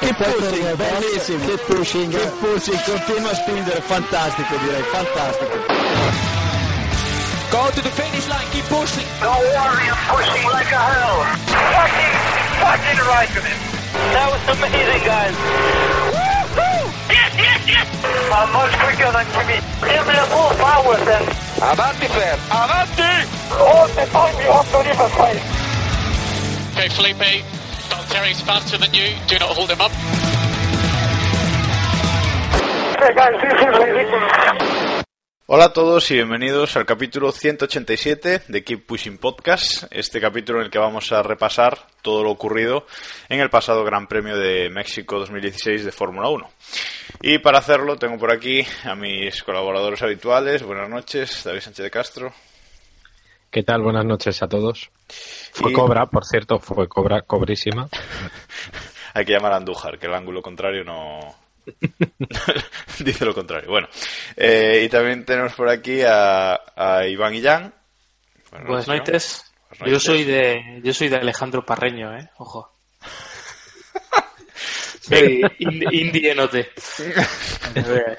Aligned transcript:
Che 0.00 0.12
pushing, 0.14 0.74
bellissimo, 0.74 1.46
che 1.46 1.56
pushing, 1.66 2.12
che 2.12 2.26
pushing, 2.40 2.82
continua 2.84 3.30
a 3.30 3.34
spingere, 3.34 3.80
fantastico 3.80 4.56
direi, 4.56 4.82
fantastico. 4.82 5.56
Go 7.50 7.70
to 7.70 7.80
the 7.80 7.90
finish 7.90 8.26
line, 8.28 8.48
keep 8.50 8.64
pushing. 8.68 9.06
Don't 9.20 9.38
worry, 9.38 9.86
I'm 9.88 9.96
pushing 10.10 10.44
like 10.50 10.72
a 10.72 10.82
hell. 10.90 11.22
Fucking, 11.46 12.14
fucking 12.58 13.00
right 13.06 13.30
with 13.34 13.46
it. 13.46 13.58
That 13.94 14.26
was 14.34 14.42
amazing, 14.58 15.02
guys. 15.06 15.36
Woo-hoo! 16.10 16.90
Yes, 17.14 17.32
yes, 17.38 17.62
yes! 17.64 17.86
I'm 18.34 18.50
much 18.52 18.74
quicker 18.82 19.10
than 19.14 19.26
Jimmy. 19.30 19.58
Give 19.86 20.04
me 20.04 20.14
a 20.18 20.26
full 20.34 20.50
power 20.58 20.96
then. 21.06 21.22
Avanti, 21.62 22.08
Fer. 22.10 22.34
Avanti! 22.50 23.12
All 23.54 23.86
the 23.86 24.04
time 24.10 24.34
you 24.42 24.50
have 24.50 24.68
to 24.74 24.78
leave 24.82 24.98
a 24.98 25.08
fight. 25.14 25.40
Okay, 26.74 26.88
Felipe, 26.90 27.46
Faster 28.14 28.78
than 28.78 28.94
you. 28.94 29.06
Do 29.26 29.36
not 29.40 29.50
hold 29.56 29.70
him 29.70 29.80
up. 29.80 29.90
Hola 35.46 35.64
a 35.64 35.72
todos 35.72 36.08
y 36.12 36.14
bienvenidos 36.14 36.76
al 36.76 36.86
capítulo 36.86 37.32
187 37.32 38.42
de 38.46 38.64
Keep 38.64 38.86
Pushing 38.86 39.18
Podcast, 39.18 39.86
este 39.90 40.20
capítulo 40.20 40.60
en 40.60 40.66
el 40.66 40.70
que 40.70 40.78
vamos 40.78 41.10
a 41.10 41.24
repasar 41.24 41.88
todo 42.02 42.22
lo 42.22 42.30
ocurrido 42.30 42.86
en 43.28 43.40
el 43.40 43.50
pasado 43.50 43.82
Gran 43.84 44.06
Premio 44.06 44.38
de 44.38 44.70
México 44.70 45.18
2016 45.18 45.84
de 45.84 45.90
Fórmula 45.90 46.28
1. 46.28 46.48
Y 47.20 47.38
para 47.38 47.58
hacerlo 47.58 47.96
tengo 47.96 48.16
por 48.16 48.32
aquí 48.32 48.64
a 48.84 48.94
mis 48.94 49.42
colaboradores 49.42 50.00
habituales. 50.02 50.62
Buenas 50.62 50.88
noches, 50.88 51.42
David 51.42 51.62
Sánchez 51.62 51.82
de 51.82 51.90
Castro. 51.90 52.32
¿Qué 53.54 53.62
tal? 53.62 53.82
Buenas 53.82 54.04
noches 54.04 54.42
a 54.42 54.48
todos. 54.48 54.90
Fue 55.52 55.70
Y- 55.70 55.74
cobra, 55.74 56.06
por 56.06 56.24
cierto, 56.24 56.58
fue 56.58 56.88
cobra, 56.88 57.22
cobrísima. 57.22 57.88
Hay 59.14 59.24
que 59.24 59.30
llamar 59.32 59.52
a 59.52 59.56
Andújar, 59.58 59.96
que 59.96 60.06
el 60.08 60.14
ángulo 60.14 60.42
contrario 60.42 60.82
no... 60.82 61.20
Dice 62.98 63.24
lo 63.24 63.32
contrario. 63.32 63.70
Bueno, 63.70 63.86
eh, 64.36 64.82
y 64.84 64.88
también 64.88 65.24
tenemos 65.24 65.54
por 65.54 65.68
aquí 65.68 66.02
a, 66.02 66.58
a 66.74 67.06
Iván 67.06 67.32
Illán. 67.36 67.72
Buenas 68.66 68.88
Iván. 68.88 68.98
noches. 68.98 69.52
Buenas 69.70 69.86
Yo 69.86 69.92
noches. 69.92 70.02
soy 70.02 70.24
de 70.24 70.80
yo 70.82 70.92
soy 70.92 71.08
de 71.08 71.16
Alejandro 71.18 71.64
Parreño, 71.64 72.12
eh. 72.18 72.28
Ojo. 72.38 72.73
Soy 75.08 75.42
ind- 75.58 75.92
indienote. 75.92 76.70
Madre 77.74 77.84
mía. 78.06 78.18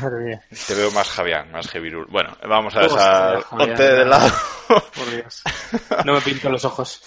Madre 0.00 0.24
mía. 0.24 0.42
Te 0.66 0.74
veo 0.74 0.90
más 0.92 1.08
Javián, 1.08 1.50
más 1.52 1.68
Heavy 1.68 1.90
Bueno, 2.08 2.36
vamos 2.48 2.74
a 2.76 2.80
dejar 2.80 3.44
Ponte 3.50 3.82
de 3.82 4.04
lado. 4.04 4.30
Por 4.68 5.10
Dios. 5.10 5.42
No 6.04 6.14
me 6.14 6.20
pinto 6.20 6.48
los 6.48 6.64
ojos. 6.64 7.00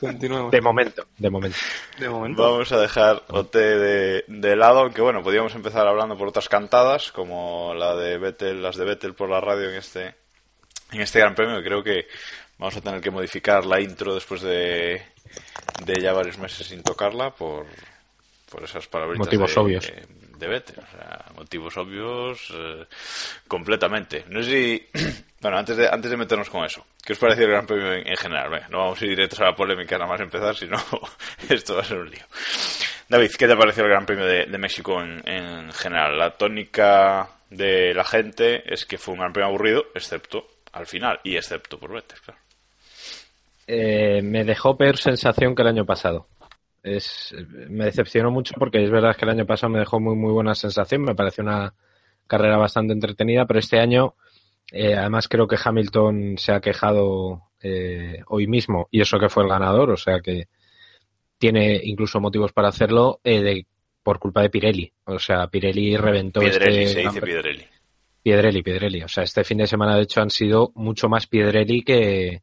Continuemos. 0.00 0.50
De 0.50 0.60
momento, 0.62 1.06
de 1.18 1.28
momento. 1.28 1.58
De 1.98 2.08
momento. 2.08 2.42
Vamos 2.42 2.72
a 2.72 2.78
dejar 2.80 3.22
OT 3.28 3.54
de, 3.54 4.24
de 4.26 4.56
lado, 4.56 4.80
aunque 4.80 5.02
bueno, 5.02 5.22
podríamos 5.22 5.54
empezar 5.54 5.86
hablando 5.86 6.16
por 6.16 6.28
otras 6.28 6.48
cantadas, 6.48 7.12
como 7.12 7.74
la 7.74 7.94
de 7.94 8.16
Vettel, 8.16 8.62
las 8.62 8.76
de 8.76 8.84
Vettel 8.86 9.12
por 9.14 9.28
la 9.28 9.40
radio 9.42 9.68
en 9.68 9.76
este, 9.76 10.14
en 10.92 11.02
este 11.02 11.18
Gran 11.18 11.34
Premio, 11.34 11.62
creo 11.62 11.82
que 11.84 12.06
vamos 12.56 12.74
a 12.76 12.80
tener 12.80 13.02
que 13.02 13.10
modificar 13.10 13.66
la 13.66 13.78
intro 13.78 14.14
después 14.14 14.40
de, 14.40 15.02
de 15.84 16.00
ya 16.00 16.12
varios 16.12 16.38
meses 16.38 16.66
sin 16.66 16.82
tocarla 16.82 17.30
por, 17.30 17.66
por 18.50 18.64
esas 18.64 18.86
palabritas 18.86 19.26
Motivos 19.26 19.54
de, 19.54 19.60
obvios. 19.60 19.86
de, 19.86 20.06
de 20.38 20.48
Vettel. 20.48 20.78
O 20.78 20.90
sea, 20.90 21.24
motivos 21.34 21.76
obvios 21.76 22.52
eh, 22.54 22.86
completamente. 23.48 24.24
No 24.28 24.42
sé 24.42 24.50
si... 24.50 24.88
Bueno, 25.44 25.58
antes 25.58 25.76
de, 25.76 25.86
antes 25.86 26.10
de 26.10 26.16
meternos 26.16 26.48
con 26.48 26.64
eso, 26.64 26.86
¿qué 27.04 27.12
os 27.12 27.18
pareció 27.18 27.44
el 27.44 27.50
Gran 27.50 27.66
Premio 27.66 27.92
en, 27.92 28.08
en 28.08 28.16
general? 28.16 28.48
Venga, 28.48 28.66
no 28.70 28.78
vamos 28.78 28.98
a 28.98 29.04
ir 29.04 29.10
directos 29.10 29.42
a 29.42 29.44
la 29.44 29.54
polémica 29.54 29.98
nada 29.98 30.10
más 30.10 30.18
empezar, 30.22 30.56
sino 30.56 30.78
esto 31.50 31.74
va 31.74 31.82
a 31.82 31.84
ser 31.84 31.98
un 31.98 32.08
lío. 32.08 32.24
David, 33.10 33.30
¿qué 33.38 33.46
te 33.46 33.54
pareció 33.54 33.84
el 33.84 33.90
Gran 33.90 34.06
Premio 34.06 34.24
de, 34.24 34.46
de 34.46 34.58
México 34.58 35.02
en, 35.02 35.20
en 35.28 35.70
general? 35.72 36.16
La 36.16 36.30
tónica 36.30 37.28
de 37.50 37.92
la 37.92 38.04
gente 38.04 38.72
es 38.72 38.86
que 38.86 38.96
fue 38.96 39.12
un 39.12 39.20
Gran 39.20 39.34
Premio 39.34 39.48
aburrido, 39.48 39.84
excepto 39.94 40.48
al 40.72 40.86
final, 40.86 41.20
y 41.24 41.36
excepto 41.36 41.78
por 41.78 41.92
Vettel, 41.92 42.22
claro. 42.22 42.40
Eh, 43.66 44.20
me 44.22 44.44
dejó 44.44 44.76
peor 44.76 44.96
sensación 44.96 45.54
que 45.54 45.62
el 45.62 45.68
año 45.68 45.86
pasado. 45.86 46.28
Es, 46.82 47.34
me 47.68 47.86
decepcionó 47.86 48.30
mucho 48.30 48.54
porque 48.58 48.82
es 48.82 48.90
verdad 48.90 49.16
que 49.16 49.24
el 49.24 49.30
año 49.30 49.46
pasado 49.46 49.72
me 49.72 49.78
dejó 49.78 50.00
muy 50.00 50.16
muy 50.16 50.32
buena 50.32 50.54
sensación, 50.54 51.02
me 51.02 51.14
pareció 51.14 51.42
una 51.42 51.72
carrera 52.26 52.58
bastante 52.58 52.92
entretenida, 52.92 53.46
pero 53.46 53.58
este 53.58 53.78
año 53.78 54.16
eh, 54.70 54.94
además 54.94 55.28
creo 55.28 55.46
que 55.46 55.56
Hamilton 55.62 56.34
se 56.36 56.52
ha 56.52 56.60
quejado 56.60 57.42
eh, 57.62 58.20
hoy 58.26 58.46
mismo 58.46 58.88
y 58.90 59.00
eso 59.00 59.18
que 59.18 59.30
fue 59.30 59.44
el 59.44 59.48
ganador, 59.48 59.90
o 59.90 59.96
sea 59.96 60.20
que 60.20 60.48
tiene 61.38 61.80
incluso 61.84 62.20
motivos 62.20 62.52
para 62.52 62.68
hacerlo 62.68 63.20
eh, 63.24 63.42
de, 63.42 63.66
por 64.02 64.18
culpa 64.18 64.42
de 64.42 64.50
Pirelli. 64.50 64.92
O 65.04 65.18
sea, 65.18 65.46
Pirelli 65.48 65.96
reventó 65.96 66.40
Piedrelli, 66.40 66.82
este 66.84 66.94
se 66.94 67.02
Gran 67.02 67.14
dice. 67.14 67.26
Piedrelli. 67.26 67.64
Piedrelli, 68.22 68.62
Piedrelli. 68.62 69.02
O 69.02 69.08
sea, 69.08 69.24
este 69.24 69.44
fin 69.44 69.58
de 69.58 69.66
semana, 69.66 69.96
de 69.96 70.02
hecho, 70.02 70.22
han 70.22 70.30
sido 70.30 70.72
mucho 70.74 71.08
más 71.08 71.26
Piedrelli 71.26 71.82
que, 71.82 72.42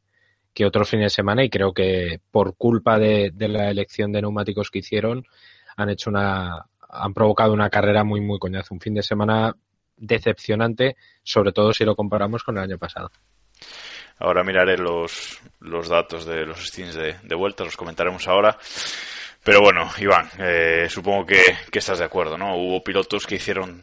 que 0.54 0.66
otros 0.66 0.90
fines 0.90 1.06
de 1.06 1.16
semana 1.16 1.44
y 1.44 1.50
creo 1.50 1.72
que 1.72 2.20
por 2.30 2.56
culpa 2.56 2.98
de, 2.98 3.32
la 3.36 3.70
elección 3.70 4.12
de 4.12 4.20
neumáticos 4.20 4.70
que 4.70 4.80
hicieron, 4.80 5.26
han 5.76 5.88
hecho 5.88 6.10
una, 6.10 6.66
han 6.88 7.14
provocado 7.14 7.52
una 7.52 7.70
carrera 7.70 8.04
muy, 8.04 8.20
muy 8.20 8.38
coñazo. 8.38 8.74
Un 8.74 8.80
fin 8.80 8.94
de 8.94 9.02
semana 9.02 9.54
decepcionante, 9.96 10.96
sobre 11.22 11.52
todo 11.52 11.72
si 11.72 11.84
lo 11.84 11.96
comparamos 11.96 12.42
con 12.42 12.56
el 12.58 12.64
año 12.64 12.78
pasado. 12.78 13.10
Ahora 14.18 14.44
miraré 14.44 14.76
los, 14.76 15.40
los 15.60 15.88
datos 15.88 16.26
de 16.26 16.44
los 16.44 16.66
stints 16.66 16.94
de, 16.94 17.16
de 17.22 17.34
vuelta, 17.34 17.64
los 17.64 17.76
comentaremos 17.76 18.28
ahora. 18.28 18.56
Pero 19.42 19.60
bueno, 19.60 19.90
Iván, 19.98 20.30
eh, 20.38 20.86
supongo 20.88 21.26
que, 21.26 21.42
que 21.70 21.78
estás 21.80 21.98
de 21.98 22.04
acuerdo, 22.04 22.38
¿no? 22.38 22.56
Hubo 22.56 22.84
pilotos 22.84 23.26
que 23.26 23.36
hicieron 23.36 23.82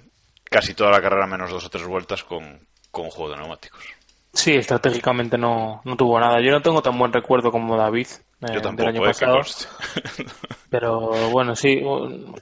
casi 0.50 0.74
toda 0.74 0.92
la 0.92 1.02
carrera 1.02 1.28
menos 1.28 1.52
dos 1.52 1.66
o 1.66 1.70
tres 1.70 1.86
vueltas 1.86 2.24
con, 2.24 2.60
con 2.92 3.10
juego 3.10 3.32
de 3.32 3.38
neumáticos. 3.38 3.99
Sí, 4.32 4.54
estratégicamente 4.54 5.38
no, 5.38 5.82
no 5.84 5.96
tuvo 5.98 6.20
nada. 6.20 6.40
Yo 6.40 6.52
no 6.52 6.62
tengo 6.62 6.82
tan 6.82 6.98
buen 6.98 7.12
recuerdo 7.12 7.52
como 7.52 7.76
David 7.76 8.08
eh, 8.42 8.46
Yo 8.48 8.54
del 8.54 8.62
tampoco, 8.62 8.90
año 8.90 9.02
eh, 9.04 9.06
pasado. 9.08 9.40
Pero 10.70 11.10
bueno, 11.32 11.56
sí, 11.56 11.78
un- 11.78 12.36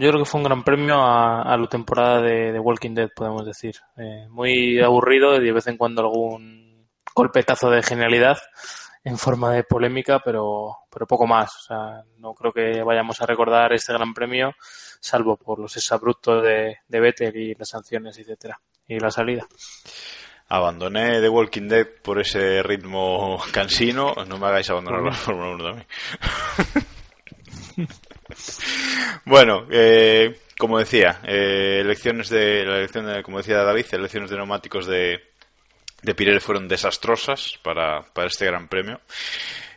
yo 0.00 0.08
creo 0.08 0.18
que 0.18 0.24
fue 0.24 0.40
un 0.40 0.44
gran 0.44 0.64
premio 0.64 0.94
a, 0.96 1.42
a 1.42 1.56
la 1.56 1.66
temporada 1.68 2.22
de, 2.22 2.52
de 2.52 2.58
Walking 2.58 2.94
Dead, 2.94 3.10
podemos 3.14 3.44
decir. 3.44 3.74
Eh, 3.98 4.26
muy 4.30 4.80
aburrido 4.80 5.36
y 5.36 5.44
de 5.44 5.52
vez 5.52 5.66
en 5.66 5.76
cuando 5.76 6.00
algún 6.02 6.88
golpetazo 7.14 7.68
de 7.70 7.82
genialidad 7.82 8.38
en 9.04 9.18
forma 9.18 9.52
de 9.52 9.64
polémica, 9.64 10.20
pero, 10.24 10.78
pero 10.90 11.06
poco 11.06 11.26
más. 11.26 11.54
O 11.56 11.60
sea, 11.60 12.02
no 12.16 12.32
creo 12.34 12.52
que 12.52 12.82
vayamos 12.82 13.20
a 13.20 13.26
recordar 13.26 13.72
este 13.74 13.92
gran 13.92 14.14
premio, 14.14 14.54
salvo 15.00 15.36
por 15.36 15.58
los 15.58 15.76
exabruptos 15.76 16.42
de, 16.42 16.78
de 16.88 17.00
Vettel 17.00 17.36
y 17.36 17.54
las 17.54 17.68
sanciones, 17.68 18.18
etcétera, 18.18 18.58
y 18.86 18.98
la 18.98 19.10
salida. 19.10 19.46
Abandoné 20.48 21.20
The 21.20 21.28
Walking 21.28 21.68
Dead 21.68 21.86
por 22.02 22.20
ese 22.20 22.62
ritmo 22.62 23.42
cansino. 23.52 24.14
No 24.26 24.38
me 24.38 24.46
hagáis 24.46 24.70
abandonar 24.70 25.02
la 25.02 25.12
Fórmula 25.12 25.54
1 25.54 25.64
también. 25.64 25.86
bueno, 29.26 29.66
eh, 29.70 30.40
como 30.58 30.78
decía, 30.78 31.20
eh, 31.24 31.80
elecciones 31.80 32.28
de, 32.30 32.64
la 32.64 32.78
elección 32.78 33.06
de, 33.06 33.22
como 33.22 33.38
decía 33.38 33.58
David, 33.58 33.86
elecciones 33.92 34.30
de 34.30 34.36
neumáticos 34.36 34.86
de, 34.86 35.20
de 36.02 36.14
Pirelli 36.14 36.40
fueron 36.40 36.68
desastrosas 36.68 37.58
para, 37.62 38.02
para 38.12 38.28
este 38.28 38.46
Gran 38.46 38.68
Premio. 38.68 39.00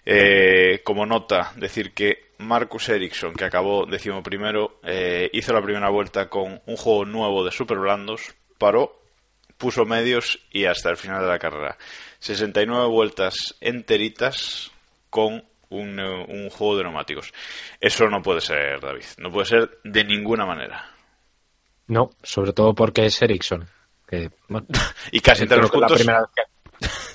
Eh, 0.05 0.81
como 0.83 1.05
nota, 1.05 1.53
decir 1.55 1.93
que 1.93 2.31
Marcus 2.39 2.89
Ericsson, 2.89 3.33
que 3.33 3.45
acabó 3.45 3.85
decimoprimero, 3.85 4.79
eh, 4.83 5.29
hizo 5.33 5.53
la 5.53 5.61
primera 5.61 5.89
vuelta 5.89 6.27
con 6.27 6.61
un 6.65 6.75
juego 6.75 7.05
nuevo 7.05 7.43
de 7.43 7.51
super 7.51 7.77
blandos, 7.77 8.33
paró, 8.57 9.00
puso 9.61 9.85
medios 9.85 10.39
y 10.51 10.65
hasta 10.65 10.89
el 10.89 10.97
final 10.97 11.21
de 11.21 11.27
la 11.27 11.39
carrera. 11.39 11.77
69 12.19 12.87
vueltas 12.87 13.35
enteritas 13.61 14.71
con 15.09 15.45
un, 15.69 15.99
eh, 15.99 16.25
un 16.27 16.49
juego 16.49 16.77
de 16.77 16.83
neumáticos. 16.83 17.31
Eso 17.79 18.07
no 18.09 18.21
puede 18.21 18.41
ser, 18.41 18.79
David. 18.81 19.05
No 19.19 19.31
puede 19.31 19.45
ser 19.45 19.79
de 19.83 20.03
ninguna 20.03 20.45
manera. 20.45 20.89
No, 21.87 22.09
sobre 22.23 22.53
todo 22.53 22.73
porque 22.73 23.05
es 23.05 23.21
Ericsson. 23.21 23.67
Que, 24.07 24.31
bueno, 24.49 24.67
Y 25.11 25.19
casi 25.21 25.43
entre 25.43 25.57
los 25.59 25.67
la 25.67 25.79
puntos. 25.79 25.97
primera 25.97 26.29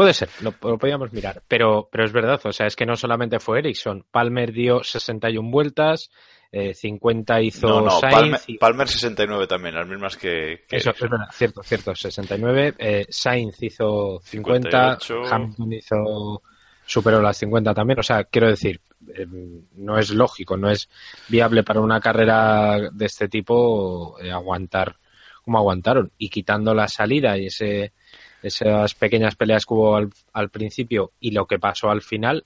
Puede 0.00 0.14
ser, 0.14 0.30
lo, 0.40 0.52
podríamos 0.52 1.12
mirar, 1.12 1.42
pero, 1.46 1.86
pero 1.92 2.06
es 2.06 2.12
verdad, 2.14 2.40
o 2.44 2.52
sea, 2.52 2.66
es 2.66 2.74
que 2.74 2.86
no 2.86 2.96
solamente 2.96 3.38
fue 3.38 3.58
Ericsson, 3.58 4.06
Palmer 4.10 4.50
dio 4.50 4.82
61 4.82 5.50
vueltas, 5.50 6.10
50 6.50 7.38
eh, 7.38 7.44
hizo 7.44 7.68
no, 7.68 7.80
no, 7.82 7.90
Sainz. 8.00 8.46
Palmer, 8.58 8.88
69 8.88 9.46
también, 9.46 9.74
las 9.74 9.86
mismas 9.86 10.16
que. 10.16 10.64
Eso, 10.70 10.92
es 10.92 11.00
verdad, 11.00 11.26
cierto, 11.30 11.62
cierto, 11.62 11.94
69. 11.94 12.76
Eh, 12.78 13.06
Sainz 13.10 13.62
hizo 13.62 14.22
50, 14.24 14.98
Hamilton 15.30 15.72
hizo. 15.74 16.42
superó 16.86 17.20
las 17.20 17.36
50 17.36 17.74
también, 17.74 17.98
o 18.00 18.02
sea, 18.02 18.24
quiero 18.24 18.48
decir, 18.48 18.80
eh, 19.14 19.26
no 19.74 19.98
es 19.98 20.12
lógico, 20.12 20.56
no 20.56 20.70
es 20.70 20.88
viable 21.28 21.62
para 21.62 21.80
una 21.80 22.00
carrera 22.00 22.88
de 22.90 23.04
este 23.04 23.28
tipo 23.28 24.16
aguantar 24.32 24.96
como 25.44 25.58
aguantaron 25.58 26.10
y 26.16 26.30
quitando 26.30 26.72
la 26.72 26.88
salida 26.88 27.36
y 27.36 27.48
ese 27.48 27.92
esas 28.42 28.94
pequeñas 28.94 29.36
peleas 29.36 29.64
que 29.66 29.74
hubo 29.74 29.96
al, 29.96 30.50
principio 30.50 31.12
y 31.20 31.30
lo 31.32 31.46
que 31.46 31.58
pasó 31.58 31.90
al 31.90 32.02
final, 32.02 32.44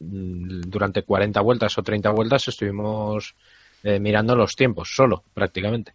mm, 0.00 0.62
durante 0.66 1.02
40 1.02 1.40
vueltas 1.40 1.76
o 1.78 1.82
30 1.82 2.10
vueltas 2.10 2.48
estuvimos 2.48 3.34
eh, 3.82 3.98
mirando 3.98 4.34
los 4.36 4.54
tiempos, 4.54 4.90
solo, 4.94 5.24
prácticamente. 5.34 5.92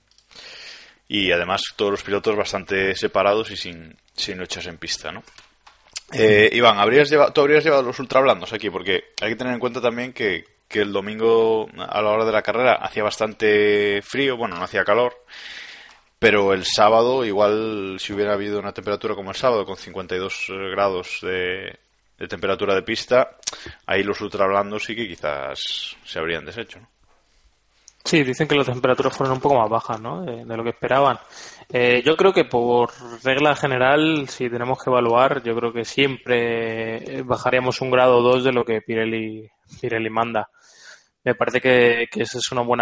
Y 1.07 1.31
además 1.31 1.62
todos 1.75 1.92
los 1.92 2.04
pilotos 2.04 2.36
bastante 2.36 2.95
separados 2.95 3.51
y 3.51 3.57
sin, 3.57 3.95
sin 4.13 4.38
luchas 4.38 4.65
en 4.68 4.77
pista, 4.77 5.12
¿no? 5.12 5.24
Eh, 6.12 6.50
Iván, 6.54 6.77
¿habrías 6.77 7.10
llevado, 7.10 7.33
tú 7.33 7.42
habrías 7.42 7.63
llevado 7.63 7.83
los 7.83 8.00
ultrablandos 8.00 8.54
aquí, 8.54 8.69
porque 8.69 9.06
hay 9.21 9.30
que 9.30 9.36
tener 9.36 9.54
en 9.54 9.60
cuenta 9.60 9.81
también 9.81 10.13
que, 10.13 10.45
que 10.68 10.81
el 10.81 10.92
domingo 10.92 11.68
a 11.77 12.01
la 12.01 12.10
hora 12.10 12.25
de 12.25 12.31
la 12.31 12.42
carrera 12.42 12.74
hacía 12.75 13.04
bastante 13.04 14.01
frío, 14.01 14.38
bueno, 14.38 14.56
no 14.56 14.63
hacía 14.63 14.83
calor, 14.83 15.13
pero 16.24 16.54
el 16.54 16.64
sábado, 16.64 17.25
igual 17.25 17.98
si 18.00 18.14
hubiera 18.14 18.31
habido 18.31 18.58
una 18.58 18.72
temperatura 18.72 19.14
como 19.14 19.31
el 19.31 19.36
sábado, 19.36 19.66
con 19.66 19.75
52 19.75 20.46
grados 20.72 21.20
de, 21.22 21.78
temperatura 22.30 22.74
de 22.74 22.81
pista, 22.81 23.31
ahí 23.86 24.04
los 24.04 24.22
ultrablandos 24.22 24.86
sí 24.86 24.96
que 24.96 25.06
quizás 25.06 25.60
se 26.06 26.20
habrían 26.20 26.46
deshecho. 26.46 26.80
Sí, 28.06 28.24
dicen 28.24 28.48
que 28.48 28.56
las 28.56 28.68
temperaturas 28.68 29.18
fueron 29.18 29.36
un 29.36 29.42
poco 29.42 29.60
más 29.60 29.70
bajas 29.70 30.00
¿no? 30.00 30.22
de, 30.24 30.46
lo 30.46 30.64
que 30.64 30.70
esperaban. 30.70 31.20
Eh, 31.68 32.02
yo 32.06 32.16
creo 32.16 32.31
que 32.31 32.46
por 32.46 32.92
regla 33.22 33.54
general, 33.58 34.30
si 34.30 34.50
tenemos 34.50 34.81
que 34.81 34.90
evaluar, 34.90 35.44
yo 35.44 35.54
creo 35.54 35.74
que 35.74 35.84
siempre 35.84 37.22
bajaríamos 37.24 37.81
un 37.81 37.92
grado 37.92 38.20
o 38.20 38.22
dos 38.22 38.46
de 38.46 38.54
lo 38.54 38.64
que 38.64 38.80
Pirelli, 38.80 39.46
Pirelli 39.81 40.10
manda 40.10 40.50
me 41.24 41.36
parece 41.36 41.62
que, 41.62 42.04
ese 42.04 42.38
es 42.38 42.52
un 42.52 42.66
buen 42.68 42.81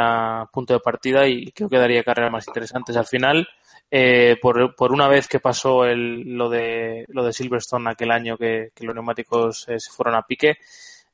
punto 0.51 0.73
de 0.73 0.79
partida 0.79 1.27
y 1.27 1.51
creo 1.51 1.69
que 1.69 1.77
daría 1.77 2.03
carreras 2.03 2.31
más 2.31 2.47
interesantes. 2.47 2.97
Al 2.97 3.05
final, 3.05 3.47
eh, 3.89 4.37
por, 4.41 4.75
por, 4.75 4.91
una 4.91 5.07
vez 5.07 5.27
que 5.27 5.39
pasó 5.39 5.85
el, 5.85 6.21
lo, 6.21 6.49
de, 6.49 7.05
lo 7.09 7.23
de 7.23 7.33
Silverstone 7.33 7.89
aquel 7.89 8.11
año 8.11 8.37
que, 8.37 8.71
los 8.79 8.95
neumáticos 8.95 9.67
eh, 9.67 9.75
se 9.77 9.91
fueron 9.91 10.15
a 10.15 10.23
pique, 10.23 10.57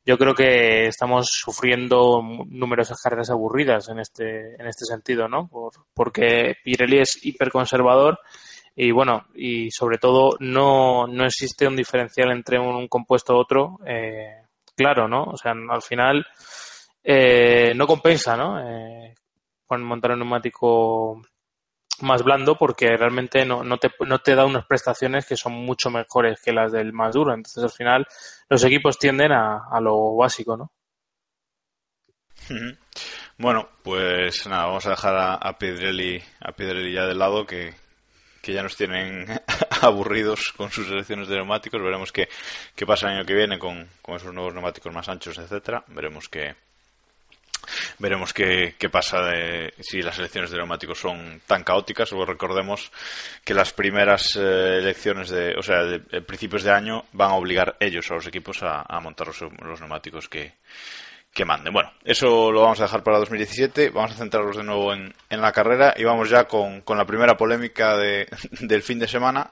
yo 0.06 0.18
creo 0.18 0.34
que 0.34 0.88
estamos 0.88 1.28
sufriendo 1.30 2.22
numerosas 2.48 3.02
carreras 3.02 3.30
aburridas 3.30 3.90
en 3.90 4.00
este, 4.00 4.56
en 4.56 4.66
este 4.66 4.86
sentido, 4.86 5.28
¿no? 5.28 5.50
Por, 5.50 5.74
porque 5.94 6.56
Pirelli 6.64 7.00
es 7.00 7.20
hiperconservador 7.26 8.18
y 8.74 8.92
bueno, 8.92 9.26
y 9.36 9.70
sobre 9.72 9.98
todo 9.98 10.38
no, 10.40 11.08
no 11.08 11.26
existe 11.26 11.68
un 11.68 11.76
diferencial 11.76 12.32
entre 12.32 12.58
un, 12.58 12.88
compuesto 12.88 13.34
u 13.34 13.38
otro, 13.38 13.80
eh, 13.86 14.44
claro, 14.76 15.10
¿no? 15.10 15.24
O 15.24 15.36
sea, 15.36 15.52
al 15.52 15.82
final 15.82 16.26
eh, 17.10 17.74
no 17.74 17.88
compensa, 17.88 18.36
¿no? 18.36 18.60
Eh, 18.60 19.16
montar 19.70 20.12
un 20.12 20.20
neumático 20.20 21.22
más 22.02 22.22
blando 22.22 22.58
porque 22.58 22.98
realmente 22.98 23.46
no, 23.46 23.64
no, 23.64 23.78
te, 23.78 23.90
no 24.06 24.20
te 24.20 24.36
da 24.36 24.46
unas 24.46 24.66
prestaciones 24.66 25.26
que 25.26 25.38
son 25.38 25.54
mucho 25.54 25.90
mejores 25.90 26.42
que 26.42 26.52
las 26.52 26.74
del 26.74 26.92
más 26.92 27.14
duro. 27.14 27.34
Entonces, 27.34 27.64
al 27.64 27.70
final, 27.70 28.06
los 28.50 28.62
equipos 28.66 29.00
tienden 29.00 29.32
a, 29.32 29.68
a 29.72 29.80
lo 29.80 30.18
básico, 30.18 30.58
¿no? 30.58 30.72
Bueno, 33.38 33.70
pues 33.84 34.46
nada, 34.48 34.66
vamos 34.66 34.86
a 34.86 34.90
dejar 34.90 35.16
a, 35.16 35.36
a 35.36 35.58
Pedrelli, 35.58 36.22
a 36.42 36.52
Pedrelli 36.52 36.94
ya 36.94 37.06
de 37.06 37.16
lado 37.16 37.46
que, 37.46 37.74
que 38.42 38.52
ya 38.52 38.64
nos 38.64 38.76
tienen 38.76 39.28
aburridos 39.82 40.52
con 40.58 40.72
sus 40.72 40.88
selecciones 40.88 41.30
de 41.30 41.38
neumáticos. 41.38 41.82
Veremos 41.82 42.12
qué, 42.12 42.28
qué 42.76 42.86
pasa 42.86 43.08
el 43.08 43.18
año 43.18 43.26
que 43.26 43.34
viene 43.34 43.58
con, 43.58 43.88
con 44.02 44.18
esos 44.18 44.34
nuevos 44.34 44.54
neumáticos 44.54 44.94
más 44.94 45.08
anchos, 45.08 45.38
etcétera. 45.38 45.86
Veremos 45.88 46.28
qué, 46.28 46.56
Veremos 48.00 48.34
qué, 48.34 48.76
pasa 48.92 49.22
de, 49.22 49.74
si 49.80 50.02
las 50.02 50.18
elecciones 50.20 50.52
de 50.52 50.58
neumáticos 50.58 51.00
son 51.00 51.42
tan 51.46 51.64
caóticas. 51.64 52.12
O 52.14 52.26
recordemos 52.26 52.92
que 53.44 53.54
las 53.54 53.74
primeras 53.74 54.36
eh, 54.36 54.78
elecciones 54.80 55.30
de, 55.30 55.56
o 55.58 55.62
sea, 55.62 55.84
de, 55.84 56.00
principios 56.22 56.64
de 56.64 56.72
año 56.72 57.06
van 57.14 57.32
a 57.32 57.36
obligar 57.36 57.78
ellos 57.80 58.10
a 58.12 58.16
los 58.16 58.28
equipos 58.28 58.60
a, 58.62 59.00
montar 59.02 59.28
los, 59.28 59.42
neumáticos 59.80 60.28
que, 60.28 60.54
que 61.34 61.46
manden. 61.46 61.74
Bueno, 61.74 61.92
eso 62.04 62.52
lo 62.52 62.62
vamos 62.62 62.80
a 62.80 62.84
dejar 62.84 63.04
para 63.04 63.20
2017. 63.20 63.90
Vamos 63.90 64.12
a 64.12 64.16
centrarnos 64.16 64.58
de 64.58 64.64
nuevo 64.64 64.94
en, 64.94 65.14
en 65.30 65.42
la 65.42 65.52
carrera 65.52 65.94
y 65.98 66.04
vamos 66.04 66.30
ya 66.30 66.46
con, 66.46 66.82
con 66.82 66.98
la 66.98 67.06
primera 67.06 67.38
polémica 67.38 67.98
de, 67.98 68.28
del 68.62 68.84
fin 68.84 69.00
de 69.00 69.08
semana. 69.08 69.52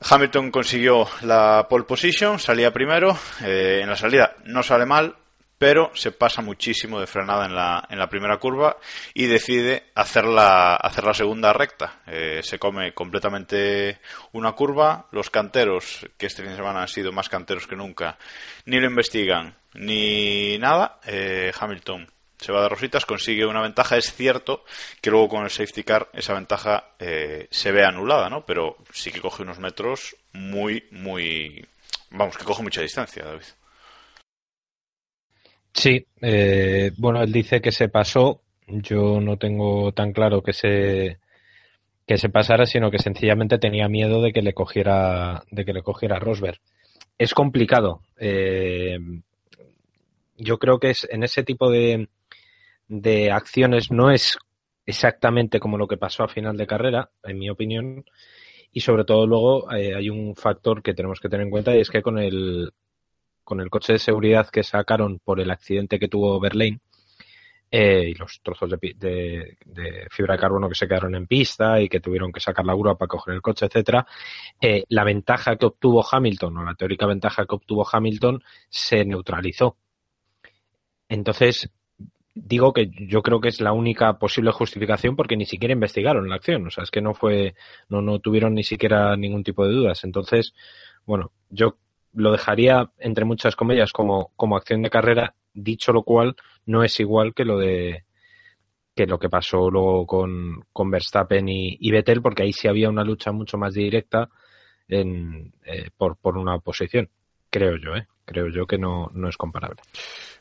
Hamilton 0.00 0.50
consiguió 0.50 1.08
la 1.22 1.66
pole 1.68 1.84
position, 1.84 2.38
salía 2.38 2.72
primero. 2.72 3.16
Eh, 3.42 3.80
en 3.82 3.88
la 3.88 3.96
salida 3.96 4.34
no 4.44 4.62
sale 4.62 4.84
mal, 4.84 5.16
pero 5.58 5.90
se 5.94 6.12
pasa 6.12 6.42
muchísimo 6.42 7.00
de 7.00 7.06
frenada 7.06 7.46
en 7.46 7.54
la, 7.54 7.86
en 7.88 7.98
la 7.98 8.08
primera 8.08 8.38
curva 8.38 8.76
y 9.14 9.26
decide 9.26 9.84
hacer 9.94 10.24
la, 10.24 10.76
hacer 10.76 11.04
la 11.04 11.14
segunda 11.14 11.52
recta. 11.52 12.00
Eh, 12.06 12.40
se 12.42 12.58
come 12.58 12.92
completamente 12.92 14.00
una 14.32 14.52
curva. 14.52 15.06
Los 15.12 15.30
canteros, 15.30 16.06
que 16.18 16.26
este 16.26 16.42
fin 16.42 16.50
de 16.50 16.56
semana 16.56 16.82
han 16.82 16.88
sido 16.88 17.12
más 17.12 17.28
canteros 17.28 17.66
que 17.66 17.76
nunca, 17.76 18.18
ni 18.66 18.78
lo 18.78 18.86
investigan 18.86 19.54
ni 19.74 20.58
nada. 20.58 21.00
Eh, 21.06 21.52
Hamilton 21.58 22.06
se 22.38 22.52
va 22.52 22.62
de 22.62 22.68
rositas, 22.68 23.06
consigue 23.06 23.46
una 23.46 23.62
ventaja. 23.62 23.96
Es 23.96 24.14
cierto 24.14 24.64
que 25.00 25.10
luego 25.10 25.28
con 25.28 25.44
el 25.44 25.50
safety 25.50 25.84
car 25.84 26.08
esa 26.12 26.34
ventaja 26.34 26.90
eh, 26.98 27.48
se 27.50 27.72
ve 27.72 27.84
anulada, 27.84 28.28
¿no? 28.28 28.44
Pero 28.44 28.76
sí 28.92 29.10
que 29.10 29.20
coge 29.20 29.42
unos 29.42 29.58
metros 29.58 30.16
muy, 30.32 30.86
muy. 30.90 31.66
Vamos, 32.10 32.36
que 32.36 32.44
coge 32.44 32.62
mucha 32.62 32.82
distancia, 32.82 33.24
David. 33.24 33.44
Sí, 35.76 36.06
eh, 36.22 36.90
bueno, 36.96 37.22
él 37.22 37.30
dice 37.32 37.60
que 37.60 37.70
se 37.70 37.88
pasó. 37.88 38.42
Yo 38.66 39.20
no 39.20 39.36
tengo 39.38 39.92
tan 39.92 40.12
claro 40.12 40.42
que 40.42 40.52
se 40.52 41.18
que 42.06 42.18
se 42.18 42.30
pasara, 42.30 42.66
sino 42.66 42.90
que 42.90 42.98
sencillamente 42.98 43.58
tenía 43.58 43.88
miedo 43.88 44.22
de 44.22 44.32
que 44.32 44.42
le 44.42 44.54
cogiera 44.54 45.44
de 45.50 45.64
que 45.64 45.74
le 45.74 45.82
cogiera 45.82 46.18
Rosberg. 46.18 46.60
Es 47.18 47.34
complicado. 47.34 48.02
Eh, 48.18 48.98
yo 50.38 50.58
creo 50.58 50.78
que 50.80 50.90
es 50.90 51.06
en 51.10 51.22
ese 51.24 51.42
tipo 51.42 51.70
de, 51.70 52.08
de 52.88 53.30
acciones 53.30 53.90
no 53.90 54.10
es 54.10 54.38
exactamente 54.86 55.60
como 55.60 55.78
lo 55.78 55.88
que 55.88 55.96
pasó 55.98 56.24
a 56.24 56.28
final 56.28 56.56
de 56.56 56.66
carrera, 56.66 57.10
en 57.24 57.38
mi 57.38 57.50
opinión. 57.50 58.04
Y 58.72 58.80
sobre 58.80 59.04
todo 59.04 59.26
luego 59.26 59.72
eh, 59.72 59.94
hay 59.94 60.10
un 60.10 60.36
factor 60.36 60.82
que 60.82 60.94
tenemos 60.94 61.20
que 61.20 61.28
tener 61.28 61.44
en 61.44 61.50
cuenta 61.50 61.74
y 61.76 61.80
es 61.80 61.90
que 61.90 62.02
con 62.02 62.18
el, 62.18 62.72
con 63.46 63.60
el 63.60 63.70
coche 63.70 63.92
de 63.92 64.00
seguridad 64.00 64.48
que 64.48 64.64
sacaron 64.64 65.20
por 65.20 65.38
el 65.38 65.52
accidente 65.52 66.00
que 66.00 66.08
tuvo 66.08 66.40
Berlín 66.40 66.80
eh, 67.70 68.08
y 68.08 68.14
los 68.14 68.40
trozos 68.42 68.68
de, 68.70 69.56
fibra 70.10 70.34
de 70.34 70.40
carbono 70.40 70.68
que 70.68 70.74
se 70.74 70.88
quedaron 70.88 71.14
en 71.14 71.28
pista 71.28 71.80
y 71.80 71.88
que 71.88 72.00
tuvieron 72.00 72.32
que 72.32 72.40
sacar 72.40 72.66
la 72.66 72.74
grúa 72.74 72.98
para 72.98 73.06
coger 73.06 73.34
el 73.34 73.42
coche, 73.42 73.66
etcétera, 73.66 74.04
eh, 74.60 74.82
la 74.88 75.04
ventaja 75.04 75.54
que 75.54 75.66
obtuvo 75.66 76.04
Hamilton 76.04 76.58
o 76.58 76.64
la 76.64 76.74
teórica 76.74 77.06
ventaja 77.06 77.46
que 77.46 77.54
obtuvo 77.54 77.86
Hamilton 77.90 78.42
se 78.68 79.04
neutralizó. 79.04 79.76
Entonces, 81.08 81.70
digo 82.34 82.72
que 82.72 82.90
yo 82.90 83.22
creo 83.22 83.40
que 83.40 83.50
es 83.50 83.60
la 83.60 83.72
única 83.72 84.18
posible 84.18 84.50
justificación 84.50 85.14
porque 85.14 85.36
ni 85.36 85.46
siquiera 85.46 85.72
investigaron 85.72 86.28
la 86.28 86.34
acción, 86.34 86.66
o 86.66 86.70
sea, 86.70 86.82
es 86.82 86.90
que 86.90 87.00
no 87.00 87.14
fue, 87.14 87.54
no, 87.88 88.02
no 88.02 88.18
tuvieron 88.18 88.54
ni 88.54 88.64
siquiera 88.64 89.16
ningún 89.16 89.44
tipo 89.44 89.64
de 89.64 89.72
dudas. 89.72 90.02
Entonces, 90.02 90.52
bueno, 91.04 91.30
yo 91.48 91.76
lo 92.16 92.32
dejaría 92.32 92.90
entre 92.98 93.24
muchas 93.24 93.54
comillas 93.54 93.92
como, 93.92 94.32
como 94.36 94.56
acción 94.56 94.82
de 94.82 94.90
carrera, 94.90 95.34
dicho 95.52 95.92
lo 95.92 96.02
cual 96.02 96.34
no 96.64 96.82
es 96.82 96.98
igual 96.98 97.34
que 97.34 97.44
lo 97.44 97.58
de 97.58 98.04
que 98.94 99.06
lo 99.06 99.18
que 99.18 99.28
pasó 99.28 99.70
luego 99.70 100.06
con, 100.06 100.64
con 100.72 100.90
Verstappen 100.90 101.46
y, 101.50 101.76
y, 101.78 101.90
Vettel, 101.90 102.22
porque 102.22 102.44
ahí 102.44 102.52
sí 102.54 102.66
había 102.66 102.88
una 102.88 103.04
lucha 103.04 103.30
mucho 103.30 103.58
más 103.58 103.74
directa 103.74 104.30
en, 104.88 105.52
eh, 105.66 105.90
por, 105.94 106.16
por 106.16 106.38
una 106.38 106.58
posición, 106.60 107.10
creo 107.50 107.76
yo, 107.76 107.94
¿eh? 107.94 108.06
creo 108.24 108.48
yo 108.48 108.66
que 108.66 108.78
no, 108.78 109.10
no 109.12 109.28
es 109.28 109.36
comparable. 109.36 109.82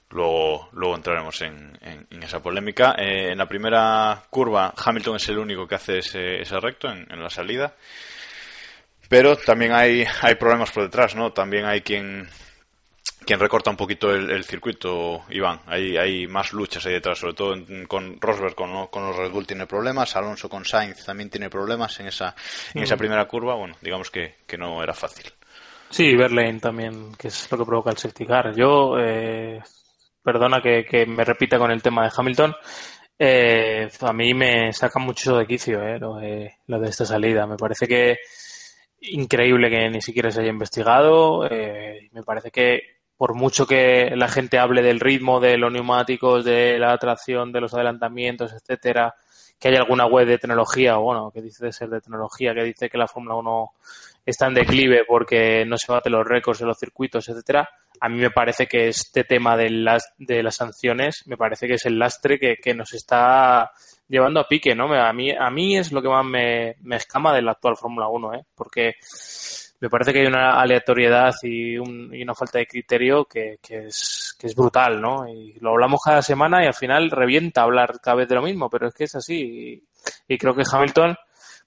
Luego, 0.10 0.70
luego 0.72 0.96
entraremos 0.96 1.42
en, 1.42 1.78
en, 1.82 2.24
esa 2.24 2.42
polémica. 2.42 2.96
Eh, 2.98 3.32
en 3.32 3.38
la 3.38 3.48
primera 3.48 4.24
curva, 4.30 4.74
Hamilton 4.78 5.18
es 5.18 5.28
el 5.30 5.40
único 5.40 5.68
que 5.68 5.76
hace 5.76 5.98
ese, 5.98 6.42
ese 6.42 6.60
recto 6.60 6.88
en, 6.90 7.06
en 7.12 7.22
la 7.22 7.30
salida. 7.30 7.76
Pero 9.10 9.38
también 9.38 9.72
hay, 9.72 10.06
hay 10.22 10.36
problemas 10.36 10.72
por 10.72 10.84
detrás, 10.84 11.16
¿no? 11.16 11.32
También 11.32 11.66
hay 11.66 11.82
quien, 11.82 12.28
quien 13.26 13.40
recorta 13.40 13.70
un 13.70 13.78
poquito 13.78 14.14
el, 14.14 14.44
circuito, 14.44 15.24
Iván. 15.30 15.60
Hay, 15.68 15.98
hay 15.98 16.28
más 16.28 16.54
luchas 16.54 16.86
ahí 16.86 16.94
detrás, 16.94 17.20
sobre 17.20 17.34
todo 17.34 17.56
con 17.88 18.20
Rosberg, 18.20 18.56
con, 18.56 18.88
con, 18.88 19.08
los 19.08 19.16
Red 19.16 19.32
Bull 19.32 19.48
tiene 19.48 19.68
problemas, 19.68 20.16
Alonso 20.16 20.50
con 20.50 20.66
Sainz 20.66 21.06
también 21.06 21.30
tiene 21.30 21.50
problemas 21.50 22.00
en 22.00 22.08
esa, 22.08 22.36
en 22.74 22.84
esa 22.84 22.96
mm. 22.96 23.00
primera 23.00 23.26
curva. 23.26 23.56
Bueno, 23.56 23.76
digamos 23.82 24.10
que, 24.10 24.36
que 24.48 24.58
no 24.58 24.82
era 24.82 24.94
fácil. 24.94 25.26
Sí, 25.90 26.16
Berlín 26.16 26.60
también, 26.60 27.14
que 27.16 27.28
es 27.28 27.50
lo 27.52 27.58
que 27.58 27.66
provoca 27.66 27.92
el 27.92 27.98
safety 27.98 28.26
car. 28.26 28.56
Yo, 28.56 28.98
eh, 29.00 29.62
perdona 30.24 30.62
que, 30.62 30.84
que 30.84 31.06
me 31.06 31.24
repita 31.24 31.58
con 31.58 31.72
el 31.72 31.82
tema 31.82 32.04
de 32.04 32.12
Hamilton, 32.16 32.56
eh, 33.18 33.88
a 34.02 34.12
mí 34.12 34.34
me 34.34 34.74
saca 34.74 35.00
mucho 35.00 35.38
de 35.38 35.48
quicio 35.48 35.82
eh, 35.82 36.00
lo, 36.00 36.16
de, 36.16 36.56
lo 36.68 36.80
de 36.80 36.90
esta 36.90 37.06
salida. 37.06 37.48
Me 37.48 37.56
parece 37.56 37.88
que 37.88 38.18
increíble 39.12 39.70
que 39.70 39.90
ni 39.90 40.02
siquiera 40.02 40.32
se 40.32 40.42
haya 40.42 40.50
investigado. 40.50 41.48
Eh, 41.50 42.10
me 42.12 42.24
parece 42.24 42.52
que 42.52 42.82
por 43.18 43.34
mucho 43.34 43.66
que 43.66 44.12
la 44.16 44.28
gente 44.28 44.60
hable 44.60 44.82
del 44.82 45.00
ritmo 45.00 45.40
de 45.40 45.58
los 45.58 45.72
neumáticos, 45.72 46.44
de 46.44 46.78
la 46.78 46.92
atracción, 46.92 47.52
de 47.52 47.62
los 47.62 47.74
adelantamientos, 47.74 48.54
etcétera, 48.54 49.16
que 49.58 49.70
hay 49.70 49.76
alguna 49.76 50.06
web 50.06 50.28
de 50.28 50.38
tecnología, 50.38 51.00
o 51.00 51.04
bueno, 51.04 51.32
que 51.32 51.42
dice 51.42 51.66
de 51.66 51.72
ser 51.72 51.90
de 51.90 52.02
tecnología, 52.02 52.54
que 52.54 52.64
dice 52.64 52.90
que 52.90 52.98
la 52.98 53.08
Fórmula 53.08 53.36
1 53.36 53.72
está 54.26 54.48
en 54.48 54.56
declive 54.56 55.04
porque 55.08 55.66
no 55.66 55.78
se 55.78 55.92
bate 55.92 56.10
los 56.10 56.26
récords 56.26 56.62
en 56.62 56.68
los 56.68 56.80
circuitos, 56.80 57.30
etcétera. 57.30 57.70
A 58.00 58.10
mí 58.10 58.18
me 58.18 58.32
parece 58.32 58.68
que 58.68 58.88
este 58.88 59.24
tema 59.24 59.56
de 59.56 59.70
las, 59.70 60.14
de 60.18 60.42
las 60.42 60.56
sanciones, 60.56 61.24
me 61.28 61.38
parece 61.38 61.68
que 61.68 61.76
es 61.76 61.86
el 61.86 62.00
lastre 62.00 62.40
que, 62.40 62.58
que 62.58 62.74
nos 62.74 62.94
está 62.94 63.72
llevando 64.08 64.40
a 64.40 64.48
pique, 64.48 64.76
¿no? 64.76 64.94
A 64.94 65.14
mí, 65.14 65.32
a 65.32 65.50
mí 65.50 65.78
es 65.78 65.92
lo 65.92 66.02
que 66.02 66.10
más 66.10 66.26
me, 66.26 66.76
me 66.82 66.98
escama 66.98 67.34
de 67.34 67.42
la 67.42 67.52
actual 67.52 67.78
Fórmula 67.78 68.08
1, 68.08 68.34
¿eh? 68.34 68.46
Porque 68.56 68.96
me 69.80 69.90
parece 69.90 70.14
que 70.14 70.22
hay 70.22 70.28
una 70.28 70.60
aleatoriedad 70.60 71.34
y, 71.44 71.78
un, 71.78 72.14
y 72.14 72.24
una 72.24 72.34
falta 72.34 72.60
de 72.60 72.68
criterio 72.68 73.26
que, 73.26 73.60
que, 73.62 73.88
es, 73.88 74.36
que 74.40 74.48
es 74.48 74.56
brutal, 74.56 75.02
¿no? 75.02 75.28
Y 75.28 75.54
lo 75.60 75.72
hablamos 75.72 76.02
cada 76.04 76.22
semana 76.22 76.64
y 76.64 76.68
al 76.68 76.74
final 76.74 77.12
revienta 77.12 77.62
hablar 77.62 78.00
cada 78.02 78.18
vez 78.18 78.28
de 78.28 78.36
lo 78.36 78.42
mismo, 78.42 78.70
pero 78.70 78.88
es 78.88 78.94
que 78.94 79.04
es 79.06 79.16
así. 79.16 79.84
Y, 80.28 80.34
y 80.34 80.38
creo 80.38 80.56
que 80.56 80.64
Hamilton, 80.70 81.16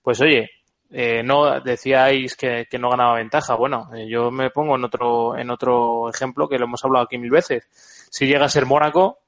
pues 0.03 0.21
oye, 0.21 0.51
eh, 0.91 1.23
no 1.23 1.61
decíais 1.61 2.35
que, 2.37 2.67
no 2.79 2.91
ganaba 2.91 3.17
ventaja. 3.17 3.55
Bueno, 3.55 3.91
eh, 3.95 4.09
yo 4.09 4.31
me 4.31 4.51
pongo 4.51 4.77
en 4.77 4.85
otro, 4.85 5.37
en 5.37 5.51
otro 5.51 6.09
ejemplo 6.11 6.49
que 6.49 6.59
lo 6.59 6.65
hemos 6.65 6.85
hablado 6.85 7.05
aquí 7.05 7.19
mil 7.19 7.31
veces. 7.31 7.67
Si 8.11 8.27
llega 8.27 8.47
a 8.47 8.49
ser 8.49 8.67
Mónaco, 8.67 9.19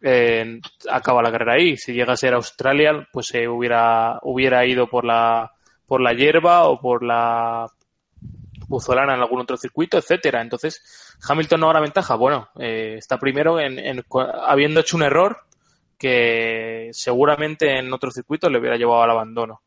eh, 0.00 0.60
acaba 0.90 1.22
la 1.22 1.32
carrera 1.32 1.54
ahí. 1.54 1.76
Si 1.76 1.92
llega 1.92 2.12
a 2.12 2.16
ser 2.16 2.34
Australia, 2.34 3.08
pues 3.12 3.26
se 3.26 3.48
hubiera, 3.48 4.18
hubiera 4.22 4.64
ido 4.64 4.86
por 4.88 5.04
la, 5.04 5.52
por 5.86 6.00
la 6.00 6.12
hierba 6.12 6.64
o 6.68 6.80
por 6.80 7.02
la 7.02 7.66
Buzolana 8.68 9.14
en 9.14 9.20
algún 9.20 9.40
otro 9.40 9.56
circuito, 9.56 9.98
etcétera. 9.98 10.40
Entonces, 10.40 11.16
Hamilton 11.28 11.60
no 11.60 11.66
gana 11.68 11.80
ventaja. 11.80 12.14
Bueno, 12.14 12.48
eh, 12.58 12.94
está 12.98 13.18
primero 13.18 13.58
en, 13.58 13.78
en, 13.78 14.04
habiendo 14.46 14.80
hecho 14.80 14.96
un 14.96 15.02
error 15.02 15.38
que 15.98 16.90
seguramente 16.92 17.78
en 17.78 17.92
otro 17.92 18.10
circuito 18.10 18.50
le 18.50 18.58
hubiera 18.58 18.76
llevado 18.76 19.02
al 19.02 19.10
abandono. 19.10 19.62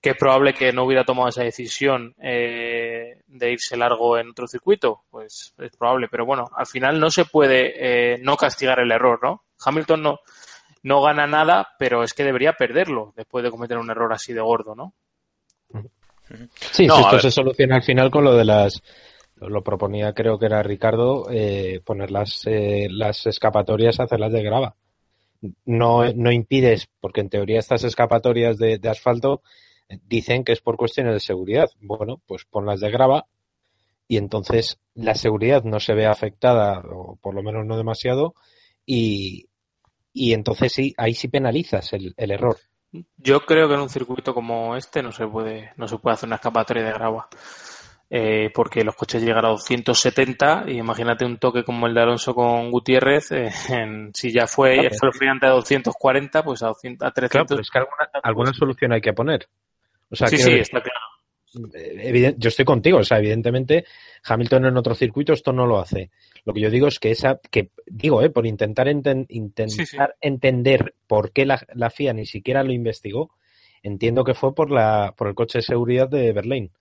Que 0.00 0.10
es 0.10 0.16
probable 0.16 0.54
que 0.54 0.72
no 0.72 0.84
hubiera 0.84 1.04
tomado 1.04 1.28
esa 1.28 1.42
decisión 1.42 2.14
eh, 2.20 3.22
de 3.26 3.52
irse 3.52 3.76
largo 3.76 4.18
en 4.18 4.30
otro 4.30 4.46
circuito, 4.46 5.02
pues 5.10 5.54
es 5.58 5.76
probable. 5.76 6.08
Pero 6.10 6.26
bueno, 6.26 6.48
al 6.54 6.66
final 6.66 7.00
no 7.00 7.10
se 7.10 7.24
puede 7.24 8.14
eh, 8.14 8.18
no 8.18 8.36
castigar 8.36 8.78
el 8.78 8.92
error, 8.92 9.18
¿no? 9.22 9.44
Hamilton 9.64 10.02
no, 10.02 10.20
no 10.82 11.02
gana 11.02 11.26
nada, 11.26 11.68
pero 11.78 12.04
es 12.04 12.14
que 12.14 12.24
debería 12.24 12.52
perderlo 12.52 13.12
después 13.16 13.42
de 13.42 13.50
cometer 13.50 13.78
un 13.78 13.90
error 13.90 14.12
así 14.12 14.32
de 14.32 14.40
gordo, 14.40 14.74
¿no? 14.74 14.94
Sí, 16.72 16.86
no, 16.86 16.96
si 16.96 17.02
esto 17.02 17.20
se 17.20 17.30
soluciona 17.30 17.76
al 17.76 17.82
final 17.82 18.10
con 18.10 18.24
lo 18.24 18.34
de 18.36 18.44
las. 18.44 18.82
Lo 19.36 19.62
proponía, 19.62 20.14
creo 20.14 20.38
que 20.38 20.46
era 20.46 20.62
Ricardo, 20.62 21.26
eh, 21.30 21.80
poner 21.84 22.10
las, 22.10 22.42
eh, 22.46 22.88
las 22.90 23.26
escapatorias, 23.26 24.00
hacerlas 24.00 24.32
de 24.32 24.42
grava. 24.42 24.76
No, 25.66 26.10
no 26.14 26.32
impides, 26.32 26.88
porque 27.00 27.20
en 27.20 27.28
teoría 27.28 27.58
estas 27.58 27.84
escapatorias 27.84 28.56
de, 28.56 28.78
de 28.78 28.88
asfalto 28.88 29.42
dicen 29.88 30.44
que 30.44 30.52
es 30.52 30.60
por 30.60 30.76
cuestiones 30.76 31.14
de 31.14 31.20
seguridad. 31.20 31.68
Bueno, 31.80 32.20
pues 32.26 32.44
ponlas 32.44 32.80
de 32.80 32.90
grava 32.90 33.26
y 34.08 34.16
entonces 34.16 34.78
la 34.94 35.14
seguridad 35.14 35.64
no 35.64 35.80
se 35.80 35.94
ve 35.94 36.06
afectada, 36.06 36.80
o 36.80 37.16
por 37.16 37.34
lo 37.34 37.42
menos 37.42 37.66
no 37.66 37.76
demasiado, 37.76 38.34
y, 38.84 39.48
y 40.12 40.32
entonces 40.32 40.72
sí, 40.72 40.94
ahí 40.96 41.14
sí 41.14 41.28
penalizas 41.28 41.92
el, 41.92 42.14
el 42.16 42.30
error. 42.30 42.56
Yo 43.16 43.40
creo 43.40 43.68
que 43.68 43.74
en 43.74 43.80
un 43.80 43.88
circuito 43.88 44.32
como 44.32 44.76
este 44.76 45.02
no 45.02 45.12
se 45.12 45.26
puede, 45.26 45.72
no 45.76 45.88
se 45.88 45.98
puede 45.98 46.14
hacer 46.14 46.28
una 46.28 46.36
escapatoria 46.36 46.84
de 46.84 46.92
grava. 46.92 47.28
Eh, 48.08 48.52
porque 48.54 48.84
los 48.84 48.94
coches 48.94 49.20
llegan 49.20 49.44
a 49.44 49.48
270 49.48 50.66
y 50.68 50.78
imagínate 50.78 51.24
un 51.24 51.38
toque 51.38 51.64
como 51.64 51.88
el 51.88 51.94
de 51.94 52.02
Alonso 52.02 52.36
con 52.36 52.70
Gutiérrez, 52.70 53.32
eh, 53.32 53.50
en, 53.68 54.12
si 54.14 54.32
ya 54.32 54.46
fue, 54.46 54.76
claro, 54.76 55.12
fue 55.12 55.26
a 55.28 55.50
240, 55.50 56.44
pues 56.44 56.62
a, 56.62 56.68
200, 56.68 57.04
a 57.04 57.10
300. 57.10 57.30
Claro, 57.32 57.46
pero 57.48 57.60
es 57.60 57.68
que 57.68 57.78
alguna, 57.78 58.08
alguna 58.22 58.52
solución 58.52 58.92
hay 58.92 59.00
que 59.00 59.12
poner. 59.12 59.48
O 60.10 60.16
sea, 60.16 60.28
sí, 60.28 60.36
que, 60.36 60.60
está 60.60 60.80
claro. 60.80 61.00
Evident, 61.74 62.38
yo 62.38 62.48
estoy 62.48 62.64
contigo, 62.64 62.98
o 62.98 63.04
sea, 63.04 63.18
evidentemente 63.18 63.86
Hamilton 64.24 64.66
en 64.66 64.76
otro 64.76 64.94
circuito 64.94 65.32
esto 65.32 65.52
no 65.52 65.66
lo 65.66 65.78
hace. 65.78 66.10
Lo 66.44 66.52
que 66.52 66.60
yo 66.60 66.70
digo 66.70 66.86
es 66.86 66.98
que 66.98 67.10
esa, 67.10 67.40
que 67.50 67.70
digo, 67.86 68.22
eh, 68.22 68.30
por 68.30 68.46
intentar, 68.46 68.88
enten, 68.88 69.26
intentar 69.28 69.86
sí, 69.86 69.86
sí. 69.86 69.96
entender 70.20 70.94
por 71.06 71.32
qué 71.32 71.46
la, 71.46 71.64
la, 71.74 71.90
FIA 71.90 72.12
ni 72.12 72.26
siquiera 72.26 72.62
lo 72.62 72.72
investigó, 72.72 73.30
entiendo 73.82 74.24
que 74.24 74.34
fue 74.34 74.54
por 74.54 74.70
la, 74.70 75.14
por 75.16 75.28
el 75.28 75.34
coche 75.34 75.58
de 75.58 75.62
seguridad 75.62 76.08
de 76.08 76.32
Berlín. 76.32 76.72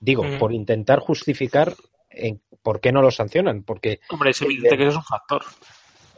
Digo, 0.00 0.24
mm. 0.24 0.38
por 0.38 0.52
intentar 0.52 1.00
justificar 1.00 1.74
en, 2.10 2.40
por 2.62 2.80
qué 2.80 2.92
no 2.92 3.02
lo 3.02 3.10
sancionan, 3.10 3.62
porque. 3.62 4.00
Hombre, 4.10 4.30
es 4.30 4.42
evidente 4.42 4.74
eh, 4.74 4.78
que 4.78 4.82
eso 4.84 4.90
es 4.92 4.96
un 4.96 5.04
factor. 5.04 5.42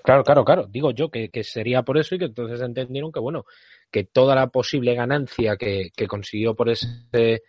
Claro, 0.03 0.23
claro, 0.23 0.45
claro. 0.45 0.67
Digo 0.69 0.93
yo 0.93 1.11
que, 1.11 1.31
que, 1.31 1.43
sería 1.43 1.83
por 1.83 1.99
eso 1.99 2.15
y 2.15 2.19
que 2.19 2.27
entonces 2.27 2.61
entendieron 2.61 3.11
que, 3.11 3.19
bueno, 3.19 3.45
que 3.91 4.05
toda 4.05 4.35
la 4.35 4.49
posible 4.49 4.95
ganancia 4.95 5.57
que, 5.57 5.91
consiguió 6.09 6.55
por 6.55 6.71
ese, 6.71 7.43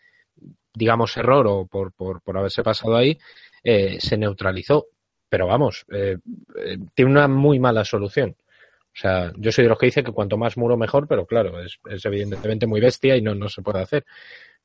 digamos, 0.74 1.18
error 1.18 1.48
o 1.48 1.66
por, 1.66 1.92
por, 1.94 2.38
haberse 2.38 2.64
pasado 2.64 2.96
ahí, 2.96 3.18
eh, 3.64 3.98
se 4.00 4.18
neutralizó 4.18 4.88
pero 5.30 5.48
vamos, 5.48 5.86
eh, 5.92 6.18
eh, 6.64 6.78
tiene 6.94 7.12
una 7.12 7.28
muy 7.28 7.60
mala 7.60 7.84
solución. 7.84 8.36
O 8.40 9.00
sea, 9.00 9.32
yo 9.36 9.52
soy 9.52 9.66
de 9.66 9.70
los 9.70 9.78
que 9.78 9.88
dice 9.88 10.04
que 10.04 10.12
cuanto 10.12 10.38
más 10.38 10.58
muro 10.58 10.78
mejor, 10.78 11.08
pero 11.08 11.26
claro, 11.26 11.62
es, 11.62 11.78
es 11.88 12.04
evidentemente 12.06 12.66
muy 12.66 12.82
bestia 12.82 13.16
y 13.16 13.22
no, 13.22 13.36
no 13.36 13.48
se 13.50 13.62
puede 13.62 13.82
hacer. 13.82 14.06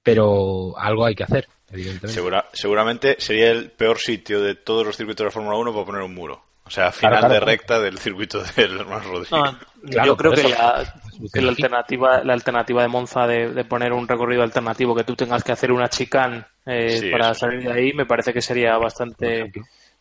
Pero 0.03 0.75
algo 0.79 1.05
hay 1.05 1.15
que 1.15 1.25
hacer, 1.25 1.47
evidentemente. 1.71 2.15
Segura, 2.15 2.49
seguramente 2.53 3.17
sería 3.19 3.51
el 3.51 3.71
peor 3.71 3.99
sitio 3.99 4.41
de 4.41 4.55
todos 4.55 4.87
los 4.87 4.97
circuitos 4.97 5.25
de 5.25 5.31
Fórmula 5.31 5.59
1 5.59 5.73
para 5.73 5.87
poner 5.87 6.03
un 6.03 6.15
muro. 6.15 6.43
O 6.65 6.71
sea, 6.71 6.93
final 6.93 7.13
claro, 7.13 7.27
claro, 7.27 7.35
de 7.35 7.41
recta 7.41 7.81
del 7.81 7.99
circuito 7.99 8.43
del 8.57 8.81
hermano 8.81 9.05
Rodríguez. 9.05 9.31
No, 9.31 9.59
claro, 9.91 10.07
yo 10.07 10.17
creo 10.17 10.33
que, 10.33 10.43
la, 10.45 10.95
que 11.33 11.41
la, 11.41 11.49
alternativa, 11.51 12.25
la 12.25 12.33
alternativa 12.33 12.83
de 12.83 12.89
Monza 12.89 13.27
de, 13.27 13.53
de, 13.53 13.65
poner 13.65 13.93
un 13.93 14.07
recorrido 14.07 14.43
alternativo, 14.43 14.95
que 14.95 15.05
tú 15.05 15.17
tengas 15.17 15.43
que 15.43 15.53
hacer 15.53 15.73
una 15.73 15.89
chicane 15.89 16.45
eh, 16.65 16.99
sí, 16.99 17.11
para 17.11 17.35
salir 17.35 17.65
de 17.65 17.73
ahí, 17.73 17.93
me 17.93 18.07
parece 18.07 18.33
que 18.33 18.41
sería 18.41 18.77
bastante 18.79 19.53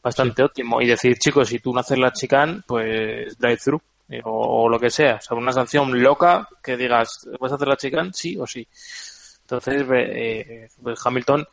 bastante 0.03 0.35
sí. 0.37 0.41
óptimo. 0.43 0.81
Y 0.81 0.87
decir, 0.87 1.17
chicos, 1.17 1.47
si 1.47 1.59
tú 1.59 1.73
no 1.73 1.79
haces 1.79 1.97
la 1.97 2.11
chicane, 2.13 2.61
pues 2.65 3.37
drive-thru 3.37 3.81
o, 4.23 4.63
o, 4.63 4.69
lo 4.69 4.79
que 4.79 4.89
sea. 4.89 5.15
O 5.15 5.21
sea, 5.21 5.37
una 5.37 5.51
sanción 5.51 6.01
loca 6.01 6.47
que 6.61 6.77
digas, 6.77 7.27
¿vas 7.39 7.51
a 7.51 7.55
hacer 7.55 7.67
la 7.67 7.77
chicane? 7.77 8.11
Sí 8.13 8.37
o 8.39 8.45
sí. 8.45 8.67
Entonces, 9.41 9.85
eh, 9.91 10.69
pues 10.81 11.05
Hamilton 11.05 11.45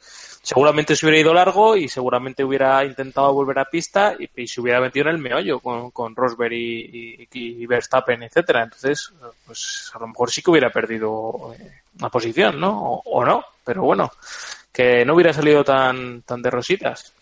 seguramente 0.43 0.97
se 0.97 1.07
hubiera 1.07 1.21
ido 1.21 1.35
largo 1.35 1.77
y 1.77 1.89
seguramente 1.89 2.45
hubiera 2.45 2.85
intentado 2.85 3.33
volver 3.33 3.59
a 3.59 3.65
pista 3.65 4.15
y, 4.19 4.47
se 4.47 4.61
hubiera 4.61 4.81
metido 4.81 5.09
en 5.09 5.17
el 5.17 5.23
meollo 5.23 5.61
con, 5.61 5.91
con 5.91 6.15
Rosberg 6.15 6.53
y, 6.53 7.67
Verstappen, 7.67 8.23
etcétera. 8.23 8.65
Entonces, 8.65 9.13
pues 9.47 9.91
a 9.95 9.99
lo 9.99 10.09
mejor 10.09 10.31
sí 10.31 10.43
que 10.43 10.51
hubiera 10.51 10.71
perdido 10.71 11.55
eh, 11.59 11.81
la 12.01 12.09
posición, 12.09 12.59
¿no? 12.59 12.71
O, 12.71 13.03
o, 13.05 13.25
no, 13.25 13.45
pero 13.65 13.83
bueno, 13.83 14.11
que 14.73 15.05
no 15.05 15.15
hubiera 15.15 15.33
salido 15.33 15.65
tan, 15.65 16.23
tan 16.23 16.41
de 16.41 16.51
rositas. 16.51 17.13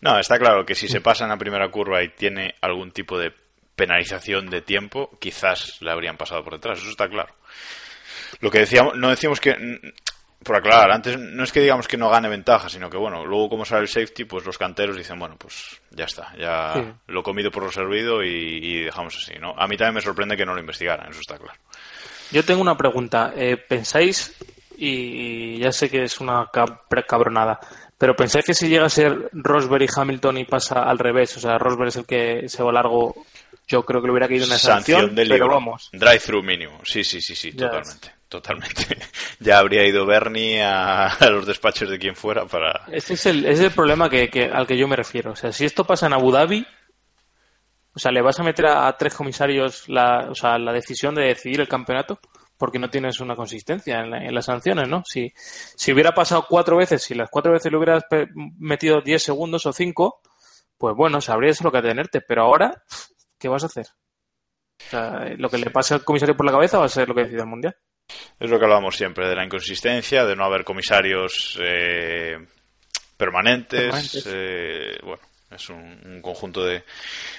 No, 0.00 0.18
está 0.18 0.38
claro 0.38 0.66
que 0.66 0.74
si 0.74 0.86
se 0.86 1.00
pasa 1.00 1.24
en 1.24 1.30
la 1.30 1.38
primera 1.38 1.70
curva 1.70 2.02
y 2.02 2.10
tiene 2.10 2.54
algún 2.60 2.92
tipo 2.92 3.18
de 3.18 3.32
penalización 3.74 4.50
de 4.50 4.60
tiempo, 4.60 5.10
quizás 5.18 5.80
le 5.80 5.90
habrían 5.90 6.16
pasado 6.16 6.44
por 6.44 6.54
detrás, 6.54 6.78
eso 6.78 6.90
está 6.90 7.08
claro. 7.08 7.34
Lo 8.40 8.50
que 8.50 8.60
decíamos, 8.60 8.96
no 8.96 9.10
decíamos 9.10 9.40
que, 9.40 9.54
por 10.44 10.56
aclarar, 10.56 10.92
antes 10.92 11.18
no 11.18 11.42
es 11.42 11.50
que 11.50 11.60
digamos 11.60 11.88
que 11.88 11.96
no 11.96 12.10
gane 12.10 12.28
ventaja, 12.28 12.68
sino 12.68 12.88
que 12.88 12.96
bueno, 12.96 13.24
luego 13.24 13.48
como 13.48 13.64
sale 13.64 13.82
el 13.82 13.88
safety, 13.88 14.24
pues 14.24 14.44
los 14.44 14.58
canteros 14.58 14.96
dicen, 14.96 15.18
bueno, 15.18 15.36
pues 15.36 15.80
ya 15.90 16.04
está, 16.04 16.32
ya 16.38 16.74
sí. 16.74 16.92
lo 17.08 17.20
he 17.20 17.22
comido 17.22 17.50
por 17.50 17.64
lo 17.64 17.72
servido 17.72 18.22
y, 18.22 18.28
y, 18.28 18.84
dejamos 18.84 19.16
así, 19.16 19.34
¿no? 19.40 19.54
A 19.56 19.66
mí 19.66 19.76
también 19.76 19.94
me 19.94 20.00
sorprende 20.00 20.36
que 20.36 20.46
no 20.46 20.54
lo 20.54 20.60
investigaran, 20.60 21.10
eso 21.10 21.20
está 21.20 21.38
claro. 21.38 21.58
Yo 22.30 22.44
tengo 22.44 22.60
una 22.60 22.76
pregunta, 22.76 23.32
eh, 23.36 23.56
¿pensáis, 23.56 24.36
y 24.76 25.58
ya 25.58 25.72
sé 25.72 25.88
que 25.88 26.02
es 26.02 26.20
una 26.20 26.50
cabronada, 27.06 27.58
pero 27.96 28.16
pensáis 28.16 28.44
que 28.44 28.54
si 28.54 28.68
llega 28.68 28.86
a 28.86 28.90
ser 28.90 29.30
Rosberg 29.32 29.84
y 29.84 29.88
Hamilton 29.94 30.38
y 30.38 30.44
pasa 30.44 30.82
al 30.82 30.98
revés, 30.98 31.36
o 31.36 31.40
sea, 31.40 31.58
Rosberg 31.58 31.88
es 31.88 31.96
el 31.96 32.06
que 32.06 32.48
se 32.48 32.62
va 32.62 32.72
largo, 32.72 33.14
yo 33.66 33.84
creo 33.84 34.00
que 34.00 34.08
le 34.08 34.12
hubiera 34.12 34.28
caído 34.28 34.46
una 34.46 34.58
sanción, 34.58 34.98
sanción 34.98 35.14
del 35.14 35.28
pero 35.28 35.48
vamos. 35.48 35.90
Drive-through 35.92 36.44
mínimo, 36.44 36.80
sí, 36.84 37.04
sí, 37.04 37.20
sí, 37.20 37.34
sí, 37.34 37.52
totalmente. 37.52 38.12
Totalmente. 38.40 38.84
Ya 39.40 39.58
habría 39.58 39.86
ido 39.86 40.06
Bernie 40.06 40.62
a, 40.62 41.06
a, 41.08 41.30
los 41.30 41.46
despachos 41.46 41.88
de 41.90 41.98
quien 41.98 42.16
fuera 42.16 42.46
para. 42.46 42.84
Ese 42.90 43.14
es 43.14 43.26
el, 43.26 43.44
es 43.44 43.60
el 43.60 43.70
problema 43.72 44.08
que, 44.08 44.28
que, 44.30 44.44
al 44.46 44.66
que 44.66 44.76
yo 44.78 44.88
me 44.88 44.96
refiero. 44.96 45.32
O 45.32 45.36
sea, 45.36 45.52
si 45.52 45.64
esto 45.64 45.84
pasa 45.84 46.06
en 46.06 46.14
Abu 46.14 46.30
Dhabi, 46.32 46.66
o 47.94 47.98
sea, 47.98 48.10
¿le 48.10 48.22
vas 48.22 48.40
a 48.40 48.42
meter 48.42 48.66
a, 48.66 48.86
a 48.88 48.96
tres 48.96 49.14
comisarios 49.14 49.88
la, 49.88 50.28
o 50.30 50.34
sea, 50.34 50.58
la 50.58 50.72
decisión 50.72 51.14
de 51.14 51.22
decidir 51.24 51.60
el 51.60 51.68
campeonato? 51.68 52.18
porque 52.56 52.78
no 52.78 52.88
tienes 52.88 53.18
una 53.18 53.34
consistencia 53.34 53.98
en, 54.00 54.10
la- 54.10 54.24
en 54.24 54.32
las 54.32 54.44
sanciones, 54.44 54.88
¿no? 54.88 55.02
Si, 55.04 55.32
si 55.36 55.92
hubiera 55.92 56.12
pasado 56.12 56.46
cuatro 56.48 56.76
veces, 56.76 57.02
si 57.02 57.12
las 57.14 57.28
cuatro 57.28 57.52
veces 57.52 57.70
le 57.70 57.76
hubieras 57.76 58.04
metido 58.58 59.00
10 59.02 59.20
segundos 59.22 59.66
o 59.66 59.72
5, 59.72 60.20
pues 60.78 60.94
bueno, 60.94 61.20
sabrías 61.20 61.60
lo 61.62 61.72
que 61.72 61.78
atenerte, 61.78 62.20
pero 62.20 62.42
ahora, 62.44 62.84
¿qué 63.40 63.48
vas 63.48 63.64
a 63.64 63.66
hacer? 63.66 63.86
O 64.86 64.88
sea, 64.88 65.34
lo 65.36 65.50
que 65.50 65.58
le 65.58 65.70
pase 65.70 65.94
al 65.94 66.04
comisario 66.04 66.36
por 66.36 66.46
la 66.46 66.52
cabeza 66.52 66.78
va 66.78 66.84
a 66.86 66.88
ser 66.88 67.08
lo 67.08 67.14
que 67.16 67.24
decida 67.24 67.42
el 67.42 67.48
Mundial. 67.48 67.76
Es 68.38 68.50
lo 68.50 68.58
que 68.58 68.64
hablábamos 68.64 68.96
siempre, 68.96 69.28
de 69.28 69.36
la 69.36 69.44
inconsistencia, 69.44 70.24
de 70.24 70.36
no 70.36 70.44
haber 70.44 70.64
comisarios 70.64 71.58
eh, 71.62 72.36
permanentes. 73.16 73.80
Permanentes. 73.82 74.26
eh, 74.28 74.98
bueno, 75.02 75.22
es 75.50 75.68
un, 75.70 76.00
un 76.04 76.20
conjunto 76.20 76.64
de, 76.64 76.84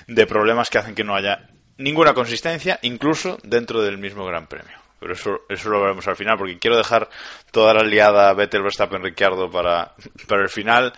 de 0.08 0.26
problemas 0.26 0.70
que 0.70 0.78
hacen 0.78 0.96
que 0.96 1.04
no 1.04 1.16
haya 1.16 1.48
ninguna 1.78 2.14
consistencia, 2.14 2.80
incluso 2.84 3.38
dentro 3.44 3.82
del 3.82 3.98
mismo 3.98 4.26
Gran 4.26 4.48
Premio. 4.48 4.78
Pero 5.00 5.14
eso, 5.14 5.42
eso 5.50 5.70
lo 5.70 5.82
veremos 5.82 6.08
al 6.08 6.16
final, 6.16 6.38
porque 6.38 6.58
quiero 6.58 6.78
dejar 6.78 7.10
toda 7.52 7.74
la 7.74 7.84
liada 7.84 8.34
Vettel, 8.34 8.64
Verstappen, 8.64 9.04
Ricciardo 9.04 9.52
para, 9.52 9.94
para 10.28 10.44
el 10.44 10.50
final. 10.50 10.94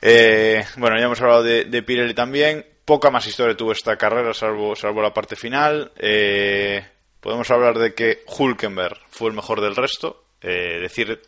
Eh, 0.00 0.64
bueno, 0.76 0.98
ya 0.98 1.06
hemos 1.06 1.20
hablado 1.20 1.42
de, 1.42 1.64
de 1.64 1.82
Pirelli 1.82 2.14
también. 2.14 2.66
Poca 2.84 3.10
más 3.10 3.26
historia 3.26 3.56
tuvo 3.56 3.72
esta 3.72 3.96
carrera, 3.96 4.34
salvo, 4.34 4.76
salvo 4.76 5.00
la 5.00 5.14
parte 5.14 5.36
final. 5.36 5.92
Eh, 5.96 6.84
podemos 7.22 7.50
hablar 7.50 7.78
de 7.78 7.94
que 7.94 8.24
Hulkenberg 8.26 8.98
fue 9.08 9.30
el 9.30 9.36
mejor 9.36 9.62
del 9.62 9.76
resto. 9.76 10.24
Eh, 10.42 10.80
decir, 10.80 11.22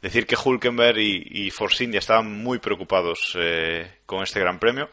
decir 0.00 0.26
que 0.26 0.36
Hulkenberg 0.42 0.98
y, 0.98 1.26
y 1.30 1.50
Force 1.50 1.84
India 1.84 1.98
estaban 1.98 2.42
muy 2.42 2.58
preocupados 2.58 3.36
eh, 3.38 3.98
con 4.06 4.22
este 4.22 4.40
Gran 4.40 4.58
Premio, 4.58 4.88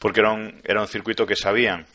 porque 0.00 0.20
era 0.20 0.32
un, 0.32 0.60
era 0.64 0.80
un 0.80 0.88
circuito 0.88 1.24
que 1.24 1.36
sabían 1.36 1.86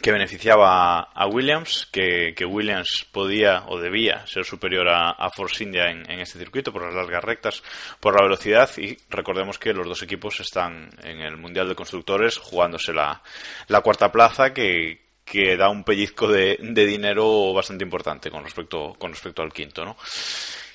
que 0.00 0.12
beneficiaba 0.12 1.00
a, 1.00 1.26
Williams, 1.26 1.88
que, 1.92 2.32
que 2.34 2.44
Williams 2.44 3.06
podía 3.10 3.64
o 3.66 3.80
debía 3.80 4.24
ser 4.26 4.44
superior 4.44 4.88
a, 4.88 5.10
a 5.10 5.28
Force 5.30 5.64
India 5.64 5.90
en, 5.90 6.08
en 6.10 6.20
este 6.20 6.38
circuito 6.38 6.72
por 6.72 6.84
las 6.84 6.94
largas 6.94 7.24
rectas, 7.24 7.62
por 7.98 8.14
la 8.14 8.22
velocidad 8.22 8.70
y 8.78 8.96
recordemos 9.10 9.58
que 9.58 9.74
los 9.74 9.86
dos 9.86 10.02
equipos 10.02 10.38
están 10.40 10.90
en 11.02 11.20
el 11.20 11.36
Mundial 11.36 11.68
de 11.68 11.74
Constructores 11.74 12.38
jugándose 12.38 12.92
la, 12.92 13.20
la 13.66 13.80
cuarta 13.80 14.12
plaza 14.12 14.54
que, 14.54 15.07
que 15.30 15.56
da 15.56 15.68
un 15.68 15.84
pellizco 15.84 16.28
de, 16.28 16.58
de 16.60 16.86
dinero 16.86 17.52
bastante 17.52 17.84
importante 17.84 18.30
con 18.30 18.44
respecto, 18.44 18.94
con 18.98 19.12
respecto 19.12 19.42
al 19.42 19.52
quinto, 19.52 19.84
¿no? 19.84 19.96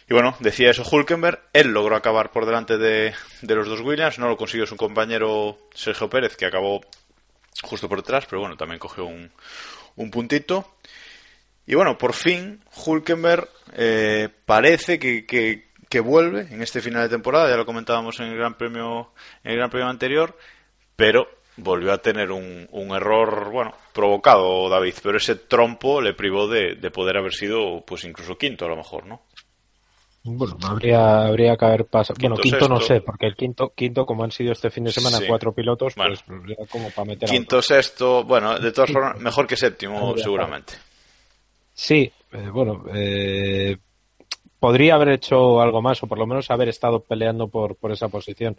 Y 0.10 0.14
bueno, 0.14 0.36
decía 0.40 0.70
eso 0.70 0.84
Hulkenberg, 0.90 1.42
él 1.54 1.70
logró 1.70 1.96
acabar 1.96 2.32
por 2.32 2.46
delante 2.46 2.78
de, 2.78 3.14
de 3.42 3.56
los 3.56 3.68
dos 3.68 3.82
Williams, 3.82 4.20
no 4.20 4.28
lo 4.28 4.38
consiguió 4.38 4.66
su 4.66 4.76
compañero 4.76 5.58
Sergio 5.74 6.10
Pérez, 6.10 6.36
que 6.36 6.46
acabó 6.46 6.82
justo 7.64 7.88
por 7.88 8.00
detrás, 8.00 8.26
pero 8.26 8.42
bueno, 8.42 8.58
también 8.58 8.80
cogió 8.80 9.06
un, 9.06 9.32
un 9.96 10.12
puntito. 10.12 10.76
Y 11.66 11.76
bueno, 11.76 11.98
por 11.98 12.14
fin 12.14 12.62
Hulkenberg 12.86 13.50
eh, 13.74 14.28
parece 14.46 15.00
que, 15.00 15.26
que, 15.26 15.70
que 15.90 16.00
vuelve 16.02 16.42
en 16.52 16.62
este 16.62 16.82
final 16.82 17.04
de 17.04 17.16
temporada, 17.16 17.50
ya 17.50 17.56
lo 17.56 17.66
comentábamos 17.66 18.20
en 18.20 18.28
el 18.28 18.38
Gran 18.38 18.56
Premio, 18.58 19.14
en 19.44 19.52
el 19.52 19.58
Gran 19.58 19.70
Premio 19.70 19.88
anterior, 19.88 20.38
pero 20.98 21.28
volvió 21.58 21.94
a 21.94 22.00
tener 22.00 22.32
un, 22.32 22.68
un 22.72 22.96
error, 22.96 23.52
bueno, 23.52 23.74
provocado 23.94 24.70
David, 24.70 24.96
pero 25.04 25.18
ese 25.18 25.36
trompo 25.36 26.02
le 26.02 26.14
privó 26.14 26.48
de, 26.48 26.76
de 26.76 26.92
poder 26.92 27.18
haber 27.18 27.34
sido, 27.34 27.84
pues 27.86 28.04
incluso 28.06 28.38
quinto 28.38 28.66
a 28.66 28.70
lo 28.70 28.76
mejor, 28.78 29.06
¿no? 29.06 29.22
Bueno, 30.26 30.58
habría, 30.64 31.26
habría 31.26 31.58
que 31.58 31.66
haber 31.66 31.86
pasado. 31.86 32.16
Quinto, 32.18 32.36
bueno, 32.38 32.42
quinto 32.44 32.70
no 32.70 32.80
sé, 32.80 33.02
porque 33.02 33.26
el 33.26 33.36
quinto, 33.36 33.74
quinto, 33.76 34.06
como 34.06 34.24
han 34.24 34.32
sido 34.32 34.54
este 34.54 34.70
fin 34.70 34.86
de 34.86 34.94
semana 34.94 35.18
Sí. 35.18 35.26
cuatro 35.28 35.54
pilotos, 35.54 35.96
Bueno. 35.96 36.16
pues 36.26 36.40
era 36.58 36.66
como 36.68 36.90
para 36.92 37.06
meter 37.06 37.28
a 37.28 37.32
Quinto, 37.32 37.62
sexto, 37.62 38.24
bueno, 38.24 38.58
de 38.58 38.72
todas 38.72 38.90
formas, 38.92 39.20
mejor 39.20 39.46
que 39.48 39.58
séptimo, 39.58 40.10
Habría 40.10 40.24
seguramente. 40.24 40.74
Sí, 41.74 42.10
eh, 42.32 42.50
bueno, 42.54 42.86
eh, 42.94 43.76
podría 44.64 44.96
haber 44.96 45.10
hecho 45.10 45.60
algo 45.60 45.82
más 45.82 46.02
o 46.04 46.08
por 46.08 46.18
lo 46.18 46.26
menos 46.26 46.50
haber 46.50 46.70
estado 46.70 47.02
peleando 47.04 47.50
por, 47.50 47.76
por 47.76 47.92
esa 47.92 48.08
posición. 48.08 48.56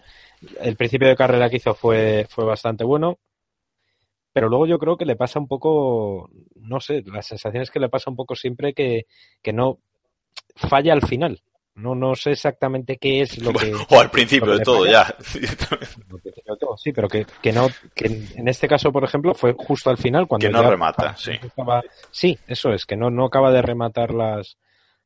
El 0.61 0.77
principio 0.77 1.09
de 1.09 1.17
carrera 1.17 1.49
que 1.49 1.57
hizo 1.57 1.75
fue, 1.75 2.27
fue 2.29 2.45
bastante 2.45 2.85
bueno, 2.85 3.17
pero 4.35 4.51
luego 4.51 4.67
yo 4.67 4.79
creo 4.79 4.99
que 4.99 5.07
le 5.07 5.17
pasa 5.17 5.39
un 5.39 5.49
poco, 5.49 6.29
no 6.57 6.79
sé, 6.81 7.03
la 7.07 7.23
sensación 7.23 7.63
es 7.63 7.71
que 7.71 7.81
le 7.81 7.89
pasa 7.89 8.11
un 8.11 8.17
poco 8.17 8.37
siempre 8.37 8.75
que, 8.75 9.07
que 9.41 9.55
no 9.55 9.79
falla 10.57 10.93
al 10.93 11.01
final. 11.07 11.41
No, 11.75 11.95
no 11.95 12.15
sé 12.15 12.33
exactamente 12.33 12.99
qué 12.99 13.23
es 13.23 13.39
lo 13.43 13.55
que... 13.55 13.73
O 13.89 13.99
al 13.99 14.11
principio 14.11 14.59
de 14.59 14.63
todo, 14.63 14.81
falla. 14.85 15.07
ya. 15.09 15.17
Sí, 16.77 16.93
pero 16.93 17.09
que, 17.09 17.25
que 17.41 17.51
no, 17.51 17.69
que 17.95 18.07
en 18.37 18.47
este 18.49 18.69
caso, 18.69 18.93
por 18.93 19.05
ejemplo, 19.05 19.33
fue 19.35 19.55
justo 19.57 19.89
al 19.89 19.97
final 19.97 20.27
cuando 20.27 20.47
Que 20.47 20.53
no 20.53 20.61
ya 20.63 20.69
remata, 20.69 21.17
sí. 21.17 21.33
estaba- 21.43 21.83
sí, 22.11 22.39
eso 22.47 22.75
es, 22.75 22.85
que 22.85 22.95
no, 22.95 23.09
no 23.11 23.25
acaba 23.25 23.51
de 23.53 23.63
rematar 23.63 24.13
las, 24.13 24.59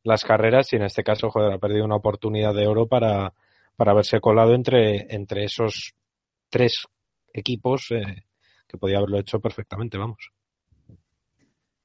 las 0.03 0.25
carreras 0.25 0.73
y 0.73 0.77
en 0.77 0.83
este 0.83 1.03
caso, 1.03 1.31
joder, 1.31 1.53
ha 1.53 1.59
perdido 1.59 1.85
una 1.85 1.97
oportunidad 1.97 2.55
de 2.55 2.67
oro 2.67 2.87
para, 2.87 3.33
para 3.77 3.93
haberse 3.93 4.21
colado 4.21 4.55
entre, 4.55 5.15
entre 5.15 5.45
esos 5.45 5.95
tres 6.49 6.87
equipos 7.33 7.91
eh, 7.91 8.25
que 8.67 8.79
podía 8.79 8.99
haberlo 8.99 9.19
hecho 9.19 9.41
perfectamente, 9.41 9.99
vamos. 9.99 10.31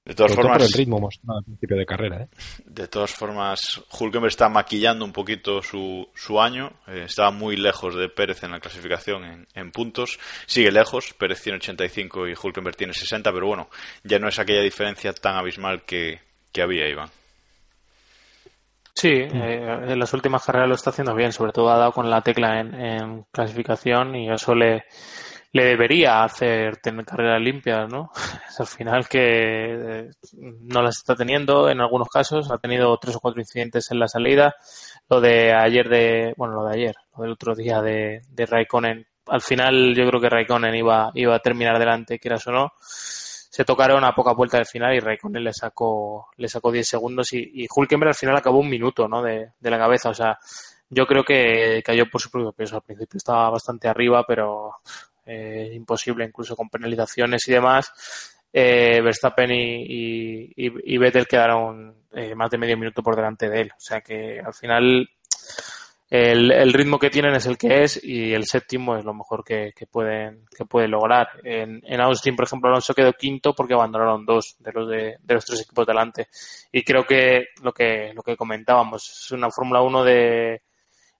De 0.05 0.13
todas 0.15 0.33
Sobre 0.33 0.41
todo 0.41 0.51
por 0.51 0.59
formas, 0.59 0.73
el 0.73 0.77
ritmo 0.79 0.99
mostrado 0.99 1.39
al 1.39 1.45
principio 1.45 1.77
de 1.77 1.85
carrera, 1.85 2.23
¿eh? 2.23 2.27
de 2.65 2.87
todas 2.89 3.11
formas, 3.11 3.81
Hulkenberg 3.97 4.31
está 4.31 4.49
maquillando 4.49 5.05
un 5.05 5.13
poquito 5.13 5.61
su, 5.61 6.09
su 6.13 6.41
año. 6.41 6.73
Eh, 6.87 7.03
estaba 7.05 7.31
muy 7.31 7.55
lejos 7.55 7.95
de 7.95 8.09
Pérez 8.09 8.43
en 8.43 8.51
la 8.51 8.59
clasificación 8.59 9.23
en, 9.23 9.47
en 9.53 9.71
puntos. 9.71 10.19
Sigue 10.45 10.73
lejos. 10.73 11.13
Pérez 11.13 11.41
tiene 11.41 11.55
85 11.55 12.27
y 12.27 12.33
Hulkenberg 12.33 12.75
tiene 12.75 12.93
60, 12.93 13.31
pero 13.31 13.47
bueno, 13.47 13.69
ya 14.03 14.19
no 14.19 14.27
es 14.27 14.37
aquella 14.39 14.61
diferencia 14.61 15.13
tan 15.13 15.37
abismal 15.37 15.83
que, 15.83 16.19
que 16.51 16.61
había, 16.61 16.89
Iván. 16.89 17.09
Sí, 19.03 19.09
eh, 19.09 19.79
en 19.89 19.99
las 19.99 20.13
últimas 20.13 20.45
carreras 20.45 20.69
lo 20.69 20.75
está 20.75 20.91
haciendo 20.91 21.13
bien, 21.13 21.33
sobre 21.33 21.51
todo 21.51 21.69
ha 21.69 21.77
dado 21.77 21.91
con 21.91 22.09
la 22.09 22.21
tecla 22.21 22.61
en, 22.61 22.73
en 22.73 23.25
clasificación 23.33 24.15
y 24.15 24.31
eso 24.31 24.55
le, 24.55 24.85
le 25.51 25.65
debería 25.65 26.23
hacer 26.23 26.77
tener 26.77 27.03
carreras 27.03 27.41
limpias, 27.41 27.91
¿no? 27.91 28.11
Es 28.47 28.61
al 28.61 28.67
final 28.67 29.09
que 29.09 30.05
eh, 30.05 30.09
no 30.37 30.81
las 30.81 30.99
está 30.99 31.17
teniendo 31.17 31.67
en 31.69 31.81
algunos 31.81 32.07
casos, 32.07 32.49
ha 32.49 32.57
tenido 32.59 32.97
tres 32.97 33.17
o 33.17 33.19
cuatro 33.19 33.41
incidentes 33.41 33.91
en 33.91 33.99
la 33.99 34.07
salida. 34.07 34.55
Lo 35.09 35.19
de 35.19 35.51
ayer 35.51 35.89
de, 35.89 36.33
bueno, 36.37 36.53
lo 36.53 36.65
de 36.69 36.73
ayer, 36.73 36.95
lo 37.17 37.23
del 37.23 37.33
otro 37.33 37.55
día 37.55 37.81
de, 37.81 38.21
de 38.29 38.45
Raikkonen. 38.45 39.05
Al 39.27 39.41
final 39.41 39.93
yo 39.93 40.07
creo 40.07 40.21
que 40.21 40.29
Raikkonen 40.29 40.75
iba, 40.75 41.11
iba 41.15 41.35
a 41.35 41.39
terminar 41.39 41.77
delante, 41.77 42.19
quieras 42.19 42.47
o 42.47 42.53
no. 42.53 42.71
Se 43.55 43.63
tocaron 43.63 44.03
a 44.03 44.15
poca 44.15 44.33
vuelta 44.33 44.57
del 44.57 44.65
final 44.65 44.95
y 44.95 44.99
Raikkonen 44.99 45.43
le 45.43 45.53
sacó, 45.53 46.29
le 46.37 46.47
sacó 46.47 46.71
10 46.71 46.87
segundos 46.87 47.31
y, 47.33 47.51
y 47.53 47.67
al 47.69 48.15
final 48.15 48.35
acabó 48.35 48.57
un 48.57 48.67
minuto, 48.67 49.07
¿no? 49.07 49.21
De, 49.21 49.51
de 49.59 49.69
la 49.69 49.77
cabeza. 49.77 50.09
O 50.09 50.13
sea, 50.15 50.39
yo 50.89 51.05
creo 51.05 51.23
que 51.23 51.83
cayó 51.85 52.09
por 52.09 52.19
su 52.19 52.31
propio 52.31 52.51
peso. 52.51 52.77
Al 52.77 52.81
principio 52.81 53.17
estaba 53.17 53.51
bastante 53.51 53.87
arriba, 53.87 54.23
pero 54.27 54.77
eh, 55.27 55.69
imposible, 55.71 56.25
incluso 56.25 56.55
con 56.55 56.67
penalizaciones 56.67 57.47
y 57.47 57.51
demás. 57.51 57.91
Eh, 58.51 58.99
Verstappen 59.03 59.51
y, 59.51 59.83
y, 59.83 60.53
y- 60.55 60.95
y 60.95 60.97
Vettel 60.97 61.27
quedaron 61.27 61.95
eh, 62.11 62.33
más 62.33 62.49
de 62.49 62.57
medio 62.57 62.75
minuto 62.75 63.03
por 63.03 63.15
delante 63.15 63.49
de 63.49 63.61
él. 63.61 63.71
O 63.77 63.79
sea 63.79 64.01
que 64.01 64.39
al 64.43 64.53
final 64.55 65.07
el, 66.15 66.51
el 66.51 66.73
ritmo 66.73 66.99
que 66.99 67.09
tienen 67.09 67.33
es 67.33 67.47
el 67.47 67.57
que 67.57 67.83
es 67.83 67.99
y 68.03 68.33
el 68.33 68.45
séptimo 68.45 68.95
es 68.95 69.03
lo 69.03 69.15
mejor 69.15 69.43
que, 69.43 69.73
que 69.75 69.87
pueden 69.87 70.45
que 70.55 70.63
pueden 70.65 70.91
lograr. 70.91 71.27
En, 71.43 71.81
en 71.83 72.01
Austin, 72.01 72.35
por 72.35 72.45
ejemplo, 72.45 72.69
Alonso 72.69 72.93
quedó 72.93 73.13
quinto 73.13 73.55
porque 73.55 73.73
abandonaron 73.73 74.23
dos 74.25 74.55
de 74.59 74.71
los 74.71 74.87
de, 74.89 75.17
de 75.21 75.33
los 75.33 75.43
tres 75.45 75.61
equipos 75.61 75.87
delante. 75.87 76.27
Y 76.71 76.83
creo 76.83 77.03
que 77.05 77.47
lo 77.63 77.73
que 77.73 78.11
lo 78.13 78.21
que 78.21 78.37
comentábamos 78.37 79.09
es 79.09 79.31
una 79.31 79.49
Fórmula 79.49 79.81
1 79.81 80.03
de, 80.03 80.61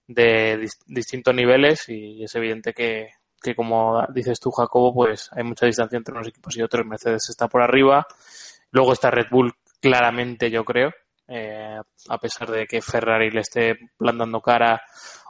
de 0.06 0.58
dis- 0.60 0.84
distintos 0.86 1.34
niveles 1.34 1.88
y 1.88 2.22
es 2.24 2.34
evidente 2.36 2.72
que, 2.72 3.10
que 3.42 3.54
como 3.54 4.06
dices 4.14 4.38
tú, 4.40 4.50
Jacobo, 4.50 4.94
pues 4.94 5.28
hay 5.32 5.42
mucha 5.44 5.66
distancia 5.66 5.96
entre 5.96 6.14
unos 6.14 6.28
equipos 6.28 6.56
y 6.56 6.62
otros. 6.62 6.86
Mercedes 6.86 7.28
está 7.30 7.48
por 7.48 7.62
arriba. 7.62 8.06
Luego 8.70 8.92
está 8.92 9.10
Red 9.10 9.26
Bull 9.30 9.52
claramente, 9.80 10.50
yo 10.50 10.64
creo, 10.64 10.92
eh, 11.28 11.78
a 12.08 12.18
pesar 12.18 12.50
de 12.50 12.66
que 12.66 12.80
Ferrari 12.82 13.30
le 13.30 13.40
esté 13.40 13.76
plantando 13.96 14.40
cara. 14.40 14.82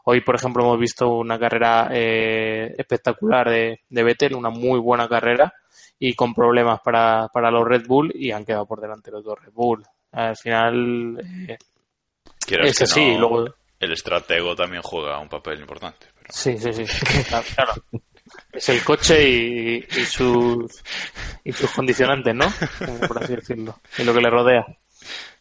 Hoy, 0.05 0.21
por 0.21 0.35
ejemplo, 0.35 0.63
hemos 0.63 0.79
visto 0.79 1.09
una 1.09 1.39
carrera 1.39 1.89
eh, 1.93 2.75
espectacular 2.77 3.49
de, 3.49 3.81
de 3.89 4.03
Vettel, 4.03 4.35
una 4.35 4.51
muy 4.51 4.79
buena 4.79 5.09
carrera 5.09 5.53
y 5.99 6.15
con 6.15 6.35
problemas 6.35 6.81
para, 6.85 7.29
para 7.33 7.51
los 7.51 7.67
Red 7.67 7.87
Bull 7.87 8.13
y 8.15 8.31
han 8.31 8.45
quedado 8.45 8.67
por 8.67 8.81
delante 8.81 9.11
los 9.11 9.25
dos 9.25 9.39
Red 9.43 9.53
Bull. 9.53 9.83
Al 10.13 10.37
final, 10.37 11.19
eh, 11.49 11.57
es 12.49 12.79
que 12.79 12.85
así. 12.85 13.13
no, 13.15 13.19
Luego, 13.21 13.55
el 13.81 13.93
estratego 13.93 14.55
también 14.55 14.83
juega 14.83 15.19
un 15.19 15.29
papel 15.29 15.61
importante. 15.61 16.07
pero- 16.15 16.27
Sí, 16.31 16.57
sí, 16.59 16.73
sí. 16.73 16.85
Claro, 17.29 17.45
claro. 17.55 17.73
Es 18.53 18.69
el 18.69 18.83
coche 18.85 19.23
y, 19.29 19.77
y 19.77 20.05
sus 20.05 20.83
y 21.45 21.53
sus 21.53 21.71
condicionantes, 21.71 22.35
¿no? 22.35 22.47
Por 23.07 23.23
así 23.23 23.37
decirlo. 23.37 23.79
Y 23.99 24.05
lo 24.05 24.13
que 24.15 24.21
le 24.21 24.31
rodea. 24.31 24.67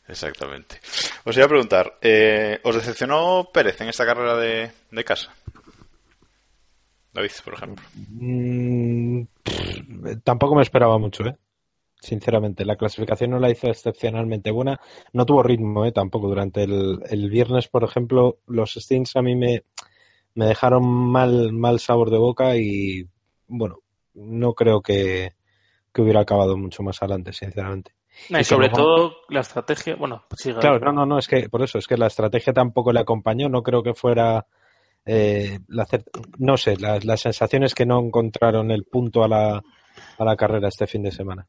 Exactamente. 0.08 0.80
Os 1.24 1.36
iba 1.36 1.46
a 1.46 1.50
preguntar, 1.50 1.98
eh, 2.02 2.60
¿os 2.64 2.76
decepcionó 2.76 3.50
Pérez 3.54 3.80
en 3.82 3.90
esta 3.90 4.06
carrera 4.06 4.36
de, 4.36 4.72
de 4.92 5.04
casa? 5.04 5.34
David, 7.14 7.32
por 7.44 7.54
ejemplo. 7.54 7.86
Mm, 8.10 9.24
tampoco 10.24 10.56
me 10.56 10.64
esperaba 10.64 10.98
mucho, 10.98 11.26
¿eh? 11.26 11.38
sinceramente. 12.04 12.66
La 12.66 12.76
clasificación 12.76 13.32
no 13.32 13.40
la 13.40 13.50
hizo 13.50 13.68
excepcionalmente 13.68 14.52
buena. 14.52 14.80
No 15.14 15.26
tuvo 15.26 15.42
ritmo, 15.42 15.86
¿eh? 15.86 15.92
Tampoco. 15.92 16.28
Durante 16.28 16.64
el, 16.64 17.02
el 17.10 17.30
viernes, 17.30 17.68
por 17.68 17.84
ejemplo, 17.84 18.40
los 18.48 18.74
stints 18.74 19.16
a 19.16 19.22
mí 19.22 19.36
me, 19.36 19.64
me 20.36 20.46
dejaron 20.46 20.84
mal, 20.86 21.54
mal 21.54 21.80
sabor 21.80 22.10
de 22.10 22.18
boca 22.18 22.58
y, 22.58 23.08
bueno, 23.48 23.80
no 24.14 24.54
creo 24.54 24.82
que, 24.82 25.34
que 25.94 26.02
hubiera 26.02 26.22
acabado 26.22 26.58
mucho 26.58 26.84
más 26.84 27.02
adelante, 27.02 27.34
sinceramente. 27.34 27.94
No, 28.30 28.40
y, 28.40 28.44
sobre 28.44 28.70
todo 28.70 29.18
la 29.30 29.42
estrategia, 29.42 29.96
bueno, 29.96 30.24
pues 30.30 30.42
sigue 30.42 30.60
Claro, 30.60 30.80
no, 30.80 30.92
no, 30.92 31.06
no, 31.06 31.18
es 31.18 31.28
que 31.28 31.50
por 31.50 31.64
eso, 31.64 31.78
es 31.78 31.88
que 31.88 31.98
la 31.98 32.08
estrategia 32.08 32.54
tampoco 32.54 32.92
le 32.92 33.00
acompañó, 33.00 33.50
no 33.50 33.64
creo 33.64 33.84
que 33.84 33.94
fuera, 33.94 34.46
eh, 35.06 35.60
la, 35.68 35.86
no 36.38 36.58
sé, 36.58 36.78
las, 36.78 37.04
las 37.06 37.22
sensaciones 37.22 37.74
que 37.74 37.86
no 37.86 38.00
encontraron 38.00 38.72
el 38.72 38.86
punto 38.86 39.24
a 39.24 39.28
la, 39.28 39.64
a 40.18 40.26
la 40.26 40.36
carrera 40.36 40.68
este 40.68 40.88
fin 40.88 41.04
de 41.04 41.12
semana. 41.12 41.48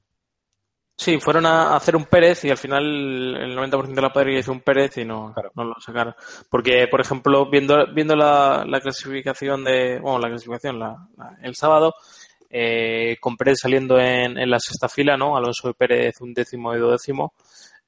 Sí, 0.96 1.18
fueron 1.18 1.44
a 1.44 1.74
hacer 1.74 1.96
un 1.96 2.04
Pérez 2.04 2.44
y 2.44 2.50
al 2.50 2.56
final 2.56 2.84
el 2.84 3.58
90% 3.58 3.94
de 3.94 4.02
la 4.02 4.12
parrilla 4.12 4.38
hizo 4.38 4.52
un 4.52 4.60
Pérez 4.60 4.96
y 4.98 5.04
no, 5.04 5.32
claro. 5.34 5.50
no 5.56 5.64
lo 5.64 5.74
sacaron. 5.80 6.14
Porque, 6.48 6.86
por 6.88 7.00
ejemplo, 7.00 7.50
viendo, 7.50 7.92
viendo 7.92 8.14
la, 8.14 8.64
la 8.64 8.80
clasificación 8.80 9.64
de, 9.64 9.98
bueno, 9.98 10.20
la 10.20 10.28
clasificación 10.28 10.78
la, 10.78 10.96
la, 11.16 11.36
el 11.42 11.56
sábado, 11.56 11.94
eh, 12.56 13.16
con 13.18 13.36
Pérez 13.36 13.58
saliendo 13.62 13.98
en, 13.98 14.38
en, 14.38 14.48
la 14.48 14.60
sexta 14.60 14.88
fila, 14.88 15.16
¿no? 15.16 15.36
Alonso 15.36 15.68
y 15.70 15.72
Pérez 15.72 16.20
un 16.20 16.32
décimo 16.32 16.72
y 16.72 16.78
duodécimo, 16.78 17.34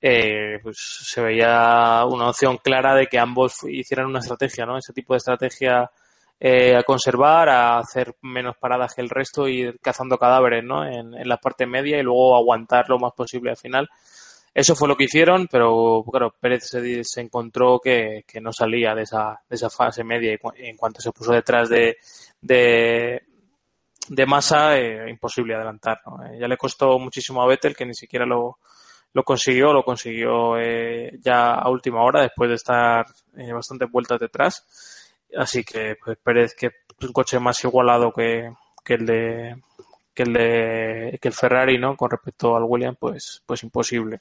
eh, 0.01 0.59
pues 0.61 0.77
se 1.05 1.23
veía 1.23 2.05
una 2.05 2.31
opción 2.31 2.59
clara 2.59 2.97
de 2.97 3.07
que 3.07 3.17
ambos 3.17 3.63
hicieran 3.69 4.07
una 4.07 4.19
estrategia, 4.19 4.67
¿no? 4.67 4.77
Ese 4.77 4.93
tipo 4.93 5.15
de 5.15 5.19
estrategia 5.19 5.89
eh, 6.41 6.75
a 6.75 6.83
conservar, 6.83 7.49
a 7.49 7.79
hacer 7.79 8.17
menos 8.23 8.57
paradas 8.57 8.93
que 8.93 9.03
el 9.03 9.09
resto 9.09 9.47
y 9.47 9.61
ir 9.61 9.79
cazando 9.81 10.19
cadáveres 10.19 10.65
¿no? 10.65 10.85
en, 10.85 11.15
en, 11.15 11.29
la 11.29 11.37
parte 11.37 11.65
media 11.65 11.99
y 11.99 12.03
luego 12.03 12.35
aguantar 12.37 12.89
lo 12.89 12.99
más 12.99 13.13
posible 13.13 13.51
al 13.51 13.57
final. 13.57 13.89
Eso 14.53 14.75
fue 14.75 14.89
lo 14.89 14.97
que 14.97 15.05
hicieron, 15.05 15.47
pero 15.49 16.05
claro, 16.11 16.35
Pérez 16.41 16.65
se, 16.69 17.05
se 17.05 17.21
encontró 17.21 17.79
que, 17.79 18.25
que, 18.27 18.41
no 18.41 18.53
salía 18.53 18.97
de 18.97 19.03
esa, 19.03 19.41
de 19.49 19.55
esa 19.55 19.71
fase 19.71 20.03
media 20.03 20.33
y 20.35 20.67
en 20.67 20.77
cuanto 20.77 21.01
se 21.01 21.13
puso 21.13 21.33
detrás 21.33 21.69
de, 21.69 21.99
de, 22.41 23.23
de 24.09 24.27
masa, 24.27 24.77
eh, 24.79 25.09
imposible 25.11 25.55
adelantar. 25.55 26.01
¿no? 26.07 26.25
Eh, 26.25 26.39
ya 26.41 26.49
le 26.49 26.57
costó 26.57 26.99
muchísimo 26.99 27.43
a 27.43 27.47
Vettel 27.47 27.77
que 27.77 27.87
ni 27.87 27.95
siquiera 27.95 28.27
lo, 28.27 28.59
lo 29.13 29.25
consiguió, 29.25 29.73
lo 29.73 29.83
consiguió 29.83 30.59
eh, 30.59 31.19
ya 31.21 31.55
a 31.55 31.69
última 31.71 32.03
hora 32.03 32.23
después 32.23 32.49
de 32.51 32.57
estar 32.57 33.07
eh, 33.37 33.53
bastantes 33.53 33.91
vueltas 33.91 34.21
detrás 34.21 34.67
Así 35.35 35.65
que 35.65 35.97
pues 36.03 36.19
Pérez, 36.23 36.55
que 36.55 36.67
es 36.67 37.07
un 37.07 37.13
coche 37.13 37.39
más 37.39 37.63
igualado 37.65 38.13
que, 38.13 38.53
que 38.85 38.95
el 38.95 39.07
de 39.07 39.57
que 40.15 40.23
el 40.23 40.33
de 40.33 41.19
que 41.21 41.29
el 41.29 41.35
Ferrari, 41.35 41.79
¿no? 41.79 41.97
Con 41.97 42.11
respecto 42.11 42.57
al 42.57 42.65
Williams, 42.65 42.97
pues, 42.99 43.43
pues 43.45 43.63
imposible. 43.63 44.21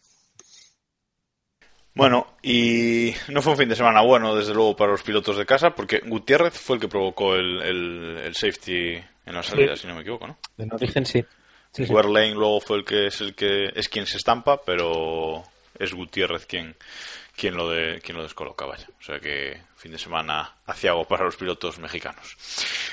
Bueno, 1.93 2.35
y 2.41 3.13
no 3.29 3.41
fue 3.41 3.53
un 3.53 3.57
fin 3.57 3.69
de 3.69 3.75
semana 3.75 4.01
bueno, 4.01 4.35
desde 4.35 4.53
luego, 4.53 4.75
para 4.75 4.91
los 4.91 5.03
pilotos 5.03 5.37
de 5.37 5.45
casa, 5.45 5.73
porque 5.73 6.01
Gutiérrez 6.05 6.59
fue 6.59 6.75
el 6.75 6.81
que 6.81 6.89
provocó 6.89 7.35
el, 7.35 7.61
el, 7.61 8.17
el 8.17 8.35
safety 8.35 9.01
en 9.25 9.35
la 9.35 9.43
salida, 9.43 9.75
sí. 9.75 9.83
si 9.83 9.87
no 9.87 9.95
me 9.95 10.01
equivoco, 10.01 10.27
¿no? 10.27 10.37
En 10.57 10.73
origen 10.73 11.05
sí. 11.05 11.23
sí, 11.71 11.85
luego 11.87 12.61
fue 12.61 12.77
el 12.77 12.85
que 12.85 13.07
es 13.07 13.21
el 13.21 13.35
que 13.35 13.71
es 13.75 13.89
quien 13.89 14.05
se 14.05 14.17
estampa, 14.17 14.61
pero 14.63 15.43
es 15.77 15.93
Gutiérrez 15.93 16.45
quien 16.45 16.75
quien 17.35 17.55
lo 17.55 17.69
de 17.69 17.99
quien 18.01 18.17
lo 18.17 18.23
descoloca, 18.23 18.65
vaya. 18.65 18.87
O 18.99 19.03
sea 19.03 19.19
que 19.19 19.61
fin 19.75 19.91
de 19.91 19.97
semana 19.97 20.55
aciago 20.65 21.05
para 21.05 21.25
los 21.25 21.35
pilotos 21.35 21.79
mexicanos. 21.79 22.37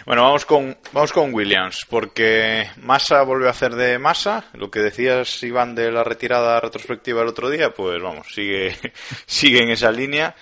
Bueno, 0.05 0.23
vamos 0.23 0.45
con 0.45 0.77
vamos 0.93 1.13
con 1.13 1.33
Williams, 1.33 1.87
porque 1.89 2.69
Massa 2.79 3.23
volvió 3.23 3.47
a 3.47 3.53
hacer 3.53 3.75
de 3.75 3.99
Massa, 3.99 4.47
lo 4.55 4.71
que 4.71 4.81
decías 4.81 5.43
Iván 5.43 5.75
de 5.75 5.93
la 5.93 6.03
retirada 6.03 6.61
retrospectiva 6.61 7.23
el 7.23 7.29
otro 7.29 7.49
día, 7.51 7.73
pues 7.73 8.03
vamos, 8.03 8.33
sigue 8.35 8.77
sigue 9.27 9.63
en 9.63 9.71
esa 9.71 9.93
línea. 9.93 10.35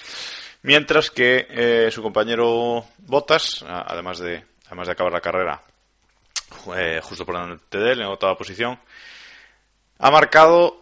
Mientras 0.62 1.11
que 1.11 1.46
eh, 1.48 1.90
su 1.90 2.03
compañero 2.03 2.85
Bottas, 2.98 3.64
además 3.66 4.18
de 4.18 4.44
además 4.66 4.88
de 4.88 4.92
acabar 4.92 5.12
la 5.12 5.20
carrera 5.20 5.62
eh, 6.77 7.01
justo 7.03 7.25
por 7.25 7.35
delante 7.37 7.79
de 7.79 7.93
él 7.93 8.01
en 8.01 8.07
octava 8.07 8.37
posición, 8.37 8.79
ha 9.99 10.11
marcado 10.11 10.81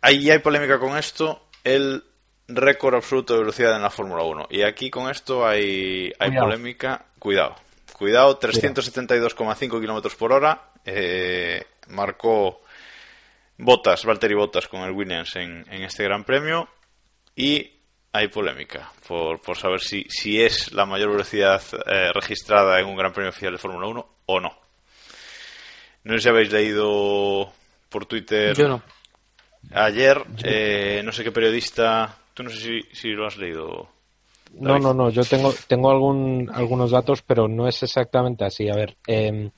ahí 0.00 0.30
hay 0.30 0.38
polémica 0.38 0.78
con 0.78 0.96
esto, 0.96 1.48
el 1.64 2.02
récord 2.48 2.94
absoluto 2.94 3.34
de 3.34 3.40
velocidad 3.40 3.76
en 3.76 3.82
la 3.82 3.90
Fórmula 3.90 4.22
1. 4.22 4.48
Y 4.50 4.62
aquí 4.62 4.90
con 4.90 5.10
esto 5.10 5.46
hay, 5.46 6.12
hay 6.18 6.30
Cuidado. 6.30 6.46
polémica. 6.46 7.04
Cuidado. 7.18 7.56
Cuidado, 7.92 8.38
372,5 8.38 9.80
kilómetros 9.80 10.14
por 10.14 10.32
hora. 10.32 10.70
Eh, 10.84 11.64
marcó 11.88 12.62
Botas, 13.58 14.04
Valtteri 14.04 14.34
Botas 14.34 14.68
con 14.68 14.82
el 14.82 14.92
Williams 14.92 15.34
en, 15.36 15.66
en, 15.70 15.82
este 15.82 16.04
Gran 16.04 16.24
Premio. 16.24 16.68
Y 17.34 17.70
hay 18.12 18.28
polémica 18.28 18.92
por, 19.06 19.40
por 19.40 19.56
saber 19.56 19.80
si, 19.80 20.06
si 20.08 20.40
es 20.40 20.72
la 20.72 20.86
mayor 20.86 21.10
velocidad 21.10 21.62
eh, 21.86 22.10
registrada 22.14 22.80
en 22.80 22.86
un 22.86 22.96
Gran 22.96 23.12
Premio 23.12 23.30
oficial 23.30 23.52
de 23.52 23.58
Fórmula 23.58 23.88
1 23.88 24.08
o 24.26 24.40
no. 24.40 24.67
No 26.04 26.14
sé 26.14 26.20
si 26.20 26.28
habéis 26.28 26.52
leído 26.52 27.52
por 27.88 28.06
Twitter. 28.06 28.56
Yo 28.56 28.68
no. 28.68 28.82
Ayer, 29.72 30.22
eh, 30.44 31.02
no 31.04 31.12
sé 31.12 31.24
qué 31.24 31.32
periodista 31.32 32.16
Tú 32.38 32.44
no 32.44 32.50
sé 32.50 32.58
si, 32.58 32.82
si 32.92 33.08
lo 33.08 33.26
has 33.26 33.36
leído. 33.36 33.88
David. 34.52 34.60
No, 34.60 34.78
no, 34.78 34.94
no. 34.94 35.10
Yo 35.10 35.24
tengo, 35.24 35.52
tengo 35.66 35.90
algún, 35.90 36.48
algunos 36.54 36.92
datos, 36.92 37.20
pero 37.20 37.48
no 37.48 37.66
es 37.66 37.82
exactamente 37.82 38.44
así. 38.44 38.68
A 38.68 38.76
ver, 38.76 38.96
eh, 39.08 39.50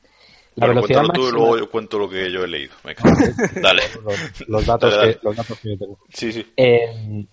la 0.54 0.66
bueno, 0.66 0.80
velocidad 0.80 1.02
máxima... 1.02 1.14
tú 1.14 1.28
y 1.28 1.32
luego 1.38 1.58
yo 1.58 1.70
cuento 1.70 1.98
lo 1.98 2.08
que 2.08 2.32
yo 2.32 2.42
he 2.42 2.48
leído. 2.48 2.72
Venga, 2.82 3.02
dale. 3.60 3.82
Los, 4.02 4.48
los, 4.48 4.64
datos 4.64 4.94
dale, 4.94 4.96
dale. 4.96 5.14
Que, 5.18 5.20
los, 5.24 5.36
datos 5.36 5.60
que, 5.60 5.68
yo 5.68 5.76
tengo. 5.76 5.98
Sí, 6.08 6.32
sí. 6.32 6.46
Eh, 6.56 7.26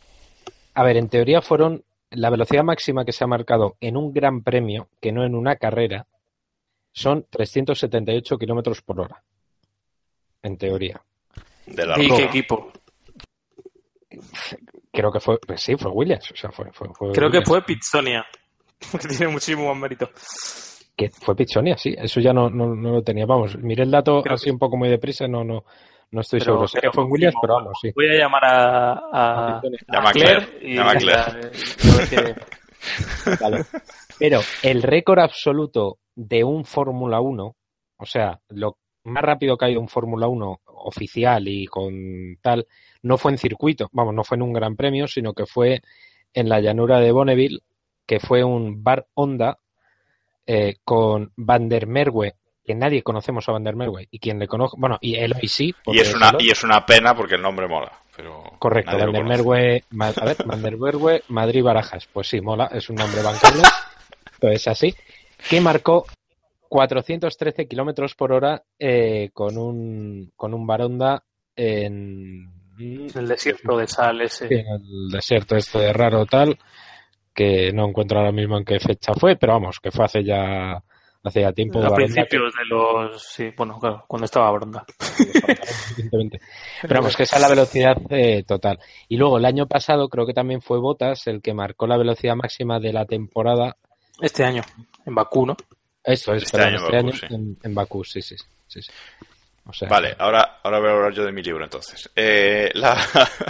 a 0.73 0.83
ver, 0.83 0.97
en 0.97 1.07
teoría 1.07 1.41
fueron 1.41 1.81
la 2.11 2.29
velocidad 2.29 2.65
máxima 2.65 3.05
que 3.05 3.13
se 3.13 3.23
ha 3.23 3.27
marcado 3.27 3.77
en 3.79 3.95
un 3.95 4.11
gran 4.11 4.43
premio, 4.43 4.89
que 4.99 5.13
no 5.13 5.23
en 5.23 5.33
una 5.33 5.55
carrera, 5.55 6.07
son 6.97 7.27
378 7.29 8.37
kilómetros 8.37 8.81
por 8.81 8.99
hora. 8.99 9.23
En 10.41 10.57
teoría. 10.57 10.99
De 11.67 11.85
la 11.85 12.01
¿Y 12.01 12.07
qué 12.07 12.23
equipo? 12.23 12.71
creo 14.91 15.11
que 15.11 15.19
fue, 15.19 15.37
pues 15.45 15.61
sí, 15.61 15.75
fue 15.75 15.91
Williams. 15.91 16.31
O 16.31 16.35
sea, 16.35 16.51
fue, 16.51 16.71
fue, 16.73 16.87
fue 16.87 17.11
creo 17.11 17.27
Williams. 17.27 17.45
que 17.45 17.49
fue 17.49 17.61
Pizzonia, 17.61 18.25
que 18.91 19.07
tiene 19.07 19.27
muchísimo 19.27 19.67
más 19.67 19.77
mérito. 19.77 20.09
Que 20.95 21.09
fue 21.09 21.35
Pizzonia, 21.35 21.77
sí, 21.77 21.93
eso 21.95 22.19
ya 22.19 22.33
no, 22.33 22.49
no, 22.49 22.73
no 22.73 22.93
lo 22.93 23.03
tenía. 23.03 23.27
Vamos, 23.27 23.55
miré 23.59 23.83
el 23.83 23.91
dato 23.91 24.23
creo 24.23 24.33
así 24.33 24.45
que... 24.45 24.51
un 24.51 24.57
poco 24.57 24.75
muy 24.75 24.89
deprisa, 24.89 25.27
no, 25.27 25.43
no, 25.43 25.65
no 26.09 26.21
estoy 26.21 26.39
pero, 26.39 26.53
seguro. 26.53 26.67
Sé 26.67 26.81
que 26.81 26.91
fue 26.91 27.03
Williams, 27.03 27.35
pero 27.39 27.53
vamos, 27.57 27.77
sí. 27.79 27.91
Voy 27.93 28.09
a 28.09 28.17
llamar 28.17 28.43
a, 28.43 28.93
a, 28.93 29.59
a, 29.59 29.59
a 29.59 30.11
Claire, 30.13 30.59
y 30.63 30.75
Llama 30.75 30.91
a 30.91 30.95
Claire. 30.95 31.51
Que... 32.09 32.35
vale. 33.39 33.65
Pero 34.19 34.41
el 34.63 34.83
récord 34.83 35.19
absoluto 35.19 35.99
de 36.15 36.43
un 36.43 36.65
Fórmula 36.65 37.21
1, 37.21 37.55
o 37.97 38.05
sea, 38.05 38.39
lo 38.49 38.77
más 39.03 39.23
rápido 39.23 39.57
que 39.57 39.65
ha 39.65 39.69
ido 39.69 39.81
un 39.81 39.87
Fórmula 39.87 40.27
1 40.27 40.61
oficial 40.65 41.47
y 41.47 41.65
con 41.65 42.37
tal, 42.41 42.67
no 43.03 43.17
fue 43.17 43.31
en 43.31 43.37
circuito, 43.37 43.89
vamos, 43.91 44.13
no 44.13 44.23
fue 44.23 44.35
en 44.35 44.43
un 44.43 44.53
gran 44.53 44.75
premio, 44.75 45.07
sino 45.07 45.33
que 45.33 45.45
fue 45.45 45.81
en 46.33 46.49
la 46.49 46.59
llanura 46.59 46.99
de 46.99 47.11
Bonneville, 47.11 47.61
que 48.05 48.19
fue 48.19 48.43
un 48.43 48.83
bar 48.83 49.07
Honda 49.13 49.59
eh, 50.45 50.77
con 50.83 51.31
Van 51.35 51.69
der 51.69 51.87
Merwe, 51.87 52.35
que 52.63 52.75
nadie 52.75 53.03
conocemos 53.03 53.47
a 53.47 53.53
Van 53.53 53.63
der 53.63 53.75
Merwe, 53.75 54.07
y 54.11 54.19
quien 54.19 54.39
le 54.39 54.47
conoce, 54.47 54.75
bueno, 54.77 54.97
y 55.01 55.15
él 55.15 55.33
hoy 55.33 55.47
sí. 55.47 55.73
Y 55.85 55.99
es, 55.99 56.13
una, 56.13 56.33
y 56.39 56.49
es 56.49 56.63
una 56.63 56.85
pena 56.85 57.15
porque 57.15 57.35
el 57.35 57.41
nombre 57.41 57.67
mola. 57.67 57.91
Pero 58.15 58.43
Correcto, 58.59 58.97
Van 58.97 59.11
der 59.11 59.23
Merwe, 59.23 59.83
a 59.99 60.25
ver, 60.25 60.37
Van 60.45 60.61
der 60.61 60.77
Merwe, 60.77 61.23
Madrid 61.29 61.63
Barajas, 61.63 62.07
pues 62.11 62.27
sí, 62.27 62.41
mola, 62.41 62.69
es 62.73 62.89
un 62.89 62.95
nombre 62.95 63.21
bancable, 63.21 63.61
es 64.41 64.67
así, 64.67 64.93
que 65.49 65.61
marcó 65.61 66.05
413 66.69 67.67
kilómetros 67.67 68.15
por 68.15 68.31
hora 68.31 68.63
eh, 68.77 69.29
con 69.33 69.57
un 69.57 70.31
con 70.35 70.53
un 70.53 70.67
Baronda 70.67 71.23
en 71.55 72.51
el 72.79 73.27
desierto 73.27 73.77
de 73.77 73.87
sal 73.87 74.21
ese. 74.21 74.45
En 74.45 74.67
el 74.67 75.09
desierto 75.11 75.55
este 75.55 75.79
de 75.79 75.93
raro 75.93 76.25
tal 76.25 76.57
que 77.37 77.71
no 77.71 77.87
encuentro 77.87 78.17
ahora 78.17 78.31
mismo 78.31 78.57
en 78.57 78.65
qué 78.65 78.79
fecha 78.79 79.13
fue, 79.13 79.35
pero 79.35 79.53
vamos, 79.53 79.79
que 79.79 79.91
fue 79.91 80.05
hace 80.05 80.23
ya 80.23 80.83
hace 81.23 81.41
ya 81.41 81.53
tiempo. 81.53 81.79
A 81.83 81.93
principios 81.93 82.53
que... 82.53 82.63
de 82.63 82.65
los 82.67 83.21
sí, 83.21 83.51
bueno, 83.55 83.79
claro, 83.79 84.05
cuando 84.07 84.25
estaba 84.25 84.49
Baronda. 84.49 84.83
pero 86.81 86.95
vamos, 86.95 87.15
que 87.15 87.23
esa 87.23 87.35
es 87.35 87.41
la 87.43 87.49
velocidad 87.49 87.95
eh, 88.09 88.43
total. 88.43 88.79
Y 89.07 89.17
luego 89.17 89.37
el 89.37 89.45
año 89.45 89.67
pasado 89.67 90.09
creo 90.09 90.25
que 90.25 90.33
también 90.33 90.61
fue 90.61 90.79
Botas 90.79 91.27
el 91.27 91.43
que 91.43 91.53
marcó 91.53 91.85
la 91.85 91.97
velocidad 91.97 92.35
máxima 92.35 92.79
de 92.79 92.93
la 92.93 93.05
temporada. 93.05 93.77
Este 94.21 94.43
año, 94.43 94.63
en 95.05 95.15
Bakú, 95.15 95.45
¿no? 95.45 95.57
Eso 96.03 96.33
es, 96.33 96.43
este 96.43 96.57
perdón, 96.57 96.67
año, 96.67 96.77
este 96.77 96.95
Bakú, 96.95 97.07
año 97.07 97.17
sí. 97.17 97.25
en, 97.29 97.57
en, 97.63 97.75
Bakú, 97.75 98.03
sí, 98.03 98.21
sí. 98.21 98.35
sí, 98.67 98.81
sí. 98.81 98.91
O 99.65 99.73
sea, 99.73 99.89
vale, 99.89 100.15
ahora, 100.17 100.59
ahora 100.63 100.79
voy 100.79 100.89
a 100.89 100.93
hablar 100.93 101.13
yo 101.13 101.25
de 101.25 101.31
mi 101.31 101.43
libro 101.43 101.63
entonces. 101.63 102.09
Eh, 102.15 102.71
la, 102.73 102.97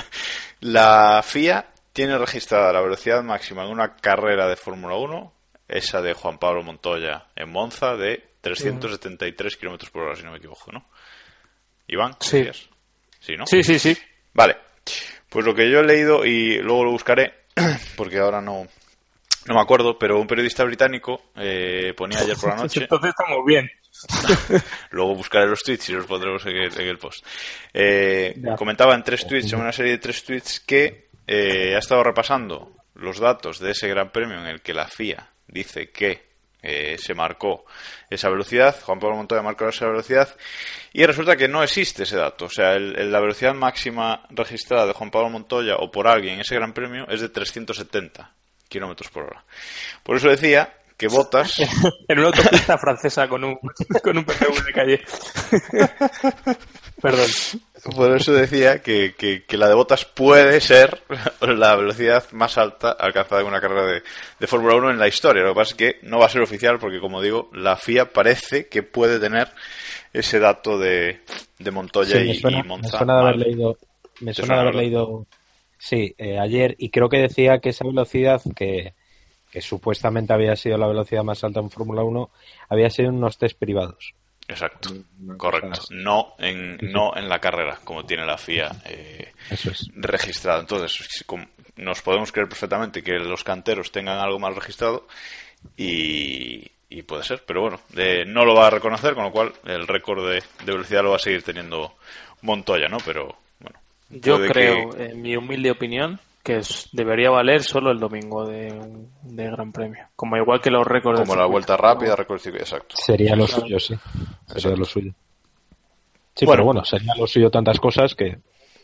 la 0.62 1.22
FIA 1.24 1.68
tiene 1.94 2.18
registrada 2.18 2.74
la 2.74 2.82
velocidad 2.82 3.24
máxima 3.24 3.64
en 3.64 3.72
una 3.72 3.96
carrera 3.96 4.48
de 4.48 4.56
Fórmula 4.56 4.96
1, 4.96 5.34
esa 5.68 6.02
de 6.02 6.14
Juan 6.14 6.40
Pablo 6.40 6.64
Montoya 6.64 7.28
en 7.36 7.52
Monza, 7.52 7.96
de 7.96 8.24
373 8.42 9.54
sí. 9.54 9.60
kilómetros 9.60 9.92
por 9.92 10.04
hora, 10.04 10.16
si 10.16 10.24
no 10.24 10.32
me 10.32 10.38
equivoco, 10.38 10.72
¿no? 10.72 10.86
Iván, 11.88 12.16
sí. 12.20 12.42
Días? 12.42 12.68
Sí, 13.20 13.36
¿no? 13.36 13.46
Sí, 13.46 13.64
sí, 13.64 13.80
sí. 13.80 13.98
Vale. 14.34 14.58
Pues 15.30 15.46
lo 15.46 15.54
que 15.54 15.70
yo 15.70 15.80
he 15.80 15.86
leído 15.86 16.26
y 16.26 16.58
luego 16.60 16.86
lo 16.86 16.92
buscaré, 16.92 17.34
porque 17.98 18.20
ahora 18.20 18.42
no, 18.42 18.68
no 19.48 19.56
me 19.56 19.62
acuerdo, 19.62 19.98
pero 19.98 20.20
un 20.20 20.28
periodista 20.28 20.64
británico 20.64 21.32
eh, 21.36 21.94
ponía 21.96 22.20
ayer 22.20 22.36
por 22.38 22.50
la 22.50 22.56
noche. 22.64 22.82
Entonces 22.82 23.10
estamos 23.10 23.46
bien. 23.46 23.70
Luego 24.92 25.16
buscaré 25.16 25.48
los 25.48 25.62
tweets 25.64 25.90
y 25.90 25.94
los 25.94 26.06
pondremos 26.06 26.46
en 26.46 26.56
el, 26.56 26.80
en 26.80 26.88
el 26.88 26.98
post. 26.98 27.26
Eh, 27.74 28.40
comentaba 28.58 28.94
en 28.96 29.04
tres 29.04 29.26
tweets, 29.28 29.54
en 29.54 29.60
una 29.60 29.72
serie 29.72 29.94
de 29.94 29.98
tres 29.98 30.24
tweets, 30.24 30.60
que 30.60 31.10
eh, 31.26 31.74
ha 31.76 31.80
estado 31.80 32.04
repasando 32.04 32.74
los 32.96 33.20
datos 33.20 33.60
de 33.60 33.72
ese 33.72 33.88
gran 33.88 34.12
premio 34.12 34.40
en 34.40 34.46
el 34.48 34.62
que 34.62 34.74
la 34.74 34.88
FIA 34.88 35.30
dice 35.48 35.90
que 35.92 36.28
eh, 36.62 36.98
se 37.00 37.14
marcó 37.14 37.66
esa 38.10 38.30
velocidad, 38.30 38.76
Juan 38.82 39.00
Pablo 39.00 39.16
Montoya 39.18 39.42
marcó 39.42 39.68
esa 39.70 39.86
velocidad, 39.88 40.36
y 40.92 41.06
resulta 41.06 41.36
que 41.38 41.48
no 41.48 41.64
existe 41.64 42.04
ese 42.04 42.18
dato. 42.18 42.46
O 42.46 42.50
sea, 42.50 42.74
el- 42.74 42.98
el- 42.98 43.12
la 43.12 43.20
velocidad 43.20 43.54
máxima 43.54 44.26
registrada 44.30 44.88
de 44.88 44.94
Juan 44.94 45.12
Pablo 45.12 45.30
Montoya 45.30 45.76
o 45.78 45.92
por 45.92 46.08
alguien 46.08 46.36
en 46.36 46.42
ese 46.42 46.56
gran 46.56 46.74
premio 46.74 47.08
es 47.10 47.22
de 47.22 47.30
370 47.30 48.32
kilómetros 48.68 49.10
por 49.10 49.24
hora. 49.24 49.44
Por 50.04 50.18
eso 50.18 50.30
decía 50.30 50.74
que 50.98 51.08
Botas 51.08 51.54
En 52.08 52.18
una 52.20 52.28
autopista 52.28 52.78
francesa 52.78 53.28
con 53.28 53.44
un, 53.44 53.58
con 54.04 54.18
un 54.18 54.26
PPV 54.26 54.66
de 54.66 54.74
calle. 54.74 55.02
Perdón. 57.02 57.28
Por 57.96 58.16
eso 58.18 58.34
decía 58.34 58.82
que, 58.82 59.14
que- 59.16 59.46
que 59.46 59.58
la 59.58 59.68
de 59.70 59.76
botas 59.76 60.04
puede 60.06 60.60
ser 60.60 61.04
la 61.42 61.76
velocidad 61.76 62.24
más 62.32 62.58
alta 62.58 62.92
alcanzada 62.92 63.42
en 63.42 63.48
una 63.48 63.62
carrera 63.62 63.86
de, 63.86 64.04
de 64.40 64.48
Fórmula 64.48 64.76
1 64.76 64.92
en 64.92 65.00
la 65.00 65.08
historia. 65.08 65.44
Lo 65.44 65.50
que 65.54 65.56
pasa 65.60 65.72
es 65.72 65.78
que 65.78 66.00
no 66.02 66.18
va 66.20 66.26
a 66.26 66.30
ser 66.30 66.42
oficial 66.42 66.80
porque, 66.80 67.00
como 67.00 67.22
digo, 67.22 67.50
la 67.54 67.78
FIA 67.78 68.12
parece 68.12 68.68
que 68.68 68.82
puede 68.82 69.20
tener 69.20 69.50
ese 70.12 70.40
dato 70.40 70.80
de, 70.80 71.22
de 71.60 71.72
Montoya 71.72 72.18
Sí, 72.18 72.26
me 72.26 72.32
y, 72.34 72.40
suena, 72.40 72.58
y 72.58 72.62
me 72.64 72.68
Monza. 72.68 72.98
suena 72.98 73.14
de 73.14 73.20
haber 73.22 73.38
mal. 73.38 73.48
leído, 73.48 73.78
me 74.22 74.32
¿Te 74.32 74.34
suena 74.42 74.56
de 74.56 74.62
haber 74.62 74.76
leído, 74.76 75.26
sí, 75.78 76.14
eh, 76.18 76.40
ayer, 76.40 76.76
y 76.78 76.90
creo 76.90 77.10
que 77.10 77.18
decía 77.18 77.60
que 77.60 77.70
esa 77.70 77.86
velocidad 77.86 78.42
que, 78.56 78.94
que 79.52 79.62
supuestamente 79.62 80.34
había 80.34 80.56
sido 80.56 80.78
la 80.78 80.88
velocidad 80.88 81.24
más 81.24 81.44
alta 81.44 81.60
en 81.60 81.70
Fórmula 81.70 82.04
1 82.04 82.30
había 82.70 82.90
sido 82.90 83.10
en 83.10 83.16
unos 83.16 83.38
test 83.38 83.58
privados. 83.58 84.14
Exacto, 84.50 84.90
correcto. 85.36 85.82
No 85.90 86.34
en, 86.40 86.78
no 86.82 87.16
en 87.18 87.28
la 87.28 87.40
carrera, 87.40 87.80
como 87.84 88.06
tiene 88.06 88.26
la 88.26 88.38
FIA 88.38 88.72
eh, 88.86 89.34
Eso 89.50 89.72
es. 89.72 89.90
registrado. 89.94 90.62
Entonces, 90.62 91.26
nos 91.76 92.02
podemos 92.02 92.32
creer 92.32 92.48
perfectamente 92.48 93.04
que 93.04 93.14
los 93.20 93.44
canteros 93.44 93.92
tengan 93.92 94.20
algo 94.20 94.40
más 94.40 94.56
registrado 94.56 95.06
y, 95.76 96.66
y 96.90 97.02
puede 97.04 97.24
ser, 97.24 97.44
pero 97.46 97.62
bueno, 97.62 97.82
eh, 97.98 98.24
no 98.26 98.46
lo 98.46 98.56
va 98.56 98.68
a 98.68 98.72
reconocer, 98.72 99.16
con 99.16 99.26
lo 99.26 99.32
cual 99.32 99.52
el 99.66 99.86
récord 99.88 100.26
de, 100.30 100.42
de 100.66 100.72
velocidad 100.72 101.04
lo 101.04 101.10
va 101.12 101.18
a 101.18 101.20
seguir 101.20 101.44
teniendo 101.44 101.96
Montoya, 102.42 102.88
¿no? 102.88 102.98
Pero 103.06 103.36
Yo 104.10 104.36
puede 104.38 104.50
creo, 104.50 104.90
que- 104.92 105.06
en 105.06 105.22
mi 105.22 105.36
humilde 105.36 105.72
opinión, 105.72 106.20
que 106.44 106.58
es- 106.58 106.90
debería 106.94 107.30
valer 107.30 107.62
solo 107.64 107.92
el 107.92 108.00
domingo 108.00 108.46
de, 108.46 108.74
de 109.24 109.44
Gran 109.52 109.72
Premio. 109.72 110.06
Como 110.16 110.38
igual 110.38 110.62
que 110.62 110.72
los 110.72 110.86
récords 110.88 111.20
como 111.20 111.34
la 111.36 111.42
circuito. 111.44 111.52
vuelta 111.52 111.78
rápida, 111.78 112.16
récord 112.16 112.40
exacto. 112.48 112.96
Sería 112.98 113.36
lo 113.36 113.46
suyo, 113.48 113.80
sí. 113.80 113.96
Sería 114.56 114.78
lo 114.78 114.86
suyo. 114.86 115.12
Sí, 116.36 116.46
Bueno. 116.46 116.58
pero 116.60 116.66
bueno, 116.66 116.86
sería 116.86 117.14
lo 117.18 117.26
suyo 117.28 117.50
tantas 117.50 117.80
cosas 117.80 118.14
que 118.16 118.38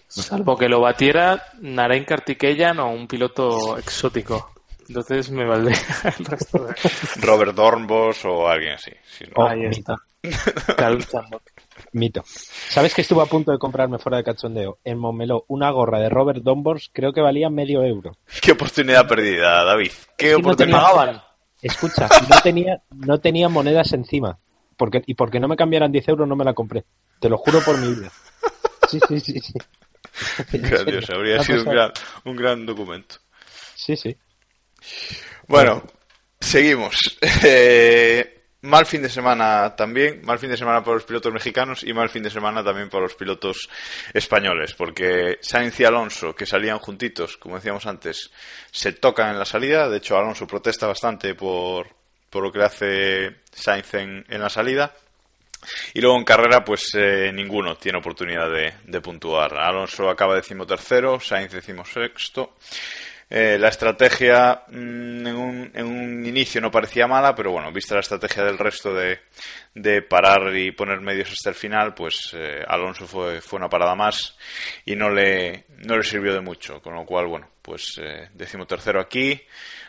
Salvo 0.07 0.55
que 0.57 0.67
lo 0.69 0.79
batiera 0.81 1.41
Narain 1.61 2.03
Kartikeyan 2.03 2.79
o 2.79 2.91
un 2.91 3.07
piloto 3.07 3.77
exótico. 3.79 4.51
Entonces 4.87 5.31
me 5.31 5.45
valdría 5.45 5.77
el 6.19 6.25
resto 6.25 6.65
de... 6.65 6.75
Robert 7.21 7.55
Dornbos 7.55 8.23
o 8.25 8.47
alguien 8.47 8.73
así. 8.73 8.91
si 9.05 9.23
no- 9.35 9.47
Ahí 9.47 9.65
está. 9.65 9.95
Carl. 10.77 11.03
Mito. 11.93 12.23
¿Sabes 12.25 12.93
que 12.93 13.01
estuve 13.01 13.21
a 13.23 13.27
punto 13.27 13.51
de 13.51 13.57
comprarme 13.59 13.99
fuera 13.99 14.17
de 14.17 14.23
cachondeo 14.23 14.79
en 14.83 14.97
Montmeló 14.97 15.45
una 15.47 15.71
gorra 15.71 15.99
de 15.99 16.09
Robert 16.09 16.41
Dombors? 16.43 16.89
Creo 16.91 17.13
que 17.13 17.21
valía 17.21 17.49
medio 17.49 17.83
euro. 17.83 18.17
Qué 18.41 18.51
oportunidad 18.51 19.07
perdida, 19.07 19.63
David. 19.63 19.91
Qué 20.17 20.31
Es 20.31 20.35
que 20.35 20.41
no 20.41 20.41
¿Te 20.41 20.41
oportunidad. 20.41 20.81
pagaban? 20.81 21.21
Escucha, 21.61 22.09
no 22.29 22.39
tenía, 22.41 22.81
no 22.91 23.19
tenía 23.19 23.47
monedas 23.49 23.93
encima. 23.93 24.37
Porque, 24.75 25.01
y 25.05 25.13
porque 25.13 25.39
no 25.39 25.47
me 25.47 25.55
cambiaran 25.55 25.91
10 25.91 26.07
euros 26.09 26.27
no 26.27 26.35
me 26.35 26.43
la 26.43 26.53
compré. 26.53 26.83
Te 27.19 27.29
lo 27.29 27.37
juro 27.37 27.61
por 27.61 27.77
mi 27.77 27.93
vida. 27.93 28.11
Sí, 28.89 28.99
sí, 29.07 29.19
sí. 29.19 29.39
sí. 29.39 29.53
Serio. 30.51 30.99
habría 31.13 31.41
sido 31.43 31.63
un 31.63 31.69
gran, 31.69 31.91
un 32.25 32.35
gran 32.35 32.65
documento. 32.65 33.15
Sí, 33.75 33.95
sí. 33.95 34.15
Bueno, 35.47 35.83
seguimos. 36.39 36.95
Eh, 37.45 38.42
mal 38.63 38.85
fin 38.85 39.01
de 39.01 39.09
semana 39.09 39.75
también, 39.75 40.21
mal 40.23 40.39
fin 40.39 40.49
de 40.49 40.57
semana 40.57 40.83
para 40.83 40.95
los 40.95 41.03
pilotos 41.03 41.31
mexicanos 41.31 41.83
y 41.83 41.93
mal 41.93 42.09
fin 42.09 42.23
de 42.23 42.29
semana 42.29 42.63
también 42.63 42.89
para 42.89 43.03
los 43.03 43.15
pilotos 43.15 43.69
españoles, 44.13 44.73
porque 44.73 45.37
Sainz 45.41 45.79
y 45.79 45.85
Alonso, 45.85 46.33
que 46.33 46.45
salían 46.45 46.79
juntitos, 46.79 47.37
como 47.37 47.55
decíamos 47.55 47.85
antes, 47.85 48.31
se 48.71 48.93
tocan 48.93 49.31
en 49.31 49.39
la 49.39 49.45
salida. 49.45 49.89
De 49.89 49.97
hecho, 49.97 50.17
Alonso 50.17 50.47
protesta 50.47 50.87
bastante 50.87 51.35
por, 51.35 51.87
por 52.29 52.43
lo 52.43 52.51
que 52.51 52.63
hace 52.63 53.35
Sainz 53.51 53.93
en, 53.95 54.25
en 54.29 54.41
la 54.41 54.49
salida. 54.49 54.93
Y 55.93 56.01
luego 56.01 56.17
en 56.17 56.25
carrera, 56.25 56.63
pues 56.63 56.89
eh, 56.95 57.31
ninguno 57.33 57.75
tiene 57.75 57.97
oportunidad 57.97 58.49
de, 58.49 58.73
de 58.85 59.01
puntuar. 59.01 59.57
Alonso 59.57 60.09
acaba 60.09 60.35
decimotercero, 60.35 61.19
Sainz 61.19 61.51
decimosexto. 61.51 62.55
Eh, 63.29 63.57
la 63.59 63.69
estrategia 63.69 64.63
mm, 64.67 65.27
en, 65.27 65.35
un, 65.35 65.71
en 65.73 65.85
un 65.85 66.25
inicio 66.25 66.61
no 66.61 66.69
parecía 66.69 67.07
mala, 67.07 67.33
pero 67.33 67.51
bueno, 67.51 67.71
vista 67.71 67.95
la 67.95 68.01
estrategia 68.01 68.43
del 68.43 68.57
resto 68.57 68.93
de, 68.93 69.21
de 69.73 70.01
parar 70.03 70.55
y 70.55 70.71
poner 70.71 71.01
medios 71.01 71.31
hasta 71.31 71.49
el 71.49 71.55
final, 71.55 71.93
pues 71.93 72.31
eh, 72.33 72.63
Alonso 72.67 73.07
fue, 73.07 73.41
fue 73.41 73.57
una 73.57 73.69
parada 73.69 73.95
más 73.95 74.37
y 74.85 74.95
no 74.95 75.09
le, 75.09 75.65
no 75.79 75.97
le 75.97 76.03
sirvió 76.03 76.33
de 76.33 76.41
mucho. 76.41 76.81
Con 76.81 76.93
lo 76.93 77.05
cual, 77.05 77.27
bueno, 77.27 77.49
pues 77.61 77.99
eh, 78.01 78.29
decimotercero 78.33 78.99
aquí. 78.99 79.41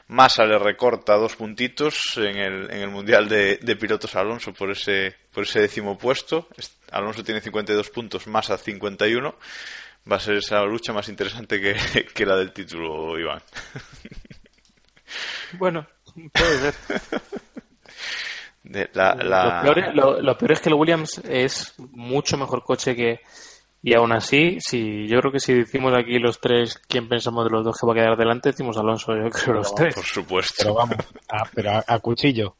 Massa 0.06 0.44
le 0.44 0.58
recorta 0.58 1.14
dos 1.14 1.34
puntitos 1.34 2.16
en 2.18 2.36
el, 2.36 2.70
en 2.70 2.80
el 2.82 2.90
Mundial 2.90 3.26
de, 3.26 3.56
de 3.56 3.76
Pilotos 3.76 4.14
a 4.14 4.20
Alonso 4.20 4.52
por 4.52 4.70
ese, 4.70 5.14
por 5.32 5.44
ese 5.44 5.60
décimo 5.60 5.96
puesto. 5.96 6.48
Es- 6.56 6.76
Alonso 6.92 7.24
tiene 7.24 7.40
52 7.40 7.90
puntos, 7.90 8.26
Massa 8.26 8.56
51. 8.58 9.34
Va 10.10 10.16
a 10.16 10.20
ser 10.20 10.36
esa 10.36 10.62
lucha 10.64 10.92
más 10.92 11.08
interesante 11.08 11.60
que, 11.60 11.74
que 12.14 12.26
la 12.26 12.36
del 12.36 12.52
título, 12.52 13.18
Iván. 13.18 13.40
Bueno, 15.58 15.86
puede 16.32 16.72
ser. 16.72 16.74
De 18.62 18.90
la, 18.94 19.14
la- 19.14 19.44
Lo, 19.44 19.62
peor 19.74 19.78
es, 19.78 19.94
lo- 19.94 20.20
lo 20.20 20.38
peor 20.38 20.52
es 20.52 20.60
que 20.60 20.68
el 20.70 20.74
Williams 20.74 21.18
es 21.24 21.74
mucho 21.78 22.36
mejor 22.36 22.64
coche 22.64 22.94
que... 22.96 23.20
Y 23.86 23.94
aún 23.94 24.12
así, 24.12 24.56
si 24.60 25.06
yo 25.06 25.20
creo 25.20 25.30
que 25.30 25.40
si 25.40 25.52
decimos 25.52 25.92
aquí 25.94 26.18
los 26.18 26.40
tres 26.40 26.78
quién 26.88 27.06
pensamos 27.06 27.44
de 27.44 27.50
los 27.50 27.64
dos 27.64 27.76
que 27.78 27.86
va 27.86 27.92
a 27.92 27.96
quedar 27.96 28.16
delante, 28.16 28.48
decimos 28.50 28.78
Alonso, 28.78 29.14
yo 29.14 29.28
creo 29.28 29.56
los 29.56 29.74
tres. 29.74 29.94
Por 29.94 30.04
supuesto. 30.06 30.54
Pero 30.58 30.74
vamos, 30.74 30.96
a, 31.28 31.44
pero 31.54 31.70
a, 31.72 31.84
a 31.86 31.98
cuchillo. 31.98 32.56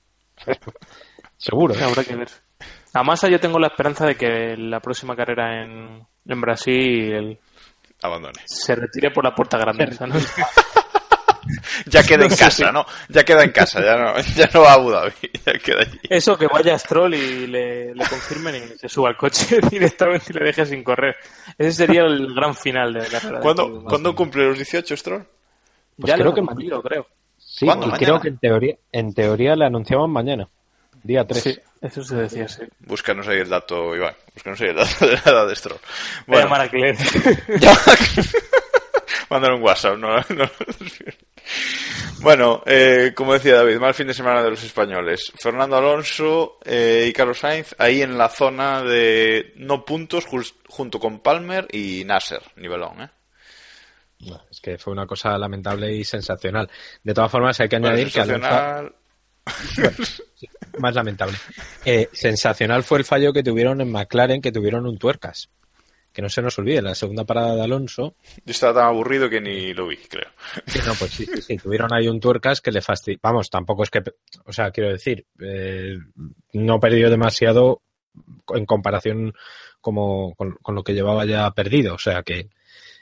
Seguro. 1.38 1.72
¿eh? 1.74 1.83
Habrá 1.83 2.04
que 2.04 2.14
ver. 2.14 2.28
A 2.93 3.03
Massa 3.03 3.29
yo 3.29 3.40
tengo 3.40 3.59
la 3.59 3.69
esperanza 3.69 4.07
de 4.07 4.14
que 4.17 4.57
la 4.57 4.81
próxima 4.81 5.17
carrera 5.17 5.62
en, 5.62 6.07
en 6.27 6.40
Brasil 6.40 7.38
Abandone. 8.03 8.38
se 8.45 8.75
retire 8.77 9.11
por 9.11 9.25
la 9.25 9.35
puerta 9.35 9.59
grande. 9.59 9.90
Ya 11.87 12.03
queda 12.03 12.25
en 12.25 12.35
casa, 12.35 12.73
¿no? 12.73 12.87
Ya 13.09 13.23
queda 13.23 13.45
en 13.45 13.51
casa, 13.53 13.81
ya 13.83 13.97
no, 13.97 14.19
ya 14.37 14.49
no 14.53 14.62
va 14.62 14.71
a 14.71 14.75
Abu 14.75 14.90
Dhabi, 14.90 15.12
ya 15.45 15.53
queda 15.59 15.81
allí. 15.81 16.01
Eso, 16.09 16.38
que 16.38 16.47
vaya 16.47 16.75
a 16.75 16.79
Stroll 16.79 17.14
y 17.14 17.47
le, 17.47 17.95
le 17.95 18.07
confirmen 18.07 18.55
y 18.57 18.79
se 18.79 18.88
suba 18.88 19.11
al 19.11 19.17
coche 19.17 19.59
directamente 19.71 20.27
y 20.31 20.38
le 20.38 20.47
deje 20.47 20.64
sin 20.64 20.83
correr. 20.83 21.17
Ese 21.59 21.73
sería 21.73 22.03
el 22.03 22.35
gran 22.35 22.55
final 22.55 22.95
de 22.95 23.01
la 23.01 23.21
carrera. 23.21 23.40
¿Cuándo, 23.40 23.69
Massa. 23.69 23.88
¿cuándo 23.88 24.14
cumple 24.14 24.47
los 24.47 24.57
18, 24.57 24.97
Stroll? 24.97 25.27
Pues 25.97 26.09
ya 26.09 26.14
creo 26.14 26.27
lo 26.29 26.35
que 26.35 26.40
cumplido, 26.40 26.83
creo. 26.83 27.07
Sí, 27.37 27.67
y 27.67 27.69
¿Mañana? 27.69 27.97
creo 27.99 28.21
que 28.21 28.29
en 28.29 28.38
teoría, 28.38 28.77
en 28.90 29.14
teoría 29.14 29.55
le 29.55 29.67
anunciaban 29.67 30.11
mañana, 30.11 30.49
día 31.05 31.25
3. 31.25 31.43
Sí, 31.43 31.59
eso 31.81 32.03
se 32.03 32.17
decía, 32.17 32.49
sí. 32.49 32.62
Búscanos 32.81 33.29
ahí 33.29 33.38
el 33.38 33.49
dato, 33.49 33.95
Iván. 33.95 34.14
Búscanos 34.35 34.61
ahí 34.61 34.69
el 34.71 34.77
dato 34.77 35.07
de 35.07 35.12
la 35.12 35.23
edad 35.25 35.47
de 35.49 35.55
Stroll. 35.57 35.79
Voy 36.27 36.40
a 36.40 36.47
Bueno, 36.47 36.55
llamar 36.57 36.61
a. 36.62 36.71
Mándale 39.31 39.55
un 39.57 39.62
WhatsApp, 39.62 39.97
no, 39.99 40.17
no. 40.17 40.51
Bueno, 42.21 42.62
eh, 42.67 43.12
como 43.14 43.35
decía 43.35 43.57
David, 43.57 43.79
mal 43.79 43.95
fin 43.95 44.07
de 44.07 44.14
semana 44.14 44.43
de 44.43 44.51
los 44.51 44.62
españoles. 44.62 45.33
Fernando 45.38 45.77
Alonso 45.77 46.59
eh, 46.64 47.07
y 47.09 47.12
Carlos 47.12 47.38
Sainz 47.38 47.75
ahí 47.79 48.03
en 48.03 48.17
la 48.17 48.29
zona 48.29 48.83
de 48.83 49.53
no 49.57 49.85
puntos 49.85 50.27
jus- 50.27 50.55
junto 50.69 50.99
con 50.99 51.21
Palmer 51.21 51.67
y 51.71 52.05
Nasser, 52.05 52.40
nivelón, 52.57 53.03
¿eh? 53.03 53.11
No, 54.21 54.40
es 54.51 54.61
que 54.61 54.79
fue 54.79 54.93
una 54.93 55.07
cosa 55.07 55.37
lamentable 55.37 55.93
y 55.93 56.05
sensacional. 56.05 56.71
De 57.03 57.12
todas 57.12 57.31
formas, 57.31 57.61
hay 57.61 57.69
que 57.69 57.79
Bueno, 57.79 57.95
añadir 57.95 58.12
que 58.12 58.21
Alonso, 58.21 58.95
más 60.78 60.94
lamentable. 60.94 61.37
Eh, 61.85 62.09
sensacional 62.12 62.83
fue 62.83 62.98
el 62.98 63.04
fallo 63.04 63.33
que 63.33 63.42
tuvieron 63.42 63.80
en 63.80 63.90
McLaren, 63.90 64.40
que 64.40 64.52
tuvieron 64.52 64.87
un 64.87 64.98
tuercas. 64.98 65.50
Que 66.12 66.22
no 66.22 66.28
se 66.28 66.42
nos 66.42 66.57
olvide, 66.61 66.80
la 66.80 66.94
segunda 66.94 67.24
parada 67.24 67.57
de 67.57 67.62
Alonso. 67.62 68.14
Yo 68.44 68.52
estaba 68.52 68.80
tan 68.80 68.88
aburrido 68.88 69.28
que 69.28 69.40
ni 69.40 69.74
lo 69.74 69.88
vi, 69.88 69.96
creo. 69.96 70.30
Sí, 70.64 70.78
no, 70.87 70.94
pues 70.94 71.11
sí, 71.11 71.26
sí, 71.26 71.42
sí, 71.42 71.57
tuvieron 71.57 71.92
ahí 71.92 72.07
un 72.07 72.20
tuercas 72.20 72.61
que 72.61 72.70
le 72.70 72.80
fastidió. 72.80 73.18
Vamos, 73.20 73.50
tampoco 73.50 73.83
es 73.83 73.90
que. 73.90 74.00
O 74.44 74.52
sea, 74.52 74.70
quiero 74.70 74.90
decir, 74.90 75.26
eh, 75.40 75.98
no 76.52 76.78
perdió 76.78 77.11
demasiado 77.11 77.83
en 78.54 78.64
comparación 78.64 79.35
como 79.80 80.35
con, 80.37 80.57
lo 80.68 80.85
que 80.85 80.94
llevaba 80.94 81.24
ya 81.24 81.50
perdido. 81.50 81.94
O 81.94 81.98
sea 81.98 82.22
que 82.22 82.48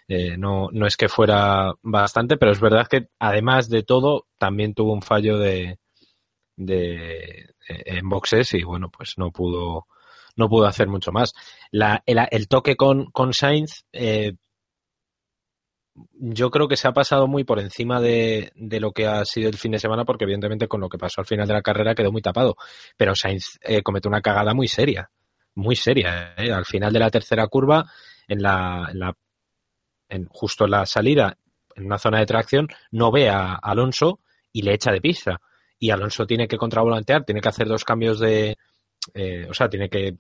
eh, 0.09 0.39
no, 0.39 0.71
no 0.73 0.87
es 0.87 0.97
que 0.97 1.11
fuera 1.11 1.75
bastante, 1.83 2.39
pero 2.39 2.51
es 2.51 2.61
verdad 2.61 2.89
que 2.89 3.09
además 3.19 3.69
de 3.69 3.83
todo 3.83 4.27
también 4.39 4.73
tuvo 4.73 4.95
un 4.95 5.03
fallo 5.03 5.37
de, 5.37 5.79
de 6.67 7.55
en 7.69 8.09
boxes 8.09 8.55
y 8.55 8.63
bueno, 8.63 8.91
pues 8.91 9.15
no 9.17 9.31
pudo 9.31 9.87
no 10.37 10.49
pudo 10.49 10.67
hacer 10.67 10.89
mucho 10.89 11.13
más. 11.13 11.33
La, 11.71 12.03
el, 12.07 12.49
toque 12.49 12.77
con, 12.77 13.07
con 13.11 13.33
Sainz, 13.33 13.85
eh, 13.93 14.33
yo 16.15 16.51
creo 16.51 16.69
que 16.69 16.77
se 16.77 16.89
ha 16.89 16.93
pasado 16.93 17.27
muy 17.27 17.45
por 17.45 17.61
encima 17.61 18.01
de, 18.01 18.51
de, 18.55 18.81
lo 18.81 18.93
que 18.93 19.07
ha 19.07 19.25
sido 19.25 19.51
el 19.51 19.59
fin 19.59 19.73
de 19.73 19.79
semana, 19.79 20.05
porque 20.05 20.25
evidentemente 20.25 20.69
con 20.69 20.81
lo 20.81 20.89
que 20.89 20.99
pasó 20.99 21.21
al 21.21 21.27
final 21.27 21.47
de 21.47 21.55
la 21.55 21.63
carrera 21.63 21.95
quedó 21.95 22.11
muy 22.11 22.23
tapado. 22.23 22.57
Pero 22.97 23.15
Sainz 23.15 23.59
eh, 23.63 23.83
cometió 23.83 24.09
una 24.09 24.23
cagada 24.23 24.55
muy 24.55 24.69
seria, 24.69 25.11
muy 25.55 25.77
seria. 25.77 26.35
Eh. 26.37 26.51
Al 26.51 26.65
final 26.65 26.93
de 26.93 26.99
la 26.99 27.11
tercera 27.11 27.47
curva, 27.49 27.91
en 28.27 28.43
la, 28.43 28.89
en 28.91 28.99
la 29.01 29.17
en, 30.09 30.27
justo 30.29 30.65
en 30.65 30.71
la 30.73 30.87
salida, 30.87 31.37
en 31.75 31.87
una 31.87 31.99
zona 31.99 32.19
de 32.21 32.27
tracción, 32.27 32.69
no 32.91 33.11
ve 33.11 33.29
a 33.29 33.55
Alonso 33.55 34.21
y 34.53 34.63
le 34.63 34.75
echa 34.75 34.93
de 34.93 35.01
pista. 35.01 35.41
Y 35.83 35.91
Alonso 35.91 36.25
tiene 36.29 36.47
que 36.47 36.57
contravolantear, 36.57 37.25
tiene 37.25 37.41
que 37.41 37.49
hacer 37.49 37.67
dos 37.67 37.83
cambios 37.83 38.21
de, 38.21 38.57
eh, 39.15 39.49
o 39.51 39.53
sea, 39.53 39.69
tiene 39.69 39.89
que, 39.89 40.15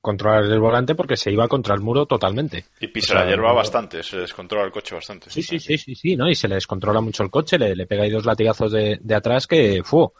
controlar 0.00 0.44
el 0.44 0.58
volante 0.58 0.94
porque 0.94 1.14
se 1.14 1.30
iba 1.30 1.46
contra 1.46 1.74
el 1.74 1.82
muro 1.82 2.06
totalmente. 2.06 2.64
Y 2.80 2.86
pisa 2.86 3.16
la 3.16 3.26
hierba 3.26 3.52
bastante, 3.52 4.02
se 4.02 4.16
descontrola 4.16 4.64
el 4.64 4.72
coche 4.72 4.94
bastante. 4.94 5.28
Sí, 5.28 5.42
sí, 5.42 5.60
sí, 5.60 5.76
sí, 5.76 5.94
sí, 5.94 6.16
¿no? 6.16 6.26
Y 6.26 6.34
se 6.34 6.48
le 6.48 6.54
descontrola 6.54 7.02
mucho 7.02 7.22
el 7.22 7.30
coche, 7.30 7.58
le, 7.58 7.86
pega 7.86 8.04
ahí 8.04 8.10
dos 8.10 8.24
latigazos 8.24 8.72
de, 8.72 9.14
atrás 9.14 9.46
que, 9.46 9.82
fu, 9.84 10.10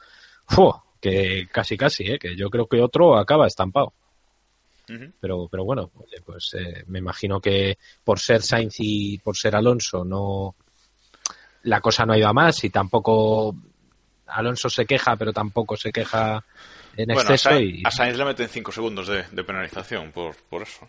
fu, 0.46 0.70
que 1.00 1.48
casi, 1.50 1.78
casi, 1.78 2.04
¿eh? 2.04 2.18
Que 2.18 2.36
yo 2.36 2.50
creo 2.50 2.66
que 2.66 2.82
otro 2.82 3.16
acaba 3.16 3.46
estampado. 3.46 3.94
Pero, 5.18 5.48
pero 5.50 5.64
bueno, 5.64 5.90
pues 6.26 6.54
eh, 6.58 6.84
me 6.88 6.98
imagino 6.98 7.40
que 7.40 7.78
por 8.04 8.18
ser 8.18 8.42
Sainz 8.42 8.76
y 8.80 9.16
por 9.16 9.34
ser 9.34 9.56
Alonso 9.56 10.04
no 10.04 10.56
la 11.62 11.80
cosa 11.80 12.06
no 12.06 12.12
ha 12.12 12.18
ido 12.18 12.28
a 12.28 12.32
más 12.32 12.64
y 12.64 12.70
tampoco 12.70 13.54
Alonso 14.28 14.70
se 14.70 14.86
queja, 14.86 15.16
pero 15.16 15.32
tampoco 15.32 15.76
se 15.76 15.92
queja 15.92 16.44
en 16.96 17.10
exceso. 17.10 17.48
A 17.48 17.52
Sainz, 17.52 17.74
y... 17.74 17.82
a 17.84 17.90
Sainz 17.90 18.16
le 18.16 18.24
meten 18.24 18.48
5 18.48 18.72
segundos 18.72 19.08
de, 19.08 19.44
penalización 19.44 20.12
por, 20.12 20.36
por, 20.48 20.62
eso. 20.62 20.88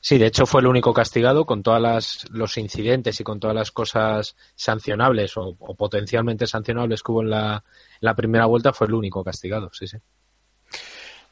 Sí, 0.00 0.18
de 0.18 0.26
hecho 0.26 0.46
fue 0.46 0.60
el 0.60 0.66
único 0.66 0.92
castigado 0.92 1.44
con 1.46 1.62
todos 1.62 2.26
los 2.30 2.58
incidentes 2.58 3.20
y 3.20 3.24
con 3.24 3.40
todas 3.40 3.56
las 3.56 3.70
cosas 3.70 4.36
sancionables 4.54 5.36
o, 5.36 5.54
potencialmente 5.54 6.46
sancionables 6.46 7.02
que 7.02 7.12
hubo 7.12 7.22
en 7.22 7.30
la, 7.30 7.64
la, 8.00 8.14
primera 8.14 8.46
vuelta, 8.46 8.72
fue 8.72 8.86
el 8.86 8.94
único 8.94 9.24
castigado, 9.24 9.70
sí, 9.72 9.86
sí. 9.86 9.98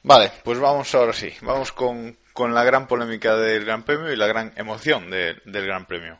Vale, 0.02 0.30
pues 0.42 0.58
vamos 0.58 0.94
ahora 0.94 1.14
sí, 1.14 1.32
vamos 1.40 1.72
con, 1.72 2.18
con 2.34 2.52
la 2.52 2.64
gran 2.64 2.86
polémica 2.86 3.36
del 3.36 3.64
Gran 3.64 3.84
Premio 3.84 4.12
y 4.12 4.16
la 4.16 4.26
gran 4.26 4.52
emoción 4.56 5.10
del 5.10 5.40
Gran 5.44 5.86
Premio. 5.86 6.18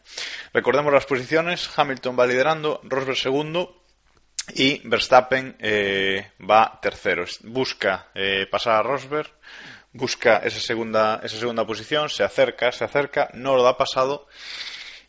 Recordemos 0.55 0.93
las 0.93 1.05
posiciones, 1.05 1.69
Hamilton 1.77 2.17
va 2.19 2.27
liderando, 2.27 2.81
Rosberg 2.85 3.19
segundo, 3.19 3.84
y 4.53 4.87
Verstappen 4.87 5.57
eh, 5.59 6.33
va 6.49 6.79
tercero. 6.81 7.25
Busca 7.43 8.09
eh, 8.15 8.47
pasar 8.51 8.77
a 8.77 8.83
Rosberg, 8.83 9.31
busca 9.93 10.39
esa 10.39 10.61
segunda, 10.61 11.21
esa 11.23 11.39
segunda 11.39 11.67
posición, 11.67 12.09
se 12.09 12.25
acerca, 12.25 12.71
se 12.73 12.85
acerca, 12.85 13.31
no 13.35 13.57
lo 13.57 13.63
da 13.63 13.77
pasado 13.77 14.27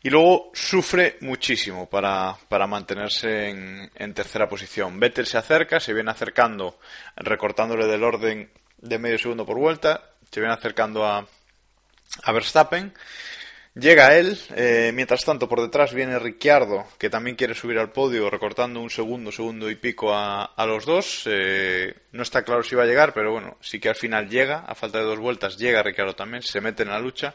y 0.02 0.10
luego 0.10 0.50
sufre 0.54 1.18
muchísimo 1.20 1.88
para, 1.88 2.36
para 2.48 2.66
mantenerse 2.66 3.48
en, 3.48 3.90
en, 3.94 4.14
tercera 4.14 4.48
posición. 4.48 5.00
Vettel 5.00 5.26
se 5.26 5.38
acerca, 5.38 5.80
se 5.80 5.92
viene 5.92 6.10
acercando, 6.10 6.78
recortándole 7.16 7.86
del 7.86 8.04
orden 8.04 8.50
de 8.78 8.98
medio 8.98 9.18
segundo 9.18 9.44
por 9.44 9.58
vuelta, 9.58 10.10
se 10.30 10.40
viene 10.40 10.54
acercando 10.54 11.04
a, 11.04 11.26
a 12.22 12.32
Verstappen 12.32 12.94
Llega 13.78 14.16
él, 14.16 14.38
eh, 14.54 14.90
mientras 14.94 15.22
tanto 15.22 15.50
por 15.50 15.60
detrás 15.60 15.92
viene 15.92 16.18
Ricciardo, 16.18 16.86
que 16.96 17.10
también 17.10 17.36
quiere 17.36 17.54
subir 17.54 17.78
al 17.78 17.92
podio, 17.92 18.30
recortando 18.30 18.80
un 18.80 18.88
segundo, 18.88 19.30
segundo 19.30 19.70
y 19.70 19.74
pico 19.74 20.14
a, 20.14 20.50
los 20.66 20.86
dos. 20.86 21.24
Eh, 21.26 21.94
no 22.12 22.22
está 22.22 22.42
claro 22.42 22.62
si 22.62 22.74
va 22.74 22.84
a 22.84 22.86
llegar, 22.86 23.12
pero 23.12 23.32
bueno, 23.32 23.58
sí 23.60 23.78
que 23.78 23.90
al 23.90 23.94
final 23.94 24.30
llega, 24.30 24.60
a 24.60 24.74
falta 24.74 24.96
de 24.96 25.04
dos 25.04 25.18
vueltas, 25.18 25.58
llega 25.58 25.82
Ricciardo 25.82 26.14
también, 26.14 26.42
se 26.42 26.62
mete 26.62 26.84
en 26.84 26.88
la 26.88 26.98
lucha. 26.98 27.34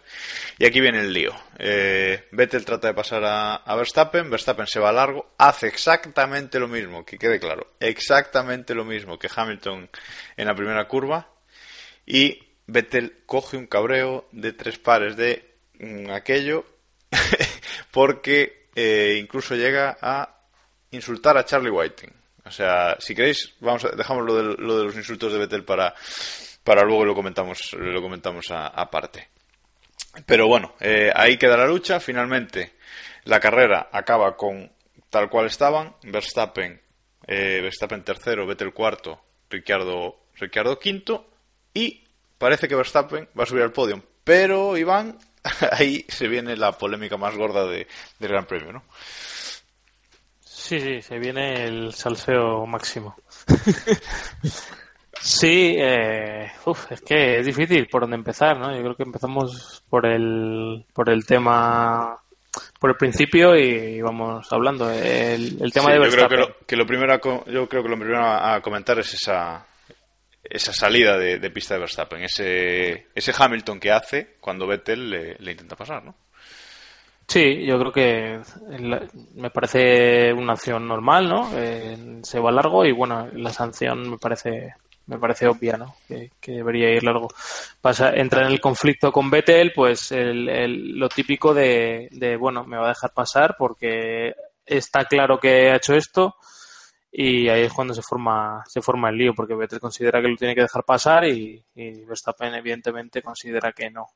Y 0.58 0.66
aquí 0.66 0.82
viene 0.82 1.02
el 1.02 1.14
lío. 1.14 1.32
Eh, 1.60 2.28
Vettel 2.32 2.66
trata 2.66 2.88
de 2.88 2.96
pasar 2.96 3.24
a, 3.24 3.58
a 3.58 3.76
Verstappen, 3.76 4.28
Verstappen 4.28 4.66
se 4.66 4.80
va 4.80 4.92
largo, 4.92 5.36
hace 5.38 5.68
exactamente 5.68 6.60
lo 6.60 6.68
mismo, 6.68 7.06
que 7.06 7.20
quede 7.20 7.40
claro, 7.40 7.74
exactamente 7.80 8.74
lo 8.74 8.84
mismo 8.84 9.20
que 9.20 9.30
Hamilton 9.34 9.88
en 10.38 10.48
la 10.48 10.56
primera 10.56 10.88
curva. 10.88 11.30
Y 12.04 12.40
Vettel 12.66 13.22
coge 13.28 13.58
un 13.58 13.68
cabreo 13.68 14.28
de 14.32 14.54
tres 14.54 14.80
pares 14.80 15.16
de 15.16 15.51
aquello 16.10 16.66
porque 17.92 18.68
eh, 18.76 19.18
incluso 19.20 19.56
llega 19.56 19.98
a 20.02 20.42
insultar 20.92 21.38
a 21.38 21.46
Charlie 21.46 21.70
Whiting. 21.70 22.14
O 22.46 22.52
sea, 22.52 22.98
si 23.00 23.14
queréis, 23.14 23.54
vamos 23.60 23.86
a, 23.86 23.90
dejamos 23.90 24.26
lo 24.26 24.36
de, 24.36 24.58
lo 24.58 24.78
de 24.78 24.84
los 24.86 24.96
insultos 24.96 25.32
de 25.32 25.40
Vettel 25.40 25.64
para, 25.64 25.94
para 26.64 26.84
luego 26.84 27.06
lo 27.06 27.16
comentamos, 27.16 27.74
lo 27.74 28.02
comentamos 28.02 28.48
aparte. 28.52 29.30
Pero 30.26 30.48
bueno, 30.48 30.76
eh, 30.80 31.12
ahí 31.16 31.38
queda 31.38 31.58
la 31.58 31.68
lucha. 31.68 32.00
Finalmente, 32.00 32.74
la 33.26 33.40
carrera 33.40 33.90
acaba 33.92 34.36
con 34.36 34.72
tal 35.10 35.30
cual 35.30 35.46
estaban. 35.46 35.96
Verstappen, 36.04 36.82
eh, 37.28 37.60
Verstappen 37.62 38.04
tercero, 38.04 38.46
Vettel 38.46 38.74
cuarto, 38.74 39.22
Ricciardo, 39.50 40.26
Ricciardo 40.36 40.80
quinto. 40.80 41.30
Y 41.74 42.04
parece 42.38 42.68
que 42.68 42.76
Verstappen 42.76 43.30
va 43.38 43.44
a 43.44 43.48
subir 43.48 43.64
al 43.64 43.72
podio. 43.72 44.04
Pero, 44.24 44.78
Iván, 44.78 45.18
ahí 45.72 46.06
se 46.08 46.28
viene 46.28 46.56
la 46.56 46.72
polémica 46.74 47.18
más 47.18 47.36
gorda 47.36 47.66
de, 47.66 47.88
del 48.20 48.32
Gran 48.32 48.46
Premio, 48.46 48.74
¿no? 48.74 48.84
Sí, 50.44 50.80
sí, 50.80 51.02
se 51.02 51.20
viene 51.20 51.66
el 51.66 51.94
salseo 51.94 52.66
máximo. 52.66 53.16
sí, 55.20 55.76
eh, 55.78 56.50
es 56.90 57.02
que 57.02 57.40
es 57.40 57.46
difícil 57.46 57.88
por 57.88 58.02
dónde 58.02 58.16
empezar, 58.16 58.58
¿no? 58.58 58.74
Yo 58.74 58.82
creo 58.82 58.96
que 58.96 59.04
empezamos 59.04 59.84
por 59.90 60.06
el, 60.06 60.86
por 60.94 61.10
el 61.10 61.26
tema, 61.26 62.16
por 62.80 62.92
el 62.92 62.96
principio 62.96 63.58
y 63.58 64.02
vamos 64.02 64.48
hablando. 64.54 64.90
El, 64.90 65.74
tema 65.74 65.92
de 65.92 66.00
Verstappen. 66.00 66.12
Yo 66.12 66.16
creo 66.16 66.30
que 66.30 66.38
lo, 66.38 66.66
que 66.68 66.76
lo 66.78 66.86
primero, 66.86 67.20
yo 67.48 67.68
creo 67.68 67.84
que 67.84 67.90
lo 67.90 67.98
primero 67.98 68.24
a 68.24 68.62
comentar 68.62 68.98
es 69.00 69.14
esa, 69.14 69.66
esa 70.52 70.74
salida 70.74 71.18
de, 71.18 71.50
pista 71.50 71.76
de 71.76 71.80
Verstappen, 71.80 72.24
ese, 72.24 73.34
Hamilton 73.38 73.80
que 73.80 73.92
hace 73.92 74.36
cuando 74.40 74.68
Vettel 74.68 75.10
le, 75.10 75.52
intenta 75.52 75.76
pasar, 75.76 76.04
¿no? 76.04 76.16
Sí, 77.28 77.66
yo 77.66 77.80
creo 77.80 77.92
que 77.94 78.42
me 79.36 79.50
parece 79.52 80.34
una 80.34 80.54
acción 80.54 80.86
normal, 80.86 81.30
¿no? 81.30 81.50
Se 82.24 82.40
va 82.40 82.52
largo 82.52 82.86
y 82.86 82.92
bueno, 82.92 83.30
la 83.34 83.54
sanción 83.54 84.10
me 84.10 84.18
parece 84.18 84.74
me 85.08 85.18
parece 85.18 85.48
obvia, 85.48 85.78
¿no? 85.78 85.96
Que, 86.08 86.32
debería 86.46 86.92
ir 86.92 87.04
largo. 87.04 87.28
Pasa, 87.82 88.14
entra 88.14 88.46
en 88.46 88.52
el 88.52 88.62
conflicto 88.62 89.12
con 89.12 89.30
Vettel, 89.30 89.72
pues 89.74 90.12
el, 90.12 90.98
lo 90.98 91.10
típico 91.10 91.54
de, 91.54 92.38
bueno, 92.40 92.64
me 92.66 92.78
va 92.78 92.86
a 92.86 92.90
dejar 92.90 93.14
pasar 93.14 93.56
porque 93.58 94.34
está 94.66 95.06
claro 95.06 95.40
que 95.40 95.72
ha 95.72 95.76
hecho 95.76 95.96
esto, 95.96 96.36
y 97.12 97.50
ahí 97.50 97.64
es 97.64 97.74
cuando 97.74 97.94
se 97.94 98.02
forma 98.02 98.64
se 98.68 98.82
forma 98.82 99.10
el 99.10 99.18
lío 99.18 99.34
porque 99.36 99.54
Vettel 99.54 99.82
considera 99.82 100.22
que 100.22 100.30
lo 100.30 100.38
tiene 100.38 100.56
que 100.56 100.62
dejar 100.62 100.84
pasar 100.86 101.26
y, 101.28 101.62
Verstappen 101.76 102.54
evidentemente 102.54 103.22
considera 103.22 103.74
que 103.74 103.90
no 103.90 104.08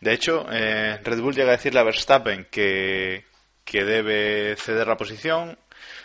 de 0.00 0.12
hecho 0.12 0.46
eh, 0.50 1.00
Red 1.02 1.20
Bull 1.20 1.34
llega 1.34 1.48
a 1.48 1.56
decirle 1.56 1.80
a 1.80 1.84
Verstappen 1.84 2.46
que, 2.50 3.24
que 3.64 3.84
debe 3.84 4.54
ceder 4.56 4.86
la 4.86 4.96
posición 4.96 5.58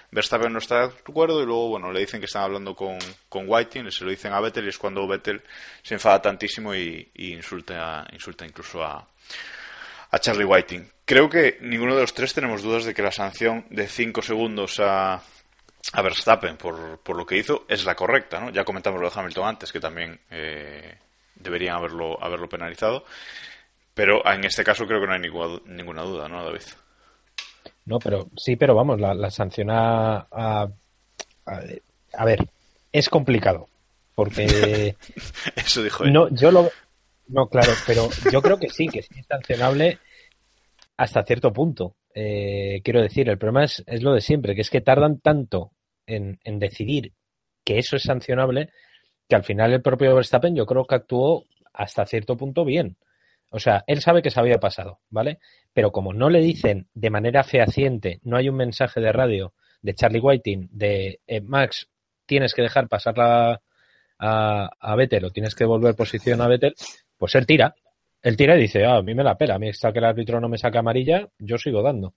Verstappen 0.09 0.51
no 0.51 0.57
está 0.57 0.87
de 0.87 0.93
acuerdo 1.07 1.43
y 1.43 1.45
luego 1.45 1.69
bueno 1.69 1.91
le 1.91 1.99
dicen 1.99 2.19
que 2.19 2.25
están 2.25 2.43
hablando 2.43 2.75
con, 2.75 2.97
con 3.29 3.45
Whiting 3.47 3.91
se 3.91 4.03
lo 4.03 4.09
dicen 4.09 4.33
a 4.33 4.41
Vettel 4.41 4.65
y 4.65 4.69
es 4.69 4.79
cuando 4.79 5.07
Vettel 5.07 5.43
se 5.83 5.93
enfada 5.93 6.19
tantísimo 6.19 6.73
y, 6.73 7.11
insulta 7.13 8.07
insulta 8.11 8.43
incluso 8.43 8.83
a 8.83 9.07
a 10.13 10.19
Charlie 10.19 10.43
Whiting. 10.43 10.91
Creo 11.05 11.29
que 11.29 11.57
ninguno 11.61 11.95
de 11.95 12.01
los 12.01 12.13
tres 12.13 12.33
tenemos 12.33 12.61
dudas 12.61 12.83
de 12.83 12.93
que 12.93 13.01
la 13.01 13.13
sanción 13.13 13.65
de 13.69 13.87
5 13.87 14.21
segundos 14.21 14.77
a, 14.81 15.21
a 15.93 16.01
Verstappen 16.01 16.57
por, 16.57 16.99
por 16.99 17.15
lo 17.15 17.25
que 17.25 17.37
hizo 17.37 17.65
es 17.67 17.85
la 17.85 17.95
correcta, 17.95 18.39
¿no? 18.39 18.49
Ya 18.49 18.63
comentamos 18.63 19.01
lo 19.01 19.09
de 19.09 19.19
Hamilton 19.19 19.47
antes, 19.47 19.71
que 19.71 19.79
también 19.79 20.19
eh, 20.29 20.97
deberían 21.35 21.75
haberlo, 21.75 22.21
haberlo 22.23 22.47
penalizado, 22.47 23.03
pero 23.93 24.25
en 24.25 24.43
este 24.45 24.63
caso 24.63 24.85
creo 24.85 25.01
que 25.01 25.07
no 25.07 25.13
hay 25.13 25.19
ninguna, 25.19 25.59
ninguna 25.65 26.01
duda, 26.03 26.27
¿no, 26.27 26.43
David? 26.43 26.61
No, 27.85 27.99
pero 27.99 28.29
sí, 28.37 28.55
pero 28.55 28.75
vamos, 28.75 28.99
la, 28.99 29.13
la 29.13 29.31
sanción 29.31 29.69
a, 29.71 30.27
a, 30.31 30.67
a, 31.45 32.25
ver, 32.25 32.47
es 32.91 33.09
complicado, 33.09 33.67
porque... 34.15 34.95
Eso 35.55 35.83
dijo 35.83 36.03
él. 36.03 36.13
No, 36.13 36.29
yo 36.29 36.51
lo... 36.51 36.69
No, 37.27 37.47
claro, 37.47 37.71
pero 37.87 38.09
yo 38.31 38.41
creo 38.41 38.57
que 38.57 38.69
sí, 38.69 38.87
que 38.87 39.01
sí 39.01 39.19
es 39.19 39.25
sancionable 39.25 39.99
hasta 40.97 41.23
cierto 41.23 41.51
punto. 41.51 41.95
Eh, 42.13 42.81
quiero 42.83 43.01
decir, 43.01 43.29
el 43.29 43.37
problema 43.37 43.63
es, 43.63 43.83
lo 44.01 44.13
de 44.13 44.21
siempre, 44.21 44.55
que 44.55 44.61
es 44.61 44.69
que 44.69 44.81
tardan 44.81 45.19
tanto 45.19 45.71
en, 46.05 46.39
en, 46.43 46.59
decidir 46.59 47.13
que 47.63 47.77
eso 47.77 47.95
es 47.95 48.03
sancionable 48.03 48.69
que 49.29 49.35
al 49.35 49.43
final 49.43 49.71
el 49.71 49.81
propio 49.81 50.15
Verstappen 50.15 50.55
yo 50.55 50.65
creo 50.65 50.85
que 50.85 50.95
actuó 50.95 51.45
hasta 51.73 52.05
cierto 52.05 52.35
punto 52.35 52.65
bien. 52.65 52.97
O 53.49 53.59
sea, 53.59 53.83
él 53.87 54.01
sabe 54.01 54.21
que 54.21 54.29
se 54.29 54.39
había 54.39 54.59
pasado, 54.59 54.99
¿vale? 55.09 55.39
Pero 55.73 55.91
como 55.91 56.13
no 56.13 56.29
le 56.29 56.41
dicen 56.41 56.87
de 56.93 57.09
manera 57.09 57.43
fehaciente, 57.43 58.19
no 58.23 58.37
hay 58.37 58.49
un 58.49 58.55
mensaje 58.55 59.01
de 59.01 59.11
radio 59.11 59.53
de 59.81 59.93
Charlie 59.93 60.19
Whiting 60.19 60.69
de 60.71 61.19
eh, 61.27 61.41
Max, 61.41 61.87
tienes 62.25 62.53
que 62.53 62.61
dejar 62.61 62.87
pasar 62.87 63.17
la, 63.17 63.61
a, 64.19 64.69
a 64.79 64.95
Vettel 64.95 65.25
o 65.25 65.31
tienes 65.31 65.55
que 65.55 65.65
volver 65.65 65.95
posición 65.95 66.41
a 66.41 66.47
Vettel, 66.47 66.75
pues 67.17 67.35
él 67.35 67.45
tira. 67.45 67.75
Él 68.23 68.37
tira 68.37 68.55
y 68.57 68.61
dice, 68.61 68.85
ah, 68.85 68.97
a 68.97 69.01
mí 69.01 69.15
me 69.15 69.23
la 69.23 69.37
pela, 69.37 69.55
a 69.55 69.59
mí 69.59 69.69
está 69.69 69.91
que 69.91 69.99
el 69.99 70.05
árbitro 70.05 70.39
no 70.39 70.47
me 70.49 70.57
saca 70.57 70.79
amarilla, 70.79 71.27
yo 71.39 71.57
sigo 71.57 71.81
dando. 71.81 72.13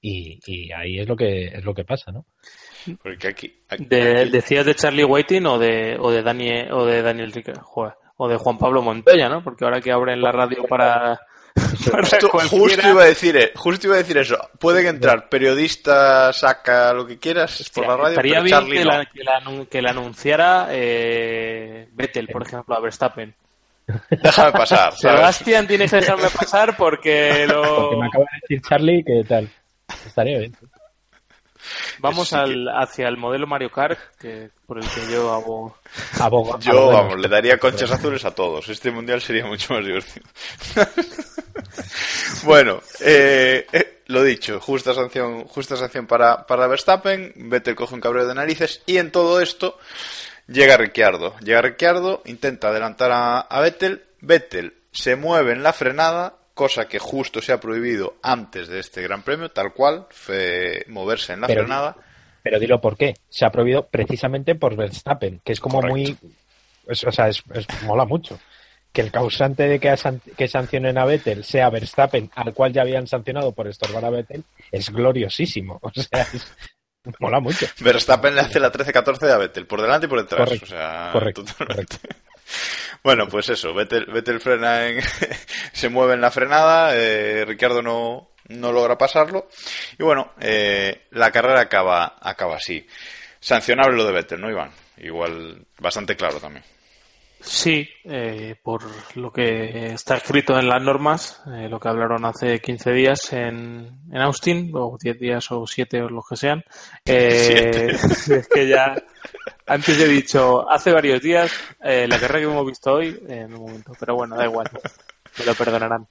Y, 0.00 0.38
y 0.46 0.70
ahí 0.72 1.00
es 1.00 1.08
lo 1.08 1.16
que 1.16 1.46
es 1.46 1.64
lo 1.64 1.74
que 1.74 1.84
pasa, 1.84 2.12
¿no? 2.12 2.26
Porque 3.02 3.28
aquí, 3.28 3.52
aquí- 3.68 3.86
De- 3.86 4.20
aquí- 4.22 4.30
¿Decías 4.30 4.64
de 4.66 4.74
Charlie 4.74 5.04
Whiting 5.04 5.46
o 5.46 5.58
de, 5.58 5.96
o 5.98 6.10
de 6.10 6.22
Daniel, 6.22 6.70
o 6.72 6.84
de 6.84 7.02
Daniel 7.02 7.32
o 8.18 8.28
de 8.28 8.36
Juan 8.36 8.58
Pablo 8.58 8.82
Montoya, 8.82 9.28
¿no? 9.28 9.42
Porque 9.42 9.64
ahora 9.64 9.80
que 9.80 9.90
abren 9.90 10.20
la 10.20 10.32
radio 10.32 10.64
para, 10.68 11.18
Justo, 12.50 12.88
iba 12.88 13.02
a 13.02 13.06
decir, 13.06 13.36
eh, 13.36 13.52
justo 13.54 13.86
iba 13.86 13.96
a 13.96 13.98
decir 13.98 14.18
eso. 14.18 14.36
Pueden 14.60 14.86
entrar 14.86 15.28
periodistas, 15.28 16.36
saca 16.36 16.92
lo 16.92 17.06
que 17.06 17.18
quieras 17.18 17.70
por 17.74 17.86
la 17.86 17.96
radio, 17.96 18.08
Estaría 18.10 18.32
pero 18.34 18.44
bien 18.44 18.54
Charlie 18.58 18.78
que, 18.78 18.84
no. 18.84 18.90
la, 18.92 19.06
que, 19.06 19.24
la 19.24 19.40
anun- 19.40 19.68
que 19.68 19.82
la 19.82 19.90
anunciara 19.90 20.68
eh, 20.70 21.88
Vettel, 21.92 22.28
por 22.28 22.42
ejemplo, 22.42 22.74
a 22.76 22.80
Verstappen. 22.80 23.34
Déjame 24.10 24.52
pasar, 24.52 24.96
¿sabes? 24.96 25.00
Sebastián, 25.18 25.66
tienes 25.66 25.90
que 25.90 25.96
dejarme 25.98 26.28
pasar 26.30 26.76
porque 26.76 27.46
lo... 27.48 27.62
Porque 27.62 27.96
me 27.96 28.06
acaba 28.06 28.24
de 28.32 28.38
decir 28.42 28.62
Charlie 28.68 29.04
que 29.04 29.24
tal. 29.28 29.48
Estaría 30.06 30.38
bien. 30.38 30.56
Vamos 31.98 32.28
sí 32.28 32.34
al, 32.36 32.68
hacia 32.68 33.08
el 33.08 33.16
modelo 33.16 33.46
Mario 33.46 33.70
Kart, 33.70 33.98
que, 34.20 34.50
por 34.66 34.78
el 34.78 34.88
que 34.88 35.10
yo 35.12 35.32
hago... 35.32 35.76
Aboga- 36.18 36.58
Yo, 36.60 36.72
abogamos. 36.72 36.92
vamos, 36.94 37.20
le 37.20 37.28
daría 37.28 37.58
conchas 37.58 37.90
azules 37.90 38.24
a 38.24 38.32
todos. 38.34 38.68
Este 38.68 38.90
mundial 38.90 39.20
sería 39.20 39.46
mucho 39.46 39.74
más 39.74 39.84
divertido. 39.84 40.26
bueno, 42.44 42.80
eh, 43.00 43.66
eh, 43.72 44.02
lo 44.06 44.22
dicho, 44.22 44.60
justa 44.60 44.94
sanción, 44.94 45.44
justa 45.46 45.76
sanción 45.76 46.06
para, 46.06 46.46
para 46.46 46.66
Verstappen. 46.66 47.32
Vettel 47.36 47.74
coge 47.74 47.94
un 47.94 48.00
cabreo 48.00 48.26
de 48.26 48.34
narices 48.34 48.82
y 48.86 48.98
en 48.98 49.10
todo 49.10 49.40
esto 49.40 49.78
llega 50.48 50.76
Ricciardo. 50.76 51.36
Llega 51.40 51.62
Ricciardo, 51.62 52.22
intenta 52.26 52.68
adelantar 52.68 53.10
a, 53.12 53.40
a 53.40 53.60
Vettel. 53.60 54.04
Vettel 54.20 54.74
se 54.92 55.16
mueve 55.16 55.52
en 55.52 55.62
la 55.62 55.72
frenada, 55.72 56.36
cosa 56.54 56.88
que 56.88 56.98
justo 56.98 57.42
se 57.42 57.52
ha 57.52 57.60
prohibido 57.60 58.16
antes 58.22 58.68
de 58.68 58.80
este 58.80 59.02
Gran 59.02 59.22
Premio, 59.22 59.50
tal 59.50 59.72
cual, 59.74 60.06
fue 60.10 60.84
moverse 60.88 61.32
en 61.34 61.42
la 61.42 61.46
Pero- 61.46 61.62
frenada. 61.62 61.96
Pero 62.42 62.60
dilo 62.60 62.80
por 62.80 62.96
qué. 62.96 63.14
Se 63.28 63.44
ha 63.44 63.50
prohibido 63.50 63.88
precisamente 63.88 64.54
por 64.54 64.76
Verstappen, 64.76 65.40
que 65.44 65.52
es 65.52 65.58
como 65.60 65.80
Correcto. 65.80 65.96
muy. 65.96 66.32
es- 66.86 67.02
o 67.04 67.10
sea, 67.10 67.28
es, 67.28 67.42
es- 67.52 67.66
mola 67.82 68.04
mucho. 68.04 68.38
Que 68.92 69.00
el 69.02 69.10
causante 69.10 69.64
de 69.64 69.78
que, 69.80 69.92
que 70.36 70.46
sancionen 70.48 70.96
a 70.96 71.04
Vettel 71.04 71.44
sea 71.44 71.68
Verstappen, 71.70 72.30
al 72.36 72.54
cual 72.54 72.72
ya 72.72 72.82
habían 72.82 73.06
sancionado 73.08 73.50
por 73.52 73.66
estorbar 73.66 74.04
a 74.04 74.10
Vettel, 74.10 74.44
es 74.70 74.90
gloriosísimo. 74.90 75.80
O 75.82 75.90
sea, 75.92 76.22
es- 76.32 76.54
mola 77.20 77.40
mucho. 77.40 77.66
Verstappen 77.80 78.34
le 78.34 78.42
hace 78.42 78.60
la 78.60 78.72
13-14 78.72 79.30
a 79.30 79.38
Vettel, 79.38 79.66
por 79.66 79.80
delante 79.80 80.06
y 80.06 80.08
por 80.08 80.20
detrás. 80.20 80.44
Correcto, 80.48 80.66
o 80.66 80.68
sea, 80.68 81.10
correcto, 81.12 81.44
totalmente. 81.44 81.96
Bueno, 83.02 83.28
pues 83.28 83.48
eso, 83.48 83.74
Vettel, 83.74 84.06
Vettel 84.06 84.40
frena 84.40 84.86
en, 84.86 85.00
se 85.72 85.88
mueve 85.88 86.14
en 86.14 86.20
la 86.20 86.30
frenada, 86.30 86.96
eh, 86.96 87.44
Ricardo 87.44 87.82
no, 87.82 88.30
no 88.48 88.72
logra 88.72 88.98
pasarlo. 88.98 89.48
Y 89.98 90.02
bueno, 90.02 90.32
eh, 90.40 91.06
la 91.10 91.30
carrera 91.30 91.60
acaba, 91.60 92.16
acaba 92.20 92.56
así. 92.56 92.86
Sancionable 93.40 93.96
lo 93.96 94.06
de 94.06 94.12
Vettel, 94.12 94.40
¿no, 94.40 94.50
Iván? 94.50 94.70
Igual, 94.98 95.66
bastante 95.78 96.16
claro 96.16 96.40
también. 96.40 96.64
Sí, 97.40 97.88
eh, 98.04 98.56
por 98.62 98.82
lo 99.16 99.32
que 99.32 99.92
está 99.92 100.16
escrito 100.16 100.58
en 100.58 100.68
las 100.68 100.82
normas, 100.82 101.42
eh, 101.46 101.68
lo 101.68 101.78
que 101.78 101.88
hablaron 101.88 102.24
hace 102.24 102.60
15 102.60 102.92
días 102.92 103.32
en, 103.32 104.00
en 104.10 104.20
Austin, 104.20 104.70
o 104.74 104.96
10 105.00 105.18
días 105.18 105.52
o 105.52 105.66
7 105.66 106.02
o 106.02 106.08
los 106.08 106.26
que 106.28 106.36
sean. 106.36 106.64
Eh, 107.04 107.96
es 108.28 108.48
que 108.48 108.66
ya, 108.68 108.96
antes 109.66 110.00
he 110.00 110.08
dicho, 110.08 110.68
hace 110.68 110.90
varios 110.92 111.20
días, 111.20 111.52
eh, 111.82 112.06
la 112.08 112.18
carrera 112.18 112.40
que 112.40 112.52
hemos 112.52 112.66
visto 112.66 112.94
hoy, 112.94 113.08
eh, 113.28 113.42
en 113.46 113.54
un 113.54 113.60
momento, 113.60 113.92
pero 114.00 114.16
bueno, 114.16 114.34
da 114.36 114.44
igual, 114.44 114.68
me 115.38 115.44
lo 115.44 115.54
perdonarán. 115.54 116.06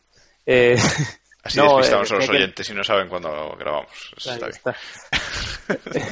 Eh, 0.46 0.78
Así 1.44 1.58
no, 1.60 1.78
despistamos 1.78 2.12
a 2.12 2.16
los 2.16 2.30
que- 2.30 2.36
oyentes 2.38 2.70
y 2.70 2.74
no 2.74 2.84
saben 2.84 3.08
cuándo 3.10 3.56
grabamos. 3.60 4.14
Eso 4.18 4.34
está 4.34 4.48
bien. 4.48 6.06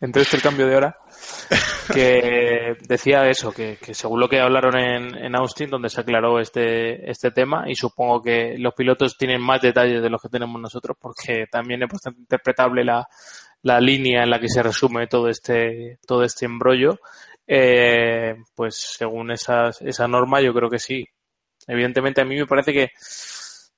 este 0.00 0.36
el 0.36 0.42
cambio 0.42 0.66
de 0.66 0.76
hora, 0.76 0.98
que 1.92 2.76
decía 2.86 3.28
eso, 3.28 3.52
que, 3.52 3.78
según 3.92 4.20
lo 4.20 4.28
que 4.28 4.40
hablaron 4.40 4.76
en, 4.78 5.36
Austin, 5.36 5.70
donde 5.70 5.88
se 5.88 6.00
aclaró 6.00 6.38
este, 6.40 7.10
este 7.10 7.30
tema, 7.30 7.64
y 7.66 7.74
supongo 7.74 8.22
que 8.22 8.56
los 8.58 8.74
pilotos 8.74 9.16
tienen 9.16 9.40
más 9.40 9.60
detalles 9.60 10.02
de 10.02 10.10
los 10.10 10.20
que 10.20 10.28
tenemos 10.28 10.60
nosotros, 10.60 10.96
porque 11.00 11.46
también 11.50 11.82
es 11.82 11.88
bastante 11.88 12.20
interpretable 12.20 12.84
la, 12.84 13.06
la 13.62 13.80
línea 13.80 14.22
en 14.22 14.30
la 14.30 14.40
que 14.40 14.48
se 14.48 14.62
resume 14.62 15.06
todo 15.06 15.28
este, 15.28 15.98
todo 16.06 16.22
este 16.24 16.46
embrollo, 16.46 16.98
eh, 17.46 18.34
pues 18.54 18.76
según 18.98 19.30
esas, 19.30 19.80
esa 19.82 20.08
norma 20.08 20.40
yo 20.40 20.52
creo 20.52 20.68
que 20.68 20.78
sí. 20.78 21.04
Evidentemente 21.66 22.20
a 22.20 22.24
mí 22.24 22.36
me 22.36 22.46
parece 22.46 22.72
que 22.72 22.90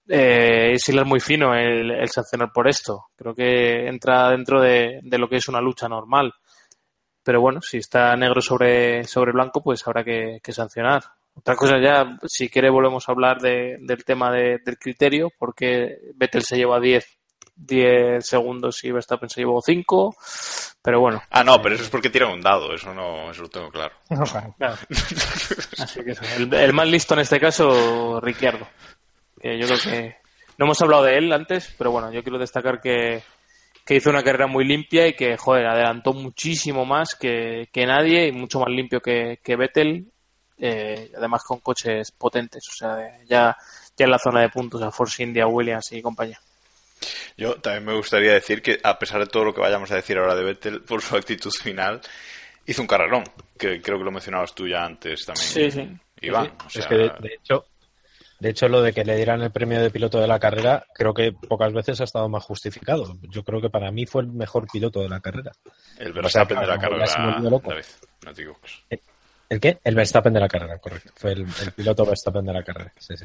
eh, 0.09 0.73
es 0.73 1.07
muy 1.07 1.21
fino 1.21 1.55
el, 1.55 2.09
sancionar 2.09 2.51
por 2.53 2.69
esto. 2.69 3.07
Creo 3.17 3.35
que 3.35 3.87
entra 3.89 4.31
dentro 4.31 4.61
de, 4.61 5.01
de 5.03 5.19
lo 5.19 5.29
que 5.29 5.37
es 5.37 5.49
una 5.49 5.61
lucha 5.61 5.89
normal. 5.89 6.33
Pero 7.25 7.41
bueno, 7.41 7.61
si 7.63 7.79
está 7.79 8.15
negro 8.17 8.41
sobre, 8.43 9.05
sobre 9.05 9.33
blanco, 9.33 9.63
pues 9.63 9.85
habrá 9.87 10.05
que, 10.05 10.39
que 10.43 10.53
sancionar. 10.53 11.03
Otra 11.37 11.57
cosa 11.57 11.79
ya, 11.83 12.17
si 12.27 12.49
quiere 12.49 12.71
volvemos 12.71 13.09
a 13.09 13.13
hablar 13.13 13.41
de- 13.41 13.79
del 13.81 14.05
tema 14.05 14.31
de- 14.31 14.59
del 14.65 14.79
criterio, 14.79 15.31
porque 15.37 15.97
Vettel 16.15 16.43
se 16.45 16.57
lleva 16.57 16.79
10, 16.79 17.19
10 17.57 18.25
segundos 18.27 18.85
y 18.85 18.93
Verstappen 18.93 19.29
se 19.29 19.41
llevó 19.41 19.61
5. 19.61 20.15
Pero 20.83 21.01
bueno, 21.01 21.23
Ah, 21.31 21.43
no, 21.43 21.61
pero 21.63 21.75
eso 21.77 21.85
es 21.85 21.91
porque 21.91 22.11
tiran 22.11 22.31
un 22.33 22.43
dado, 22.43 22.75
eso 22.75 22.93
no, 22.93 23.31
eso 23.31 23.43
lo 23.43 23.49
tengo 23.49 23.71
claro. 23.73 23.95
Claro. 24.59 24.77
Así 25.79 26.05
que 26.05 26.11
eso. 26.13 26.23
El, 26.37 26.53
el 26.53 26.73
más 26.73 26.87
listo 26.89 27.15
en 27.15 27.21
este 27.21 27.41
caso, 27.41 28.21
Ricciardo. 28.21 28.69
Que 29.41 29.59
yo 29.59 29.67
creo 29.67 29.79
que 29.81 30.17
no 30.59 30.67
hemos 30.67 30.81
hablado 30.83 31.05
de 31.05 31.17
él 31.19 31.33
antes, 31.33 31.75
pero 31.79 31.91
bueno, 31.91 32.13
yo 32.13 32.23
quiero 32.23 32.39
destacar 32.39 32.81
que, 32.81 33.23
que 33.85 33.97
hizo 33.97 34.11
una 34.11 34.23
carrera 34.23 34.47
muy 34.47 34.65
limpia 34.65 35.07
y 35.07 35.15
que, 35.15 35.37
joder, 35.37 35.67
adelantó 35.67 36.13
muchísimo 36.13 36.85
más 36.87 37.15
que, 37.15 37.69
que 37.73 37.87
nadie 37.87 38.29
y 38.29 38.33
mucho 38.33 38.61
más 38.61 38.71
limpio 38.71 39.01
que, 39.01 39.41
que 39.43 39.57
Vettel, 39.57 40.11
eh, 40.59 41.11
además 41.17 41.43
con 41.47 41.61
coches 41.61 42.11
potentes, 42.13 42.63
o 42.71 42.73
sea, 42.77 42.97
de- 42.97 43.27
ya, 43.27 43.57
ya 43.97 44.05
en 44.05 44.11
la 44.11 44.19
zona 44.19 44.41
de 44.41 44.49
puntos, 44.49 44.83
a 44.83 44.91
Force 44.91 45.23
India, 45.23 45.47
Williams 45.47 45.93
y 45.93 46.01
compañía. 46.01 46.39
Yo 47.37 47.57
también 47.57 47.85
me 47.85 47.95
gustaría 47.95 48.33
decir 48.33 48.63
que, 48.63 48.79
a 48.83 48.99
pesar 48.99 49.21
de 49.21 49.27
todo 49.27 49.45
lo 49.45 49.55
que 49.55 49.61
vayamos 49.61 49.91
a 49.91 49.97
decir 49.97 50.17
ahora 50.17 50.35
de 50.35 50.45
Vettel, 50.45 50.83
por 50.83 51.03
su 51.03 51.17
actitud 51.17 51.51
final, 51.51 52.01
hizo 52.67 52.81
un 52.81 52.89
carrerón, 52.89 53.25
que 53.59 53.83
creo 53.83 53.99
que 53.99 54.05
lo 54.05 54.11
mencionabas 54.13 54.55
tú 54.55 54.67
ya 54.67 54.85
antes 54.85 55.27
también. 55.27 55.47
Sí, 55.47 55.71
sí. 55.71 55.89
Iván, 56.23 56.53
o 56.65 56.79
es 56.79 56.87
que 56.87 56.95
de, 56.95 57.11
de 57.21 57.35
hecho, 57.35 57.67
de 58.45 58.51
hecho 58.51 58.69
lo 58.69 58.83
de 58.83 58.93
que 58.93 59.07
le 59.07 59.17
dieran 59.17 59.41
el 59.41 59.51
premio 59.51 59.81
de 59.81 59.91
piloto 59.91 60.21
de 60.21 60.27
la 60.27 60.39
carrera, 60.39 60.85
creo 60.93 61.15
que 61.15 61.33
pocas 61.33 61.73
veces 61.73 61.99
ha 62.03 62.05
estado 62.05 62.29
más 62.29 62.45
justificado. 62.45 63.17
Yo 63.23 63.43
creo 63.43 63.59
que 63.59 63.71
para 63.71 63.91
mí 63.91 64.05
fue 64.05 64.21
el 64.21 64.29
mejor 64.29 64.67
piloto 64.71 65.01
de 65.01 65.09
la 65.09 65.19
carrera. 65.19 65.51
el 65.99 66.11
o 66.11 66.29
sea, 66.29 66.45
Verstappen 66.45 66.61
de 66.61 66.67
la 66.67 66.79
carrera, 66.79 67.07
no 67.41 67.59
te 67.59 68.43
equivoques. 68.43 68.83
¿El 69.49 69.61
qué? 69.61 69.79
El 69.83 69.95
Verstappen 69.95 70.35
de 70.35 70.41
la 70.41 70.49
carrera, 70.49 70.77
correcto. 70.77 71.11
Fue 71.17 71.33
el, 71.33 71.47
el 71.63 71.73
piloto 71.73 72.05
Verstappen 72.05 72.45
de 72.45 72.53
la 72.53 72.63
carrera. 72.63 72.93
Sí, 72.99 73.15
sí. 73.17 73.25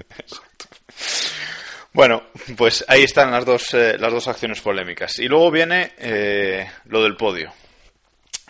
Bueno, 1.92 2.24
pues 2.56 2.86
ahí 2.88 3.04
están 3.04 3.30
las 3.30 3.44
dos, 3.44 3.74
eh, 3.74 3.98
las 4.00 4.14
dos 4.14 4.26
acciones 4.30 4.62
polémicas. 4.62 5.20
Y 5.20 5.28
luego 5.28 5.52
viene 5.52 5.92
eh, 5.98 6.66
lo 6.86 7.04
del 7.04 7.18
podio, 7.18 7.52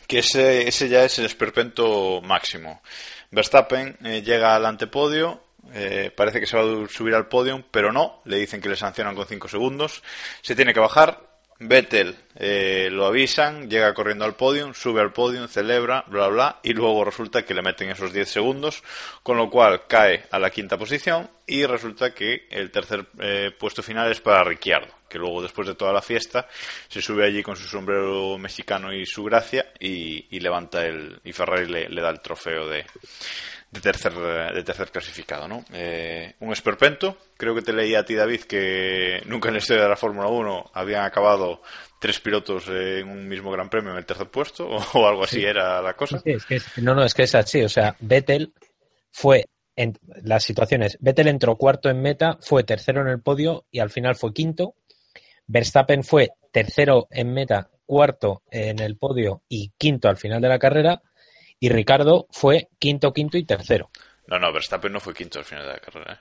que 0.05 0.19
ese, 0.19 0.67
ese 0.67 0.87
ya 0.87 1.03
es 1.03 1.17
el 1.17 1.25
esperpento 1.25 2.21
máximo. 2.21 2.83
Verstappen 3.31 3.97
eh, 4.03 4.21
llega 4.21 4.53
al 4.53 4.67
antepodio, 4.67 5.48
eh, 5.73 6.11
parece 6.15 6.39
que 6.39 6.45
se 6.45 6.57
va 6.57 6.63
a 6.63 6.87
subir 6.87 7.15
al 7.15 7.27
podio, 7.27 7.63
pero 7.71 7.91
no, 7.91 8.21
le 8.25 8.37
dicen 8.37 8.61
que 8.61 8.69
le 8.69 8.75
sancionan 8.75 9.15
con 9.15 9.27
5 9.27 9.47
segundos, 9.47 10.03
se 10.41 10.55
tiene 10.55 10.73
que 10.73 10.79
bajar, 10.79 11.29
Vettel 11.61 12.15
eh, 12.35 12.87
lo 12.89 13.05
avisan, 13.05 13.69
llega 13.69 13.93
corriendo 13.93 14.23
al 14.23 14.35
podio, 14.35 14.73
sube 14.73 15.01
al 15.01 15.11
podio, 15.11 15.45
celebra, 15.49 16.05
bla 16.07 16.29
bla, 16.29 16.59
y 16.63 16.71
luego 16.71 17.03
resulta 17.03 17.43
que 17.43 17.53
le 17.53 17.61
meten 17.61 17.89
esos 17.89 18.13
10 18.13 18.29
segundos, 18.29 18.81
con 19.23 19.35
lo 19.35 19.49
cual 19.49 19.85
cae 19.85 20.23
a 20.31 20.39
la 20.39 20.51
quinta 20.51 20.77
posición 20.77 21.29
y 21.45 21.65
resulta 21.65 22.13
que 22.13 22.47
el 22.49 22.71
tercer 22.71 23.07
eh, 23.19 23.51
puesto 23.59 23.83
final 23.83 24.09
es 24.09 24.21
para 24.21 24.45
Ricciardo, 24.45 24.93
que 25.09 25.17
luego 25.17 25.41
después 25.41 25.67
de 25.67 25.75
toda 25.75 25.91
la 25.91 26.01
fiesta 26.01 26.47
se 26.87 27.01
sube 27.01 27.25
allí 27.25 27.43
con 27.43 27.57
su 27.57 27.67
sombrero 27.67 28.37
mexicano 28.37 28.93
y 28.93 29.05
su 29.05 29.25
gracia 29.25 29.73
y, 29.79 30.27
y 30.33 30.39
levanta 30.39 30.85
el 30.85 31.19
y 31.25 31.33
Ferrari 31.33 31.65
le, 31.65 31.89
le 31.89 32.01
da 32.01 32.09
el 32.09 32.21
trofeo 32.21 32.69
de, 32.69 32.85
de 33.71 33.81
tercer, 33.81 34.13
de 34.13 34.63
tercer 34.63 34.89
clasificado, 34.91 35.47
¿no? 35.47 35.63
Eh, 35.73 36.33
un 36.39 36.51
esperpento, 36.51 37.17
creo 37.37 37.53
que 37.53 37.61
te 37.61 37.73
leí 37.73 37.93
a 37.93 38.03
ti, 38.03 38.15
David, 38.15 38.41
que 38.41 39.21
nunca 39.25 39.49
en 39.49 39.53
la 39.53 39.59
historia 39.59 39.83
de 39.83 39.89
la 39.89 39.95
Fórmula 39.95 40.27
1 40.27 40.71
habían 40.73 41.05
acabado 41.05 41.61
tres 41.99 42.19
pilotos 42.19 42.67
en 42.67 43.07
un 43.07 43.27
mismo 43.27 43.51
Gran 43.51 43.69
Premio 43.69 43.91
en 43.91 43.97
el 43.97 44.05
tercer 44.05 44.29
puesto, 44.29 44.67
o, 44.93 45.07
algo 45.07 45.23
así 45.23 45.43
era 45.43 45.81
la 45.81 45.93
cosa. 45.93 46.19
Sí, 46.19 46.31
es 46.31 46.45
que 46.45 46.55
es- 46.55 46.77
no, 46.77 46.95
no, 46.95 47.03
es 47.03 47.13
que 47.13 47.23
es 47.23 47.35
así. 47.35 47.61
O 47.63 47.69
sea, 47.69 47.95
Vettel 47.99 48.53
fue. 49.11 49.45
En, 49.75 49.97
las 50.23 50.43
situaciones. 50.43 50.97
Vettel 50.99 51.29
entró 51.29 51.55
cuarto 51.55 51.89
en 51.89 52.01
meta, 52.01 52.37
fue 52.41 52.65
tercero 52.65 52.99
en 52.99 53.07
el 53.07 53.21
podio 53.21 53.65
y 53.71 53.79
al 53.79 53.89
final 53.89 54.15
fue 54.15 54.33
quinto. 54.33 54.75
Verstappen 55.47 56.03
fue 56.03 56.31
tercero 56.51 57.07
en 57.11 57.33
meta, 57.33 57.69
cuarto 57.85 58.43
en 58.51 58.79
el 58.79 58.97
podio 58.97 59.43
y 59.47 59.71
quinto 59.77 60.09
al 60.09 60.17
final 60.17 60.41
de 60.41 60.49
la 60.49 60.59
carrera. 60.59 61.01
Y 61.59 61.69
Ricardo 61.69 62.27
fue 62.31 62.69
quinto, 62.79 63.11
quinto 63.13 63.37
y 63.37 63.43
tercero. 63.43 63.89
No, 64.27 64.39
no, 64.39 64.53
Verstappen 64.53 64.91
no 64.91 64.99
fue 64.99 65.13
quinto 65.13 65.39
al 65.39 65.45
final 65.45 65.65
de 65.65 65.73
la 65.73 65.79
carrera, 65.79 66.13
¿eh? 66.13 66.17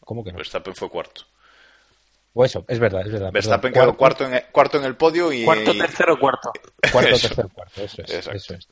¿Cómo 0.00 0.24
que 0.24 0.32
no? 0.32 0.38
Verstappen 0.38 0.74
fue 0.74 0.88
cuarto. 0.88 1.22
O 2.34 2.44
eso, 2.44 2.64
es 2.68 2.78
verdad, 2.78 3.02
es 3.06 3.12
verdad. 3.12 3.32
Verstappen 3.32 3.72
perdón. 3.72 3.90
quedó 3.90 3.96
cuarto 3.96 4.24
en, 4.24 4.34
el, 4.34 4.44
cuarto 4.46 4.78
en 4.78 4.84
el 4.84 4.96
podio 4.96 5.32
y... 5.32 5.44
Cuarto, 5.44 5.76
tercero, 5.76 6.18
cuarto. 6.18 6.52
Cuarto, 6.92 7.10
Eso. 7.10 7.28
tercer, 7.28 7.48
cuarto. 7.52 7.82
Eso 7.82 8.02
es. 8.02 8.10
Eso 8.10 8.32
es. 8.32 8.50
Eso 8.50 8.54
es. 8.54 8.68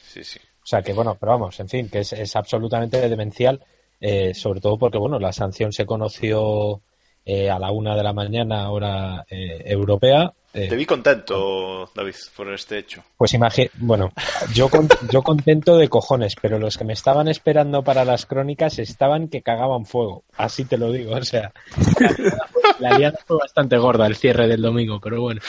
Sí, 0.00 0.24
sí. 0.24 0.40
O 0.62 0.66
sea 0.66 0.82
que 0.82 0.92
bueno, 0.92 1.16
pero 1.18 1.32
vamos, 1.32 1.58
en 1.60 1.68
fin, 1.68 1.88
que 1.88 2.00
es, 2.00 2.12
es 2.12 2.36
absolutamente 2.36 3.08
demencial, 3.08 3.64
eh, 4.00 4.32
sobre 4.34 4.60
todo 4.60 4.78
porque 4.78 4.98
bueno, 4.98 5.18
la 5.18 5.32
sanción 5.32 5.72
se 5.72 5.84
conoció 5.84 6.82
eh, 7.24 7.50
a 7.50 7.58
la 7.58 7.70
una 7.70 7.96
de 7.96 8.02
la 8.02 8.12
mañana 8.12 8.70
hora 8.70 9.24
eh, 9.30 9.62
europea. 9.66 10.32
eh, 10.52 10.68
Te 10.68 10.76
vi 10.76 10.86
contento, 10.86 11.90
David, 11.94 12.14
por 12.36 12.52
este 12.52 12.78
hecho. 12.78 13.02
pues 13.16 13.32
imagínate, 13.34 13.72
bueno, 13.78 14.12
yo 14.52 14.68
con- 14.68 14.88
yo 15.10 15.22
contento 15.22 15.76
de 15.76 15.88
cojones, 15.88 16.36
pero 16.40 16.58
los 16.58 16.76
que 16.76 16.84
me 16.84 16.92
estaban 16.92 17.28
esperando 17.28 17.82
para 17.82 18.04
las 18.04 18.26
crónicas 18.26 18.78
estaban 18.78 19.28
que 19.28 19.42
cagaban 19.42 19.84
fuego, 19.86 20.24
así 20.36 20.64
te 20.64 20.76
lo 20.78 20.92
digo, 20.92 21.14
o 21.16 21.24
sea, 21.24 21.52
la 22.80 22.98
liada 22.98 23.18
fue 23.26 23.38
bastante 23.38 23.76
gorda 23.78 24.06
el 24.06 24.16
cierre 24.16 24.46
del 24.48 24.62
domingo, 24.62 25.00
pero 25.00 25.20
bueno, 25.20 25.40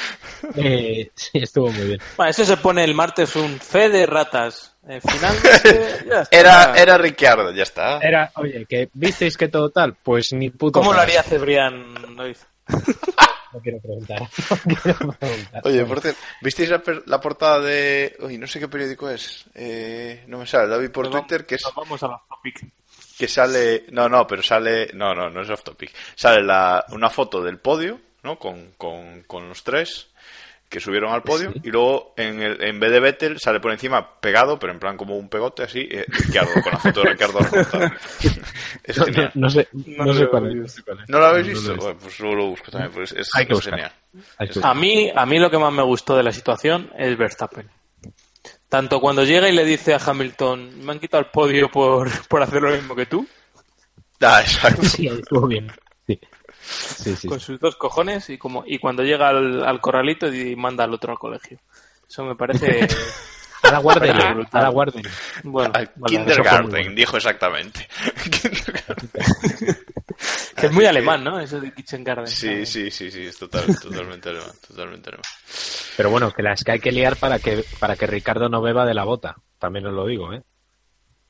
eh, 0.56 1.10
sí 1.16 1.32
estuvo 1.40 1.72
muy 1.72 1.88
bien. 1.88 2.00
Bueno, 2.18 2.30
eso 2.30 2.46
se 2.46 2.58
pone 2.58 2.84
el 2.84 2.94
martes 2.96 3.36
un 3.36 3.60
fe 3.60 3.90
de 3.90 4.06
ratas. 4.06 4.76
El 4.88 5.02
final 5.02 5.36
eh, 5.64 6.06
ya 6.10 6.22
está. 6.22 6.38
Era, 6.38 6.76
era 6.76 6.98
Ricciardo, 6.98 7.52
ya 7.52 7.64
está. 7.64 7.98
Era, 8.00 8.32
oye, 8.36 8.66
que 8.68 8.90
visteis 8.94 9.36
que 9.38 9.48
todo 9.48 9.70
tal, 9.72 9.96
pues 10.04 10.32
ni 10.34 10.50
puto. 10.52 10.80
¿Cómo 10.80 10.94
lo 10.94 11.00
haría 11.00 11.24
Cebrián, 11.24 12.16
David? 12.16 12.38
No 13.54 13.62
quiero 13.62 13.80
preguntar. 13.80 14.20
No 14.66 14.76
quiero 14.76 14.98
preguntar. 15.14 15.62
Oye, 15.64 15.86
por 15.86 16.02
cierto, 16.02 16.20
¿visteis 16.42 16.70
la, 16.70 16.80
per- 16.80 17.04
la 17.06 17.22
portada 17.22 17.62
de... 17.62 18.14
Uy, 18.20 18.38
no 18.38 18.48
sé 18.48 18.60
qué 18.60 18.68
periódico 18.68 19.10
es. 19.10 19.46
Eh, 19.56 20.26
no 20.28 20.40
me 20.40 20.46
sale, 20.46 20.68
David 20.68 20.92
por 20.92 21.06
Nos 21.06 21.14
vamos- 21.14 21.28
Twitter, 21.30 21.46
que 21.46 21.56
es... 21.56 21.64
vamos 21.74 22.04
a 22.04 22.08
los 22.10 22.20
topic. 22.28 22.66
Que 23.18 23.28
sale 23.28 23.86
no 23.92 24.10
no 24.10 24.26
pero 24.28 24.42
sale 24.44 24.90
no 24.94 25.14
no 25.16 25.30
no 25.30 25.42
es 25.42 25.50
off 25.50 25.64
topic 25.64 25.92
sale 26.16 26.44
la, 26.44 26.84
una 26.90 27.10
foto 27.10 27.42
del 27.42 27.60
podio 27.60 28.00
no 28.24 28.38
con, 28.40 28.72
con, 28.78 29.24
con 29.24 29.48
los 29.50 29.64
tres 29.64 30.08
que 30.68 30.80
subieron 30.80 31.14
al 31.14 31.22
podio 31.22 31.54
y 31.64 31.70
luego 31.70 32.14
en, 32.18 32.42
el, 32.42 32.62
en 32.64 32.80
vez 32.80 32.92
de 32.92 33.00
Vettel 33.00 33.40
sale 33.40 33.60
por 33.60 33.72
encima 33.72 34.20
pegado 34.20 34.58
pero 34.58 34.74
en 34.74 34.80
plan 34.80 34.98
como 34.98 35.16
un 35.16 35.30
pegote 35.30 35.64
así 35.64 35.88
eh, 35.90 36.04
Ricciardo 36.08 36.54
con 36.64 36.74
la 36.74 36.80
foto 36.80 37.02
de 37.04 37.10
Ricardo 37.12 37.40
es 38.84 38.98
No, 38.98 39.06
genial 39.06 39.32
no 39.36 39.50
sé, 39.50 39.68
no, 39.74 40.06
No 40.06 40.14
sé 40.14 40.24
lo 40.24 40.30
cuál 40.32 40.48
es. 40.50 40.56
no 40.56 40.68
sé 40.68 40.82
cuál 40.84 41.00
es. 41.02 41.10
¿no 41.10 41.20
lo 41.20 41.26
habéis 41.26 41.48
No, 41.48 41.54
no 41.54 41.60
visto? 41.60 41.68
lo 41.68 41.72
he 41.72 41.76
visto. 41.76 41.86
Bueno, 41.86 42.00
pues 42.02 42.20
luego 42.20 42.36
lo 42.36 42.46
busco 42.48 42.72
también 42.72 42.92
pues 42.92 43.12
es, 43.12 43.30
Hay 43.36 43.46
que 43.46 43.54
es 43.54 43.58
buscar. 43.58 43.74
genial 43.76 43.92
Hay 44.38 44.50
que- 44.50 44.60
A 44.64 44.74
mí, 44.74 45.12
a 45.16 45.26
mí 45.26 45.40
lo 45.40 45.50
que 45.52 45.58
más 45.60 45.72
me 45.72 45.84
gustó 45.84 46.18
de 46.18 46.24
la 46.24 46.32
situación 46.32 46.92
es 46.98 47.16
Verstappen. 47.18 47.70
Tanto 48.76 49.00
cuando 49.00 49.24
llega 49.24 49.48
y 49.48 49.54
le 49.54 49.64
dice 49.64 49.94
a 49.94 50.02
Hamilton, 50.06 50.84
me 50.84 50.92
han 50.92 51.00
quitado 51.00 51.24
el 51.24 51.30
podio 51.30 51.72
por, 51.72 52.10
por 52.28 52.44
hacer 52.44 52.62
lo 52.62 52.72
mismo 52.72 52.94
que 52.94 53.06
tú, 53.06 53.26
ah 54.20 54.42
exacto 54.42 54.84
Sí, 54.84 55.08
estuvo 55.08 55.48
bien. 55.48 55.72
Sí, 56.06 56.20
sí, 56.68 57.16
sí. 57.16 57.28
con 57.30 57.40
sus 57.40 57.58
dos 57.58 57.78
cojones, 57.78 58.30
y 58.30 58.38
como 58.38 58.66
y 58.68 58.78
cuando 58.78 59.02
llega 59.02 59.30
al, 59.30 59.64
al 59.64 59.80
corralito 59.80 60.28
y 60.28 60.58
manda 60.58 60.84
al 60.84 60.94
otro 60.94 61.14
al 61.14 61.18
colegio. 61.18 61.58
Eso 62.06 62.26
me 62.26 62.36
parece... 62.36 62.86
A 63.64 63.72
la 63.72 63.80
brutal. 63.80 64.48
a 64.52 64.62
la 64.62 64.70
guardería. 64.70 65.12
bueno, 65.44 65.74
muy 65.96 66.10
kindergarten 66.10 66.70
bueno. 66.70 66.92
dijo 66.96 67.18
exactamente 67.18 67.88
Que 70.56 70.68
es 70.68 70.72
muy 70.72 70.86
alemán, 70.86 71.24
¿no? 71.24 71.40
Eso 71.40 71.60
de 71.60 71.74
Kitchen 71.74 72.04
Garden. 72.04 72.28
sí 72.28 72.66
sí 72.66 72.90
sí 72.90 73.12
sí 73.12 73.24
es 73.24 73.38
total, 73.38 73.66
totalmente 73.82 74.30
alemán 74.30 74.52
totalmente 74.68 75.10
alemán 75.10 75.24
Pero 75.98 76.10
bueno, 76.10 76.32
que 76.32 76.42
las 76.44 76.64
que 76.64 76.72
hay 76.72 76.80
que 76.80 76.92
liar 76.92 77.16
para 77.18 77.40
que, 77.40 77.64
para 77.80 77.96
que 77.96 78.08
Ricardo 78.08 78.48
no 78.50 78.62
beba 78.62 78.86
de 78.86 78.94
la 78.94 79.04
bota. 79.04 79.36
También 79.60 79.86
os 79.88 79.94
lo 79.94 80.06
digo, 80.06 80.34
¿eh? 80.34 80.42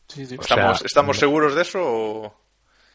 Sí, 0.08 0.26
sí. 0.26 0.36
O 0.38 0.44
sea, 0.44 0.56
¿Estamos, 0.58 0.86
¿estamos 0.86 1.18
seguros 1.18 1.56
de 1.56 1.62
eso 1.64 1.80
o...? 1.84 2.46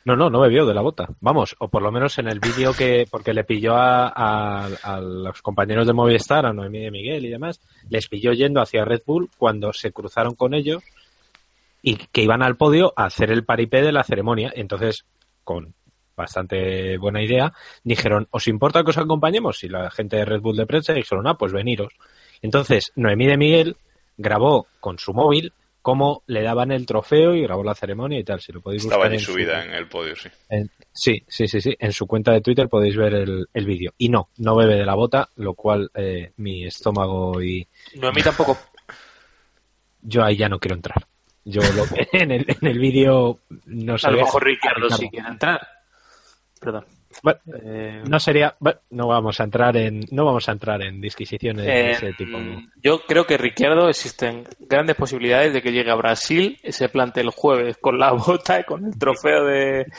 No, 0.04 0.16
no, 0.16 0.30
no 0.30 0.40
bebió 0.40 0.64
de 0.64 0.72
la 0.72 0.80
bota. 0.80 1.08
Vamos, 1.20 1.54
o 1.58 1.68
por 1.68 1.82
lo 1.82 1.92
menos 1.92 2.16
en 2.18 2.26
el 2.28 2.40
vídeo 2.40 2.72
que, 2.72 3.06
porque 3.10 3.34
le 3.34 3.44
pilló 3.44 3.74
a, 3.76 4.08
a- 4.08 4.68
a 4.82 5.00
los 5.00 5.42
compañeros 5.42 5.86
de 5.86 5.92
Movistar, 5.92 6.46
a 6.46 6.52
Noemí 6.54 6.78
de 6.78 6.90
Miguel 6.90 7.26
y 7.26 7.28
demás, 7.28 7.60
les 7.90 8.08
pilló 8.08 8.32
yendo 8.32 8.62
hacia 8.62 8.84
Red 8.86 9.02
Bull 9.04 9.28
cuando 9.36 9.72
se 9.74 9.92
cruzaron 9.92 10.34
con 10.36 10.54
ellos 10.54 10.82
y 11.82 11.96
que 11.96 12.22
iban 12.22 12.42
al 12.42 12.56
podio 12.56 12.94
a 12.96 13.04
hacer 13.04 13.30
el 13.30 13.44
paripé 13.44 13.82
de 13.82 13.92
la 13.92 14.02
ceremonia. 14.04 14.50
Entonces, 14.54 15.04
con 15.44 15.74
bastante 16.20 16.96
buena 16.98 17.22
idea, 17.22 17.52
dijeron, 17.82 18.28
¿os 18.30 18.46
importa 18.48 18.82
que 18.84 18.90
os 18.90 18.98
acompañemos? 18.98 19.62
Y 19.64 19.68
la 19.68 19.90
gente 19.90 20.16
de 20.16 20.24
Red 20.24 20.40
Bull 20.40 20.56
de 20.56 20.66
prensa 20.66 20.92
dijeron, 20.92 21.26
ah, 21.26 21.34
pues 21.34 21.52
veniros. 21.52 21.92
Entonces, 22.42 22.92
Noemí 22.96 23.26
de 23.26 23.36
Miguel 23.36 23.76
grabó 24.16 24.66
con 24.80 24.98
su 24.98 25.12
móvil 25.12 25.52
cómo 25.82 26.22
le 26.26 26.42
daban 26.42 26.72
el 26.72 26.84
trofeo 26.84 27.34
y 27.34 27.40
grabó 27.42 27.64
la 27.64 27.74
ceremonia 27.74 28.18
y 28.18 28.24
tal. 28.24 28.40
Si 28.40 28.52
lo 28.52 28.60
podéis 28.60 28.82
Estaba 28.84 29.04
buscar 29.04 29.12
allí 29.12 29.16
en 29.18 29.24
su- 29.24 29.32
subida 29.32 29.64
en 29.64 29.72
el 29.72 29.88
podio, 29.88 30.14
sí. 30.14 30.28
en- 30.50 30.70
sí, 30.92 31.22
sí, 31.26 31.48
sí, 31.48 31.60
sí. 31.62 31.74
En 31.78 31.92
su 31.92 32.06
cuenta 32.06 32.32
de 32.32 32.42
Twitter 32.42 32.68
podéis 32.68 32.96
ver 32.96 33.14
el, 33.14 33.46
el 33.54 33.64
vídeo. 33.64 33.92
Y 33.96 34.10
no, 34.10 34.28
no 34.36 34.56
bebe 34.56 34.74
de 34.76 34.84
la 34.84 34.94
bota, 34.94 35.30
lo 35.36 35.54
cual 35.54 35.90
eh, 35.94 36.32
mi 36.36 36.66
estómago 36.66 37.42
y 37.42 37.66
No, 37.94 38.08
a 38.08 38.12
mí 38.12 38.22
tampoco. 38.22 38.58
yo 40.02 40.22
ahí 40.24 40.36
ya 40.36 40.48
no 40.48 40.58
quiero 40.58 40.76
entrar. 40.76 41.06
Yo 41.44 41.62
lo 41.74 41.84
que 41.86 42.08
en 42.12 42.30
el, 42.32 42.46
en 42.48 42.66
el 42.68 42.78
vídeo 42.78 43.38
no 43.66 43.96
sé. 43.98 44.06
A 44.08 44.10
lo 44.10 44.18
mejor 44.18 44.44
Ricardo 44.44 44.90
sí 44.90 45.08
quiere 45.08 45.28
entrar. 45.28 45.66
Perdón. 46.60 46.84
Bueno, 47.22 47.40
Eh, 47.64 48.02
no 48.06 48.20
sería, 48.20 48.54
bueno, 48.60 48.78
no 48.90 49.08
vamos 49.08 49.40
a 49.40 49.44
entrar 49.44 49.76
en, 49.76 50.00
no 50.12 50.26
vamos 50.26 50.48
a 50.48 50.52
entrar 50.52 50.80
en 50.82 51.00
disquisiciones 51.00 51.64
de 51.64 51.72
Eh, 51.72 51.90
ese 51.92 52.12
tipo. 52.12 52.38
Yo 52.82 53.00
creo 53.06 53.26
que 53.26 53.36
Ricciardo 53.38 53.88
existen 53.88 54.46
grandes 54.60 54.94
posibilidades 54.94 55.52
de 55.54 55.62
que 55.62 55.72
llegue 55.72 55.90
a 55.90 55.94
Brasil, 55.96 56.60
se 56.68 56.88
plante 56.90 57.22
el 57.22 57.30
jueves 57.30 57.78
con 57.80 57.98
la 57.98 58.12
bota 58.26 58.60
y 58.60 58.64
con 58.64 58.84
el 58.84 58.96
trofeo 58.98 59.44
de. 59.46 59.86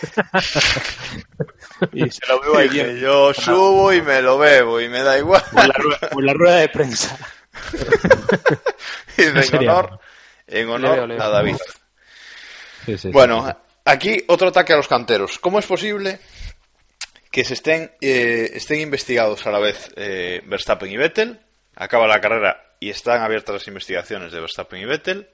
y 1.93 2.09
se 2.09 2.25
lo 2.27 2.39
veo 2.41 2.57
ahí 2.57 2.69
bien. 2.69 2.97
yo 2.97 3.33
subo 3.33 3.91
y 3.91 4.01
me 4.01 4.21
lo 4.21 4.37
bebo 4.37 4.79
y 4.79 4.87
me 4.87 5.01
da 5.01 5.17
igual. 5.17 5.41
En 5.51 5.67
la, 5.67 5.73
rueda, 5.73 5.99
en 6.11 6.25
la 6.25 6.33
rueda 6.33 6.55
de 6.57 6.69
prensa. 6.69 7.17
Y 9.17 9.23
en 9.23 9.37
honor, 9.67 9.99
en 10.47 10.69
honor 10.69 11.11
a 11.21 11.27
David. 11.29 11.55
Sí, 12.85 12.93
sí, 12.93 12.97
sí, 12.97 13.11
Bueno, 13.11 13.45
sí. 13.45 13.51
aquí 13.85 14.23
otro 14.27 14.47
ataque 14.47 14.73
a 14.73 14.77
los 14.77 14.87
canteros. 14.87 15.37
¿Cómo 15.39 15.59
es 15.59 15.65
posible 15.65 16.19
que 17.31 17.45
se 17.45 17.53
estén, 17.53 17.91
eh, 18.01 18.51
estén 18.53 18.81
investigados 18.81 19.47
a 19.47 19.51
la 19.51 19.59
vez 19.59 19.91
eh, 19.95 20.41
Verstappen 20.45 20.91
y 20.91 20.97
Vettel? 20.97 21.39
Acaba 21.75 22.05
la 22.05 22.19
carrera 22.19 22.75
y 22.79 22.89
están 22.89 23.21
abiertas 23.21 23.55
las 23.55 23.67
investigaciones 23.67 24.31
de 24.31 24.41
Verstappen 24.41 24.81
y 24.81 24.85
Vettel. 24.85 25.29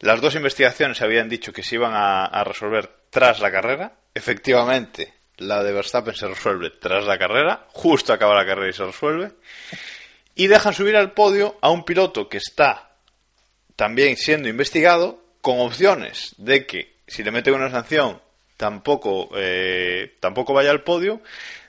Las 0.00 0.20
dos 0.20 0.34
investigaciones 0.36 0.98
se 0.98 1.04
habían 1.04 1.28
dicho 1.28 1.52
que 1.52 1.62
se 1.62 1.74
iban 1.74 1.92
a, 1.94 2.24
a 2.24 2.44
resolver 2.44 2.88
tras 3.10 3.40
la 3.40 3.50
carrera. 3.50 3.92
Efectivamente, 4.14 5.12
la 5.38 5.62
de 5.62 5.72
Verstappen 5.72 6.14
se 6.14 6.28
resuelve 6.28 6.70
tras 6.70 7.04
la 7.04 7.18
carrera. 7.18 7.66
Justo 7.72 8.12
acaba 8.12 8.34
la 8.34 8.46
carrera 8.46 8.70
y 8.70 8.72
se 8.72 8.84
resuelve. 8.84 9.32
Y 10.36 10.46
dejan 10.46 10.74
subir 10.74 10.96
al 10.96 11.12
podio 11.12 11.58
a 11.60 11.70
un 11.70 11.84
piloto 11.84 12.28
que 12.28 12.38
está 12.38 12.90
también 13.76 14.16
siendo 14.16 14.48
investigado 14.48 15.22
con 15.40 15.60
opciones 15.60 16.34
de 16.38 16.66
que 16.66 16.96
si 17.06 17.22
le 17.22 17.30
meten 17.30 17.54
una 17.54 17.70
sanción 17.70 18.20
tampoco 18.64 19.28
eh, 19.36 20.14
tampoco 20.20 20.54
vaya 20.54 20.70
al 20.70 20.80
podio 20.82 21.20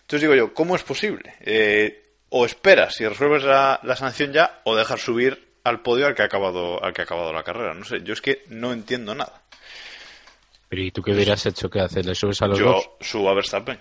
entonces 0.01 0.21
digo 0.21 0.33
yo 0.35 0.53
cómo 0.53 0.77
es 0.77 0.83
posible 0.83 1.33
Eh, 1.41 2.13
o 2.29 2.45
esperas 2.45 3.01
y 3.01 3.07
resuelves 3.07 3.43
la, 3.43 3.81
la 3.83 3.95
sanción 3.97 4.31
ya 4.31 4.61
o 4.63 4.75
dejas 4.77 5.01
subir 5.01 5.57
al 5.65 5.81
podio 5.81 6.07
al 6.07 6.15
que 6.15 6.21
ha 6.21 6.25
acabado 6.25 6.81
al 6.81 6.93
que 6.93 7.01
ha 7.01 7.03
acabado 7.03 7.33
la 7.33 7.43
carrera 7.43 7.73
no 7.73 7.83
sé 7.83 7.97
yo 8.03 8.13
es 8.13 8.21
que 8.21 8.43
no 8.47 8.71
entiendo 8.71 9.13
nada 9.13 9.41
Pero 10.69 10.81
¿y 10.83 10.91
tú 10.91 11.01
qué 11.03 11.11
hubieras 11.11 11.45
hecho? 11.45 11.69
¿Qué 11.69 11.81
haces? 11.81 12.05
¿Le 12.05 12.15
subes 12.15 12.41
a 12.41 12.47
los 12.47 12.57
yo 12.59 12.65
dos? 12.65 12.89
subo 13.01 13.29
a 13.29 13.33
Verstappen 13.33 13.77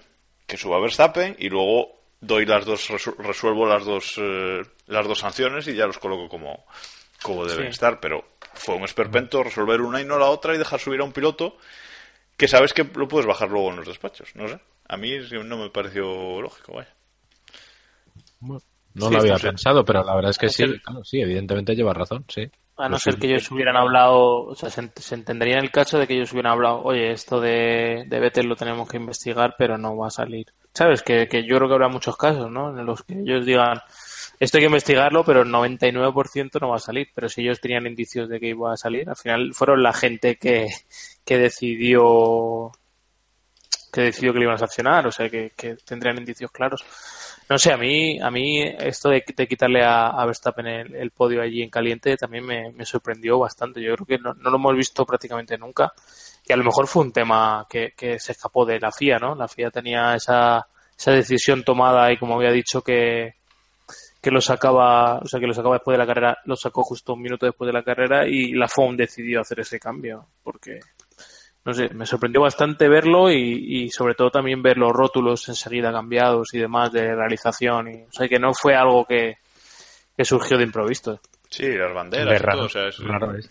que 0.46 0.56
suba 0.56 0.76
a 0.78 0.80
Verstappen 0.80 1.36
y 1.38 1.48
luego 1.50 2.00
doy 2.20 2.46
las 2.46 2.64
dos 2.64 2.90
resu- 2.90 3.16
resuelvo 3.16 3.64
las 3.66 3.84
dos 3.84 4.14
eh, 4.18 4.60
las 4.88 5.06
dos 5.06 5.20
sanciones 5.20 5.68
y 5.68 5.74
ya 5.74 5.86
los 5.86 5.98
coloco 5.98 6.28
como 6.28 6.64
como 7.22 7.46
deben 7.46 7.66
Sí. 7.66 7.70
estar 7.70 8.00
pero 8.00 8.24
fue 8.54 8.74
un 8.74 8.84
esperpento 8.84 9.42
resolver 9.44 9.80
una 9.80 10.00
y 10.00 10.04
no 10.04 10.18
la 10.18 10.26
otra 10.26 10.54
y 10.54 10.58
dejar 10.58 10.80
subir 10.80 11.00
a 11.00 11.04
un 11.04 11.12
piloto 11.12 11.56
que 12.36 12.48
sabes 12.48 12.72
que 12.72 12.84
lo 12.84 13.08
puedes 13.08 13.26
bajar 13.26 13.50
luego 13.50 13.70
en 13.70 13.76
los 13.76 13.86
despachos 13.86 14.34
no 14.36 14.48
sé 14.48 14.58
a 14.88 14.96
mí 14.96 15.12
no 15.44 15.56
me 15.56 15.70
pareció 15.70 16.40
lógico 16.40 16.74
vaya 16.74 16.94
No 18.94 19.08
Sí, 19.08 19.12
lo 19.14 19.18
había 19.20 19.36
pensado, 19.38 19.84
pero 19.84 20.04
la 20.04 20.14
verdad 20.14 20.30
es 20.30 20.38
que 20.38 20.48
sí, 20.48 20.64
Sí. 20.66 20.78
claro, 20.78 21.02
sí, 21.04 21.20
evidentemente 21.20 21.74
lleva 21.74 21.92
razón, 21.92 22.24
sí. 22.28 22.48
A 22.76 22.84
no 22.84 22.90
Lo 22.90 22.98
ser 22.98 23.16
que 23.18 23.26
ellos 23.28 23.50
hubieran 23.50 23.76
hablado, 23.76 24.44
o 24.46 24.54
sea, 24.54 24.70
se, 24.70 24.82
ent- 24.82 24.98
se 25.00 25.14
entendería 25.16 25.58
en 25.58 25.64
el 25.64 25.70
caso 25.72 25.98
de 25.98 26.06
que 26.06 26.14
ellos 26.14 26.32
hubieran 26.32 26.52
hablado, 26.52 26.82
oye, 26.82 27.10
esto 27.10 27.40
de, 27.40 28.04
de 28.06 28.20
Vettel 28.20 28.46
lo 28.46 28.54
tenemos 28.56 28.88
que 28.88 28.96
investigar, 28.96 29.54
pero 29.58 29.78
no 29.78 29.96
va 29.96 30.08
a 30.08 30.10
salir. 30.10 30.46
¿Sabes? 30.72 31.02
Que, 31.02 31.26
que 31.28 31.44
yo 31.44 31.56
creo 31.56 31.68
que 31.68 31.74
habrá 31.74 31.88
muchos 31.88 32.16
casos, 32.16 32.50
¿no? 32.50 32.70
En 32.78 32.84
los 32.86 33.02
que 33.02 33.14
ellos 33.20 33.44
digan, 33.46 33.80
esto 34.40 34.58
hay 34.58 34.62
que 34.62 34.66
investigarlo, 34.66 35.24
pero 35.24 35.42
el 35.42 35.48
99% 35.48 36.60
no 36.60 36.70
va 36.70 36.76
a 36.76 36.80
salir. 36.80 37.08
Pero 37.14 37.28
si 37.28 37.42
ellos 37.42 37.60
tenían 37.60 37.86
indicios 37.86 38.28
de 38.28 38.40
que 38.40 38.48
iba 38.48 38.72
a 38.72 38.76
salir, 38.76 39.08
al 39.08 39.16
final 39.16 39.54
fueron 39.54 39.82
la 39.82 39.92
gente 39.92 40.36
que, 40.36 40.68
que 41.24 41.38
decidió 41.38 42.72
que 43.92 44.00
decidió 44.00 44.32
que 44.32 44.40
le 44.40 44.44
iban 44.46 44.56
a 44.56 44.58
sancionar, 44.58 45.06
o 45.06 45.12
sea, 45.12 45.30
que, 45.30 45.52
que 45.56 45.76
tendrían 45.76 46.18
indicios 46.18 46.50
claros. 46.50 46.84
No 47.48 47.58
sé, 47.58 47.72
a 47.72 47.76
mí, 47.76 48.18
a 48.20 48.30
mí 48.30 48.62
esto 48.62 49.10
de, 49.10 49.22
quitarle 49.22 49.84
a, 49.84 50.24
Verstappen 50.26 50.66
el, 50.66 50.94
el 50.96 51.10
podio 51.12 51.42
allí 51.42 51.62
en 51.62 51.70
caliente 51.70 52.16
también 52.16 52.44
me, 52.44 52.72
me 52.72 52.84
sorprendió 52.84 53.38
bastante. 53.38 53.80
Yo 53.80 53.94
creo 53.94 54.06
que 54.06 54.18
no, 54.18 54.34
no 54.34 54.50
lo 54.50 54.56
hemos 54.56 54.76
visto 54.76 55.06
prácticamente 55.06 55.56
nunca. 55.56 55.92
Y 56.46 56.52
a 56.52 56.56
lo 56.56 56.64
mejor 56.64 56.88
fue 56.88 57.04
un 57.04 57.12
tema 57.12 57.66
que, 57.68 57.92
que 57.96 58.18
se 58.18 58.32
escapó 58.32 58.66
de 58.66 58.80
la 58.80 58.90
FIA, 58.90 59.18
¿no? 59.18 59.34
La 59.34 59.46
FIA 59.46 59.70
tenía 59.70 60.14
esa, 60.14 60.66
esa 60.98 61.10
decisión 61.12 61.62
tomada 61.62 62.10
y 62.12 62.16
como 62.18 62.36
había 62.36 62.50
dicho 62.50 62.82
que, 62.82 63.34
que 64.24 64.30
lo 64.30 64.40
sacaba, 64.40 65.18
o 65.18 65.26
sea, 65.26 65.38
que 65.38 65.46
lo 65.46 65.54
sacaba 65.54 65.74
después 65.76 65.94
de 65.94 65.98
la 65.98 66.06
carrera, 66.06 66.38
lo 66.46 66.56
sacó 66.56 66.82
justo 66.82 67.12
un 67.14 67.22
minuto 67.22 67.46
después 67.46 67.66
de 67.66 67.72
la 67.74 67.84
carrera 67.84 68.26
y 68.26 68.52
la 68.52 68.66
FOM 68.66 68.96
decidió 68.96 69.40
hacer 69.42 69.60
ese 69.60 69.78
cambio 69.78 70.26
porque 70.42 70.80
no 71.66 71.72
sé, 71.72 71.88
me 71.94 72.04
sorprendió 72.06 72.40
bastante 72.42 72.88
verlo 72.88 73.30
y, 73.30 73.84
y 73.84 73.88
sobre 73.90 74.14
todo 74.14 74.30
también 74.30 74.62
ver 74.62 74.76
los 74.76 74.92
rótulos 74.92 75.48
enseguida 75.48 75.92
cambiados 75.92 76.52
y 76.54 76.58
demás 76.58 76.92
de 76.92 77.14
realización. 77.14 77.88
Y, 77.90 78.02
o 78.02 78.12
sea, 78.12 78.28
que 78.28 78.38
no 78.38 78.52
fue 78.52 78.74
algo 78.74 79.04
que, 79.06 79.36
que 80.16 80.24
surgió 80.26 80.58
de 80.58 80.64
improviso. 80.64 81.20
Sí, 81.48 81.68
las 81.72 81.94
banderas 81.94 82.34
y 82.34 82.42
raro, 82.42 82.58
todo, 82.58 82.66
o 82.66 82.68
sea, 82.70 82.88
es- 82.88 82.98
raro 82.98 83.34
es. 83.34 83.50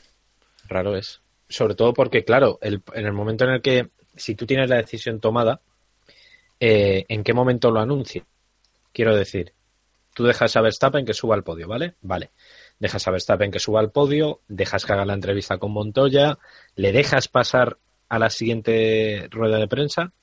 Raro 0.68 0.96
es. 0.96 1.22
Sobre 1.50 1.74
todo 1.76 1.92
porque, 1.94 2.24
claro, 2.24 2.60
el- 2.62 2.84
en 2.94 3.06
el 3.08 3.14
momento 3.14 3.46
en 3.46 3.52
el 3.52 3.62
que, 3.64 3.90
si 4.16 4.36
tú 4.36 4.46
tienes 4.46 4.70
la 4.70 4.78
decisión 4.78 5.20
tomada, 5.20 5.62
eh, 6.60 7.06
¿en 7.10 7.24
qué 7.24 7.34
momento 7.34 7.72
lo 7.72 7.80
anuncia? 7.80 8.24
Quiero 8.92 9.16
decir, 9.16 9.54
tú 10.14 10.24
dejas 10.24 10.56
a 10.56 10.62
Verstappen 10.62 11.06
que 11.06 11.14
suba 11.14 11.36
al 11.36 11.44
podio, 11.44 11.68
¿vale? 11.68 11.96
Vale. 12.02 12.32
Dejas 12.80 13.08
a 13.08 13.12
Verstappen 13.12 13.52
que 13.52 13.60
suba 13.60 13.80
al 13.80 13.92
podio, 13.92 14.42
dejas 14.48 14.86
que 14.86 14.94
haga 14.94 15.06
la 15.06 15.14
entrevista 15.14 15.58
con 15.58 15.72
Montoya, 15.72 16.38
le 16.76 16.92
dejas 16.92 17.28
pasar 17.28 17.78
a 18.10 18.20
la 18.20 18.30
siguiente 18.30 19.28
rueda 19.32 19.58
de 19.58 19.68
prensa, 19.68 20.14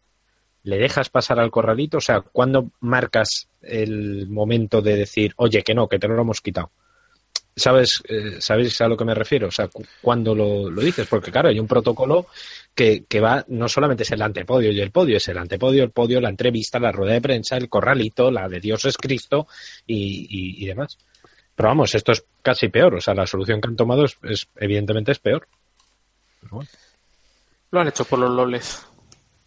le 0.62 0.78
dejas 0.78 1.09
pasar 1.09 1.41
al 1.41 1.51
corralito, 1.51 1.99
o 1.99 2.01
sea, 2.01 2.20
¿cuándo 2.20 2.70
marcas 2.80 3.49
el 3.62 4.28
momento 4.28 4.82
de 4.82 4.97
decir, 4.97 5.32
oye, 5.36 5.62
que 5.62 5.74
no, 5.74 5.88
que 5.88 5.99
te 5.99 6.09
lo 6.09 6.20
hemos 6.20 6.41
quitado? 6.41 6.70
¿Sabes, 7.57 8.03
eh, 8.09 8.37
¿Sabéis 8.41 8.81
a 8.81 8.89
lo 8.89 8.97
que 8.97 9.05
me 9.05 9.15
refiero? 9.15 9.49
O 9.49 9.51
sea, 9.51 9.69
cu- 9.69 9.85
¿cuándo 10.01 10.35
lo, 10.35 10.71
lo 10.71 10.81
dices? 10.81 11.07
Porque, 11.09 11.31
claro, 11.33 11.49
hay 11.49 11.59
un 11.59 11.67
protocolo 11.67 12.27
que, 12.75 13.05
que 13.09 13.21
va, 13.21 13.45
no 13.49 13.69
solamente 13.69 14.05
es 14.05 14.11
el 14.13 14.23
antepodio 14.23 14.71
y 14.73 14.81
el 14.81 14.91
podio, 14.93 15.17
es 15.17 15.29
el 15.29 15.37
antepodio, 15.37 15.83
el 15.83 15.91
podio, 15.91 16.21
la 16.21 16.29
entrevista, 16.31 16.79
la 16.79 16.93
rueda 16.93 17.13
de 17.15 17.21
prensa, 17.21 17.57
el 17.57 17.69
corralito, 17.69 18.31
la 18.31 18.49
de 18.49 18.61
Dios 18.61 18.85
es 18.87 18.97
Cristo 18.97 19.47
y, 19.87 20.27
y- 20.31 20.63
y 20.65 20.67
demás. 20.67 20.97
Pero 21.55 21.69
vamos, 21.69 21.95
esto 21.95 22.13
es 22.13 22.25
casi 22.41 22.69
peor. 22.69 22.95
O 22.95 23.01
sea, 23.01 23.15
la 23.15 23.27
solución 23.27 23.61
que 23.61 23.69
han 23.69 23.77
tomado 23.77 24.05
es, 24.05 24.17
es- 24.23 24.47
evidentemente 24.57 25.13
es 25.13 25.19
peor. 25.19 25.47
Pero 26.41 26.57
bueno, 26.57 26.71
Lo 27.73 27.81
han 27.81 27.89
hecho 27.89 28.05
por 28.07 28.19
los 28.21 28.31
loles. 28.31 28.81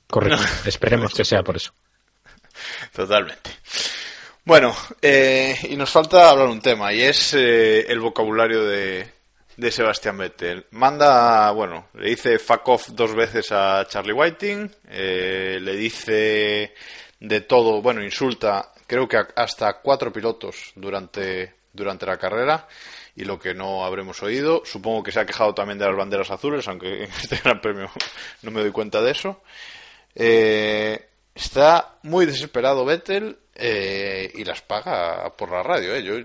correcto. 0.08 0.44
Esperemos 0.66 1.14
que 1.16 1.26
sea 1.26 1.42
por 1.42 1.56
eso. 1.56 1.74
Totalmente. 2.94 3.50
Bueno, 4.46 4.76
eh, 5.02 5.56
y 5.70 5.78
nos 5.78 5.90
falta 5.90 6.30
hablar 6.30 6.50
un 6.50 6.60
tema, 6.60 6.92
y 6.94 7.02
es 7.02 7.34
eh, 7.34 7.90
el 7.90 8.02
vocabulario 8.02 8.66
de, 8.66 9.10
de 9.56 9.72
Sebastián 9.72 10.18
Vettel. 10.18 10.66
Manda, 10.72 11.50
bueno, 11.52 11.88
le 11.94 12.10
dice 12.10 12.38
fuck 12.40 12.68
off 12.68 12.90
dos 12.90 13.16
veces 13.16 13.54
a 13.54 13.86
Charlie 13.88 14.12
Whiting, 14.12 14.70
eh, 14.90 15.60
le 15.62 15.78
dice 15.78 16.74
de 17.22 17.42
todo, 17.42 17.82
bueno, 17.82 18.04
insulta, 18.04 18.74
creo 18.86 19.08
que 19.08 19.18
hasta 19.34 19.80
cuatro 19.80 20.12
pilotos 20.12 20.74
durante, 20.76 21.56
durante 21.72 22.06
la 22.06 22.18
carrera, 22.18 22.68
y 23.16 23.24
lo 23.24 23.40
que 23.40 23.54
no 23.54 23.86
habremos 23.86 24.22
oído. 24.24 24.64
Supongo 24.66 25.04
que 25.04 25.14
se 25.14 25.22
ha 25.22 25.26
quejado 25.26 25.54
también 25.54 25.80
de 25.80 25.86
las 25.86 25.96
banderas 25.96 26.32
azules, 26.32 26.68
aunque 26.68 27.04
en 27.06 27.12
este 27.12 27.38
gran 27.38 27.62
premio 27.62 27.90
no 28.42 28.52
me 28.52 28.60
doy 28.60 28.72
cuenta 28.72 29.02
de 29.02 29.12
eso. 29.12 29.42
Eh, 30.14 31.08
está 31.34 31.98
muy 32.04 32.26
desesperado 32.26 32.84
Vettel 32.84 33.38
eh, 33.56 34.32
y 34.34 34.44
las 34.44 34.62
paga 34.62 35.32
por 35.36 35.52
la 35.52 35.64
radio. 35.64 35.96
eh. 35.96 36.04
Yo, 36.04 36.16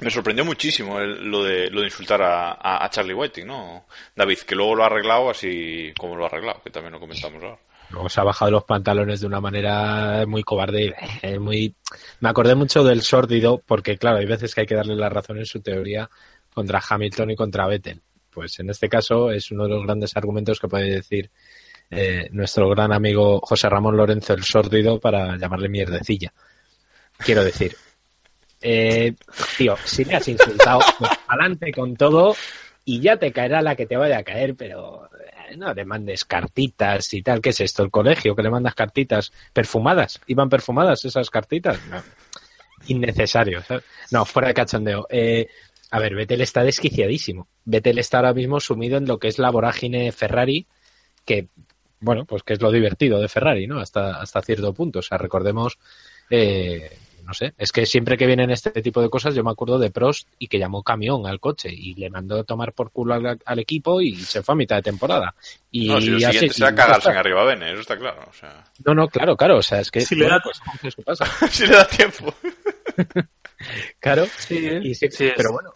me 0.00 0.10
sorprendió 0.10 0.44
muchísimo 0.44 0.98
el- 1.00 1.24
lo, 1.30 1.44
de, 1.44 1.70
lo 1.70 1.80
de 1.80 1.86
insultar 1.86 2.20
a, 2.22 2.88
Charlie 2.90 3.14
Whiting, 3.14 3.46
¿no? 3.46 3.86
David, 4.16 4.38
que 4.38 4.54
luego 4.54 4.74
lo 4.74 4.82
ha 4.82 4.86
arreglado 4.86 5.30
así 5.30 5.92
como 5.98 6.16
lo 6.16 6.24
ha 6.24 6.26
arreglado, 6.28 6.60
que 6.62 6.70
también 6.70 6.92
lo 6.92 7.00
comentamos 7.00 7.42
ahora. 7.42 7.58
Luego 7.90 8.08
se 8.08 8.20
ha 8.20 8.24
bajado 8.24 8.50
los 8.50 8.64
pantalones 8.64 9.20
de 9.20 9.26
una 9.28 9.40
manera 9.40 10.24
muy 10.26 10.42
cobarde. 10.42 10.94
eh, 11.22 11.38
muy... 11.38 11.74
Me 12.20 12.28
acordé 12.28 12.54
mucho 12.56 12.82
del 12.82 13.02
sórdido, 13.02 13.62
porque 13.64 13.96
claro, 13.96 14.16
hay 14.18 14.26
veces 14.26 14.54
que 14.54 14.62
hay 14.62 14.66
que 14.66 14.74
darle 14.74 14.96
la 14.96 15.10
razón 15.10 15.38
en 15.38 15.46
su 15.46 15.60
teoría 15.60 16.10
contra 16.52 16.82
Hamilton 16.88 17.30
y 17.30 17.36
contra 17.36 17.66
Vettel. 17.68 18.00
Pues 18.30 18.58
en 18.58 18.70
este 18.70 18.88
caso 18.88 19.30
es 19.30 19.52
uno 19.52 19.64
de 19.64 19.70
los 19.70 19.84
grandes 19.84 20.16
argumentos 20.16 20.58
que 20.58 20.66
puede 20.66 20.90
decir 20.90 21.30
eh, 21.90 22.28
nuestro 22.32 22.68
gran 22.70 22.92
amigo 22.92 23.40
José 23.40 23.68
Ramón 23.68 23.96
Lorenzo 23.96 24.34
el 24.34 24.42
sórdido 24.42 24.98
para 24.98 25.36
llamarle 25.36 25.68
mierdecilla. 25.68 26.32
Quiero 27.18 27.44
decir, 27.44 27.76
eh, 28.60 29.14
tío, 29.56 29.76
si 29.84 30.04
me 30.04 30.14
has 30.14 30.26
insultado, 30.28 30.80
pues 30.98 31.10
adelante 31.28 31.72
con 31.72 31.96
todo 31.96 32.34
y 32.84 33.00
ya 33.00 33.16
te 33.16 33.32
caerá 33.32 33.62
la 33.62 33.76
que 33.76 33.86
te 33.86 33.96
vaya 33.96 34.18
a 34.18 34.24
caer, 34.24 34.56
pero 34.56 35.08
eh, 35.50 35.56
no 35.56 35.72
le 35.72 35.84
mandes 35.84 36.24
cartitas 36.24 37.12
y 37.14 37.22
tal. 37.22 37.40
¿Qué 37.40 37.50
es 37.50 37.60
esto? 37.60 37.82
¿El 37.82 37.90
colegio 37.90 38.34
que 38.34 38.42
le 38.42 38.50
mandas 38.50 38.74
cartitas 38.74 39.32
perfumadas? 39.52 40.20
¿Iban 40.26 40.48
perfumadas 40.48 41.04
esas 41.04 41.30
cartitas? 41.30 41.78
No. 41.88 42.02
Innecesario. 42.88 43.62
No, 44.10 44.24
fuera 44.24 44.48
de 44.48 44.54
cachondeo. 44.54 45.06
A 45.94 46.00
ver, 46.00 46.16
Vettel 46.16 46.40
está 46.40 46.64
desquiciadísimo. 46.64 47.46
Vettel 47.64 47.98
está 47.98 48.18
ahora 48.18 48.34
mismo 48.34 48.58
sumido 48.58 48.98
en 48.98 49.06
lo 49.06 49.18
que 49.18 49.28
es 49.28 49.38
la 49.38 49.50
vorágine 49.50 50.10
Ferrari, 50.10 50.66
que, 51.24 51.48
bueno, 52.04 52.24
pues 52.24 52.42
que 52.42 52.52
es 52.54 52.60
lo 52.62 52.70
divertido 52.70 53.20
de 53.20 53.28
Ferrari, 53.28 53.66
¿no? 53.66 53.80
Hasta, 53.80 54.20
hasta 54.20 54.42
cierto 54.42 54.72
punto. 54.72 54.98
O 55.00 55.02
sea, 55.02 55.18
recordemos, 55.18 55.78
eh, 56.30 56.90
no 57.24 57.32
sé, 57.32 57.54
es 57.56 57.72
que 57.72 57.86
siempre 57.86 58.16
que 58.18 58.26
vienen 58.26 58.50
este 58.50 58.70
tipo 58.82 59.00
de 59.00 59.08
cosas, 59.08 59.34
yo 59.34 59.42
me 59.42 59.50
acuerdo 59.50 59.78
de 59.78 59.90
Prost 59.90 60.28
y 60.38 60.46
que 60.48 60.58
llamó 60.58 60.82
camión 60.82 61.26
al 61.26 61.40
coche 61.40 61.70
y 61.72 61.94
le 61.94 62.10
mandó 62.10 62.38
a 62.40 62.44
tomar 62.44 62.72
por 62.74 62.90
culo 62.92 63.14
al, 63.14 63.38
al 63.44 63.58
equipo 63.58 64.00
y 64.02 64.14
se 64.16 64.42
fue 64.42 64.52
a 64.52 64.56
mitad 64.56 64.76
de 64.76 64.82
temporada. 64.82 65.34
Y 65.70 65.88
No, 65.88 66.00
si 66.00 66.08
lo 66.10 66.16
así- 66.18 66.26
siguiente 66.26 66.54
será 66.54 66.74
cagarse 66.74 67.10
en 67.10 67.16
arriba 67.16 67.44
Bene, 67.44 67.72
eso 67.72 67.80
está 67.80 67.96
claro. 67.96 68.22
O 68.28 68.32
sea, 68.34 68.64
No, 68.84 68.94
no, 68.94 69.08
claro, 69.08 69.36
claro. 69.36 69.56
O 69.58 69.62
sea, 69.62 69.80
es 69.80 69.90
que. 69.90 70.02
Si 70.02 70.14
le 70.14 70.26
da- 70.28 70.40
pues, 70.44 70.60
eso 70.82 71.02
pasa. 71.02 71.24
si 71.50 71.66
le 71.66 71.74
da 71.76 71.86
tiempo. 71.86 72.34
Claro. 74.00 74.26
Sí, 74.38 74.68
Y 74.82 74.94
sí, 74.94 75.08
pero 75.36 75.52
bueno. 75.52 75.70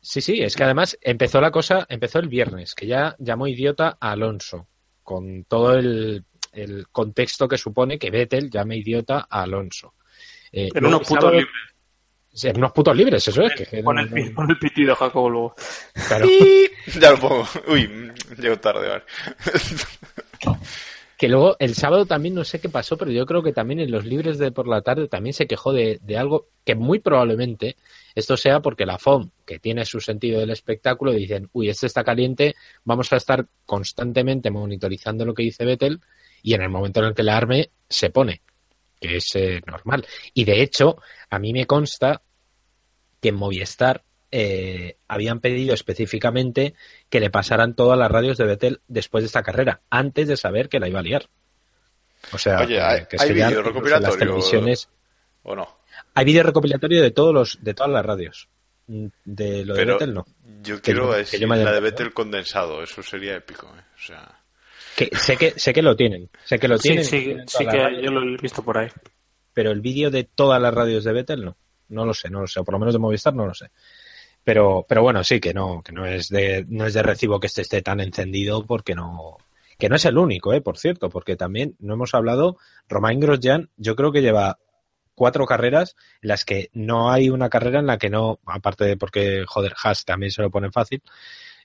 Sí, 0.00 0.20
sí, 0.20 0.42
es 0.42 0.56
que 0.56 0.64
además 0.64 0.98
empezó 1.00 1.40
la 1.40 1.50
cosa, 1.50 1.86
empezó 1.88 2.18
el 2.18 2.28
viernes, 2.28 2.74
que 2.74 2.86
ya 2.86 3.14
llamó 3.18 3.46
idiota 3.46 3.96
a 4.00 4.12
Alonso, 4.12 4.66
con 5.02 5.44
todo 5.44 5.74
el, 5.74 6.24
el 6.52 6.86
contexto 6.90 7.46
que 7.48 7.58
supone 7.58 7.98
que 7.98 8.10
Vettel 8.10 8.50
llame 8.50 8.76
idiota 8.76 9.26
a 9.28 9.42
Alonso. 9.42 9.94
Eh, 10.52 10.68
En 10.74 10.86
unos 10.86 11.00
putos 11.00 11.14
sábado- 11.24 11.32
libres. 11.32 11.54
Sí, 12.34 12.48
en 12.48 12.56
unos 12.56 12.72
putos 12.72 12.96
libres, 12.96 13.28
eso 13.28 13.42
es. 13.42 13.52
Que, 13.68 13.82
Pon 13.82 13.98
el, 13.98 14.08
pi- 14.10 14.30
pon 14.30 14.50
el 14.50 14.58
pitido, 14.58 14.94
Jacobo, 14.96 15.28
luego. 15.28 15.54
claro. 16.08 16.26
ya 17.00 17.10
lo 17.10 17.18
pongo. 17.20 17.46
Uy, 17.68 18.10
llego 18.38 18.58
tarde, 18.58 18.88
vale. 18.88 19.04
Que 21.22 21.28
luego 21.28 21.54
el 21.60 21.76
sábado 21.76 22.04
también 22.04 22.34
no 22.34 22.42
sé 22.42 22.60
qué 22.60 22.68
pasó, 22.68 22.96
pero 22.96 23.12
yo 23.12 23.26
creo 23.26 23.44
que 23.44 23.52
también 23.52 23.78
en 23.78 23.92
los 23.92 24.04
libres 24.04 24.38
de 24.38 24.50
por 24.50 24.66
la 24.66 24.82
tarde 24.82 25.06
también 25.06 25.34
se 25.34 25.46
quejó 25.46 25.72
de, 25.72 26.00
algo 26.18 26.48
que 26.64 26.74
muy 26.74 26.98
probablemente 26.98 27.76
esto 28.16 28.36
sea 28.36 28.58
porque 28.58 28.84
la 28.86 28.98
FOM, 28.98 29.30
que 29.46 29.60
tiene 29.60 29.84
su 29.84 30.00
sentido 30.00 30.40
del 30.40 30.50
espectáculo, 30.50 31.12
dicen, 31.12 31.48
uy, 31.52 31.68
este 31.68 31.86
está 31.86 32.02
caliente, 32.02 32.56
vamos 32.82 33.12
a 33.12 33.18
estar 33.18 33.46
constantemente 33.64 34.50
monitorizando 34.50 35.24
lo 35.24 35.32
que 35.32 35.44
dice 35.44 35.64
Vettel 35.64 36.00
y 36.42 36.54
en 36.54 36.62
el 36.62 36.70
momento 36.70 36.98
en 36.98 37.06
el 37.06 37.14
que 37.14 37.22
la 37.22 37.36
arme 37.36 37.70
se 37.88 38.10
pone, 38.10 38.42
que 39.00 39.18
es 39.18 39.26
eh, 39.36 39.60
normal. 39.64 40.04
Y 40.34 40.42
de 40.42 40.60
hecho, 40.60 40.96
a 41.30 41.38
mí 41.38 41.52
me 41.52 41.66
consta 41.66 42.20
que 43.20 43.28
en 43.28 43.36
Movistar 43.36 44.02
eh, 44.32 44.96
habían 45.08 45.38
pedido 45.40 45.74
específicamente 45.74 46.74
que 47.10 47.20
le 47.20 47.30
pasaran 47.30 47.74
todas 47.74 47.98
las 47.98 48.10
radios 48.10 48.38
de 48.38 48.46
Vettel 48.46 48.80
después 48.88 49.22
de 49.22 49.26
esta 49.26 49.42
carrera, 49.42 49.82
antes 49.90 50.26
de 50.26 50.36
saber 50.36 50.68
que 50.68 50.80
la 50.80 50.88
iba 50.88 50.98
a 50.98 51.02
liar. 51.02 51.28
O 52.32 52.38
sea, 52.38 52.60
Oye, 52.62 52.76
eh, 52.78 52.80
¿hay- 52.82 53.06
que 53.06 53.16
hay 53.20 53.30
en 53.30 53.64
recopilatorio? 53.64 54.00
las 54.00 54.16
televisiones. 54.18 54.88
¿O 55.42 55.54
no? 55.54 55.68
Hay 56.14 56.24
vídeo 56.24 56.42
recopilatorio 56.42 57.02
de 57.02 57.10
todos 57.10 57.34
los, 57.34 57.58
de 57.62 57.74
todas 57.74 57.92
las 57.92 58.04
radios. 58.04 58.48
De 58.86 59.64
lo 59.64 59.74
de 59.74 59.84
Vettel 59.84 60.12
no. 60.14 60.26
yo 60.62 60.76
Que 60.76 60.82
quiero 60.82 61.10
que 61.12 61.18
decir 61.18 61.40
yo 61.40 61.46
me 61.48 61.54
haya 61.56 61.64
la 61.64 61.72
de. 61.72 61.80
Vettel 61.80 62.12
condensado, 62.12 62.82
eso 62.82 63.02
sería 63.02 63.36
épico. 63.36 63.66
¿eh? 63.76 63.82
O 63.96 64.00
sea, 64.00 64.40
Que, 64.96 65.08
sé 65.16 65.36
que 65.36 65.52
sé 65.58 65.72
que 65.72 65.82
lo 65.82 65.94
tienen, 65.96 66.28
sé 66.44 66.58
que 66.58 66.68
lo 66.68 66.76
Sí, 66.78 66.88
tienen, 66.88 67.04
sí, 67.04 67.20
tienen 67.24 67.48
sí 67.48 67.64
todas 67.64 67.74
que 67.90 68.02
yo 68.02 68.10
lo 68.10 68.22
he 68.22 68.36
visto 68.36 68.62
por 68.62 68.78
ahí. 68.78 68.88
pero 69.54 69.70
el 69.70 69.80
vídeo 69.80 70.10
de 70.10 70.24
todas 70.24 70.60
las 70.60 70.72
radios 70.74 71.04
de 71.04 71.12
Vettel 71.12 71.44
no, 71.44 71.56
no 71.88 72.04
lo 72.04 72.12
sé, 72.14 72.28
no 72.30 72.40
lo 72.40 72.46
sé, 72.46 72.60
o 72.60 72.64
por 72.64 72.72
lo 72.74 72.78
menos 72.78 72.92
de 72.94 72.98
Movistar 72.98 73.34
no 73.34 73.46
lo 73.46 73.54
sé. 73.54 73.70
Pero, 74.44 74.84
pero 74.88 75.02
bueno, 75.02 75.22
sí, 75.22 75.40
que 75.40 75.54
no, 75.54 75.82
que 75.82 75.92
no 75.92 76.04
es 76.04 76.28
de, 76.28 76.64
no 76.68 76.86
es 76.86 76.94
de 76.94 77.02
recibo 77.02 77.38
que 77.38 77.46
este 77.46 77.62
esté 77.62 77.82
tan 77.82 78.00
encendido 78.00 78.66
porque 78.66 78.94
no, 78.94 79.38
que 79.78 79.88
no 79.88 79.96
es 79.96 80.04
el 80.04 80.18
único, 80.18 80.52
eh, 80.52 80.60
por 80.60 80.78
cierto, 80.78 81.10
porque 81.10 81.36
también 81.36 81.76
no 81.78 81.94
hemos 81.94 82.14
hablado, 82.14 82.56
Romain 82.88 83.20
Grosjean, 83.20 83.70
yo 83.76 83.96
creo 83.96 84.12
que 84.12 84.22
lleva 84.22 84.58
cuatro 85.14 85.46
carreras 85.46 85.96
en 86.20 86.28
las 86.28 86.44
que 86.44 86.70
no 86.72 87.10
hay 87.10 87.30
una 87.30 87.48
carrera 87.48 87.80
en 87.80 87.86
la 87.86 87.98
que 87.98 88.10
no, 88.10 88.40
aparte 88.46 88.84
de 88.84 88.96
porque, 88.96 89.44
joder, 89.46 89.74
Haas 89.82 90.04
también 90.04 90.32
se 90.32 90.42
lo 90.42 90.50
pone 90.50 90.70
fácil, 90.70 91.02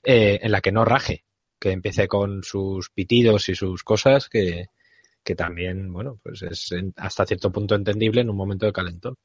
eh, 0.02 0.38
en 0.42 0.52
la 0.52 0.60
que 0.60 0.72
no 0.72 0.84
raje, 0.84 1.24
que 1.58 1.72
empiece 1.72 2.06
con 2.08 2.42
sus 2.44 2.90
pitidos 2.90 3.48
y 3.48 3.54
sus 3.54 3.82
cosas 3.82 4.28
que, 4.28 4.66
que 5.24 5.34
también, 5.34 5.92
bueno, 5.92 6.18
pues 6.22 6.42
es 6.42 6.70
hasta 6.96 7.26
cierto 7.26 7.50
punto 7.52 7.74
entendible 7.74 8.20
en 8.20 8.30
un 8.30 8.36
momento 8.36 8.66
de 8.66 8.72
calentón. 8.72 9.16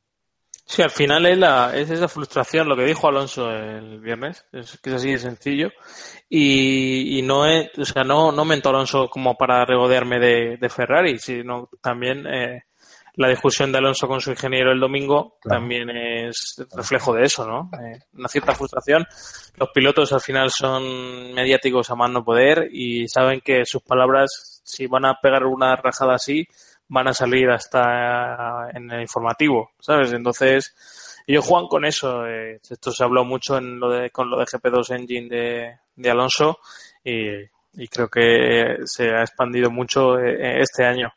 Sí, 0.65 0.81
al 0.81 0.89
final 0.91 1.25
es, 1.25 1.37
la, 1.37 1.75
es 1.75 1.89
esa 1.89 2.07
frustración, 2.07 2.69
lo 2.69 2.75
que 2.75 2.85
dijo 2.85 3.07
Alonso 3.07 3.51
el 3.51 3.99
viernes, 3.99 4.45
es 4.53 4.79
que 4.81 4.89
es 4.91 4.95
así 4.95 5.11
de 5.11 5.17
sencillo. 5.19 5.69
Y, 6.29 7.19
y 7.19 7.21
no 7.21 7.45
es, 7.45 7.69
o 7.77 7.85
sea, 7.85 8.03
no, 8.03 8.31
no 8.31 8.45
mentó 8.45 8.69
Alonso 8.69 9.09
como 9.09 9.35
para 9.37 9.65
regodearme 9.65 10.19
de, 10.19 10.57
de 10.57 10.69
Ferrari, 10.69 11.19
sino 11.19 11.69
también 11.81 12.25
eh, 12.27 12.63
la 13.15 13.27
discusión 13.27 13.71
de 13.71 13.77
Alonso 13.77 14.07
con 14.07 14.21
su 14.21 14.31
ingeniero 14.31 14.71
el 14.71 14.79
domingo 14.79 15.37
Claro. 15.41 15.59
también 15.59 15.89
es 15.91 16.55
reflejo 16.75 17.13
de 17.13 17.25
eso, 17.25 17.45
¿no? 17.45 17.69
Eh, 17.79 17.99
una 18.13 18.29
cierta 18.29 18.55
frustración. 18.55 19.05
Los 19.57 19.69
pilotos 19.69 20.13
al 20.13 20.21
final 20.21 20.49
son 20.49 21.33
mediáticos 21.33 21.89
a 21.91 21.95
más 21.95 22.09
no 22.09 22.23
poder 22.23 22.69
y 22.71 23.07
saben 23.09 23.41
que 23.41 23.65
sus 23.65 23.83
palabras, 23.83 24.61
si 24.63 24.87
van 24.87 25.05
a 25.05 25.19
pegar 25.21 25.45
una 25.45 25.75
rajada 25.75 26.15
así, 26.15 26.47
van 26.87 27.07
a 27.07 27.13
salir 27.13 27.49
hasta 27.49 28.69
en 28.73 28.91
el 28.91 29.01
informativo, 29.01 29.71
¿sabes? 29.79 30.13
Entonces, 30.13 30.75
ellos 31.25 31.45
juegan 31.45 31.67
con 31.67 31.85
eso. 31.85 32.25
eh, 32.27 32.59
esto 32.69 32.91
se 32.91 33.03
habló 33.03 33.23
mucho 33.25 33.57
en 33.57 33.79
lo 33.79 33.89
de, 33.89 34.09
con 34.09 34.29
lo 34.29 34.37
de 34.37 34.45
GP2 34.45 34.95
Engine 34.95 35.29
de, 35.29 35.77
de 35.95 36.09
Alonso 36.11 36.59
y, 37.03 37.29
y 37.75 37.87
creo 37.87 38.09
que 38.09 38.77
se 38.85 39.09
ha 39.09 39.21
expandido 39.21 39.71
mucho 39.71 40.19
eh, 40.19 40.59
este 40.61 40.85
año. 40.85 41.11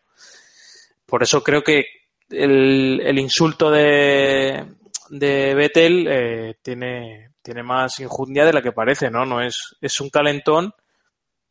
Por 1.05 1.23
eso 1.23 1.43
creo 1.43 1.63
que 1.63 1.85
el, 2.31 3.01
el 3.05 3.19
insulto 3.19 3.71
de, 3.71 4.65
de 5.11 5.55
Vettel 5.55 6.07
eh, 6.09 6.55
tiene, 6.63 7.31
tiene 7.43 7.63
más 7.63 8.01
injundia 8.01 8.45
de 8.45 8.53
la 8.53 8.63
que 8.63 8.73
parece, 8.73 9.11
¿no? 9.11 9.25
No 9.25 9.41
es, 9.41 9.77
es 9.81 10.01
un 10.01 10.11
calentón, 10.11 10.73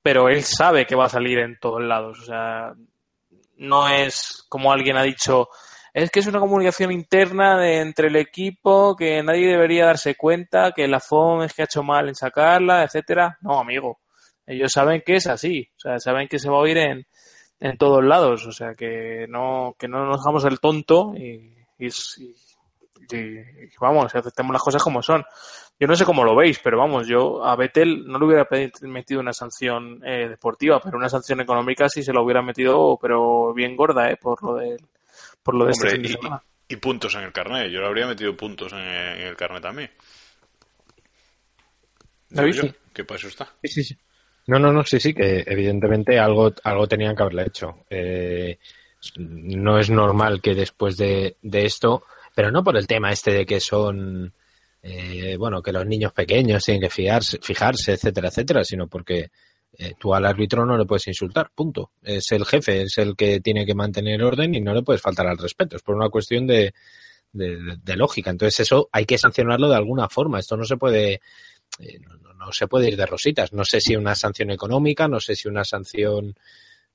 pero 0.01 0.29
él 0.29 0.43
sabe 0.43 0.85
que 0.85 0.95
va 0.95 1.05
a 1.05 1.09
salir 1.09 1.39
en 1.39 1.57
todos 1.59 1.81
lados. 1.81 2.19
O 2.19 2.25
sea, 2.25 2.73
no 3.57 3.87
es 3.87 4.45
como 4.49 4.71
alguien 4.71 4.97
ha 4.97 5.03
dicho, 5.03 5.49
es 5.93 6.11
que 6.11 6.19
es 6.19 6.27
una 6.27 6.39
comunicación 6.39 6.91
interna 6.91 7.57
de, 7.57 7.79
entre 7.79 8.07
el 8.07 8.17
equipo 8.17 8.95
que 8.95 9.23
nadie 9.23 9.47
debería 9.47 9.85
darse 9.85 10.15
cuenta, 10.15 10.71
que 10.73 10.87
la 10.87 10.99
FOM 10.99 11.43
es 11.43 11.53
que 11.53 11.61
ha 11.61 11.65
hecho 11.65 11.83
mal 11.83 12.09
en 12.09 12.15
sacarla, 12.15 12.83
etcétera. 12.83 13.37
No, 13.41 13.59
amigo. 13.59 13.99
Ellos 14.45 14.71
saben 14.71 15.01
que 15.05 15.15
es 15.15 15.27
así, 15.27 15.69
o 15.77 15.79
sea, 15.79 15.99
saben 15.99 16.27
que 16.27 16.37
se 16.37 16.49
va 16.49 16.57
a 16.57 16.59
oír 16.59 16.77
en, 16.77 17.07
en 17.59 17.77
todos 17.77 18.03
lados, 18.03 18.45
o 18.45 18.51
sea, 18.51 18.75
que 18.75 19.25
no, 19.29 19.75
que 19.79 19.87
no 19.87 20.05
nos 20.05 20.21
hagamos 20.21 20.45
el 20.45 20.59
tonto 20.59 21.13
y, 21.15 21.55
y 23.11 23.69
vamos, 23.79 24.13
aceptemos 24.15 24.53
las 24.53 24.63
cosas 24.63 24.81
como 24.81 25.01
son. 25.01 25.23
Yo 25.79 25.87
no 25.87 25.95
sé 25.95 26.05
cómo 26.05 26.23
lo 26.23 26.35
veis, 26.35 26.59
pero 26.63 26.77
vamos, 26.77 27.07
yo 27.07 27.43
a 27.43 27.55
Vettel 27.55 28.05
no 28.07 28.17
le 28.17 28.25
hubiera 28.25 28.47
metido 28.81 29.19
una 29.19 29.33
sanción 29.33 30.01
eh, 30.05 30.29
deportiva, 30.29 30.79
pero 30.81 30.97
una 30.97 31.09
sanción 31.09 31.41
económica 31.41 31.89
sí 31.89 32.01
se 32.01 32.13
la 32.13 32.21
hubiera 32.21 32.41
metido, 32.41 32.97
pero 33.01 33.53
bien 33.53 33.75
gorda, 33.75 34.09
¿eh? 34.09 34.17
Por 34.17 34.41
lo 34.43 34.55
de, 34.55 34.77
por 35.43 35.55
lo 35.55 35.65
de 35.65 35.71
este 35.71 35.87
Hombre, 35.87 35.91
fin 35.91 36.01
de 36.03 36.07
y, 36.09 36.11
semana. 36.13 36.43
y 36.69 36.75
puntos 36.77 37.13
en 37.15 37.23
el 37.23 37.33
carnet. 37.33 37.69
Yo 37.69 37.81
le 37.81 37.87
habría 37.87 38.07
metido 38.07 38.35
puntos 38.37 38.71
en, 38.71 38.79
en 38.79 39.27
el 39.27 39.35
carnet 39.35 39.61
también. 39.63 39.91
¿David? 42.29 42.53
Sí. 42.61 42.73
¿Qué 42.93 43.03
paso 43.03 43.27
está? 43.27 43.45
Sí, 43.63 43.67
sí, 43.69 43.83
sí. 43.83 43.97
No, 44.47 44.59
no, 44.59 44.71
no, 44.71 44.83
sí, 44.83 44.99
sí, 44.99 45.13
que 45.13 45.43
evidentemente 45.45 46.19
algo, 46.19 46.53
algo 46.63 46.87
tenían 46.87 47.15
que 47.15 47.23
haberle 47.23 47.43
hecho. 47.47 47.83
Eh, 47.89 48.59
no 49.17 49.79
es 49.79 49.89
normal 49.89 50.41
que 50.41 50.53
después 50.53 50.97
de, 50.97 51.37
de 51.41 51.65
esto, 51.65 52.03
pero 52.35 52.51
no 52.51 52.63
por 52.63 52.77
el 52.77 52.85
tema 52.87 53.11
este 53.11 53.31
de 53.31 53.45
que 53.45 53.59
son, 53.59 54.33
eh, 54.83 55.35
bueno, 55.37 55.61
que 55.63 55.71
los 55.71 55.85
niños 55.87 56.13
pequeños 56.13 56.63
tienen 56.63 56.81
que 56.81 56.89
fijarse, 56.91 57.39
fijarse, 57.41 57.93
etcétera, 57.93 58.27
etcétera, 58.27 58.63
sino 58.63 58.87
porque 58.87 59.29
eh, 59.77 59.93
tú 59.99 60.13
al 60.13 60.25
árbitro 60.25 60.65
no 60.65 60.77
le 60.77 60.85
puedes 60.85 61.07
insultar, 61.07 61.49
punto. 61.55 61.91
Es 62.03 62.31
el 62.31 62.45
jefe, 62.45 62.83
es 62.83 62.97
el 62.97 63.15
que 63.15 63.39
tiene 63.41 63.65
que 63.65 63.73
mantener 63.75 64.21
orden 64.23 64.53
y 64.55 64.61
no 64.61 64.73
le 64.73 64.83
puedes 64.83 65.01
faltar 65.01 65.27
al 65.27 65.37
respeto. 65.37 65.75
Es 65.75 65.81
por 65.81 65.95
una 65.95 66.09
cuestión 66.09 66.45
de, 66.47 66.73
de, 67.33 67.57
de- 67.83 67.95
lógica. 67.97 68.29
Entonces 68.29 68.59
eso 68.61 68.89
hay 68.91 69.05
que 69.05 69.17
sancionarlo 69.17 69.67
de 69.69 69.75
alguna 69.75 70.07
forma. 70.09 70.39
Esto 70.39 70.55
no 70.55 70.63
se 70.65 70.77
puede, 70.77 71.21
eh, 71.79 71.99
no- 72.01 72.33
no 72.35 72.51
se 72.53 72.67
puede 72.67 72.87
ir 72.89 72.95
de 72.97 73.05
rositas. 73.05 73.53
No 73.53 73.65
sé 73.65 73.81
si 73.81 73.95
una 73.95 74.15
sanción 74.15 74.51
económica, 74.51 75.07
no 75.07 75.19
sé 75.19 75.35
si 75.35 75.47
una 75.47 75.63
sanción 75.65 76.35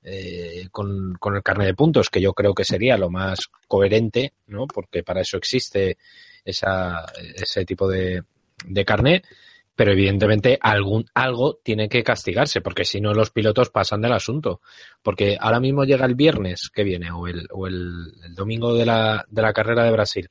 eh, 0.03 0.67
con, 0.71 1.13
con 1.19 1.35
el 1.35 1.43
carnet 1.43 1.67
de 1.67 1.73
puntos, 1.73 2.09
que 2.09 2.21
yo 2.21 2.33
creo 2.33 2.53
que 2.53 2.65
sería 2.65 2.97
lo 2.97 3.09
más 3.09 3.49
coherente, 3.67 4.33
¿no? 4.47 4.67
Porque 4.67 5.03
para 5.03 5.21
eso 5.21 5.37
existe 5.37 5.97
esa, 6.43 7.05
ese 7.35 7.65
tipo 7.65 7.87
de, 7.87 8.23
de 8.65 8.85
carnet. 8.85 9.25
Pero 9.73 9.93
evidentemente 9.93 10.59
algún, 10.61 11.05
algo 11.13 11.59
tiene 11.63 11.87
que 11.87 12.03
castigarse, 12.03 12.61
porque 12.61 12.83
si 12.83 12.99
no 12.99 13.13
los 13.13 13.31
pilotos 13.31 13.69
pasan 13.69 14.01
del 14.01 14.11
asunto. 14.13 14.61
Porque 15.01 15.37
ahora 15.39 15.59
mismo 15.59 15.85
llega 15.85 16.05
el 16.05 16.15
viernes 16.15 16.69
que 16.73 16.83
viene, 16.83 17.09
o 17.09 17.27
el, 17.27 17.47
o 17.51 17.67
el, 17.67 18.13
el 18.23 18.35
domingo 18.35 18.75
de 18.75 18.85
la, 18.85 19.25
de 19.29 19.41
la 19.41 19.53
carrera 19.53 19.83
de 19.85 19.91
Brasil, 19.91 20.29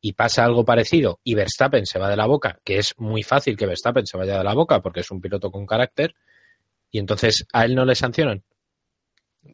y 0.00 0.12
pasa 0.12 0.44
algo 0.44 0.64
parecido 0.64 1.18
y 1.24 1.34
Verstappen 1.34 1.84
se 1.84 1.98
va 1.98 2.08
de 2.08 2.16
la 2.16 2.26
boca, 2.26 2.60
que 2.62 2.78
es 2.78 2.94
muy 2.98 3.24
fácil 3.24 3.56
que 3.56 3.66
Verstappen 3.66 4.06
se 4.06 4.16
vaya 4.16 4.38
de 4.38 4.44
la 4.44 4.54
boca 4.54 4.80
porque 4.80 5.00
es 5.00 5.10
un 5.10 5.20
piloto 5.20 5.50
con 5.50 5.66
carácter, 5.66 6.14
y 6.90 6.98
entonces 6.98 7.46
a 7.52 7.64
él 7.64 7.74
no 7.74 7.84
le 7.84 7.94
sancionan. 7.94 8.42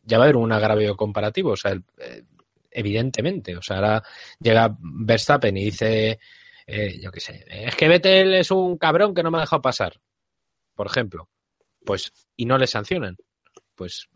Ya 0.04 0.18
va 0.18 0.24
a 0.24 0.26
haber 0.26 0.36
un 0.36 0.52
agravio 0.52 0.96
comparativo, 0.96 1.52
o 1.52 1.56
sea, 1.56 1.72
el- 1.72 1.84
eh, 1.98 2.24
evidentemente. 2.70 3.56
O 3.56 3.62
sea, 3.62 3.76
ahora 3.76 4.02
llega 4.40 4.76
Verstappen 4.80 5.56
y 5.56 5.64
dice, 5.66 6.18
eh, 6.66 6.98
yo 7.00 7.10
qué 7.12 7.20
sé, 7.20 7.44
es 7.48 7.76
que 7.76 7.88
Vettel 7.88 8.34
es 8.34 8.50
un 8.50 8.76
cabrón 8.78 9.14
que 9.14 9.22
no 9.22 9.30
me 9.30 9.38
ha 9.38 9.42
dejado 9.42 9.62
pasar, 9.62 10.00
por 10.74 10.86
ejemplo. 10.86 11.28
Pues, 11.84 12.12
y 12.36 12.46
no 12.46 12.56
le 12.58 12.66
sancionan. 12.66 13.16
Pues, 13.74 14.08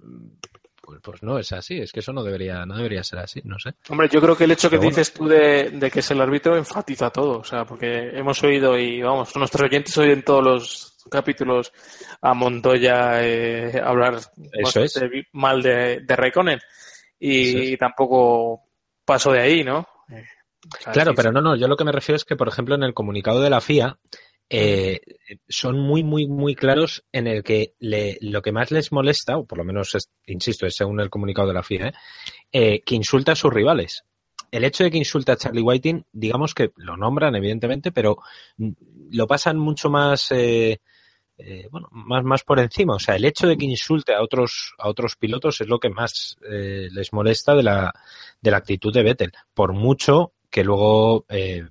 pues, 0.89 1.01
pues 1.03 1.23
no 1.23 1.39
es 1.39 1.53
así, 1.53 1.79
es 1.79 1.93
que 1.93 2.01
eso 2.01 2.15
no 2.15 2.23
debería, 2.23 2.65
no 2.65 2.75
debería 2.75 3.05
ser 3.05 3.19
así, 3.19 3.43
no 3.45 3.59
sé. 3.59 3.75
Hombre, 3.91 4.09
yo 4.11 4.23
creo 4.23 4.35
que 4.35 4.45
el 4.45 4.53
hecho 4.53 4.71
que 4.71 4.79
bueno. 4.79 4.89
dices 4.89 5.13
tú 5.13 5.29
de, 5.29 5.69
de 5.69 5.91
que 5.91 6.01
es 6.01 6.11
el 6.11 6.21
árbitro 6.23 6.57
enfatiza 6.57 7.11
todo, 7.11 7.41
o 7.41 7.45
sea, 7.45 7.67
porque 7.67 8.09
hemos 8.15 8.43
oído 8.43 8.79
y 8.79 9.03
vamos, 9.03 9.37
nuestros 9.37 9.69
oyentes 9.69 9.99
oyen 9.99 10.23
todos 10.23 10.43
los 10.43 10.97
capítulos 11.11 11.75
a 12.23 12.33
Montoya 12.33 13.23
eh, 13.23 13.79
hablar 13.85 14.15
Eso 14.15 14.81
es. 14.81 14.95
bastante 14.95 15.27
mal 15.33 15.61
de, 15.61 16.01
de 16.01 16.59
y 17.21 17.77
tampoco 17.77 18.63
pasó 19.05 19.33
de 19.33 19.43
ahí, 19.43 19.65
¿no? 19.65 19.87
Eh, 20.11 20.25
o 20.75 20.83
sea, 20.83 20.93
Claro, 20.95 21.11
sí, 21.11 21.17
pero 21.17 21.33
no, 21.33 21.43
no, 21.43 21.55
yo 21.55 21.69
lo 21.69 21.77
que 21.77 21.85
me 21.85 21.93
refiero 21.93 22.17
es 22.17 22.25
que, 22.25 22.37
por 22.37 22.49
ejemplo, 22.49 22.77
en 22.77 22.83
el 22.83 22.95
comunicado 22.95 23.43
de 23.43 23.51
la 23.51 23.61
FIA 23.61 23.99
eh, 24.51 25.01
son 25.49 25.79
muy, 25.79 26.03
muy, 26.03 26.27
muy 26.27 26.55
claros 26.55 27.05
en 27.13 27.27
el 27.27 27.43
que 27.43 27.75
le- 27.81 28.19
lo 28.21 28.41
que 28.43 28.53
más 28.53 28.71
les 28.71 28.93
molesta, 28.93 29.37
o 29.37 29.45
por 29.47 29.59
lo 29.59 29.65
menos, 29.65 29.97
insisto, 30.27 30.67
es 30.67 30.75
según 30.77 31.01
el 31.01 31.11
comunicado 31.11 31.49
de 31.49 31.55
la 31.55 31.63
FIA, 31.63 31.89
¿eh? 31.89 31.93
Eh, 32.53 32.83
que 32.85 32.95
insulta 32.95 33.33
a 33.33 33.37
sus 33.37 33.53
rivales. 33.53 34.05
El 34.51 34.65
hecho 34.65 34.85
de 34.85 34.91
que 34.91 34.97
insulta 34.99 35.33
a 35.33 35.37
Charlie 35.37 35.61
Whiting, 35.61 36.05
digamos 36.13 36.55
que 36.55 36.73
lo 36.77 36.97
nombran, 36.97 37.37
evidentemente, 37.37 37.93
pero 37.93 38.17
lo 39.11 39.27
pasan 39.27 39.59
mucho 39.59 39.91
más, 39.91 40.33
eh, 40.33 40.81
bueno, 41.71 41.89
más, 41.93 42.25
más 42.25 42.43
por 42.45 42.59
encima. 42.59 42.95
O 42.95 42.99
sea, 42.99 43.17
el 43.17 43.27
hecho 43.27 43.47
de 43.47 43.57
que 43.59 43.67
insulte 43.67 44.15
a 44.15 44.23
otros, 44.23 44.73
a 44.79 44.89
otros 44.89 45.17
pilotos 45.17 45.61
es 45.61 45.69
lo 45.69 45.79
que 45.79 45.91
más 45.91 46.37
les 46.41 47.13
molesta 47.13 47.55
de 47.55 47.63
la, 47.63 47.93
de 48.41 48.51
la 48.51 48.57
actitud 48.57 48.93
de 48.93 49.03
Vettel. 49.03 49.33
Por 49.53 49.75
mucho 49.75 50.33
que 50.51 50.65
luego 50.65 51.27
eh, 51.29 51.65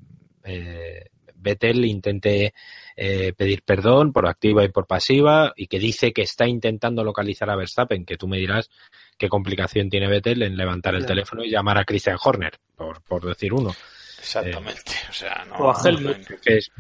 Vettel 1.48 1.86
intente 1.86 2.54
eh, 2.96 3.34
pedir 3.38 3.62
perdón 3.64 4.12
por 4.14 4.28
activa 4.28 4.64
y 4.64 4.70
por 4.70 4.86
pasiva 4.88 5.54
y 5.56 5.68
que 5.68 5.80
dice 5.80 6.12
que 6.14 6.24
está 6.24 6.48
intentando 6.48 7.04
localizar 7.04 7.50
a 7.50 7.56
Verstappen, 7.56 8.06
que 8.06 8.18
tú 8.18 8.28
me 8.28 8.38
dirás 8.38 8.70
qué 9.18 9.30
complicación 9.30 9.90
tiene 9.90 10.08
Vettel 10.08 10.44
en 10.44 10.58
levantar 10.58 10.96
el 10.96 11.06
teléfono 11.06 11.44
y 11.44 11.50
llamar 11.50 11.78
a 11.78 11.86
Christian 11.86 12.18
Horner, 12.24 12.54
por, 12.76 13.02
por 13.02 13.26
decir 13.26 13.54
uno. 13.54 13.74
Exactamente. 14.20 14.92
o 15.10 15.14
sea, 15.14 15.46
no. 15.48 15.56
O 15.58 15.72
a 15.72 15.78
Helmut. 15.84 16.18
no- 16.30 16.38
Que 16.42 16.58
es- 16.58 16.72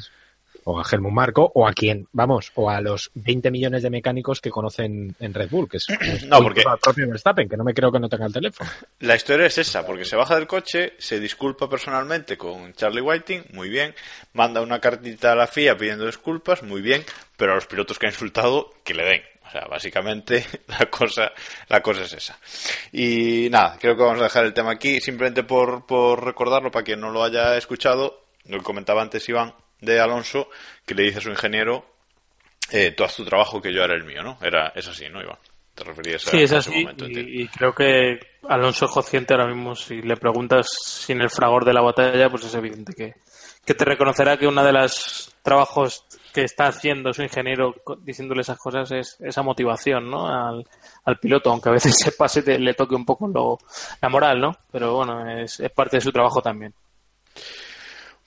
o 0.70 0.80
a 0.82 0.84
Helmut 0.91 1.13
Marco, 1.13 1.49
o 1.55 1.65
a 1.65 1.72
quien, 1.72 2.07
vamos, 2.11 2.51
o 2.55 2.70
a 2.70 2.82
los 2.82 3.09
20 3.13 3.51
millones 3.51 3.84
de 3.84 3.89
mecánicos 3.89 4.41
que 4.41 4.49
conocen 4.49 5.15
en 5.18 5.34
Red 5.34 5.49
Bull, 5.49 5.70
que 5.70 5.78
es 5.78 5.88
No, 6.28 6.41
porque- 6.41 6.61
al 6.68 6.78
propio 6.78 7.07
Verstappen, 7.07 7.47
que 7.47 7.55
no 7.55 7.63
me 7.63 7.74
creo 7.74 7.89
que 7.89 7.99
no 7.99 8.09
tenga 8.09 8.26
el 8.26 8.34
teléfono. 8.34 8.70
La 8.99 9.15
historia 9.15 9.45
es 9.45 9.57
esa, 9.57 9.86
porque 9.86 10.03
se 10.03 10.18
baja 10.18 10.36
del 10.36 10.45
coche, 10.45 10.93
se 10.97 11.22
disculpa 11.22 11.70
personalmente 11.70 12.38
con 12.38 12.74
Charlie 12.74 12.99
Whiting, 12.99 13.45
muy 13.53 13.70
bien, 13.70 13.95
manda 14.34 14.59
una 14.61 14.80
cartita 14.82 15.32
a 15.32 15.36
la 15.36 15.47
FIA 15.47 15.78
pidiendo 15.78 16.05
disculpas, 16.05 16.63
muy 16.63 16.82
bien, 16.82 17.03
pero 17.38 17.53
a 17.53 17.55
los 17.55 17.65
pilotos 17.68 17.97
que 17.97 18.07
ha 18.07 18.09
insultado, 18.09 18.72
que 18.84 18.93
le 18.93 19.05
den. 19.05 19.22
O 19.47 19.49
sea, 19.49 19.65
básicamente 19.70 20.45
la 20.68 20.88
cosa, 20.88 21.32
la 21.70 21.82
cosa 21.82 22.01
es 22.03 22.11
esa. 22.11 22.38
Y 22.91 23.47
nada, 23.49 23.78
creo 23.80 23.95
que 23.95 24.03
vamos 24.03 24.20
a 24.20 24.26
dejar 24.26 24.43
el 24.43 24.53
tema 24.53 24.72
aquí, 24.72 24.99
simplemente 24.99 25.43
por, 25.43 25.86
por 25.86 26.26
recordarlo 26.26 26.72
para 26.72 26.84
quien 26.84 26.99
no 26.99 27.09
lo 27.11 27.24
haya 27.24 27.55
escuchado, 27.57 28.26
lo 28.45 28.57
que 28.57 28.63
comentaba 28.65 29.01
antes 29.01 29.30
Iván, 29.30 29.53
de 29.82 30.00
Alonso 30.00 30.50
que 30.86 30.96
le 30.96 31.04
dice 31.04 31.20
a 31.20 31.22
su 31.22 31.30
ingeniero, 31.30 31.86
eh, 32.72 32.92
tú 32.92 33.04
haz 33.04 33.16
tu 33.16 33.26
trabajo 33.26 33.62
que 33.62 33.74
yo 33.74 33.84
haré 33.84 33.96
el 33.96 34.04
mío, 34.04 34.24
¿no? 34.24 34.38
Era, 34.42 34.72
es 34.76 34.88
así, 34.88 35.08
¿no, 35.10 35.22
Iván? 35.22 35.38
Te 35.76 35.84
referías 35.84 36.28
a, 36.28 36.32
Sí, 36.32 36.38
es 36.42 36.52
a 36.52 36.58
ese 36.58 36.70
así. 36.72 36.82
momento. 36.82 37.06
Y, 37.08 37.44
y 37.44 37.48
creo 37.50 37.74
que 37.74 38.20
Alonso 38.50 38.86
es 38.86 38.92
consciente 38.92 39.34
ahora 39.34 39.48
mismo, 39.48 39.76
si 39.76 40.02
le 40.02 40.18
preguntas 40.18 40.66
sin 40.84 41.22
el 41.22 41.30
fragor 41.30 41.64
de 41.66 41.74
la 41.74 41.82
batalla, 41.82 42.30
pues 42.30 42.46
es 42.46 42.56
evidente 42.56 42.94
que, 42.94 43.14
que 43.64 43.74
te 43.76 43.86
reconocerá 43.86 44.38
que 44.38 44.48
uno 44.48 44.64
de 44.64 44.74
los 44.74 45.34
trabajos 45.44 46.04
que 46.34 46.42
está 46.44 46.66
haciendo 46.68 47.14
su 47.14 47.22
ingeniero 47.24 47.76
diciéndole 48.02 48.42
esas 48.42 48.58
cosas 48.58 48.92
es 48.92 49.18
esa 49.22 49.42
motivación 49.44 50.10
¿no? 50.10 50.28
al, 50.28 50.66
al 51.06 51.20
piloto, 51.20 51.52
aunque 51.52 51.70
a 51.70 51.74
veces 51.74 51.96
se 52.00 52.12
pase, 52.12 52.42
te- 52.42 52.60
le 52.60 52.74
toque 52.74 52.96
un 52.96 53.06
poco 53.06 53.28
lo, 53.28 53.58
la 54.02 54.10
moral, 54.10 54.40
¿no? 54.42 54.58
Pero 54.72 54.96
bueno, 54.96 55.30
es, 55.42 55.60
es 55.60 55.72
parte 55.72 55.98
de 55.98 56.02
su 56.02 56.12
trabajo 56.12 56.42
también. 56.42 56.74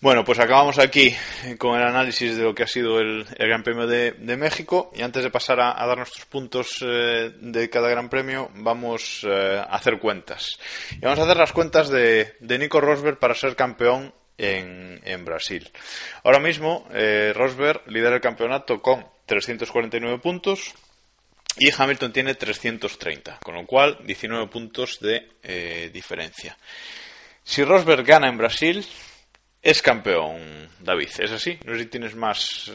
Bueno, 0.02 0.24
pues 0.24 0.38
acabamos 0.38 0.78
aquí 0.78 1.14
con 1.58 1.78
el 1.78 1.86
análisis 1.86 2.34
de 2.34 2.44
lo 2.44 2.54
que 2.54 2.62
ha 2.62 2.66
sido 2.66 3.00
el, 3.00 3.26
Gran 3.38 3.62
Premio 3.62 3.86
de, 3.86 4.14
México 4.38 4.90
y 4.94 5.02
antes 5.02 5.22
de 5.22 5.28
pasar 5.28 5.60
a, 5.60 5.74
dar 5.86 5.98
nuestros 5.98 6.24
puntos 6.24 6.78
eh, 6.80 7.34
de 7.38 7.68
cada 7.68 7.90
Gran 7.90 8.08
Premio 8.08 8.50
vamos 8.54 9.26
eh, 9.28 9.58
a 9.58 9.76
hacer 9.76 9.98
cuentas. 9.98 10.58
Y 10.92 11.00
vamos 11.00 11.18
a 11.18 11.24
hacer 11.24 11.36
las 11.36 11.52
cuentas 11.52 11.90
de, 11.90 12.34
de 12.40 12.58
Nico 12.58 12.80
Rosberg 12.80 13.18
para 13.18 13.34
ser 13.34 13.54
campeón 13.54 14.14
en, 14.38 15.22
Brasil. 15.26 15.70
Ahora 16.24 16.38
mismo 16.38 16.88
eh, 16.94 17.34
Rosberg 17.36 17.82
lidera 17.88 18.14
el 18.14 18.22
campeonato 18.22 18.80
con 18.80 19.06
349 19.26 20.18
puntos 20.18 20.72
y 21.58 21.68
Hamilton 21.76 22.10
tiene 22.10 22.34
330, 22.36 23.40
con 23.44 23.54
lo 23.54 23.66
cual 23.66 23.98
19 24.06 24.46
puntos 24.46 24.98
de 25.00 25.90
diferencia. 25.92 26.56
Si 27.44 27.62
Rosberg 27.64 28.04
gana 28.04 28.28
en 28.28 28.38
Brasil, 28.38 28.86
es 29.62 29.82
campeón, 29.82 30.68
David. 30.80 31.08
¿Es 31.18 31.30
así? 31.32 31.58
No 31.64 31.74
sé 31.74 31.80
si 31.80 31.86
tienes 31.86 32.14
más, 32.16 32.70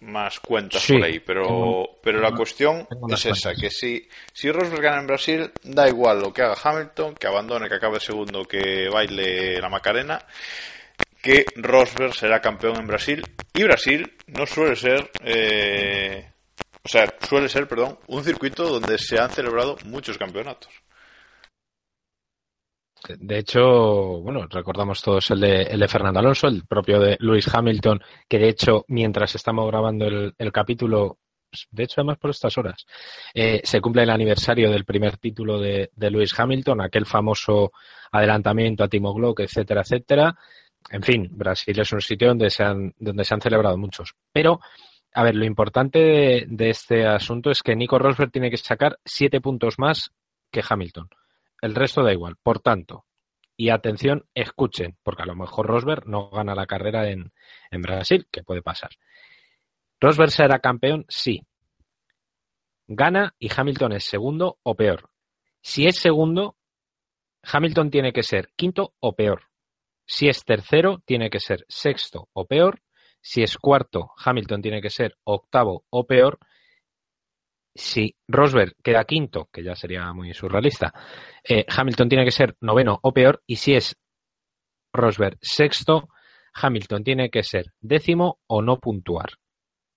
más 0.00 0.38
cuentas 0.40 0.82
Sí, 0.82 0.94
por 0.94 1.04
ahí, 1.04 1.18
pero, 1.20 1.42
tengo- 1.42 1.98
pero 2.02 2.20
la 2.20 2.32
cuestión 2.32 2.86
tengo 2.88 3.12
es 3.12 3.26
esa, 3.26 3.54
que 3.54 3.70
si, 3.70 4.08
si 4.32 4.50
Rosberg 4.52 4.82
gana 4.82 5.00
en 5.00 5.06
Brasil, 5.08 5.50
da 5.64 5.88
igual 5.88 6.20
lo 6.20 6.32
que 6.32 6.42
haga 6.42 6.56
Hamilton, 6.62 7.14
que 7.14 7.26
abandone, 7.26 7.68
que 7.68 7.74
acabe 7.74 7.98
segundo, 8.00 8.44
que 8.44 8.88
baile 8.88 9.60
la 9.60 9.68
Macarena, 9.68 10.24
que 11.20 11.44
Rosberg 11.56 12.14
será 12.14 12.40
campeón 12.40 12.76
en 12.78 12.86
Brasil. 12.86 13.22
Y 13.54 13.64
Brasil 13.64 14.12
no 14.28 14.46
suele 14.46 14.76
ser, 14.76 15.10
eh, 15.24 16.30
o 16.84 16.88
sea, 16.88 17.12
suele 17.28 17.48
ser, 17.48 17.66
perdón, 17.66 17.98
un 18.06 18.22
circuito 18.22 18.64
donde 18.68 18.98
se 18.98 19.18
han 19.18 19.30
celebrado 19.30 19.76
muchos 19.84 20.16
campeonatos. 20.16 20.72
De 23.18 23.38
hecho, 23.38 24.20
bueno, 24.20 24.46
recordamos 24.48 25.02
todos 25.02 25.30
el 25.30 25.40
de, 25.40 25.62
el 25.62 25.80
de 25.80 25.88
Fernando 25.88 26.20
Alonso, 26.20 26.48
el 26.48 26.66
propio 26.66 27.00
de 27.00 27.16
Lewis 27.20 27.52
Hamilton, 27.52 28.00
que 28.28 28.38
de 28.38 28.48
hecho, 28.48 28.84
mientras 28.88 29.34
estamos 29.34 29.66
grabando 29.66 30.06
el, 30.06 30.52
capítulo, 30.52 31.18
de 31.70 31.84
hecho, 31.84 32.00
además 32.00 32.18
por 32.18 32.30
estas 32.30 32.58
horas, 32.58 32.86
eh, 33.32 33.60
se 33.64 33.80
cumple 33.80 34.02
el 34.02 34.10
aniversario 34.10 34.70
del 34.70 34.84
primer 34.84 35.16
título 35.16 35.60
de, 35.60 35.90
de 35.94 36.10
Lewis 36.10 36.38
Hamilton, 36.38 36.80
aquel 36.80 37.06
famoso 37.06 37.72
adelantamiento 38.10 38.84
a 38.84 38.88
Timo 38.88 39.14
Glock, 39.14 39.40
etcétera, 39.40 39.82
etcétera. 39.82 40.36
En 40.90 41.02
fin, 41.02 41.28
Brasil 41.30 41.78
es 41.78 41.92
un 41.92 42.00
sitio 42.00 42.28
donde 42.28 42.50
se 42.50 42.62
han, 42.64 42.94
donde 42.98 43.24
se 43.24 43.34
han 43.34 43.40
celebrado 43.40 43.76
muchos. 43.76 44.14
Pero, 44.32 44.60
a 45.12 45.22
ver, 45.22 45.34
lo 45.34 45.44
importante 45.44 46.46
de 46.48 46.70
este 46.70 47.06
asunto 47.06 47.50
es 47.50 47.62
que 47.62 47.76
Nico 47.76 47.98
Rosberg 47.98 48.30
tiene 48.30 48.50
que 48.50 48.56
sacar 48.56 48.98
siete 49.04 49.40
puntos 49.40 49.78
más 49.78 50.10
que 50.50 50.62
Hamilton. 50.66 51.08
El 51.60 51.74
resto 51.74 52.02
da 52.02 52.12
igual. 52.12 52.36
Por 52.42 52.60
tanto, 52.60 53.04
y 53.56 53.70
atención, 53.70 54.24
escuchen, 54.34 54.96
porque 55.02 55.22
a 55.22 55.26
lo 55.26 55.34
mejor 55.34 55.66
Rosberg 55.66 56.06
no 56.06 56.30
gana 56.30 56.54
la 56.54 56.66
carrera 56.66 57.10
en, 57.10 57.32
en 57.70 57.82
Brasil, 57.82 58.28
que 58.30 58.44
puede 58.44 58.62
pasar. 58.62 58.90
Rosberg 60.00 60.30
será 60.30 60.60
campeón, 60.60 61.04
sí. 61.08 61.44
Gana 62.86 63.34
y 63.38 63.50
Hamilton 63.54 63.92
es 63.92 64.04
segundo 64.04 64.58
o 64.62 64.76
peor. 64.76 65.10
Si 65.60 65.86
es 65.86 65.98
segundo, 65.98 66.56
Hamilton 67.42 67.90
tiene 67.90 68.12
que 68.12 68.22
ser 68.22 68.50
quinto 68.54 68.94
o 69.00 69.16
peor. 69.16 69.42
Si 70.06 70.28
es 70.28 70.44
tercero, 70.44 71.02
tiene 71.04 71.28
que 71.28 71.40
ser 71.40 71.64
sexto 71.68 72.28
o 72.32 72.46
peor. 72.46 72.80
Si 73.20 73.42
es 73.42 73.58
cuarto, 73.58 74.12
Hamilton 74.24 74.62
tiene 74.62 74.80
que 74.80 74.90
ser 74.90 75.18
octavo 75.24 75.84
o 75.90 76.06
peor. 76.06 76.38
Si 77.78 78.12
Rosberg 78.26 78.74
queda 78.82 79.04
quinto, 79.04 79.48
que 79.52 79.62
ya 79.62 79.76
sería 79.76 80.12
muy 80.12 80.34
surrealista, 80.34 80.92
eh, 81.48 81.64
Hamilton 81.68 82.08
tiene 82.08 82.24
que 82.24 82.32
ser 82.32 82.56
noveno 82.60 82.98
o 83.02 83.12
peor. 83.12 83.40
Y 83.46 83.54
si 83.54 83.74
es 83.76 83.96
Rosberg 84.92 85.38
sexto, 85.40 86.08
Hamilton 86.54 87.04
tiene 87.04 87.30
que 87.30 87.44
ser 87.44 87.66
décimo 87.80 88.40
o 88.48 88.62
no 88.62 88.80
puntuar. 88.80 89.30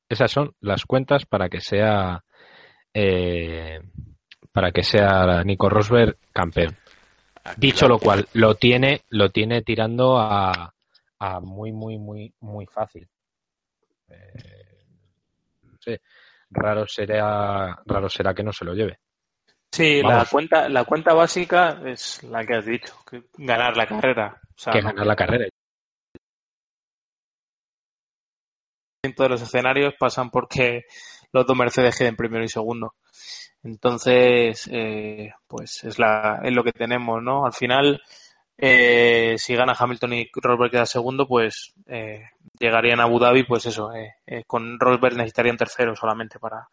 Esas 0.07 0.29
son 0.29 0.53
las 0.59 0.85
cuentas 0.85 1.25
para 1.25 1.49
que 1.49 1.59
sea 1.59 2.23
eh, 2.93 3.79
para 4.51 4.71
que 4.71 4.83
sea 4.83 5.43
Nico 5.43 5.67
Rosberg 5.67 6.17
campeón. 6.31 6.77
Dicho 7.57 7.87
lo 7.87 7.97
cual, 7.97 8.27
lo 8.33 8.55
tiene, 8.55 9.01
lo 9.09 9.31
tiene 9.31 9.63
tirando 9.63 10.19
a, 10.19 10.71
a 11.17 11.39
muy, 11.39 11.71
muy, 11.71 11.97
muy, 11.97 12.31
muy 12.41 12.67
fácil. 12.67 13.09
Eh, 14.09 14.85
no 15.63 15.77
sé, 15.79 16.01
raro 16.51 16.85
será, 16.87 17.81
raro 17.85 18.09
será 18.09 18.33
que 18.33 18.43
no 18.43 18.53
se 18.53 18.65
lo 18.65 18.73
lleve. 18.73 18.99
Sí, 19.71 20.01
la 20.01 20.25
cuenta, 20.29 20.67
la 20.67 20.83
cuenta 20.83 21.13
básica 21.13 21.81
es 21.85 22.21
la 22.23 22.45
que 22.45 22.55
has 22.55 22.65
dicho, 22.65 22.93
que 23.09 23.23
ganar 23.37 23.75
la 23.77 23.87
carrera. 23.87 24.39
O 24.49 24.53
sea, 24.57 24.73
Que 24.73 24.81
ganar 24.81 25.07
la 25.07 25.15
carrera. 25.15 25.47
todos 29.15 29.31
los 29.31 29.41
escenarios 29.41 29.95
pasan 29.99 30.29
porque 30.29 30.83
los 31.31 31.45
dos 31.45 31.57
Mercedes 31.57 31.97
queden 31.97 32.15
primero 32.15 32.43
y 32.43 32.49
segundo. 32.49 32.93
Entonces, 33.63 34.67
eh, 34.71 35.31
pues 35.47 35.83
es, 35.83 35.97
la, 35.97 36.39
es 36.43 36.53
lo 36.53 36.63
que 36.63 36.71
tenemos, 36.71 37.21
¿no? 37.21 37.45
Al 37.45 37.53
final, 37.53 38.01
eh, 38.63 39.35
si 39.39 39.55
gana 39.55 39.75
Hamilton 39.77 40.13
y 40.13 40.29
Rosberg 40.35 40.69
queda 40.69 40.85
segundo, 40.85 41.27
pues 41.27 41.73
eh, 41.87 42.29
llegarían 42.59 42.99
a 42.99 43.05
Abu 43.05 43.17
Dhabi, 43.17 43.43
pues 43.43 43.65
eso, 43.65 43.91
eh, 43.91 44.17
eh, 44.27 44.43
con 44.45 44.79
Rosberg 44.79 45.15
necesitarían 45.15 45.57
tercero 45.57 45.95
solamente 45.95 46.37
para, 46.37 46.67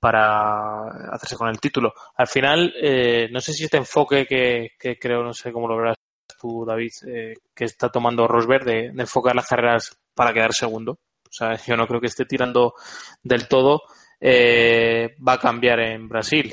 para 0.00 1.12
hacerse 1.12 1.36
con 1.36 1.48
el 1.48 1.60
título. 1.60 1.94
Al 2.16 2.26
final, 2.26 2.74
eh, 2.76 3.28
no 3.30 3.40
sé 3.40 3.52
si 3.52 3.64
este 3.64 3.76
enfoque 3.76 4.26
que, 4.26 4.98
creo, 4.98 5.22
no 5.22 5.32
sé 5.32 5.52
cómo 5.52 5.68
lo 5.68 5.76
verás 5.76 5.96
tú, 6.40 6.64
David, 6.66 6.90
eh, 7.06 7.34
que 7.54 7.66
está 7.66 7.88
tomando 7.88 8.26
Rosberg 8.26 8.64
de, 8.64 8.90
de 8.92 9.02
enfocar 9.02 9.36
las 9.36 9.46
carreras 9.46 9.96
para 10.14 10.32
quedar 10.32 10.52
segundo. 10.52 10.98
O 11.24 11.32
sea, 11.32 11.54
yo 11.66 11.76
no 11.76 11.86
creo 11.86 12.00
que 12.00 12.08
esté 12.08 12.24
tirando 12.24 12.74
del 13.22 13.46
todo, 13.46 13.82
va 14.20 15.32
a 15.34 15.38
cambiar 15.38 15.78
en 15.78 16.08
Brasil. 16.08 16.52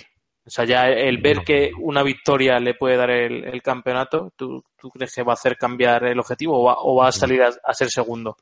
O 0.49 0.51
sea, 0.51 0.65
ya 0.65 0.87
el 0.87 1.19
ver 1.19 1.43
que 1.45 1.69
una 1.79 2.01
victoria 2.01 2.59
le 2.59 2.73
puede 2.73 2.97
dar 2.97 3.11
el, 3.11 3.43
el 3.43 3.61
campeonato, 3.61 4.33
¿tú, 4.35 4.63
tú 4.81 4.89
crees 4.89 5.13
que 5.13 5.21
va 5.21 5.33
a 5.33 5.35
hacer 5.35 5.57
cambiar 5.57 6.05
el 6.05 6.19
objetivo 6.19 6.59
o 6.59 6.63
va, 6.63 6.77
o 6.79 6.95
va 6.95 7.09
a 7.09 7.11
salir 7.11 7.43
a, 7.43 7.51
a 7.63 7.73
ser 7.75 7.89
segundo? 7.91 8.35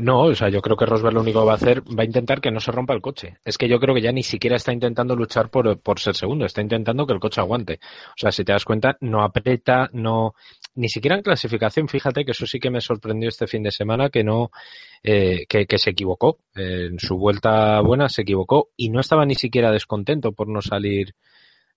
No, 0.00 0.22
o 0.22 0.34
sea, 0.34 0.48
yo 0.48 0.60
creo 0.60 0.76
que 0.76 0.84
Rosberg 0.84 1.14
lo 1.14 1.20
único 1.20 1.38
que 1.38 1.46
va 1.46 1.52
a 1.52 1.56
hacer, 1.56 1.80
va 1.82 2.02
a 2.02 2.06
intentar 2.06 2.40
que 2.40 2.50
no 2.50 2.58
se 2.58 2.72
rompa 2.72 2.92
el 2.92 3.00
coche. 3.00 3.36
Es 3.44 3.56
que 3.56 3.68
yo 3.68 3.78
creo 3.78 3.94
que 3.94 4.02
ya 4.02 4.10
ni 4.10 4.24
siquiera 4.24 4.56
está 4.56 4.72
intentando 4.72 5.14
luchar 5.14 5.48
por, 5.48 5.78
por 5.78 6.00
ser 6.00 6.16
segundo, 6.16 6.44
está 6.44 6.60
intentando 6.60 7.06
que 7.06 7.12
el 7.12 7.20
coche 7.20 7.40
aguante. 7.40 7.78
O 8.08 8.16
sea, 8.16 8.32
si 8.32 8.44
te 8.44 8.50
das 8.50 8.64
cuenta, 8.64 8.96
no 9.00 9.22
aprieta, 9.22 9.88
no, 9.92 10.34
ni 10.76 10.88
siquiera 10.88 11.16
en 11.16 11.22
clasificación, 11.22 11.88
fíjate 11.88 12.24
que 12.24 12.32
eso 12.32 12.46
sí 12.46 12.60
que 12.60 12.70
me 12.70 12.80
sorprendió 12.80 13.28
este 13.28 13.46
fin 13.46 13.62
de 13.62 13.72
semana, 13.72 14.10
que 14.10 14.22
no, 14.22 14.50
eh, 15.02 15.46
que, 15.48 15.66
se 15.78 15.90
equivocó. 15.90 16.38
En 16.54 16.98
su 16.98 17.16
vuelta 17.16 17.80
buena 17.80 18.08
se 18.08 18.22
equivocó 18.22 18.70
y 18.76 18.90
no 18.90 19.00
estaba 19.00 19.24
ni 19.24 19.34
siquiera 19.34 19.72
descontento 19.72 20.32
por 20.32 20.48
no 20.48 20.60
salir, 20.60 21.14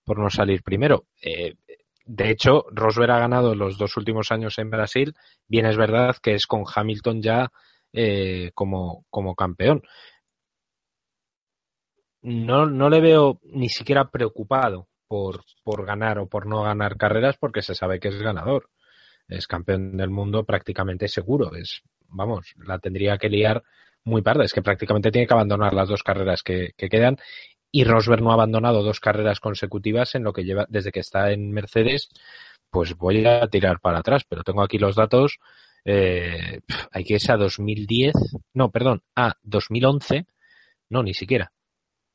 por 0.04 0.20
no 0.20 0.30
salir 0.30 0.64
primero. 0.64 1.06
Eh, 1.22 1.56
de 2.06 2.30
hecho, 2.30 2.66
Rosberg 2.72 3.12
ha 3.12 3.20
ganado 3.20 3.56
los 3.56 3.78
dos 3.78 3.96
últimos 3.96 4.32
años 4.32 4.60
en 4.60 4.70
Brasil. 4.70 5.14
Bien 5.48 5.66
es 5.66 5.78
verdad 5.78 6.18
que 6.22 6.34
es 6.34 6.46
con 6.46 6.64
Hamilton 6.74 7.22
ya 7.22 7.52
eh, 7.94 8.52
como, 8.54 9.06
como 9.10 9.36
campeón. 9.36 9.84
No, 12.22 12.66
no 12.66 12.90
le 12.90 13.00
veo 13.00 13.40
ni 13.44 13.70
siquiera 13.70 14.10
preocupado 14.10 14.90
por, 15.08 15.44
por 15.64 15.86
ganar 15.86 16.20
o 16.20 16.28
por 16.28 16.48
no 16.48 16.64
ganar 16.64 16.98
carreras 16.98 17.38
porque 17.38 17.62
se 17.62 17.76
sabe 17.76 18.00
que 18.00 18.10
es 18.10 18.22
ganador. 18.22 18.70
Es 19.30 19.48
campeón 19.48 19.96
del 19.96 20.10
mundo 20.10 20.44
prácticamente 20.44 21.08
seguro. 21.08 21.56
Es, 21.56 21.82
vamos, 22.08 22.54
la 22.58 22.80
tendría 22.80 23.18
que 23.18 23.30
liar 23.30 23.64
muy 24.04 24.22
parda. 24.22 24.44
Es 24.44 24.54
que 24.54 24.62
prácticamente 24.62 25.12
tiene 25.12 25.28
que 25.28 25.34
abandonar 25.34 25.74
las 25.74 25.88
dos 25.88 26.04
carreras 26.04 26.44
que, 26.44 26.74
que 26.76 26.90
quedan. 26.90 27.18
Y 27.72 27.84
Rosberg 27.84 28.24
no 28.24 28.32
ha 28.32 28.34
abandonado 28.34 28.84
dos 28.84 29.00
carreras 29.00 29.40
consecutivas 29.40 30.16
en 30.16 30.24
lo 30.24 30.34
que 30.34 30.44
lleva 30.44 30.66
desde 30.70 30.92
que 30.92 31.02
está 31.02 31.32
en 31.32 31.52
Mercedes. 31.52 32.10
Pues 32.72 32.96
voy 32.96 33.26
a 33.26 33.48
tirar 33.48 33.80
para 33.80 34.00
atrás, 34.00 34.24
pero 34.28 34.44
tengo 34.44 34.64
aquí 34.64 34.78
los 34.80 34.96
datos. 34.96 35.38
Eh, 35.86 36.60
hay 36.92 37.04
que 37.04 37.14
irse 37.14 37.32
a 37.32 37.38
2010, 37.38 38.14
no, 38.54 38.70
perdón, 38.72 39.04
a 39.16 39.36
2011, 39.44 40.26
no, 40.90 41.04
ni 41.04 41.14
siquiera. 41.14 41.52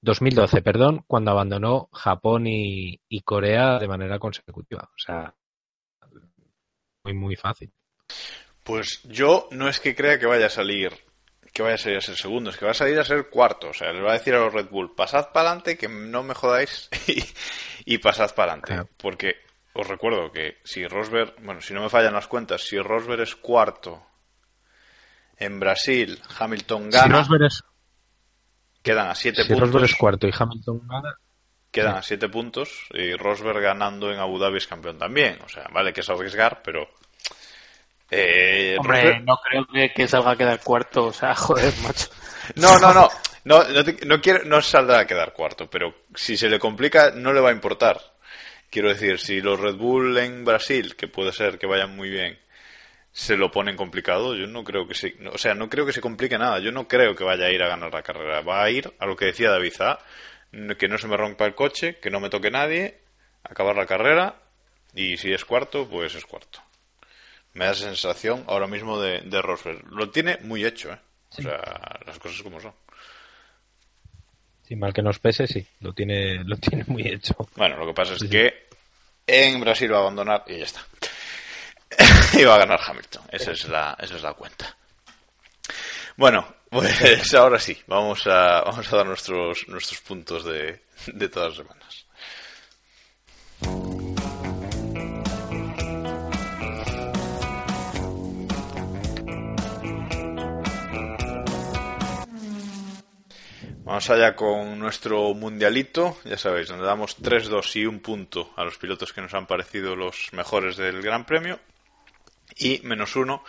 2012, 0.03 0.63
perdón, 0.63 1.05
cuando 1.07 1.31
abandonó 1.31 1.89
Japón 1.93 2.47
y, 2.47 3.01
y 3.09 3.23
Corea 3.23 3.79
de 3.79 3.89
manera 3.89 4.19
consecutiva. 4.19 4.91
O 4.95 4.99
sea, 4.99 5.35
muy, 7.05 7.15
muy 7.15 7.37
fácil. 7.37 7.73
Pues 8.63 9.03
yo 9.05 9.49
no 9.51 9.69
es 9.69 9.79
que 9.79 9.95
crea 9.95 10.19
que 10.19 10.27
vaya 10.27 10.47
a 10.47 10.51
salir 10.51 10.93
que 11.55 11.63
vaya 11.63 11.77
a 11.77 11.79
salir 11.79 11.99
a 11.99 12.01
ser 12.01 12.17
segundo, 12.17 12.51
es 12.51 12.57
que 12.57 12.65
va 12.65 12.73
a 12.73 12.75
salir 12.75 12.99
a 12.99 13.05
ser 13.05 13.31
cuarto. 13.31 13.69
O 13.69 13.73
sea, 13.73 13.93
les 13.93 14.05
va 14.05 14.11
a 14.11 14.15
decir 14.15 14.35
a 14.35 14.41
los 14.41 14.53
Red 14.53 14.71
Bull, 14.71 14.93
pasad 14.93 15.31
para 15.33 15.51
adelante, 15.51 15.79
que 15.79 15.89
no 15.89 16.25
me 16.25 16.35
jodáis 16.35 16.89
y, 17.07 17.23
y 17.85 17.99
pasad 17.99 18.35
para 18.35 18.53
adelante. 18.53 18.73
Claro. 18.73 18.89
Porque 18.97 19.37
os 19.73 19.87
recuerdo 19.87 20.33
que 20.33 20.59
si 20.65 20.85
Rosberg, 20.87 21.37
bueno, 21.43 21.61
si 21.61 21.73
no 21.73 21.83
me 21.83 21.89
fallan 21.89 22.13
las 22.13 22.27
cuentas, 22.27 22.63
si 22.63 22.77
Rosberg 22.77 23.23
es 23.23 23.37
cuarto 23.37 24.05
en 25.37 25.61
Brasil, 25.61 26.21
Hamilton 26.39 26.85
Si 26.85 26.99
gana, 26.99 27.19
Rosberg 27.19 27.45
es, 27.45 27.63
quedan 28.83 29.09
a 29.09 29.15
siete 29.15 29.43
si 29.43 29.49
puntos. 29.49 29.69
Rosberg 29.69 29.85
es 29.85 29.95
cuarto 29.97 30.27
y 30.27 30.33
Hamilton 30.37 30.89
gana, 30.89 31.17
Quedan 31.75 31.97
a 31.97 32.03
7 32.03 32.29
puntos 32.29 32.71
y 32.93 33.15
Rosberg 33.15 33.61
ganando 33.61 34.13
en 34.13 34.19
Abu 34.21 34.39
Dhabi 34.39 34.59
es 34.59 34.67
campeón 34.67 34.99
también. 34.99 35.39
O 35.45 35.49
sea, 35.49 35.67
vale 35.73 35.93
que 35.93 36.01
es 36.01 36.09
arriesgar, 36.09 36.63
pero. 36.63 36.89
Eh, 38.11 38.77
Hombre, 38.79 39.03
Rosberg- 39.03 39.25
no 39.25 39.37
creo 39.39 39.67
que, 39.67 39.93
que 39.93 40.09
salga 40.09 40.33
a 40.33 40.37
quedar 40.37 40.61
cuarto. 40.61 41.07
O 41.07 41.13
sea, 41.13 41.35
joder, 41.35 41.73
macho. 41.83 42.09
No, 42.57 42.79
no, 42.79 42.93
no. 42.95 43.09
No, 43.45 43.63
no, 43.65 43.85
te- 43.85 44.07
no 44.07 44.21
quiere- 44.21 44.45
no 44.45 44.63
saldrá 44.63 45.01
a 45.01 45.07
quedar 45.07 45.33
cuarto, 45.33 45.69
pero 45.69 45.95
si 46.15 46.37
se 46.37 46.49
le 46.49 46.59
complica, 46.59 47.11
no 47.11 47.33
le 47.33 47.41
va 47.41 47.51
a 47.51 47.53
importar. 47.53 48.01
Quiero 48.71 48.89
decir, 48.89 49.19
si 49.21 49.41
los 49.41 49.61
Red 49.61 49.75
Bull 49.77 50.17
en 50.19 50.45
Brasil, 50.45 50.97
que 50.97 51.09
puede 51.09 51.33
ser 51.33 51.59
que 51.59 51.67
vayan 51.67 51.95
muy 51.95 52.09
bien, 52.09 52.39
se 53.13 53.37
lo 53.37 53.51
ponen 53.51 53.77
complicado, 53.77 54.35
yo 54.35 54.47
no 54.49 54.65
creo 54.65 54.89
que 54.89 54.95
se, 54.95 55.15
o 55.31 55.39
sea, 55.39 55.55
no 55.55 55.69
creo 55.69 55.87
que 55.87 55.93
se 55.93 56.01
complique 56.01 56.39
nada. 56.39 56.59
Yo 56.59 56.73
no 56.73 56.89
creo 56.89 57.15
que 57.15 57.23
vaya 57.23 57.47
a 57.47 57.51
ir 57.51 57.63
a 57.63 57.69
ganar 57.69 57.93
la 57.93 58.03
carrera. 58.03 58.41
Va 58.41 58.63
a 58.65 58.71
ir 58.71 58.93
a 58.99 59.07
lo 59.07 59.15
que 59.15 59.27
decía 59.27 59.51
David 59.51 59.75
A, 59.81 59.99
que 60.79 60.89
no 60.89 60.99
se 60.99 61.07
me 61.09 61.17
rompa 61.17 61.45
el 61.47 61.55
coche, 61.55 61.99
que 62.01 62.11
no 62.11 62.21
me 62.21 62.31
toque 62.31 62.51
nadie, 62.51 62.99
acabar 63.43 63.77
la 63.77 63.87
carrera 63.87 64.37
y 64.95 65.17
si 65.17 65.33
es 65.33 65.45
cuarto, 65.45 65.89
pues 65.89 66.15
es 66.15 66.25
cuarto. 66.25 66.61
Me 67.55 67.65
da 67.67 67.73
esa 67.73 67.85
sensación 67.87 68.45
ahora 68.49 68.67
mismo 68.67 69.01
de, 69.01 69.21
de 69.21 69.43
Rosberg. 69.43 69.85
Lo 69.91 70.11
tiene 70.11 70.39
muy 70.43 70.65
hecho, 70.65 70.93
¿eh? 70.93 70.99
O 71.39 71.43
sea, 71.43 71.61
las 72.07 72.19
cosas 72.19 72.43
como 72.43 72.61
son. 72.61 72.73
sin 74.67 74.79
mal 74.79 74.93
que 74.93 75.03
nos 75.03 75.19
pese, 75.19 75.47
sí, 75.47 75.67
lo 75.81 75.93
tiene, 75.93 76.43
lo 76.45 76.57
tiene 76.57 76.85
muy 76.87 77.03
hecho. 77.07 77.35
Bueno, 77.57 77.77
lo 77.77 77.87
que 77.87 77.93
pasa 77.95 78.13
es 78.15 78.21
Sí, 78.21 78.27
sí. 78.27 78.31
que 78.31 78.69
en 79.27 79.61
Brasil 79.61 79.93
va 79.93 79.99
a 79.99 80.01
abandonar 80.01 80.45
y 80.47 80.59
ya 80.59 80.65
está. 80.65 80.85
y 82.39 82.45
va 82.45 82.55
a 82.57 82.59
ganar 82.59 82.81
Hamilton. 82.87 83.23
Esa 83.31 83.53
es 83.53 83.69
la, 83.69 83.97
esa 84.01 84.17
es 84.17 84.23
la 84.23 84.35
cuenta. 84.35 84.77
Bueno, 86.17 86.47
pues 86.75 87.33
ahora 87.35 87.61
sí, 87.61 87.79
vamos 87.87 88.27
a, 88.27 88.63
vamos 88.63 88.93
a 88.93 88.97
dar 88.97 89.07
nuestros, 89.07 89.69
nuestros 89.69 90.01
puntos 90.01 90.45
de, 90.45 90.81
de 91.07 91.29
todas 91.29 91.51
las 91.51 91.59
semanas. 91.59 92.07
Vamos 103.85 104.11
allá 104.11 104.35
con 104.35 104.77
nuestro 104.81 105.33
mundialito, 105.35 106.17
ya 106.25 106.37
sabéis, 106.37 106.69
donde 106.69 106.87
damos 106.87 107.23
3-2 107.23 107.77
y 107.77 107.87
un 107.87 108.01
punto 108.01 108.53
a 108.57 108.65
los 108.65 108.79
pilotos 108.79 109.13
que 109.13 109.21
nos 109.21 109.35
han 109.35 109.47
parecido 109.47 109.95
los 109.95 110.33
mejores 110.33 110.77
del 110.77 111.01
Gran 111.03 111.25
Premio 111.25 111.61
y 112.57 112.81
menos 112.83 113.15
uno 113.15 113.45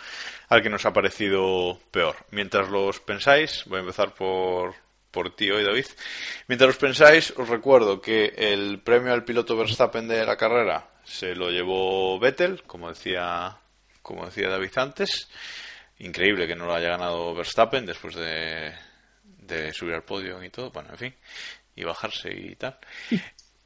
al 0.48 0.62
que 0.62 0.70
nos 0.70 0.86
ha 0.86 0.92
parecido 0.92 1.78
peor. 1.90 2.16
Mientras 2.30 2.68
los 2.68 3.00
pensáis, 3.00 3.64
voy 3.66 3.78
a 3.78 3.80
empezar 3.80 4.14
por, 4.14 4.74
por 5.10 5.34
ti 5.34 5.50
hoy, 5.50 5.64
David. 5.64 5.86
Mientras 6.48 6.68
los 6.68 6.76
pensáis, 6.76 7.32
os 7.36 7.48
recuerdo 7.48 8.00
que 8.00 8.34
el 8.36 8.80
premio 8.80 9.12
al 9.12 9.24
piloto 9.24 9.56
Verstappen 9.56 10.08
de 10.08 10.24
la 10.24 10.36
carrera 10.36 10.90
se 11.04 11.34
lo 11.34 11.50
llevó 11.50 12.18
Vettel, 12.18 12.62
como 12.64 12.88
decía, 12.88 13.56
como 14.02 14.26
decía 14.26 14.48
David 14.48 14.72
antes. 14.76 15.28
Increíble 15.98 16.46
que 16.46 16.56
no 16.56 16.66
lo 16.66 16.74
haya 16.74 16.90
ganado 16.90 17.34
Verstappen 17.34 17.86
después 17.86 18.14
de, 18.14 18.74
de 19.22 19.72
subir 19.72 19.94
al 19.94 20.04
podio 20.04 20.42
y 20.42 20.50
todo, 20.50 20.70
bueno, 20.70 20.90
en 20.90 20.98
fin, 20.98 21.14
y 21.74 21.84
bajarse 21.84 22.30
y 22.32 22.54
tal. 22.56 22.78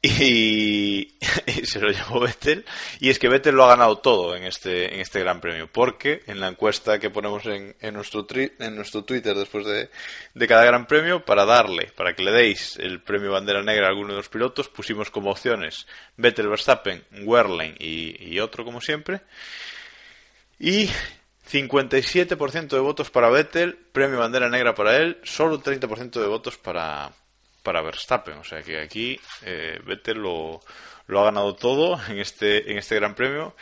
Y, 0.19 1.13
y 1.45 1.65
se 1.65 1.79
lo 1.79 1.91
llevó 1.91 2.19
Vettel. 2.21 2.65
Y 2.99 3.09
es 3.11 3.19
que 3.19 3.29
Vettel 3.29 3.53
lo 3.53 3.65
ha 3.65 3.69
ganado 3.69 3.99
todo 3.99 4.35
en 4.35 4.43
este, 4.43 4.93
en 4.95 4.99
este 4.99 5.19
Gran 5.19 5.39
Premio. 5.41 5.67
Porque 5.71 6.23
en 6.25 6.39
la 6.39 6.47
encuesta 6.47 6.97
que 6.97 7.11
ponemos 7.11 7.45
en, 7.45 7.75
en 7.79 7.93
nuestro, 7.93 8.25
tri- 8.25 8.51
en 8.59 8.75
nuestro 8.75 9.03
Twitter 9.03 9.35
después 9.35 9.63
de, 9.65 10.47
cada 10.47 10.65
Gran 10.65 10.87
Premio, 10.87 11.23
para 11.23 11.45
darle, 11.45 11.91
para 11.95 12.15
que 12.15 12.23
le 12.23 12.31
deis 12.31 12.77
el 12.77 13.01
premio 13.01 13.31
bandera 13.31 13.61
negra 13.61 13.85
a 13.85 13.89
alguno 13.89 14.09
de 14.09 14.17
los 14.17 14.29
pilotos, 14.29 14.69
pusimos 14.69 15.11
como 15.11 15.29
opciones 15.29 15.85
Vettel, 16.17 16.47
Verstappen, 16.49 17.03
Wehrlein 17.23 17.75
y, 17.77 18.15
y 18.33 18.39
otro 18.39 18.65
como 18.65 18.81
siempre. 18.81 19.21
Y 20.59 20.89
57% 21.51 22.67
de 22.69 22.79
votos 22.79 23.09
para 23.11 23.29
Vettel, 23.29 23.75
premio 23.91 24.19
bandera 24.19 24.49
negra 24.49 24.73
para 24.73 24.97
él, 24.97 25.19
solo 25.23 25.55
un 25.55 25.61
30% 25.63 26.19
de 26.19 26.27
votos 26.27 26.57
para, 26.57 27.11
para 27.63 27.81
Verstappen. 27.81 28.37
O 28.37 28.43
sea 28.43 28.61
que 28.61 28.79
aquí 28.79 29.19
eh, 29.43 29.79
Vettel 29.85 30.17
lo, 30.17 30.59
ha 31.07 31.23
ganado 31.23 31.55
todo 31.55 31.99
en 32.09 32.19
este, 32.19 32.71
en 32.71 32.77
este 32.77 32.95
gran 32.95 33.15
premio. 33.15 33.55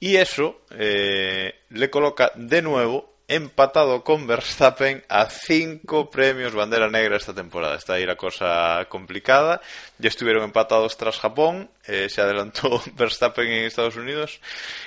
Y 0.00 0.16
eso 0.16 0.60
eh, 0.70 1.54
le 1.70 1.90
coloca 1.90 2.32
de 2.34 2.62
nuevo 2.62 3.14
empatado 3.26 4.04
con 4.04 4.26
Verstappen 4.26 5.02
a 5.08 5.28
cinco 5.30 6.10
premios 6.10 6.54
bandera 6.54 6.88
negra 6.90 7.16
esta 7.16 7.34
temporada. 7.34 7.76
Está 7.76 7.94
ahí 7.94 8.06
la 8.06 8.16
cosa 8.16 8.86
complicada. 8.88 9.60
Ya 9.98 10.08
estuvieron 10.08 10.44
empatados 10.44 10.96
tras 10.96 11.18
Japón. 11.18 11.70
eh, 11.86 12.08
se 12.08 12.20
adelantó 12.20 12.82
Verstappen 12.94 13.46
en 13.46 13.64
Estados 13.64 13.96
Unidos 13.96 14.40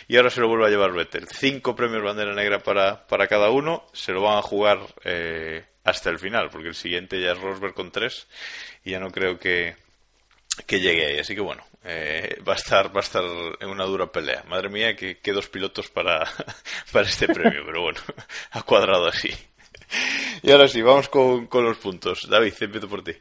y 0.08 0.18
ahora 0.18 0.30
se 0.30 0.42
lo 0.42 0.48
vuelve 0.48 0.68
a 0.68 0.70
llevar 0.70 0.94
Vettel. 0.94 1.28
Cinco 1.28 1.76
premios 1.76 2.04
bandera 2.04 2.34
negra 2.34 2.60
para, 2.60 3.08
para 3.08 3.28
cada 3.28 3.50
uno. 3.50 3.86
Se 3.94 4.12
lo 4.12 4.22
van 4.22 4.38
a 4.38 4.42
jugar 4.42 4.80
eh, 5.04 5.66
hasta 5.88 6.10
el 6.10 6.20
final, 6.20 6.50
porque 6.50 6.68
el 6.68 6.76
siguiente 6.76 7.22
ya 7.22 7.32
es 7.32 7.40
Rosberg 7.40 7.74
con 7.74 7.92
tres 7.92 8.28
y 8.84 8.92
ya 8.92 9.00
no 9.00 9.10
creo 9.10 9.40
que, 9.40 9.78
que 10.66 10.82
llegue 10.82 11.06
ahí. 11.06 11.20
Así 11.20 11.34
que 11.34 11.40
bueno, 11.40 11.64
eh, 11.86 12.42
va 12.46 12.54
a 12.54 12.56
estar 12.58 12.94
va 12.94 13.00
a 13.00 13.04
estar 13.04 13.24
en 13.62 13.70
una 13.70 13.86
dura 13.86 14.12
pelea. 14.12 14.44
Madre 14.50 14.68
mía, 14.68 14.98
que, 14.98 15.20
que 15.20 15.32
dos 15.32 15.48
pilotos 15.48 15.90
para, 15.90 16.26
para 16.92 17.08
este 17.08 17.28
premio, 17.28 17.64
pero 17.66 17.82
bueno, 17.84 18.00
ha 18.52 18.62
cuadrado 18.64 19.08
así. 19.08 19.30
Y 20.44 20.52
ahora 20.52 20.68
sí, 20.68 20.82
vamos 20.82 21.08
con, 21.08 21.48
con 21.48 21.64
los 21.64 21.78
puntos. 21.78 22.28
David, 22.30 22.54
empiezo 22.60 22.90
por 22.90 23.02
ti. 23.02 23.14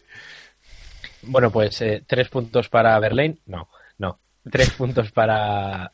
Bueno, 1.23 1.53
pues 1.53 1.81
eh, 1.83 2.03
tres 2.05 2.29
puntos 2.29 2.69
para 2.69 2.99
Berlín, 2.99 3.41
no, 3.47 3.69
no, 3.99 4.19
tres 4.51 4.71
puntos 4.71 5.13
para 5.13 5.93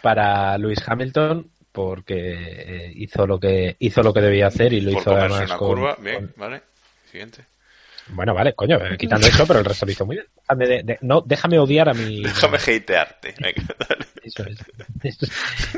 para 0.00 0.56
Lewis 0.56 0.82
Hamilton 0.86 1.50
porque 1.72 2.86
eh, 2.86 2.92
hizo 2.94 3.26
lo 3.26 3.40
que 3.40 3.76
hizo 3.78 4.02
lo 4.02 4.12
que 4.12 4.20
debía 4.20 4.46
hacer 4.48 4.72
y 4.72 4.80
lo 4.82 4.92
Por 4.92 5.00
hizo 5.00 5.16
además 5.16 5.40
una 5.48 5.56
con- 5.56 5.68
curva, 5.68 5.96
bien, 6.00 6.14
con- 6.16 6.34
vale. 6.36 6.62
Siguiente. 7.10 7.44
bueno, 8.08 8.34
vale, 8.34 8.52
coño, 8.54 8.76
eh, 8.84 8.96
quitando 8.98 9.26
eso, 9.26 9.46
pero 9.46 9.58
el 9.60 9.64
resto 9.64 9.86
lo 9.86 9.92
hizo 9.92 10.06
muy 10.06 10.16
bien. 10.16 10.26
Déjame, 10.36 10.66
de- 10.66 10.82
de- 10.82 10.98
no, 11.02 11.22
déjame 11.22 11.58
odiar 11.58 11.88
a 11.88 11.94
mi 11.94 12.22
Déjame 12.22 12.58
hatearte. 12.58 13.34
Venga, 13.40 13.62
dale. 13.88 14.06
Eso 14.22 14.44
es. 14.46 14.58
Eso 15.02 15.26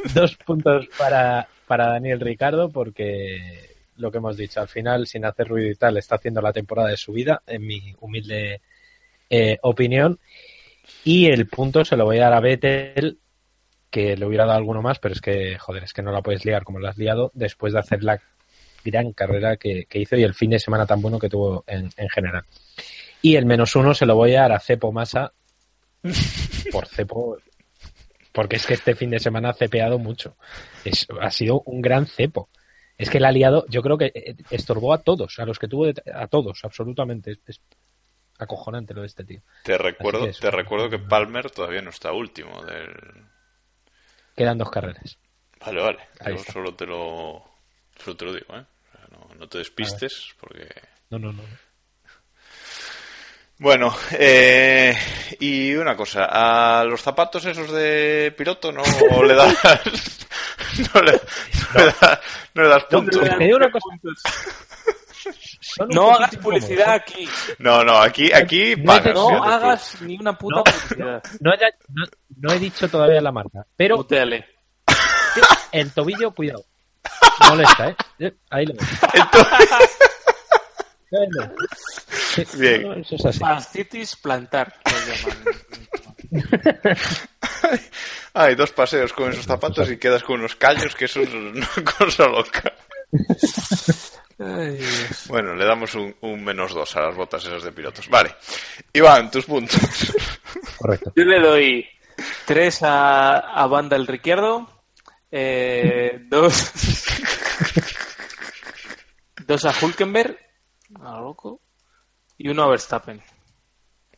es. 0.04 0.14
Dos 0.14 0.36
puntos 0.36 0.86
para, 0.98 1.46
para 1.66 1.88
Daniel 1.88 2.20
Ricardo 2.20 2.70
porque 2.70 3.70
lo 3.96 4.10
que 4.10 4.18
hemos 4.18 4.36
dicho, 4.36 4.60
al 4.60 4.68
final, 4.68 5.06
sin 5.06 5.24
hacer 5.24 5.46
ruido 5.48 5.70
y 5.70 5.76
tal, 5.76 5.96
está 5.96 6.16
haciendo 6.16 6.40
la 6.42 6.52
temporada 6.52 6.88
de 6.88 6.96
su 6.96 7.12
vida, 7.12 7.42
en 7.46 7.64
mi 7.66 7.94
humilde 8.00 8.60
eh, 9.30 9.58
opinión. 9.62 10.18
Y 11.04 11.26
el 11.26 11.46
punto 11.46 11.84
se 11.84 11.96
lo 11.96 12.04
voy 12.04 12.18
a 12.18 12.24
dar 12.24 12.32
a 12.34 12.40
Vettel, 12.40 13.18
que 13.94 14.16
le 14.16 14.26
hubiera 14.26 14.44
dado 14.44 14.58
alguno 14.58 14.82
más, 14.82 14.98
pero 14.98 15.14
es 15.14 15.20
que, 15.20 15.56
joder, 15.56 15.84
es 15.84 15.92
que 15.92 16.02
no 16.02 16.10
la 16.10 16.20
puedes 16.20 16.44
liar 16.44 16.64
como 16.64 16.80
la 16.80 16.90
has 16.90 16.98
liado 16.98 17.30
después 17.32 17.72
de 17.72 17.78
hacer 17.78 18.02
la 18.02 18.20
gran 18.84 19.12
carrera 19.12 19.56
que, 19.56 19.86
que 19.88 20.00
hizo 20.00 20.16
y 20.16 20.24
el 20.24 20.34
fin 20.34 20.50
de 20.50 20.58
semana 20.58 20.84
tan 20.84 21.00
bueno 21.00 21.20
que 21.20 21.28
tuvo 21.28 21.62
en, 21.68 21.88
en 21.96 22.08
general. 22.08 22.42
Y 23.22 23.36
el 23.36 23.46
menos 23.46 23.76
uno 23.76 23.94
se 23.94 24.04
lo 24.04 24.16
voy 24.16 24.34
a 24.34 24.40
dar 24.40 24.52
a 24.52 24.58
Cepo 24.58 24.90
Massa 24.90 25.32
por 26.72 26.88
Cepo, 26.88 27.38
porque 28.32 28.56
es 28.56 28.66
que 28.66 28.74
este 28.74 28.96
fin 28.96 29.10
de 29.10 29.20
semana 29.20 29.50
ha 29.50 29.54
cepeado 29.54 30.00
mucho. 30.00 30.36
Es, 30.84 31.06
ha 31.20 31.30
sido 31.30 31.62
un 31.64 31.80
gran 31.80 32.06
cepo. 32.06 32.48
Es 32.98 33.10
que 33.10 33.20
la 33.20 33.28
ha 33.28 33.32
liado, 33.32 33.64
yo 33.68 33.80
creo 33.80 33.96
que 33.96 34.10
eh, 34.12 34.34
estorbó 34.50 34.92
a 34.92 35.02
todos, 35.04 35.38
a 35.38 35.46
los 35.46 35.60
que 35.60 35.68
tuvo, 35.68 35.86
a 36.12 36.26
todos, 36.26 36.64
absolutamente. 36.64 37.30
Es, 37.30 37.38
es 37.46 37.60
acojonante 38.40 38.92
lo 38.92 39.02
de 39.02 39.06
este 39.06 39.22
tío. 39.22 39.40
Te 39.62 39.78
recuerdo, 39.78 40.26
que 40.26 40.32
te 40.32 40.50
recuerdo 40.50 40.90
que 40.90 40.98
Palmer 40.98 41.48
todavía 41.48 41.80
no 41.80 41.90
está 41.90 42.10
último 42.10 42.60
del... 42.64 43.32
Quedan 44.36 44.58
dos 44.58 44.70
carreras. 44.70 45.18
Vale, 45.64 45.80
vale. 45.82 45.98
Ahí 46.20 46.34
Yo 46.34 46.40
está. 46.40 46.52
solo 46.52 46.74
te 46.74 46.86
lo 46.86 47.42
solo 48.02 48.16
te 48.16 48.24
lo 48.24 48.32
digo, 48.34 48.56
¿eh? 48.56 48.64
No, 49.10 49.34
no 49.36 49.48
te 49.48 49.58
despistes 49.58 50.34
porque 50.40 50.68
No, 51.10 51.18
no, 51.18 51.32
no. 51.32 51.42
Bueno, 53.58 53.94
eh, 54.10 54.96
y 55.38 55.74
una 55.74 55.96
cosa, 55.96 56.26
a 56.80 56.84
los 56.84 57.00
zapatos 57.00 57.44
esos 57.44 57.70
de 57.70 58.34
piloto 58.36 58.72
no 58.72 58.82
le 59.22 59.34
das, 59.34 59.54
no 60.94 61.00
le, 61.02 61.12
no 61.12 61.84
le 61.84 61.92
das, 62.00 62.20
no 62.54 62.62
le 62.64 62.68
das 62.68 62.84
puntos. 62.86 63.20
Te 63.20 63.44
digo 63.44 63.56
una 63.56 63.70
cosa. 63.70 63.86
No 65.90 66.10
hagas 66.10 66.36
publicidad 66.36 66.90
aquí. 66.90 67.28
No, 67.58 67.82
no, 67.84 67.96
aquí, 67.98 68.32
aquí 68.32 68.74
No 68.76 68.84
pagas. 68.84 69.14
No 69.14 69.44
hagas 69.44 70.02
ni 70.02 70.16
una 70.18 70.36
puta 70.36 70.56
No. 70.58 70.64
publicidad. 70.64 71.22
No, 71.40 71.50
haya- 71.52 71.74
no- 71.88 72.06
no 72.36 72.52
he 72.52 72.58
dicho 72.58 72.88
todavía 72.88 73.20
la 73.20 73.32
marca, 73.32 73.64
pero 73.76 74.06
el 75.72 75.90
tobillo, 75.92 76.30
cuidado. 76.34 76.64
molesta, 77.48 77.88
¿eh? 77.88 77.96
Eh, 78.20 78.34
Ahí 78.50 78.66
lo. 78.66 78.74
Sí, 82.34 82.44
Bien. 82.58 82.92
Eso 83.02 83.14
es 83.14 83.24
así. 83.26 83.38
Fascitis 83.38 84.16
plantar. 84.16 84.74
Hay 88.32 88.56
dos 88.56 88.72
paseos 88.72 89.12
con 89.12 89.30
esos 89.30 89.44
zapatos 89.46 89.88
y 89.90 89.96
quedas 89.96 90.24
con 90.24 90.40
unos 90.40 90.56
callos, 90.56 90.94
que 90.96 91.04
eso 91.04 91.20
es 91.20 91.32
una 91.32 91.68
cosa 91.98 92.26
loca. 92.26 92.72
Ay. 94.38 94.80
Bueno, 95.28 95.54
le 95.54 95.64
damos 95.64 95.94
un, 95.94 96.14
un 96.20 96.44
menos 96.44 96.72
dos 96.74 96.96
a 96.96 97.02
las 97.02 97.14
botas 97.14 97.44
esas 97.44 97.62
de 97.62 97.72
pilotos. 97.72 98.08
Vale. 98.08 98.34
Iván, 98.92 99.30
tus 99.30 99.44
puntos. 99.44 99.78
Correcto. 100.78 101.12
Yo 101.14 101.24
le 101.24 101.40
doy 101.40 101.88
tres 102.46 102.82
a, 102.82 103.38
a 103.38 103.66
Banda 103.66 103.96
el 103.96 104.06
Ricciardo, 104.06 104.68
eh, 105.30 106.20
dos, 106.28 106.72
dos 109.46 109.64
a 109.64 109.74
Hulkenberg, 109.80 110.38
a 111.00 111.20
loco, 111.20 111.60
y 112.36 112.48
uno 112.48 112.64
a 112.64 112.68
Verstappen. 112.68 113.22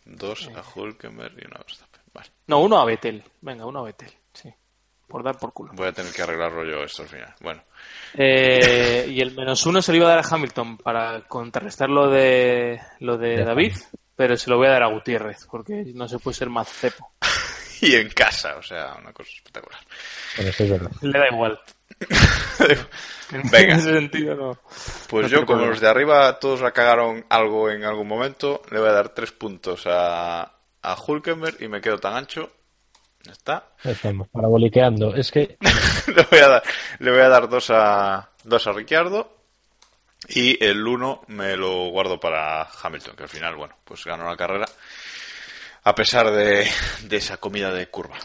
Dos 0.04 0.48
a 0.54 0.62
Hulkenberg 0.62 1.34
y 1.42 1.46
una 1.46 1.56
a 1.56 1.64
Verstappen. 1.64 2.02
Vale. 2.12 2.30
No, 2.46 2.60
uno 2.60 2.78
a 2.78 2.84
Vettel. 2.84 3.22
Venga, 3.40 3.66
uno 3.66 3.80
a 3.80 3.84
Vettel, 3.84 4.12
sí. 4.32 4.52
Por 5.06 5.22
dar 5.22 5.38
por 5.38 5.52
culo. 5.52 5.72
Voy 5.74 5.88
a 5.88 5.92
tener 5.92 6.12
que 6.12 6.22
arreglarlo 6.22 6.64
yo 6.64 6.82
esto 6.82 7.02
al 7.02 7.08
final. 7.08 7.34
Bueno. 7.40 7.62
Eh, 8.18 9.06
y 9.10 9.20
el 9.20 9.34
menos 9.34 9.64
uno 9.66 9.82
se 9.82 9.92
lo 9.92 9.98
iba 9.98 10.06
a 10.06 10.16
dar 10.16 10.24
a 10.24 10.28
Hamilton 10.34 10.78
para 10.78 11.20
contrarrestar 11.22 11.90
lo 11.90 12.08
de, 12.08 12.80
lo 13.00 13.18
de 13.18 13.44
David, 13.44 13.74
pero 14.14 14.36
se 14.36 14.48
lo 14.48 14.56
voy 14.56 14.68
a 14.68 14.70
dar 14.72 14.84
a 14.84 14.88
Gutiérrez, 14.88 15.46
porque 15.50 15.84
no 15.94 16.08
se 16.08 16.18
puede 16.18 16.34
ser 16.36 16.48
más 16.50 16.68
cepo. 16.68 17.10
Y 17.82 17.94
en 17.94 18.08
casa, 18.08 18.56
o 18.56 18.62
sea, 18.62 18.94
una 18.98 19.12
cosa 19.12 19.28
espectacular. 19.36 19.78
Bueno, 20.36 20.50
eso 20.50 20.64
es 20.64 20.70
verdad. 20.70 20.90
Le 21.02 21.18
da 21.18 21.26
igual. 21.30 21.60
En 23.32 23.42
Venga. 23.50 23.74
ese 23.74 23.92
sentido 23.92 24.34
no. 24.34 24.58
Pues 25.08 25.24
No 25.24 25.28
yo, 25.28 25.36
como 25.40 25.46
problema. 25.46 25.70
los 25.72 25.80
de 25.80 25.88
arriba 25.88 26.38
todos 26.38 26.60
la 26.60 26.70
cagaron 26.72 27.26
algo 27.28 27.68
en 27.70 27.84
algún 27.84 28.06
momento, 28.08 28.62
le 28.70 28.78
voy 28.78 28.88
a 28.88 28.92
dar 28.92 29.08
tres 29.10 29.32
puntos 29.32 29.82
a, 29.86 30.42
a 30.82 30.96
Hulkenberg 31.06 31.60
y 31.60 31.68
me 31.68 31.80
quedo 31.80 31.98
tan 31.98 32.14
ancho. 32.14 32.50
Ya 33.26 33.32
está. 33.32 33.70
Estamos 33.82 34.28
paraboliqueando. 34.28 35.14
Es 35.14 35.32
que 35.32 35.58
le, 36.14 36.22
voy 36.30 36.38
a 36.38 36.48
dar, 36.48 36.62
le 37.00 37.10
voy 37.10 37.20
a 37.20 37.28
dar 37.28 37.48
dos 37.48 37.70
a, 37.70 38.30
dos 38.44 38.66
a 38.68 38.72
Ricciardo 38.72 39.36
y 40.28 40.62
el 40.64 40.86
uno 40.86 41.22
me 41.26 41.56
lo 41.56 41.88
guardo 41.90 42.20
para 42.20 42.62
Hamilton, 42.62 43.16
que 43.16 43.24
al 43.24 43.28
final, 43.28 43.56
bueno, 43.56 43.74
pues 43.84 44.04
ganó 44.04 44.28
la 44.28 44.36
carrera 44.36 44.66
a 45.82 45.94
pesar 45.94 46.30
de, 46.30 46.68
de 47.02 47.16
esa 47.16 47.36
comida 47.38 47.72
de 47.72 47.88
curva. 47.88 48.16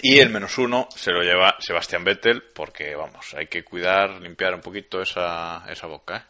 Y 0.00 0.18
el 0.18 0.30
menos 0.30 0.58
uno 0.58 0.88
se 0.94 1.12
lo 1.12 1.22
lleva 1.22 1.56
Sebastián 1.58 2.02
Vettel 2.02 2.42
porque, 2.54 2.94
vamos, 2.94 3.34
hay 3.34 3.46
que 3.46 3.64
cuidar, 3.64 4.20
limpiar 4.20 4.54
un 4.54 4.60
poquito 4.60 5.02
esa, 5.02 5.64
esa 5.68 5.86
boca, 5.86 6.16
¿eh? 6.16 6.22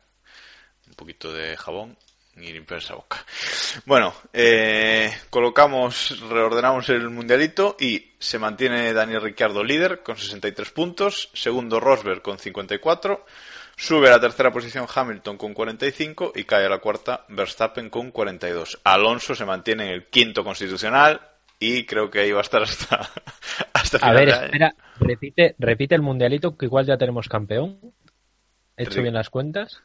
Un 0.89 0.95
poquito 0.95 1.33
de 1.33 1.57
jabón 1.57 1.97
y 2.37 2.53
limpiar 2.53 2.81
esa 2.81 2.95
boca. 2.95 3.25
Bueno, 3.85 4.15
eh, 4.33 5.13
colocamos, 5.31 6.21
reordenamos 6.29 6.89
el 6.89 7.11
mundialito 7.11 7.77
y 7.79 8.13
se 8.19 8.39
mantiene 8.39 8.93
Daniel 8.93 9.23
Ricciardo 9.23 9.63
líder 9.63 10.03
con 10.03 10.17
63 10.17 10.71
puntos, 10.71 11.31
segundo 11.35 11.79
Rosberg 11.79 12.23
con 12.23 12.39
54, 12.39 13.25
sube 13.77 14.09
a 14.09 14.13
la 14.13 14.21
tercera 14.21 14.51
posición 14.53 14.87
Hamilton 14.93 15.37
con 15.37 15.55
45 15.55 16.33
y 16.35 16.45
cae 16.45 16.67
a 16.67 16.71
la 16.71 16.79
cuarta 16.79 17.25
Verstappen 17.29 17.91
con 17.91 18.11
42. 18.11 18.81
Alonso 18.85 19.35
se 19.35 19.45
mantiene 19.45 19.89
en 19.89 19.91
el 19.91 20.07
quinto 20.07 20.45
constitucional 20.45 21.21
y 21.59 21.85
creo 21.85 22.11
que 22.11 22.21
ahí 22.21 22.33
va 22.33 22.39
a 22.39 22.43
estar 22.43 22.63
hasta, 22.63 23.11
hasta 23.73 23.99
A 24.01 24.01
final 24.01 24.15
ver, 24.15 24.27
de 24.27 24.33
año. 24.35 24.45
espera, 24.47 24.75
repite, 24.99 25.55
repite 25.59 25.95
el 25.95 26.03
mundialito, 26.03 26.57
que 26.57 26.67
igual 26.67 26.87
ya 26.87 26.97
tenemos 26.97 27.29
campeón. 27.29 27.79
¿He 28.77 28.85
hecho 28.85 29.03
bien 29.03 29.15
las 29.15 29.31
cuentas? 29.31 29.83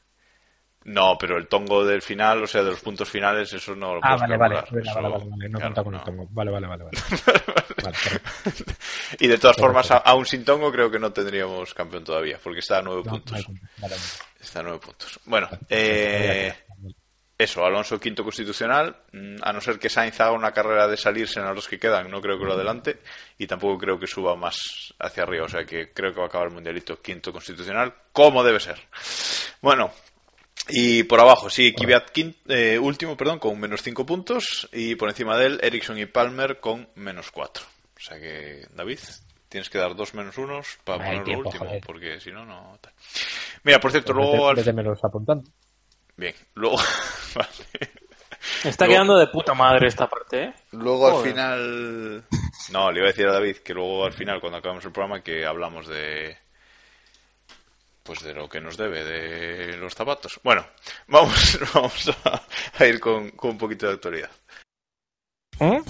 No, 0.87 1.17
pero 1.17 1.37
el 1.37 1.47
tongo 1.47 1.83
del 1.85 2.01
final, 2.01 2.43
o 2.43 2.47
sea, 2.47 2.63
de 2.63 2.71
los 2.71 2.79
puntos 2.79 3.09
finales, 3.09 3.51
eso 3.51 3.75
no 3.75 3.95
lo 3.95 3.99
Ah, 4.03 4.15
vale, 4.15 4.37
vale, 4.37 4.55
vale, 4.55 4.67
Eso- 4.81 4.95
vale, 4.95 5.09
vale, 5.09 5.25
vale, 5.29 5.49
no 5.49 5.59
claro, 5.59 5.73
cuenta 5.73 5.83
con 5.83 5.95
el 5.95 6.03
tongo. 6.03 6.27
Vale, 6.31 6.51
vale, 6.51 6.67
vale, 6.67 6.83
vale. 6.85 6.97
Y 9.19 9.27
de 9.27 9.37
todas 9.37 9.57
formas, 9.57 9.91
aún 9.91 10.25
sin 10.25 10.45
tongo, 10.45 10.71
creo 10.71 10.89
que 10.89 10.99
no 10.99 11.11
tendríamos 11.11 11.73
campeón 11.73 12.03
todavía, 12.05 12.39
porque 12.41 12.59
está 12.59 12.77
a 12.77 12.81
nueve 12.81 13.01
No, 13.05 13.11
puntos. 13.11 13.45
Está 14.39 14.61
a 14.61 14.63
nueve 14.63 14.79
puntos. 14.79 15.19
Bueno, 15.25 15.49
eh, 15.69 16.53
eso, 17.37 17.65
Alonso 17.65 17.99
quinto 17.99 18.23
constitucional, 18.23 18.95
mm, 19.11 19.35
a 19.41 19.51
no 19.53 19.59
ser 19.61 19.77
que 19.79 19.89
Sainz 19.89 20.19
haga 20.21 20.31
una 20.31 20.51
carrera 20.53 20.87
de 20.87 20.95
salirse 20.97 21.39
en 21.41 21.53
los 21.53 21.67
que 21.67 21.79
quedan, 21.79 22.09
no 22.09 22.21
creo 22.21 22.39
que 22.39 22.45
lo 22.45 22.53
adelante, 22.53 22.99
y 23.37 23.45
tampoco 23.45 23.77
creo 23.77 23.99
que 23.99 24.07
suba 24.07 24.35
más 24.35 24.93
hacia 24.99 25.23
arriba, 25.23 25.45
o 25.45 25.49
sea 25.49 25.65
que 25.65 25.91
creo 25.91 26.13
que 26.13 26.19
va 26.19 26.25
a 26.25 26.29
acabar 26.29 26.47
el 26.47 26.53
mundialito 26.53 27.01
quinto 27.01 27.33
constitucional, 27.33 27.93
como 28.13 28.43
debe 28.43 28.59
ser. 28.59 28.79
Bueno, 29.61 29.91
y 30.69 31.03
por 31.03 31.19
abajo, 31.19 31.49
sí, 31.49 31.73
Kvyat 31.73 32.11
eh, 32.49 32.77
último, 32.79 33.15
perdón, 33.15 33.39
con 33.39 33.59
menos 33.59 33.81
5 33.81 34.05
puntos. 34.05 34.67
Y 34.73 34.95
por 34.95 35.09
encima 35.09 35.37
de 35.37 35.45
él, 35.47 35.59
Ericsson 35.61 35.97
y 35.97 36.05
Palmer 36.05 36.59
con 36.59 36.89
menos 36.95 37.31
4. 37.31 37.63
O 37.65 37.99
sea 37.99 38.19
que, 38.19 38.65
David, 38.73 38.99
tienes 39.49 39.69
que 39.69 39.77
dar 39.77 39.95
dos 39.95 40.13
menos 40.13 40.37
unos 40.37 40.77
para 40.83 40.99
ponerlo 40.99 41.23
tiempo, 41.23 41.49
último, 41.49 41.65
joder. 41.65 41.83
porque 41.85 42.19
si 42.19 42.31
no, 42.31 42.45
no. 42.45 42.77
Mira, 43.63 43.79
por 43.79 43.91
cierto, 43.91 44.13
luego. 44.13 44.49
al- 44.49 44.73
menos 44.73 44.99
apuntando. 45.03 45.49
Bien, 46.15 46.33
luego. 46.55 46.77
vale. 47.35 47.49
Está 48.63 48.85
Luego- 48.85 48.93
quedando 49.03 49.17
de 49.19 49.27
puta 49.27 49.53
madre 49.53 49.87
esta 49.87 50.07
parte, 50.07 50.43
¿eh? 50.45 50.53
Luego 50.71 51.17
al 51.19 51.23
final. 51.23 52.23
No, 52.71 52.91
le 52.91 52.99
iba 52.99 53.07
a 53.07 53.11
decir 53.11 53.27
a 53.27 53.33
David 53.33 53.57
que 53.57 53.73
luego 53.73 54.05
al 54.05 54.13
final, 54.13 54.39
cuando 54.39 54.57
acabamos 54.57 54.85
el 54.85 54.91
programa, 54.91 55.21
que 55.21 55.45
hablamos 55.45 55.87
de. 55.87 56.37
Pues 58.07 58.23
de 58.23 58.33
lo 58.33 58.47
que 58.47 58.61
nos 58.61 58.77
debe, 58.77 59.03
de 59.03 59.75
los 59.75 59.93
zapatos. 59.93 60.39
Bueno, 60.41 60.65
vamos, 61.07 61.59
vamos 61.73 62.09
a, 62.23 62.41
a 62.77 62.85
ir 62.85 63.01
con, 63.01 63.31
con 63.31 63.51
un 63.51 63.57
poquito 63.57 63.85
de 63.85 63.93
actualidad. 63.95 64.31
¿Eh? 65.59 65.81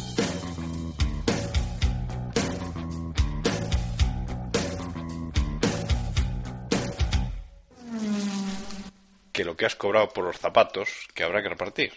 Que 9.32 9.46
lo 9.46 9.56
que 9.56 9.68
has 9.68 9.76
cobrado 9.76 10.10
por 10.10 10.26
los 10.26 10.40
zapatos, 10.40 10.90
que 11.14 11.24
habrá 11.24 11.44
que 11.44 11.50
repartir. 11.50 11.94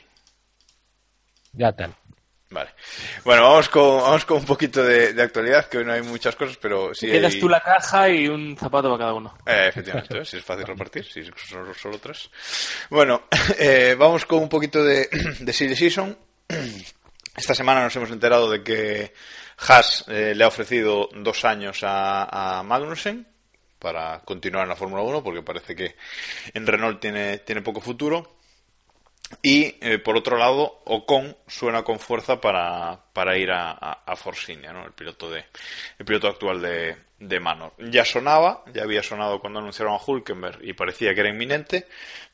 Ya 1.54 1.72
tal. 1.72 1.96
Vale. 2.50 2.70
Bueno, 3.24 3.42
vamos 3.42 3.68
con, 3.68 4.00
vamos 4.00 4.24
con 4.24 4.38
un 4.38 4.44
poquito 4.44 4.82
de, 4.82 5.12
de 5.12 5.22
actualidad, 5.22 5.66
que 5.66 5.78
hoy 5.78 5.84
no 5.84 5.92
hay 5.92 6.02
muchas 6.02 6.34
cosas, 6.34 6.56
pero 6.56 6.92
sí 6.92 7.06
Quedas 7.06 7.34
hay... 7.34 7.40
tú 7.40 7.48
la 7.48 7.60
caja 7.60 8.08
y 8.08 8.26
un 8.26 8.56
zapato 8.56 8.88
para 8.88 8.98
cada 8.98 9.14
uno. 9.14 9.38
Eh, 9.46 9.66
efectivamente, 9.68 10.24
si 10.24 10.38
es 10.38 10.44
fácil 10.44 10.66
repartir, 10.66 11.04
si 11.04 11.22
son 11.24 11.72
solo 11.74 11.98
tres. 11.98 12.28
Bueno, 12.90 13.22
eh, 13.58 13.94
vamos 13.96 14.26
con 14.26 14.40
un 14.40 14.48
poquito 14.48 14.82
de, 14.82 15.08
de 15.40 15.52
silly 15.52 15.76
season. 15.76 16.18
Esta 17.36 17.54
semana 17.54 17.84
nos 17.84 17.94
hemos 17.94 18.10
enterado 18.10 18.50
de 18.50 18.64
que 18.64 19.14
Haas 19.68 20.04
eh, 20.08 20.34
le 20.34 20.42
ha 20.42 20.48
ofrecido 20.48 21.08
dos 21.14 21.44
años 21.44 21.84
a, 21.84 22.58
a 22.58 22.62
Magnussen 22.64 23.28
para 23.78 24.20
continuar 24.22 24.64
en 24.64 24.70
la 24.70 24.76
Fórmula 24.76 25.02
1, 25.02 25.22
porque 25.22 25.42
parece 25.42 25.76
que 25.76 25.94
en 26.52 26.66
Renault 26.66 27.00
tiene, 27.00 27.38
tiene 27.38 27.62
poco 27.62 27.80
futuro. 27.80 28.39
Y 29.42 29.76
eh, 29.80 29.98
por 29.98 30.16
otro 30.16 30.36
lado, 30.36 30.82
Ocon 30.84 31.36
suena 31.46 31.82
con 31.82 31.98
fuerza 31.98 32.40
para, 32.40 33.00
para 33.12 33.38
ir 33.38 33.50
a, 33.52 33.70
a, 33.72 34.16
Force 34.16 34.52
India, 34.52 34.72
¿no? 34.72 34.84
el 34.84 34.92
piloto 34.92 35.30
de 35.30 35.44
el 35.98 36.04
piloto 36.04 36.28
actual 36.28 36.60
de, 36.60 36.96
de 37.18 37.40
Manor. 37.40 37.72
Ya 37.78 38.04
sonaba, 38.04 38.64
ya 38.74 38.82
había 38.82 39.02
sonado 39.02 39.40
cuando 39.40 39.60
anunciaron 39.60 39.94
a 39.94 40.00
Hulkenberg 40.04 40.64
y 40.64 40.72
parecía 40.72 41.14
que 41.14 41.20
era 41.20 41.30
inminente, 41.30 41.86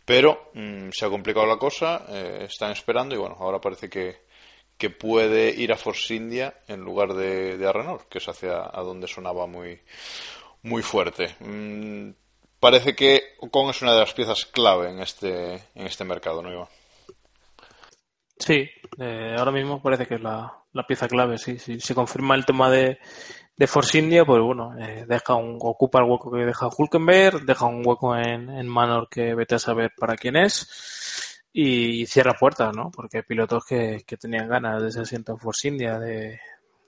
pero 0.05 0.51
mm, 0.55 0.91
se 0.91 1.05
ha 1.05 1.11
complicado 1.11 1.47
la 1.47 1.59
cosa, 1.59 2.07
eh, 2.09 2.47
están 2.49 2.73
esperando 2.73 3.15
y 3.15 3.19
bueno, 3.19 3.37
ahora 3.39 3.61
parece 3.61 3.91
que, 3.91 4.23
que 4.79 4.91
puede 4.91 5.51
ir 5.51 5.73
a 5.73 5.77
Force 5.77 6.15
India 6.15 6.55
en 6.67 6.81
lugar 6.81 7.15
de, 7.15 7.57
de 7.59 7.69
a 7.69 7.73
Renault, 7.73 8.09
que 8.09 8.19
es 8.19 8.29
hacia 8.29 8.71
a 8.73 8.83
donde 8.83 9.07
sonaba 9.07 9.47
muy, 9.47 9.81
muy 10.63 10.83
fuerte. 10.83 11.37
Mm, 11.41 12.11
parece 12.59 12.97
que 12.97 13.37
Ocon 13.41 13.71
es 13.71 13.83
una 13.83 13.93
de 13.93 14.01
las 14.01 14.15
piezas 14.15 14.47
clave 14.47 14.91
en 14.91 15.01
este, 15.01 15.55
en 15.75 15.87
este 15.87 16.05
mercado, 16.05 16.43
¿no, 16.43 16.53
Iván? 16.53 16.69
Sí, 18.39 18.69
eh, 18.99 19.35
ahora 19.39 19.51
mismo 19.51 19.81
parece 19.83 20.07
que 20.07 20.17
es 20.17 20.21
la, 20.21 20.53
la 20.73 20.87
pieza 20.87 21.09
clave. 21.09 21.39
Sí, 21.39 21.59
si 21.59 21.81
se 21.81 21.95
confirma 21.95 22.35
el 22.35 22.45
tema 22.45 22.71
de, 22.71 22.99
de 23.57 23.67
Force 23.67 23.99
India, 23.99 24.25
pues 24.25 24.41
bueno, 24.43 24.77
eh, 24.79 25.05
deja 25.09 25.35
un, 25.35 25.59
ocupa 25.61 26.01
el 26.01 26.05
hueco 26.11 26.31
que 26.31 26.45
deja 26.45 26.69
Hulkenberg, 26.77 27.45
deja 27.47 27.67
un 27.67 27.83
hueco 27.87 28.15
en, 28.17 28.51
en 28.51 28.69
Manor 28.69 29.09
que 29.11 29.35
vete 29.35 29.55
a 29.55 29.59
saber 29.59 29.93
para 29.97 30.17
quién 30.17 30.37
es 30.37 31.43
y 31.53 32.05
cierra 32.07 32.35
puertas, 32.39 32.77
¿no? 32.77 32.91
Porque 32.91 33.19
hay 33.19 33.23
pilotos 33.23 33.65
que, 33.65 34.03
que 34.07 34.17
tenían 34.19 34.49
ganas 34.49 34.83
de 34.83 34.89
ese 34.91 35.01
asiento 35.01 35.33
en 35.33 35.39
Force 35.39 35.69
India, 35.69 35.99
de 35.99 36.39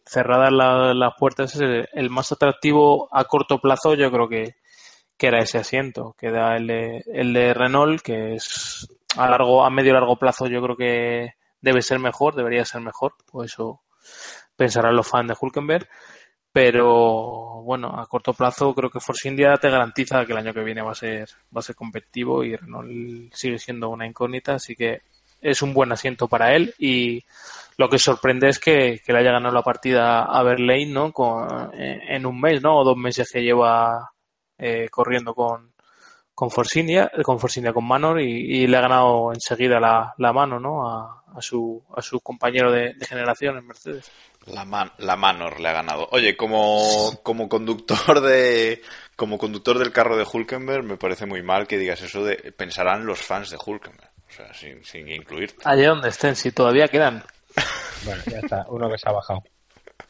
cerradas 0.04 0.52
la- 0.52 0.92
las 0.94 1.14
puertas, 1.18 1.54
es 1.54 1.60
el, 1.62 1.88
el 1.92 2.10
más 2.10 2.30
atractivo 2.32 3.08
a 3.10 3.24
corto 3.24 3.58
plazo, 3.60 3.94
yo 3.94 4.10
creo 4.10 4.28
que, 4.28 4.56
que 5.16 5.26
era 5.28 5.40
ese 5.40 5.58
asiento, 5.58 6.14
que 6.18 6.30
da 6.30 6.56
el 6.56 6.70
el 6.70 7.32
de 7.32 7.54
Renault, 7.54 8.02
que 8.02 8.34
es 8.34 8.88
a 9.16 9.28
largo, 9.30 9.64
a 9.64 9.70
medio 9.70 9.94
largo 9.94 10.16
plazo 10.18 10.46
yo 10.46 10.62
creo 10.62 10.76
que 10.76 11.34
debe 11.60 11.82
ser 11.82 11.98
mejor, 11.98 12.34
debería 12.34 12.64
ser 12.64 12.80
mejor, 12.80 13.14
o 13.32 13.44
eso 13.44 13.82
pensarán 14.56 14.96
los 14.96 15.08
fans 15.08 15.28
de 15.28 15.36
Hulkenberg. 15.40 15.88
pero 16.52 17.62
bueno, 17.62 17.98
a 18.00 18.06
corto 18.06 18.32
plazo 18.32 18.74
creo 18.74 18.90
que 18.90 19.00
Force 19.00 19.28
India 19.28 19.56
te 19.60 19.70
garantiza 19.70 20.24
que 20.24 20.32
el 20.32 20.38
año 20.38 20.54
que 20.54 20.64
viene 20.64 20.82
va 20.82 20.92
a 20.92 20.94
ser 20.94 21.28
va 21.54 21.60
a 21.60 21.62
ser 21.62 21.76
competitivo 21.76 22.42
y 22.42 22.56
Renault 22.56 23.32
sigue 23.34 23.58
siendo 23.58 23.90
una 23.90 24.06
incógnita, 24.06 24.54
así 24.54 24.74
que 24.74 25.02
es 25.40 25.62
un 25.62 25.72
buen 25.72 25.92
asiento 25.92 26.26
para 26.28 26.54
él 26.54 26.74
y 26.78 27.24
lo 27.76 27.88
que 27.88 27.98
sorprende 27.98 28.48
es 28.48 28.58
que, 28.58 29.00
que 29.04 29.12
le 29.12 29.20
haya 29.20 29.32
ganado 29.32 29.54
la 29.54 29.62
partida 29.62 30.24
a 30.24 30.42
Berlane, 30.42 30.86
¿no? 30.86 31.12
Con, 31.12 31.70
en 31.74 32.26
un 32.26 32.40
mes, 32.40 32.60
¿no? 32.62 32.78
O 32.78 32.84
dos 32.84 32.96
meses 32.96 33.30
que 33.32 33.42
lleva 33.42 34.10
eh, 34.58 34.88
corriendo 34.90 35.34
con, 35.34 35.72
con 36.38 36.52
Forcinia, 36.52 37.10
con 37.24 37.40
Forcinia, 37.40 37.72
con 37.72 37.84
Manor 37.84 38.20
y, 38.20 38.62
y 38.62 38.66
le 38.68 38.76
ha 38.76 38.82
ganado 38.82 39.32
enseguida 39.32 39.80
la, 39.80 40.14
la 40.18 40.32
mano, 40.32 40.60
¿no? 40.60 40.88
A, 40.88 41.24
a, 41.36 41.42
su, 41.42 41.82
a 41.96 42.00
su 42.00 42.20
compañero 42.20 42.70
de, 42.70 42.94
de 42.94 43.06
generación 43.06 43.58
en 43.58 43.66
Mercedes. 43.66 44.08
La, 44.46 44.64
man, 44.64 44.92
la 44.98 45.16
Manor 45.16 45.58
le 45.58 45.68
ha 45.68 45.72
ganado. 45.72 46.06
Oye, 46.12 46.36
como, 46.36 47.18
como 47.24 47.48
conductor 47.48 48.20
de 48.20 48.80
como 49.16 49.36
conductor 49.36 49.80
del 49.80 49.90
carro 49.90 50.16
de 50.16 50.24
Hulkenberg 50.32 50.84
me 50.84 50.96
parece 50.96 51.26
muy 51.26 51.42
mal 51.42 51.66
que 51.66 51.76
digas 51.76 52.02
eso 52.02 52.22
de 52.22 52.36
pensarán 52.56 53.04
los 53.04 53.18
fans 53.20 53.50
de 53.50 53.56
Hulkenberg, 53.56 54.12
o 54.28 54.32
sea, 54.32 54.54
sin, 54.54 54.84
sin 54.84 55.08
incluirte. 55.08 55.56
Allá 55.64 55.88
donde 55.88 56.10
estén, 56.10 56.36
si 56.36 56.52
todavía 56.52 56.86
quedan. 56.86 57.24
Bueno, 58.04 58.22
ya 58.30 58.38
está, 58.38 58.64
uno 58.68 58.88
que 58.88 58.96
se 58.96 59.08
ha 59.08 59.12
bajado. 59.12 59.42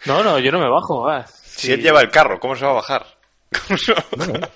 No, 0.05 0.23
no, 0.23 0.39
yo 0.39 0.53
no 0.53 0.59
me 0.61 0.69
bajo. 0.69 1.05
va. 1.05 1.27
Si 1.27 1.73
él 1.73 1.81
lleva 1.81 2.03
el 2.03 2.11
carro, 2.11 2.39
¿cómo 2.39 2.55
se 2.55 2.67
va 2.67 2.73
a 2.73 2.75
bajar? 2.75 3.07
¿Cómo 3.67 3.79
se 3.79 3.95
va 3.95 4.01
a 4.01 4.17
bajar? 4.17 4.51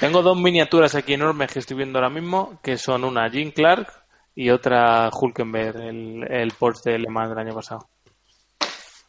Tengo 0.00 0.22
dos 0.22 0.36
miniaturas 0.38 0.94
aquí 0.94 1.14
enormes 1.14 1.50
que 1.52 1.58
estoy 1.60 1.76
viendo 1.76 1.98
ahora 1.98 2.10
mismo, 2.10 2.60
que 2.62 2.76
son 2.78 3.04
una 3.04 3.28
Jean 3.28 3.50
Clark 3.50 3.88
y 4.34 4.50
otra 4.50 5.10
Hulkenberg, 5.12 5.76
el, 5.80 6.26
el 6.30 6.50
Porsche 6.52 6.90
de 6.90 6.98
Le 6.98 7.08
Mans 7.10 7.30
del 7.30 7.38
año 7.38 7.54
pasado. 7.54 7.88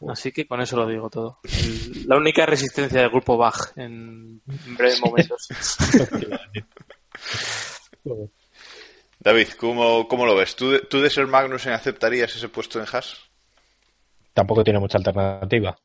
Así 0.09 0.31
que 0.31 0.45
con 0.45 0.61
eso 0.61 0.75
lo 0.77 0.87
digo 0.87 1.09
todo. 1.09 1.39
El- 1.43 2.07
la 2.07 2.17
única 2.17 2.45
resistencia 2.45 3.01
del 3.01 3.09
grupo 3.09 3.37
Bach 3.37 3.71
en, 3.77 4.41
breves 4.77 5.01
momentos. 5.01 5.47
David, 9.19 9.47
¿cómo, 9.57 10.07
cómo 10.07 10.25
lo 10.25 10.35
ves? 10.35 10.55
¿Tú, 10.55 10.71
de- 10.71 10.79
¿Tú 10.81 11.01
de 11.01 11.09
ser 11.09 11.27
Magnussen 11.27 11.73
aceptarías 11.73 12.35
ese 12.35 12.49
puesto 12.49 12.79
en 12.79 12.85
Haas? 12.91 13.17
Tampoco 14.33 14.63
tiene 14.63 14.79
mucha 14.79 14.97
alternativa. 14.97 15.77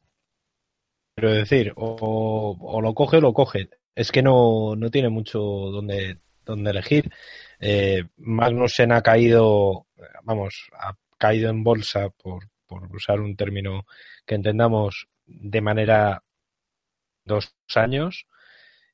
Quiero 1.16 1.32
decir, 1.34 1.72
o, 1.76 2.56
o 2.60 2.80
lo 2.80 2.92
coge 2.94 3.18
o 3.18 3.20
lo 3.20 3.32
coge. 3.32 3.70
Es 4.00 4.10
que 4.10 4.22
no, 4.22 4.76
no 4.76 4.90
tiene 4.90 5.10
mucho 5.10 5.38
donde, 5.40 6.16
donde 6.46 6.70
elegir. 6.70 7.12
Eh, 7.58 8.02
Magnussen 8.16 8.92
ha 8.92 9.02
caído, 9.02 9.88
vamos, 10.22 10.70
ha 10.72 10.94
caído 11.18 11.50
en 11.50 11.62
bolsa, 11.62 12.08
por, 12.08 12.48
por 12.66 12.84
usar 12.96 13.20
un 13.20 13.36
término 13.36 13.84
que 14.24 14.36
entendamos, 14.36 15.06
de 15.26 15.60
manera 15.60 16.22
dos 17.26 17.54
años, 17.74 18.24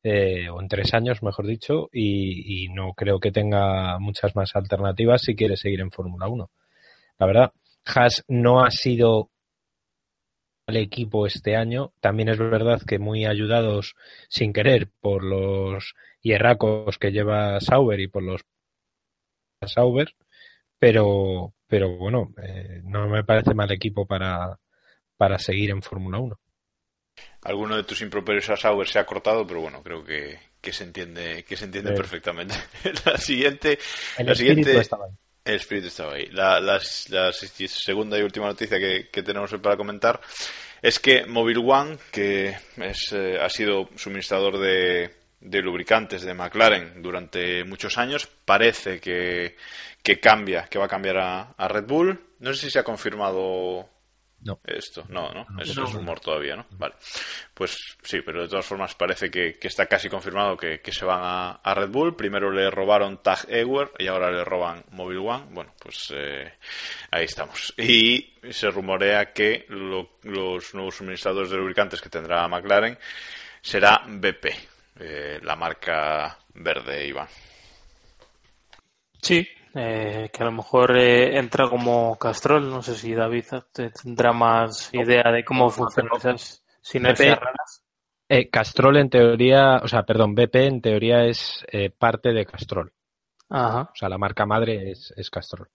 eh, 0.03 0.49
o 0.49 0.61
en 0.61 0.67
tres 0.67 0.93
años, 0.93 1.23
mejor 1.23 1.47
dicho, 1.47 1.89
y, 1.93 2.65
y 2.65 2.69
no 2.71 2.93
creo 2.95 3.21
que 3.21 3.31
tenga 3.31 4.01
muchas 4.01 4.35
más 4.35 4.57
alternativas 4.57 5.23
si 5.23 5.37
quiere 5.37 5.57
seguir 5.57 5.83
en 5.83 5.93
Fórmula 5.93 6.27
1. 6.27 6.51
La 7.21 7.27
verdad, 7.27 7.53
Haas 7.85 8.25
no 8.27 8.65
ha 8.65 8.73
sido 8.73 9.31
el 10.67 10.77
equipo 10.77 11.27
este 11.27 11.57
año. 11.57 11.93
También 12.01 12.29
es 12.29 12.39
verdad 12.39 12.83
que 12.87 12.99
muy 12.99 13.25
ayudados 13.25 13.95
sin 14.29 14.53
querer 14.53 14.91
por 15.01 15.23
los 15.25 15.95
hierracos 16.23 16.99
que 16.99 17.13
lleva 17.13 17.61
Sauber 17.61 18.01
y 18.01 18.09
por 18.09 18.23
los 18.23 18.43
Sauber, 19.67 20.15
pero, 20.79 21.55
pero 21.69 21.97
bueno, 21.99 22.33
eh, 22.43 22.81
no 22.85 23.09
me 23.09 23.25
parece 23.25 23.55
mal 23.55 23.71
equipo 23.73 24.07
para, 24.07 24.59
para 25.17 25.39
seguir 25.39 25.71
en 25.71 25.83
Fórmula 25.83 26.19
1. 26.19 26.41
Alguno 27.43 27.77
de 27.77 27.85
tus 27.85 28.03
improperios 28.03 28.51
a 28.51 28.57
Sauber 28.59 28.87
se 28.89 28.99
ha 28.99 29.07
cortado, 29.07 29.47
pero 29.47 29.61
bueno, 29.63 29.83
creo 29.83 30.05
que, 30.05 30.39
que 30.61 30.73
se 30.73 30.85
entiende, 30.85 31.45
que 31.45 31.57
se 31.57 31.65
entiende 31.65 31.93
Sí. 31.93 31.97
perfectamente. 31.97 32.55
la 33.07 33.17
siguiente, 33.19 33.79
El 34.17 34.27
la 34.27 34.35
siguiente. 34.35 34.73
El 35.47 35.55
espíritu 35.55 35.89
estaba 35.89 36.15
ahí. 36.15 36.27
La, 36.33 36.61
la- 36.61 36.81
segunda 37.33 38.19
y 38.19 38.23
última 38.23 38.47
noticia 38.47 38.79
que, 38.79 39.09
que 39.11 39.23
tenemos 39.23 39.51
para 39.63 39.77
comentar 39.77 40.21
es 40.83 40.99
que 40.99 41.25
Mobile 41.27 41.63
One, 41.65 41.99
que 42.13 42.57
es, 42.77 43.13
eh, 43.13 43.39
ha 43.41 43.49
sido 43.49 43.89
suministrador 43.97 44.59
de, 44.59 45.11
de 45.41 45.63
lubricantes 45.63 46.23
de 46.23 46.35
McLaren 46.35 47.01
durante 47.03 47.65
muchos 47.65 47.97
años, 47.99 48.29
parece 48.45 49.01
que, 49.01 49.57
que 50.03 50.21
cambia, 50.21 50.67
que 50.69 50.79
va 50.79 50.85
a 50.85 50.89
cambiar 50.89 51.17
a 51.19 51.69
Red 51.69 51.85
Bull. 51.87 52.21
No 52.41 52.53
sé 52.53 52.67
si 52.67 52.71
se 52.71 52.79
ha 52.79 52.85
confirmado 52.85 53.89
No. 54.47 54.61
esto. 54.65 55.05
No, 55.09 55.31
no, 55.33 55.47
eso 55.61 55.81
No. 55.81 55.87
es 55.89 55.93
rumor 55.93 56.21
todavía, 56.21 56.57
¿no? 56.57 56.67
Vale. 56.71 56.95
Pues 57.53 57.77
sí, 58.03 58.21
pero 58.25 58.43
de 58.43 58.49
todas 58.49 58.65
formas 58.65 58.95
parece 58.95 59.31
que, 59.31 59.55
que 59.59 59.69
está 59.69 59.87
casi 59.87 60.09
confirmado 60.09 60.57
que, 60.57 60.81
que 60.81 60.93
se 60.93 61.05
van 61.05 61.21
a, 61.23 61.51
a 61.63 61.75
Red 61.75 61.89
Bull. 61.91 62.17
Primero 62.17 62.51
le 62.51 62.71
robaron 62.71 63.23
Tag 63.23 63.47
Heuer 63.49 63.91
y 63.99 64.07
ahora 64.07 64.31
le 64.31 64.45
roban 64.45 64.85
Mobile 64.93 65.21
One. 65.21 65.45
Bueno, 65.51 65.75
pues 65.79 66.13
eh, 66.15 66.55
ahí 67.11 67.25
estamos. 67.25 67.75
Y 67.77 68.35
se 68.51 68.71
rumorea 68.71 69.33
que 69.33 69.67
lo- 69.69 70.19
los 70.23 70.75
nuevos 70.75 70.97
suministradores 70.97 71.51
de 71.51 71.57
lubricantes 71.57 72.01
que 72.01 72.09
tendrá 72.09 72.47
McLaren 72.49 72.97
será 73.61 74.03
BP, 74.07 74.47
eh, 75.01 75.41
la 75.43 75.57
marca 75.57 76.39
verde, 76.55 77.07
Iván. 77.09 77.27
Sí, 79.21 79.47
eh, 79.77 80.31
que 80.33 80.43
a 80.43 80.47
lo 80.47 80.53
mejor 80.53 80.97
eh, 80.97 81.39
entra 81.39 81.69
como 81.69 82.17
Castrol. 82.19 82.69
No 82.71 82.83
sé 82.83 82.95
si 82.95 83.15
David 83.15 83.45
te- 83.73 83.91
tendrá 83.91 84.33
más 84.33 84.89
idea 84.93 85.31
de 85.31 85.45
cómo 85.45 85.71
funcionan 85.71 86.17
esas 86.17 86.65
sinergias 86.81 87.37
BP. 87.37 87.45
raras. 87.45 87.83
Eh, 88.29 88.49
Castrol 88.51 88.97
en 88.97 89.09
teoría, 89.11 89.77
o 89.77 89.87
sea, 89.89 90.03
perdón, 90.03 90.35
BP 90.35 90.57
en 90.67 90.81
teoría 90.81 91.25
es 91.25 91.65
eh, 91.71 91.91
parte 91.91 92.33
de 92.33 92.45
Castrol. 92.47 92.93
Ajá. 93.49 93.83
O 93.93 93.95
sea, 93.95 94.09
la 94.09 94.19
marca 94.19 94.45
madre 94.47 94.91
es, 94.91 95.13
es 95.17 95.31
Castrol. 95.31 95.69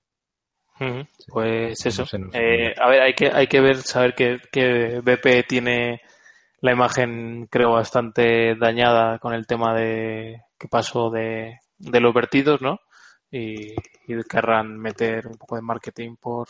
Pues 1.27 1.85
eso. 1.85 2.01
No 2.01 2.05
sé, 2.07 2.17
no 2.19 2.31
sé. 2.31 2.37
Eh, 2.39 2.73
a 2.77 2.89
ver, 2.89 3.01
hay 3.01 3.13
que, 3.13 3.29
hay 3.31 3.47
que 3.47 3.61
ver, 3.61 3.77
saber 3.77 4.15
que, 4.15 4.39
que 4.51 4.99
BP 5.01 5.47
tiene 5.47 6.01
la 6.59 6.71
imagen, 6.71 7.47
creo, 7.51 7.71
bastante 7.73 8.55
dañada 8.55 9.19
con 9.19 9.33
el 9.33 9.45
tema 9.47 9.75
de 9.75 10.41
que 10.57 10.67
pasó 10.67 11.09
de, 11.11 11.59
de 11.77 11.99
los 11.99 12.13
vertidos, 12.13 12.61
¿no? 12.61 12.79
Y, 13.31 13.73
y 14.07 14.23
querrán 14.29 14.77
meter 14.77 15.27
un 15.27 15.37
poco 15.37 15.55
de 15.55 15.61
marketing 15.61 16.15
por, 16.17 16.49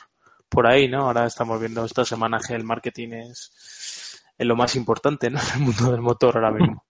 por 0.49 0.65
ahí, 0.67 0.87
¿no? 0.87 1.01
Ahora 1.07 1.25
estamos 1.27 1.59
viendo 1.59 1.85
esta 1.85 2.03
semana 2.05 2.39
que 2.45 2.53
el 2.55 2.63
marketing 2.63 3.09
es, 3.13 4.23
es 4.37 4.47
lo 4.47 4.55
más 4.55 4.75
importante, 4.75 5.29
¿no? 5.29 5.39
En 5.55 5.59
el 5.61 5.65
mundo 5.67 5.91
del 5.91 6.01
motor 6.01 6.35
ahora 6.37 6.51
mismo. 6.51 6.85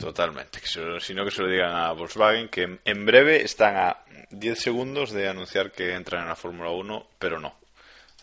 Totalmente. 0.00 0.58
Se- 0.64 1.00
sino 1.00 1.24
que 1.24 1.30
se 1.30 1.42
lo 1.42 1.48
digan 1.48 1.70
a 1.74 1.92
Volkswagen 1.92 2.48
que 2.48 2.62
en- 2.62 2.80
en 2.84 3.06
breve 3.06 3.42
están 3.44 3.76
a 3.76 3.96
10 4.30 4.58
segundos 4.58 5.12
de 5.12 5.28
anunciar 5.28 5.70
que 5.70 5.94
entran 5.94 6.22
en 6.22 6.28
la 6.28 6.36
Fórmula 6.36 6.70
1, 6.70 7.06
pero 7.18 7.38
no. 7.38 7.54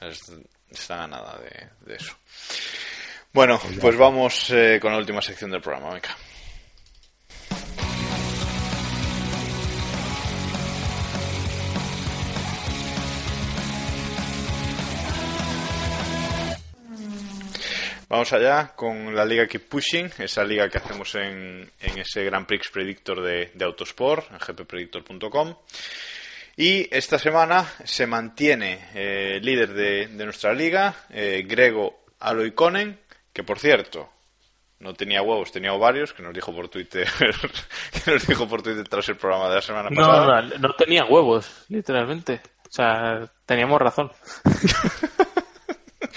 Es- 0.01 0.31
están 0.69 0.99
a 1.01 1.07
nada 1.07 1.37
de, 1.39 1.69
de 1.89 1.95
eso. 1.95 2.13
Bueno, 3.31 3.59
pues 3.81 3.97
vamos 3.97 4.49
eh, 4.51 4.79
con 4.81 4.91
la 4.91 4.97
última 4.97 5.21
sección 5.21 5.51
del 5.51 5.61
programa. 5.61 5.93
Venga. 5.93 6.09
Vamos 18.07 18.31
allá 18.33 18.73
con 18.75 19.15
la 19.15 19.25
liga 19.25 19.47
Keep 19.47 19.67
Pushing, 19.67 20.11
esa 20.19 20.43
liga 20.43 20.69
que 20.69 20.77
hacemos 20.77 21.15
en, 21.15 21.69
en 21.79 21.97
ese 21.97 22.23
Grand 22.23 22.45
Prix 22.45 22.69
Predictor 22.69 23.21
de, 23.21 23.51
de 23.53 23.65
Autosport, 23.65 24.29
en 24.31 24.37
gppredictor.com. 24.37 25.55
Y 26.57 26.87
esta 26.95 27.17
semana 27.19 27.65
se 27.83 28.05
mantiene 28.07 28.89
eh, 28.93 29.39
líder 29.41 29.73
de, 29.73 30.07
de 30.07 30.23
nuestra 30.25 30.53
liga, 30.53 30.93
eh, 31.09 31.43
Grego 31.47 32.05
Aloiconen, 32.19 32.99
que 33.33 33.43
por 33.43 33.59
cierto, 33.59 34.09
no 34.79 34.93
tenía 34.93 35.21
huevos, 35.21 35.51
tenía 35.51 35.73
ovarios, 35.73 36.13
que 36.13 36.21
nos 36.23 36.33
dijo 36.33 36.53
por 36.55 36.69
Twitter, 36.69 37.07
que 38.05 38.11
nos 38.11 38.25
dijo 38.27 38.47
por 38.47 38.61
Twitter 38.61 38.87
tras 38.87 39.09
el 39.09 39.17
programa 39.17 39.49
de 39.49 39.55
la 39.55 39.61
semana 39.61 39.89
No, 39.89 40.05
pasada. 40.07 40.41
no, 40.43 40.57
no 40.59 40.73
tenía 40.75 41.05
huevos, 41.05 41.65
literalmente. 41.69 42.39
O 42.67 42.71
sea, 42.71 43.29
teníamos 43.45 43.79
razón. 43.81 44.11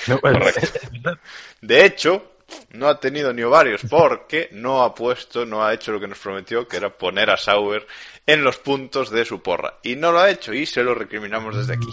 De 1.61 1.85
hecho, 1.85 2.33
no 2.73 2.89
ha 2.89 2.99
tenido 2.99 3.33
ni 3.33 3.43
ovarios 3.43 3.83
porque 3.89 4.49
no 4.53 4.83
ha 4.83 4.95
puesto, 4.95 5.45
no 5.45 5.65
ha 5.65 5.75
hecho 5.75 5.93
lo 5.93 6.01
que 6.01 6.09
nos 6.09 6.19
prometió, 6.19 6.67
que 6.67 6.77
era 6.77 6.91
poner 6.91 7.31
a 7.31 7.37
Sauber 7.37 7.87
en 8.27 8.45
los 8.45 8.59
puntos 8.59 9.11
de 9.11 9.25
su 9.25 9.43
porra. 9.43 9.79
Y 9.83 9.97
no 9.97 10.13
lo 10.13 10.21
ha 10.21 10.31
hecho 10.31 10.53
y 10.53 10.67
se 10.67 10.83
lo 10.83 10.95
recriminamos 10.95 11.57
desde 11.57 11.75
aquí. 11.75 11.89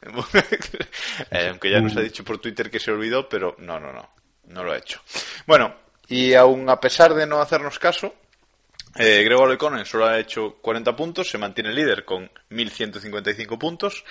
Eh, 1.30 1.48
aunque 1.50 1.70
ya 1.70 1.80
nos 1.80 1.94
ha 1.96 2.00
dicho 2.00 2.24
por 2.24 2.38
Twitter 2.38 2.70
que 2.70 2.80
se 2.80 2.90
olvidó, 2.90 3.28
pero 3.28 3.56
no, 3.58 3.78
no, 3.78 3.92
no, 3.92 4.08
no 4.46 4.64
lo 4.64 4.72
ha 4.72 4.78
hecho. 4.78 5.02
Bueno, 5.46 5.74
y 6.08 6.32
aún 6.32 6.70
a 6.70 6.80
pesar 6.80 7.12
de 7.12 7.26
no 7.26 7.40
hacernos 7.40 7.78
caso, 7.78 8.14
eh, 8.96 9.22
Grego 9.22 9.46
Leconen 9.46 9.84
solo 9.84 10.06
ha 10.06 10.18
hecho 10.18 10.56
40 10.62 10.96
puntos, 10.96 11.28
se 11.28 11.36
mantiene 11.36 11.72
líder 11.72 12.04
con 12.04 12.30
1155 12.48 13.58
puntos. 13.58 14.04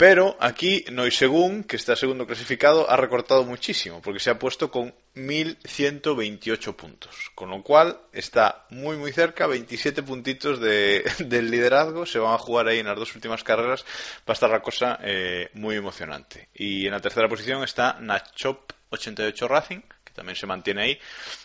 Pero 0.00 0.34
aquí 0.40 0.86
Noisegun, 0.90 1.62
que 1.62 1.76
está 1.76 1.94
segundo 1.94 2.26
clasificado, 2.26 2.88
ha 2.88 2.96
recortado 2.96 3.44
muchísimo, 3.44 4.00
porque 4.00 4.18
se 4.18 4.30
ha 4.30 4.38
puesto 4.38 4.70
con 4.70 4.94
1.128 5.14 6.74
puntos. 6.74 7.30
Con 7.34 7.50
lo 7.50 7.62
cual 7.62 8.00
está 8.10 8.64
muy 8.70 8.96
muy 8.96 9.12
cerca, 9.12 9.46
27 9.46 10.02
puntitos 10.02 10.58
de, 10.58 11.04
del 11.18 11.50
liderazgo. 11.50 12.06
Se 12.06 12.18
van 12.18 12.32
a 12.32 12.38
jugar 12.38 12.68
ahí 12.68 12.78
en 12.78 12.86
las 12.86 12.98
dos 12.98 13.14
últimas 13.14 13.44
carreras. 13.44 13.84
Va 14.20 14.28
a 14.28 14.32
estar 14.32 14.48
la 14.48 14.62
cosa 14.62 14.98
eh, 15.02 15.50
muy 15.52 15.76
emocionante. 15.76 16.48
Y 16.54 16.86
en 16.86 16.92
la 16.92 17.00
tercera 17.00 17.28
posición 17.28 17.62
está 17.62 17.98
Nachop 18.00 18.72
88 18.88 19.48
Racing, 19.48 19.80
que 20.02 20.14
también 20.14 20.36
se 20.36 20.46
mantiene 20.46 20.82
ahí, 20.82 20.98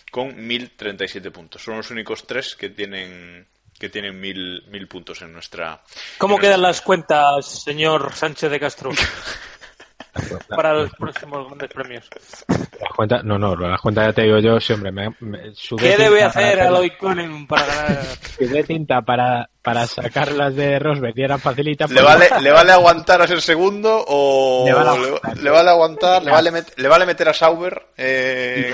con 0.10 0.30
1.037 0.30 1.30
puntos. 1.30 1.61
Son 1.61 1.76
los 1.76 1.91
únicos 1.91 2.26
tres 2.26 2.56
que 2.56 2.69
tienen 2.69 3.48
que 3.80 3.89
tienen 3.89 4.19
mil, 4.19 4.64
mil 4.68 4.88
puntos 4.88 5.22
en 5.22 5.34
nuestra. 5.34 5.81
¿Cómo 6.18 6.35
en 6.35 6.41
quedan 6.41 6.61
nuestra- 6.61 6.69
las 6.69 6.81
cuentas, 6.81 7.45
señor 7.64 8.14
Sánchez 8.14 8.49
de 8.52 8.60
Castro, 8.60 8.91
para 10.49 10.73
los 10.73 10.91
próximos 10.91 11.45
grandes 11.47 11.69
premios? 11.72 12.07
Las 12.47 12.91
cuentas, 12.95 13.23
no, 13.23 13.38
no, 13.38 13.56
las 13.56 13.81
cuentas 13.81 14.07
ya 14.07 14.14
te 14.14 14.22
digo 14.23 14.39
yo, 14.39 14.60
sí, 14.60 14.73
hombre, 14.73 14.91
me, 14.91 15.10
me- 15.19 15.53
¿Qué 15.77 15.97
debe 15.97 16.23
hacer 16.23 16.60
hacer- 16.60 16.61
Aloy 16.61 16.91
Conen 16.91 17.45
para 17.47 17.65
ganar? 17.65 18.06
sudé 18.38 18.64
tinta 18.64 19.02
para, 19.02 19.49
para 19.66 19.86
sacarlas 19.88 20.56
de 20.56 20.80
Rosberg 20.80 21.18
y 21.18 21.24
era 21.24 21.38
facilita. 21.38 21.88
¿Le 21.88 22.02
vale, 22.02 22.30
¿Le 22.42 22.52
vale 22.52 22.72
aguantar 22.72 23.22
a 23.22 23.28
ser 23.28 23.42
segundo 23.42 24.06
o 24.08 24.64
Le 24.66 24.74
vale 24.74 24.92
le, 25.00 25.06
aguantar. 25.08 25.38
le 25.38 25.50
vale 25.50 25.70
aguantar? 25.72 26.24
¿Le 26.24 26.32
vale, 26.32 26.52
met- 26.52 26.74
le 26.78 26.88
vale 26.88 27.06
meter 27.06 27.28
a 27.30 27.34
Sauber 27.34 27.88
eh, 27.98 28.74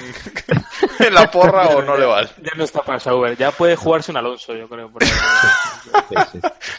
en, 0.99 1.05
en 1.07 1.13
la 1.13 1.31
porra 1.31 1.69
o 1.69 1.81
no 1.81 1.97
le 1.97 2.05
vale? 2.05 2.29
Ya 2.43 2.51
no 2.55 2.63
está 2.65 2.81
para 2.83 2.99
Sauber, 2.99 3.35
ya 3.37 3.51
puede 3.51 3.75
jugarse 3.75 4.11
un 4.11 4.17
Alonso, 4.17 4.53
yo 4.53 4.67
creo. 4.69 4.91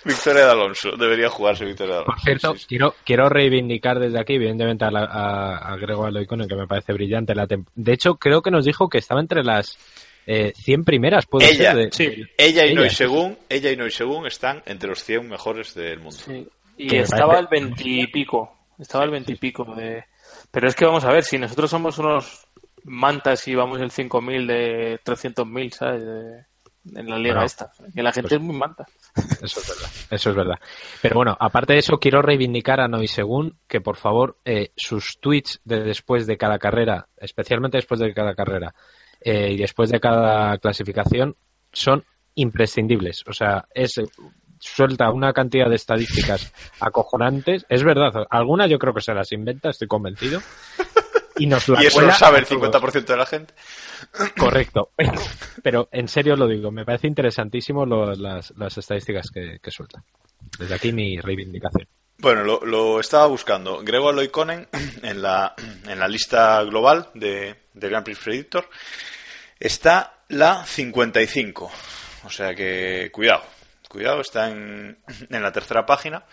Victoria 0.05 0.45
de 0.47 0.51
Alonso, 0.51 0.91
debería 0.97 1.29
jugarse 1.31 1.65
Victoria 1.65 1.95
de 1.95 2.01
Alonso. 2.03 2.13
Por 2.15 2.21
cierto, 2.23 2.53
Sí, 2.55 2.59
sí. 2.61 2.67
quiero, 2.69 2.95
quiero 3.05 3.29
reivindicar 3.29 3.99
desde 3.99 4.21
aquí, 4.21 4.35
evidentemente, 4.35 4.85
a, 4.85 4.91
la- 4.91 5.05
a, 5.05 5.73
a 5.73 5.77
Grego 5.77 6.05
Aloiconen, 6.05 6.49
que 6.49 6.55
me 6.57 6.67
parece 6.67 6.93
brillante. 6.93 7.35
La 7.35 7.47
tem- 7.49 7.67
de 7.75 7.93
hecho, 7.93 8.17
creo 8.17 8.43
que 8.43 8.51
nos 8.51 8.65
dijo 8.65 8.89
que 8.89 8.99
estaba 8.99 9.21
entre 9.21 9.43
las 9.43 9.79
eh, 10.27 10.53
100 10.57 10.85
primeras, 10.85 11.27
puede 11.27 11.51
Ella, 11.51 11.73
ser. 11.73 11.77
de- 11.77 11.93
sí. 11.93 12.07
de- 12.07 12.31
Ella 12.39 12.65
y 12.67 12.71
ella. 12.71 12.81
Noisegun, 12.81 13.39
ella 13.49 13.71
y 13.71 13.77
Noisegun 13.77 14.27
están 14.27 14.63
entre 14.67 14.89
los 14.91 15.03
100 15.05 15.29
mejores 15.29 15.75
del 15.75 15.99
mundo. 16.01 16.17
Sí. 16.19 16.49
Y 16.77 16.97
estaba 16.97 17.35
parece- 17.35 17.41
el 17.41 17.47
veintipico. 17.49 18.57
Estaba 18.79 19.05
el 19.05 19.11
veintipico 19.11 19.65
de. 19.75 20.05
Pero 20.51 20.69
es 20.69 20.75
que 20.75 20.85
vamos 20.87 21.05
a 21.05 21.13
ver, 21.13 21.23
si 21.25 21.39
nosotros 21.39 21.71
somos 21.71 21.99
unos 21.99 22.47
mantas 22.85 23.47
y 23.49 23.55
vamos 23.55 23.81
el 23.81 23.91
5000 23.91 24.47
de 24.47 24.99
300.000, 25.05 25.73
¿sabes? 25.73 26.05
De- 26.05 26.45
en 26.95 27.09
la 27.09 27.17
liga 27.17 27.35
Bueno, 27.35 27.47
esta. 27.47 27.71
Que 27.95 28.03
la 28.03 28.11
gente 28.11 28.31
pues- 28.31 28.41
es 28.41 28.45
muy 28.45 28.57
manta. 28.57 28.85
Eso 29.41 29.61
es 29.61 29.69
verdad. 29.69 29.91
Eso 30.11 30.31
es 30.31 30.37
verdad. 30.37 30.57
Pero 31.01 31.15
bueno, 31.15 31.37
aparte 31.39 31.75
de 31.75 31.79
eso, 31.79 31.99
quiero 31.99 32.23
reivindicar 32.23 32.81
a 32.81 32.89
Noisegun 32.89 33.57
que 33.69 33.81
por 33.81 33.97
favor 33.97 34.39
eh, 34.45 34.73
sus 34.75 35.21
tweets 35.21 35.61
de 35.65 35.81
después 35.85 36.27
de 36.27 36.37
cada 36.37 36.59
carrera, 36.59 37.07
especialmente 37.19 37.79
después 37.79 38.01
de 38.01 38.13
cada 38.15 38.35
carrera 38.35 38.75
eh, 39.25 39.53
y 39.53 39.57
después 39.59 39.91
de 39.91 40.01
cada 40.01 40.59
clasificación, 40.59 41.37
son 41.73 42.05
imprescindibles. 42.35 43.23
O 43.27 43.33
sea, 43.33 43.67
es 43.75 43.95
suelta 44.59 45.11
una 45.11 45.33
cantidad 45.33 45.69
de 45.69 45.77
estadísticas 45.77 46.53
acojonantes. 46.81 47.67
Es 47.69 47.83
verdad, 47.83 48.27
algunas 48.31 48.71
yo 48.71 48.79
creo 48.79 48.95
que 48.95 49.01
se 49.01 49.13
las 49.15 49.33
inventa, 49.33 49.71
estoy 49.71 49.89
convencido. 49.89 50.41
Y 51.39 51.47
nos 51.47 51.67
la 51.69 51.83
Y 51.83 51.87
eso 51.87 52.01
lo 52.03 52.13
sabe 52.13 52.41
el 52.41 52.47
todos. 52.47 52.71
50% 52.71 53.05
de 53.07 53.17
la 53.17 53.27
gente. 53.27 53.55
Correcto. 54.39 54.91
Pero, 54.97 55.13
pero 55.63 55.89
en 55.91 56.07
serio 56.07 56.37
lo 56.37 56.47
digo, 56.47 56.71
me 56.71 56.85
parece 56.85 57.07
interesantísimo 57.07 57.87
lo- 57.87 58.15
las, 58.15 58.53
las 58.57 58.77
estadísticas 58.77 59.31
que, 59.33 59.59
que 59.61 59.71
suelta. 59.71 60.03
Desde 60.59 60.75
aquí 60.75 60.93
mi 60.93 61.19
reivindicación. 61.19 61.89
Bueno, 62.19 62.45
lo, 62.45 62.61
lo 62.65 63.01
estaba 63.01 63.27
buscando. 63.27 63.81
Gregor 63.83 64.15
Loikonen 64.15 64.69
en 65.03 65.23
la, 65.23 65.55
en 65.89 65.99
la 65.99 66.07
lista 66.07 66.63
global 66.65 67.09
de, 67.15 67.57
de 67.73 67.89
Grand 67.89 68.05
Prix 68.05 68.19
Predictor 68.21 68.69
está 69.67 70.25
la 70.29 70.65
55. 70.65 71.71
O 72.25 72.31
sea 72.31 72.55
que 72.55 73.11
cuidado, 73.13 73.45
cuidado, 73.89 74.21
está 74.21 74.51
en, 74.51 74.99
en 75.31 75.43
la 75.43 75.53
tercera 75.53 75.85
página. 75.87 76.25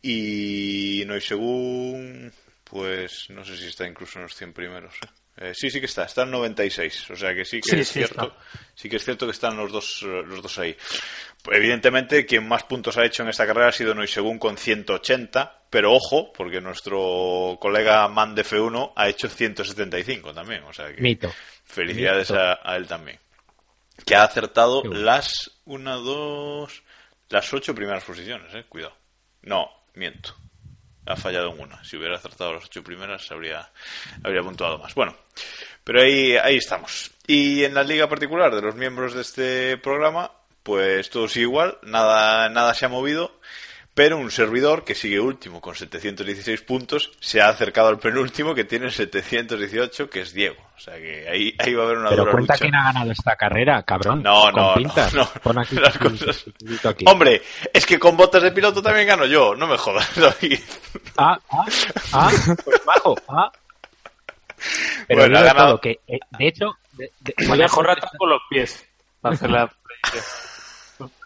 Y 0.00 1.04
no 1.06 1.20
según, 1.20 2.32
pues 2.64 3.26
no 3.30 3.44
sé 3.44 3.56
si 3.56 3.66
está 3.66 3.86
incluso 3.86 4.18
en 4.18 4.24
los 4.24 4.34
100 4.34 4.52
primeros. 4.52 4.94
¿eh? 4.94 5.08
Eh, 5.38 5.52
sí, 5.54 5.70
sí 5.70 5.80
que 5.80 5.86
está, 5.86 6.04
está 6.04 6.22
en 6.22 6.30
96. 6.30 7.10
O 7.10 7.16
sea 7.16 7.34
que 7.34 7.44
sí 7.44 7.60
que 7.60 7.70
Sí, 7.70 7.80
es 7.80 7.88
sí 7.88 7.94
cierto. 8.00 8.22
está. 8.22 8.36
Sí 8.74 8.88
que 8.88 8.96
es 8.96 9.04
cierto 9.04 9.26
que 9.26 9.32
están 9.32 9.56
los 9.56 9.70
dos, 9.72 10.02
los 10.02 10.42
dos 10.42 10.58
ahí. 10.58 10.76
Evidentemente, 11.50 12.26
quien 12.26 12.46
más 12.46 12.64
puntos 12.64 12.96
ha 12.98 13.04
hecho 13.06 13.22
en 13.22 13.28
esta 13.30 13.46
carrera 13.46 13.68
ha 13.68 13.72
sido 13.72 13.94
Noisegun 13.94 14.38
con 14.38 14.56
180, 14.58 15.62
pero 15.70 15.92
ojo, 15.92 16.32
porque 16.32 16.60
nuestro 16.60 17.56
colega 17.60 18.06
Man 18.08 18.34
de 18.34 18.44
F1 18.44 18.92
ha 18.94 19.08
hecho 19.08 19.28
175 19.28 20.34
también. 20.34 20.64
O 20.64 20.72
sea 20.72 20.92
que 20.94 21.00
Mito. 21.00 21.32
Felicidades 21.72 22.30
a, 22.30 22.60
a 22.62 22.76
él 22.76 22.86
también. 22.86 23.18
Que 24.06 24.14
ha 24.14 24.24
acertado 24.24 24.82
bueno. 24.82 25.00
las 25.00 25.50
una, 25.64 25.94
dos, 25.94 26.82
las 27.28 27.52
ocho 27.52 27.74
primeras 27.74 28.04
posiciones, 28.04 28.54
eh. 28.54 28.64
Cuidado. 28.68 28.96
No, 29.42 29.68
miento. 29.94 30.36
Ha 31.06 31.16
fallado 31.16 31.52
en 31.52 31.60
una. 31.60 31.82
Si 31.82 31.96
hubiera 31.96 32.16
acertado 32.16 32.54
las 32.54 32.64
ocho 32.64 32.84
primeras, 32.84 33.30
habría, 33.32 33.70
habría 34.22 34.42
puntuado 34.42 34.78
más. 34.78 34.94
Bueno, 34.94 35.16
pero 35.82 36.00
ahí, 36.00 36.36
ahí 36.36 36.56
estamos. 36.56 37.10
Y 37.26 37.64
en 37.64 37.74
la 37.74 37.82
liga 37.82 38.08
particular 38.08 38.54
de 38.54 38.62
los 38.62 38.76
miembros 38.76 39.14
de 39.14 39.22
este 39.22 39.76
programa, 39.78 40.30
pues 40.62 41.10
todo 41.10 41.26
sigue 41.26 41.44
igual, 41.44 41.78
nada, 41.82 42.48
nada 42.50 42.74
se 42.74 42.86
ha 42.86 42.88
movido, 42.88 43.40
pero 43.94 44.16
un 44.16 44.30
servidor 44.30 44.84
que 44.84 44.94
sigue 44.94 45.20
último 45.20 45.60
con 45.60 45.74
716 45.74 46.62
puntos 46.62 47.12
se 47.20 47.42
ha 47.42 47.48
acercado 47.50 47.88
al 47.88 47.98
penúltimo 47.98 48.54
que 48.54 48.64
tiene 48.64 48.90
718, 48.90 50.08
que 50.08 50.22
es 50.22 50.32
Diego. 50.32 50.56
O 50.76 50.80
sea 50.80 50.94
que 50.96 51.28
ahí, 51.28 51.54
ahí 51.58 51.74
va 51.74 51.82
a 51.82 51.86
haber 51.86 51.98
una 51.98 52.08
Pero 52.08 52.22
dura 52.22 52.32
cuenta 52.32 52.54
lucha. 52.54 52.62
quién 52.64 52.74
ha 52.74 52.84
ganado 52.84 53.10
esta 53.12 53.36
carrera, 53.36 53.82
cabrón. 53.82 54.22
No, 54.22 54.42
Con 54.44 54.54
no, 54.56 54.68
no, 54.70 54.74
pintas. 54.74 55.12
no. 55.14 55.26
Pon 55.42 55.58
aquí 55.58 55.76
Las 55.76 55.98
cosas- 55.98 56.44
aquí. 56.84 57.04
Hombre, 57.06 57.42
es 57.72 57.84
que 57.86 57.98
con 57.98 58.16
botas 58.16 58.42
de 58.42 58.50
piloto 58.52 58.80
también 58.82 59.06
gano 59.06 59.26
yo, 59.26 59.54
no 59.54 59.66
me 59.66 59.76
jodas, 59.76 60.08
David. 60.16 60.58
Ah, 61.18 61.38
ah, 61.50 61.64
ah, 62.14 62.30
pues 62.64 62.84
bajo, 62.86 63.14
ah. 63.28 63.52
Pero 65.06 65.20
Bueno, 65.20 65.38
ha 65.38 65.42
ganado- 65.42 65.68
todo, 65.72 65.80
que, 65.80 66.00
eh, 66.06 66.18
de 66.38 66.48
hecho, 66.48 66.72
de- 66.92 67.12
de- 67.20 67.34
Voy 67.46 67.60
a 67.62 67.68
jorrar 67.68 67.98
con 68.16 68.30
los 68.30 68.40
pies 68.48 68.86
para 69.20 69.34
hacer 69.34 69.50
la 69.50 69.70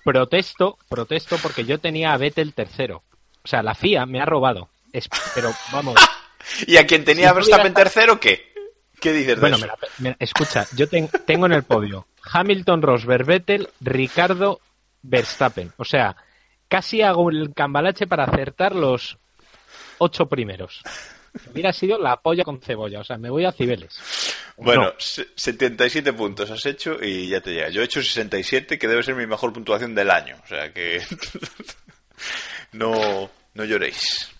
protesto, 0.07 0.78
protesto 0.89 1.37
porque 1.43 1.65
yo 1.65 1.78
tenía 1.81 2.12
a 2.12 2.16
Vettel 2.16 2.55
tercero. 2.55 3.03
O 3.45 3.49
sea, 3.49 3.62
la 3.62 3.74
FIA 3.74 4.07
me 4.07 4.20
ha 4.20 4.24
robado. 4.24 4.69
Es- 4.93 5.09
pero 5.35 5.51
vamos, 5.73 5.97
¿Y 6.69 6.77
a 6.77 6.87
quien 6.87 7.05
tenía 7.05 7.31
Si 7.31 7.35
Verstappen 7.35 7.73
hubiera- 7.73 7.74
tercero, 7.91 8.20
qué? 8.20 8.55
¿Qué 9.01 9.12
dices 9.12 9.35
de 9.35 9.41
bueno, 9.41 9.57
eso? 9.57 9.66
me 9.66 9.73
la- 9.73 10.11
me- 10.11 10.16
escucha, 10.20 10.65
yo 10.77 10.89
ten- 10.89 11.11
tengo 11.27 11.47
en 11.47 11.53
el 11.53 11.65
podio 11.65 12.07
Hamilton, 12.33 12.83
Rosberg, 12.83 13.27
Vettel, 13.27 13.69
Ricardo, 13.81 14.61
Verstappen. 15.03 15.73
O 15.77 15.85
sea, 15.85 16.16
casi 16.69 17.03
hago 17.03 17.28
el 17.31 17.53
cambalache 17.53 18.07
para 18.07 18.24
acertar 18.24 18.74
los 18.74 19.19
ocho 19.99 20.27
primeros. 20.27 20.83
Hubiera 21.53 21.73
sido 21.73 21.99
la 21.99 22.17
polla 22.17 22.45
con 22.45 22.61
cebolla. 22.61 23.01
O 23.01 23.05
sea, 23.05 23.17
me 23.19 23.31
voy 23.31 23.45
a 23.45 23.53
Cibeles. 23.53 23.99
Bueno, 24.57 24.85
No. 24.85 24.93
se- 24.99 25.29
77 25.37 26.13
puntos 26.15 26.51
has 26.51 26.65
hecho 26.67 26.97
y 27.03 27.29
ya 27.29 27.41
te 27.41 27.53
llega. 27.53 27.69
Yo 27.69 27.83
he 27.83 27.85
hecho 27.85 28.03
67, 28.03 28.79
que 28.79 28.89
debe 28.89 29.03
ser 29.03 29.15
mi 29.15 29.27
mejor 29.27 29.53
puntuación 29.53 29.95
del 29.95 30.11
año. 30.11 30.37
O 30.45 30.47
sea 30.49 30.73
que 30.73 31.01
no, 32.73 33.31
no 33.55 33.65
lloréis. 33.65 34.31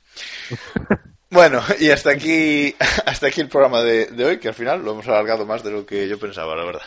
Bueno, 1.28 1.60
y 1.81 1.90
hasta 1.90 2.10
aquí, 2.10 2.74
hasta 3.05 3.27
aquí 3.27 3.40
el 3.40 3.48
programa 3.48 3.82
de, 3.82 4.06
de 4.06 4.24
hoy, 4.24 4.39
que 4.39 4.47
al 4.47 4.55
final 4.55 4.82
lo 4.85 4.93
hemos 4.93 5.09
alargado 5.09 5.44
más 5.44 5.64
de 5.64 5.73
lo 5.73 5.85
que 5.85 6.06
yo 6.09 6.20
pensaba, 6.20 6.55
la 6.55 6.64
verdad. 6.64 6.82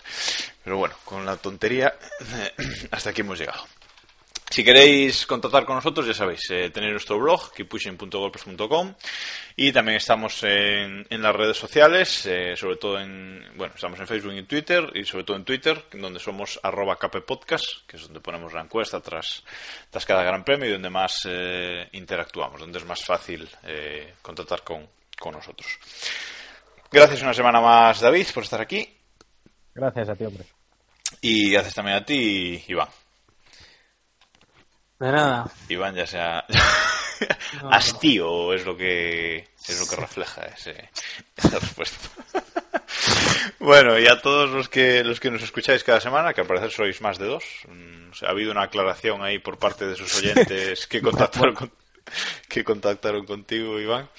Pero 0.64 0.78
bueno, 0.78 0.96
con 1.04 1.26
la 1.26 1.36
tontería, 1.36 1.94
hasta 2.92 3.10
aquí 3.10 3.20
hemos 3.20 3.38
llegado. 3.38 3.62
Si 4.50 4.64
queréis 4.64 5.28
contactar 5.28 5.64
con 5.64 5.76
nosotros, 5.76 6.08
ya 6.08 6.14
sabéis, 6.14 6.50
eh, 6.50 6.72
tenéis 6.72 6.94
nuestro 6.94 7.20
blog, 7.20 7.54
keeppushing.golpes.com 7.54 8.96
y 9.56 9.72
también 9.72 9.98
estamos 9.98 10.42
en, 10.44 11.06
en 11.08 11.22
las 11.22 11.36
redes 11.36 11.56
sociales, 11.56 12.26
eh, 12.26 12.56
sobre 12.56 12.78
todo 12.78 13.00
en, 13.00 13.46
bueno, 13.56 13.76
estamos 13.76 14.00
en 14.00 14.08
Facebook 14.08 14.34
y 14.34 14.40
en 14.40 14.48
Twitter 14.48 14.90
y 14.96 15.06
sobre 15.06 15.24
todo 15.24 15.38
en 15.38 15.46
Twitter, 15.46 15.86
donde 15.94 16.20
somos 16.20 16.60
arroba 16.64 16.96
capepodcast, 16.98 17.86
que 17.86 17.98
es 17.98 18.04
donde 18.04 18.22
ponemos 18.22 18.52
la 18.52 18.62
encuesta 18.62 19.00
tras, 19.02 19.44
tras 19.92 20.06
cada 20.06 20.24
gran 20.24 20.44
premio 20.44 20.68
y 20.68 20.74
donde 20.74 20.90
más 20.90 21.28
eh, 21.30 21.88
interactuamos, 21.92 22.60
donde 22.60 22.80
es 22.80 22.86
más 22.86 23.06
fácil 23.06 23.48
contactar 24.24 24.64
con, 24.64 24.88
con 25.20 25.34
nosotros. 25.34 25.78
Gracias 26.92 27.22
una 27.22 27.36
semana 27.36 27.62
más, 27.62 28.02
David, 28.02 28.26
por 28.34 28.44
estar 28.44 28.62
aquí 28.62 28.98
Gracias 29.76 30.10
a 30.10 30.16
ti, 30.16 30.26
hombre. 30.26 30.44
y 31.22 31.52
gracias 31.52 31.76
también 31.76 31.98
a 31.98 32.04
ti, 32.06 32.64
Iván. 32.68 32.90
De 35.00 35.12
nada. 35.12 35.50
Iván 35.70 35.96
ya 35.96 36.06
sea 36.06 36.46
hastío 37.72 38.54
es 38.54 38.66
lo 38.66 38.76
que 38.76 39.48
es 39.68 39.80
lo 39.80 39.88
que 39.88 39.96
refleja 39.96 40.46
ese, 40.46 40.90
esa 41.38 41.60
respuesta. 41.60 42.10
bueno, 43.60 43.98
y 44.00 44.08
a 44.08 44.22
todos 44.22 44.50
los 44.50 44.68
que 44.68 45.04
los 45.04 45.20
que 45.20 45.32
nos 45.32 45.42
escucháis 45.42 45.84
cada 45.84 46.02
semana, 46.02 46.34
que 46.34 46.42
al 46.42 46.48
parecer 46.48 46.72
sois 46.72 47.02
más 47.02 47.18
de 47.18 47.28
dos, 47.28 47.44
mm, 47.68 48.26
ha 48.26 48.30
habido 48.30 48.52
una 48.52 48.64
aclaración 48.64 49.22
ahí 49.24 49.40
por 49.40 49.58
parte 49.58 49.86
de 49.86 49.96
sus 49.96 50.18
oyentes 50.18 50.88
que 50.88 51.02
contactaron 51.02 51.56
con, 51.56 51.72
que 52.48 52.64
contactaron 52.64 53.26
contigo, 53.26 53.80
Iván. 53.80 54.10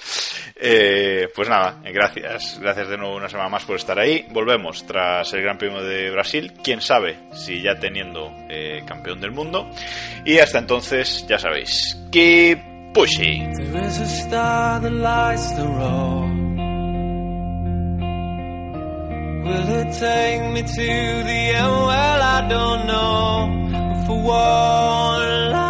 Eh, 0.57 1.29
pues 1.35 1.49
nada, 1.49 1.81
gracias. 1.85 2.59
Gracias 2.61 2.89
de 2.89 2.97
nuevo 2.97 3.17
una 3.17 3.29
semana 3.29 3.49
más 3.49 3.65
por 3.65 3.77
estar 3.77 3.99
ahí. 3.99 4.27
Volvemos 4.31 4.87
tras 4.87 5.33
el 5.33 5.43
Gran 5.43 5.59
Premio 5.59 5.83
de 5.83 6.11
Brasil. 6.11 6.53
Quién 6.63 6.81
sabe 6.81 7.19
si 7.33 7.63
ya 7.63 7.79
teniendo 7.79 8.33
eh, 8.49 8.83
campeón 8.87 9.21
del 9.21 9.33
mundo. 9.33 9.69
Y 10.25 10.39
hasta 10.39 10.59
entonces, 10.59 11.27
ya 11.29 11.39
sabéis, 11.39 11.97
for 24.07 24.17
one 24.17 25.70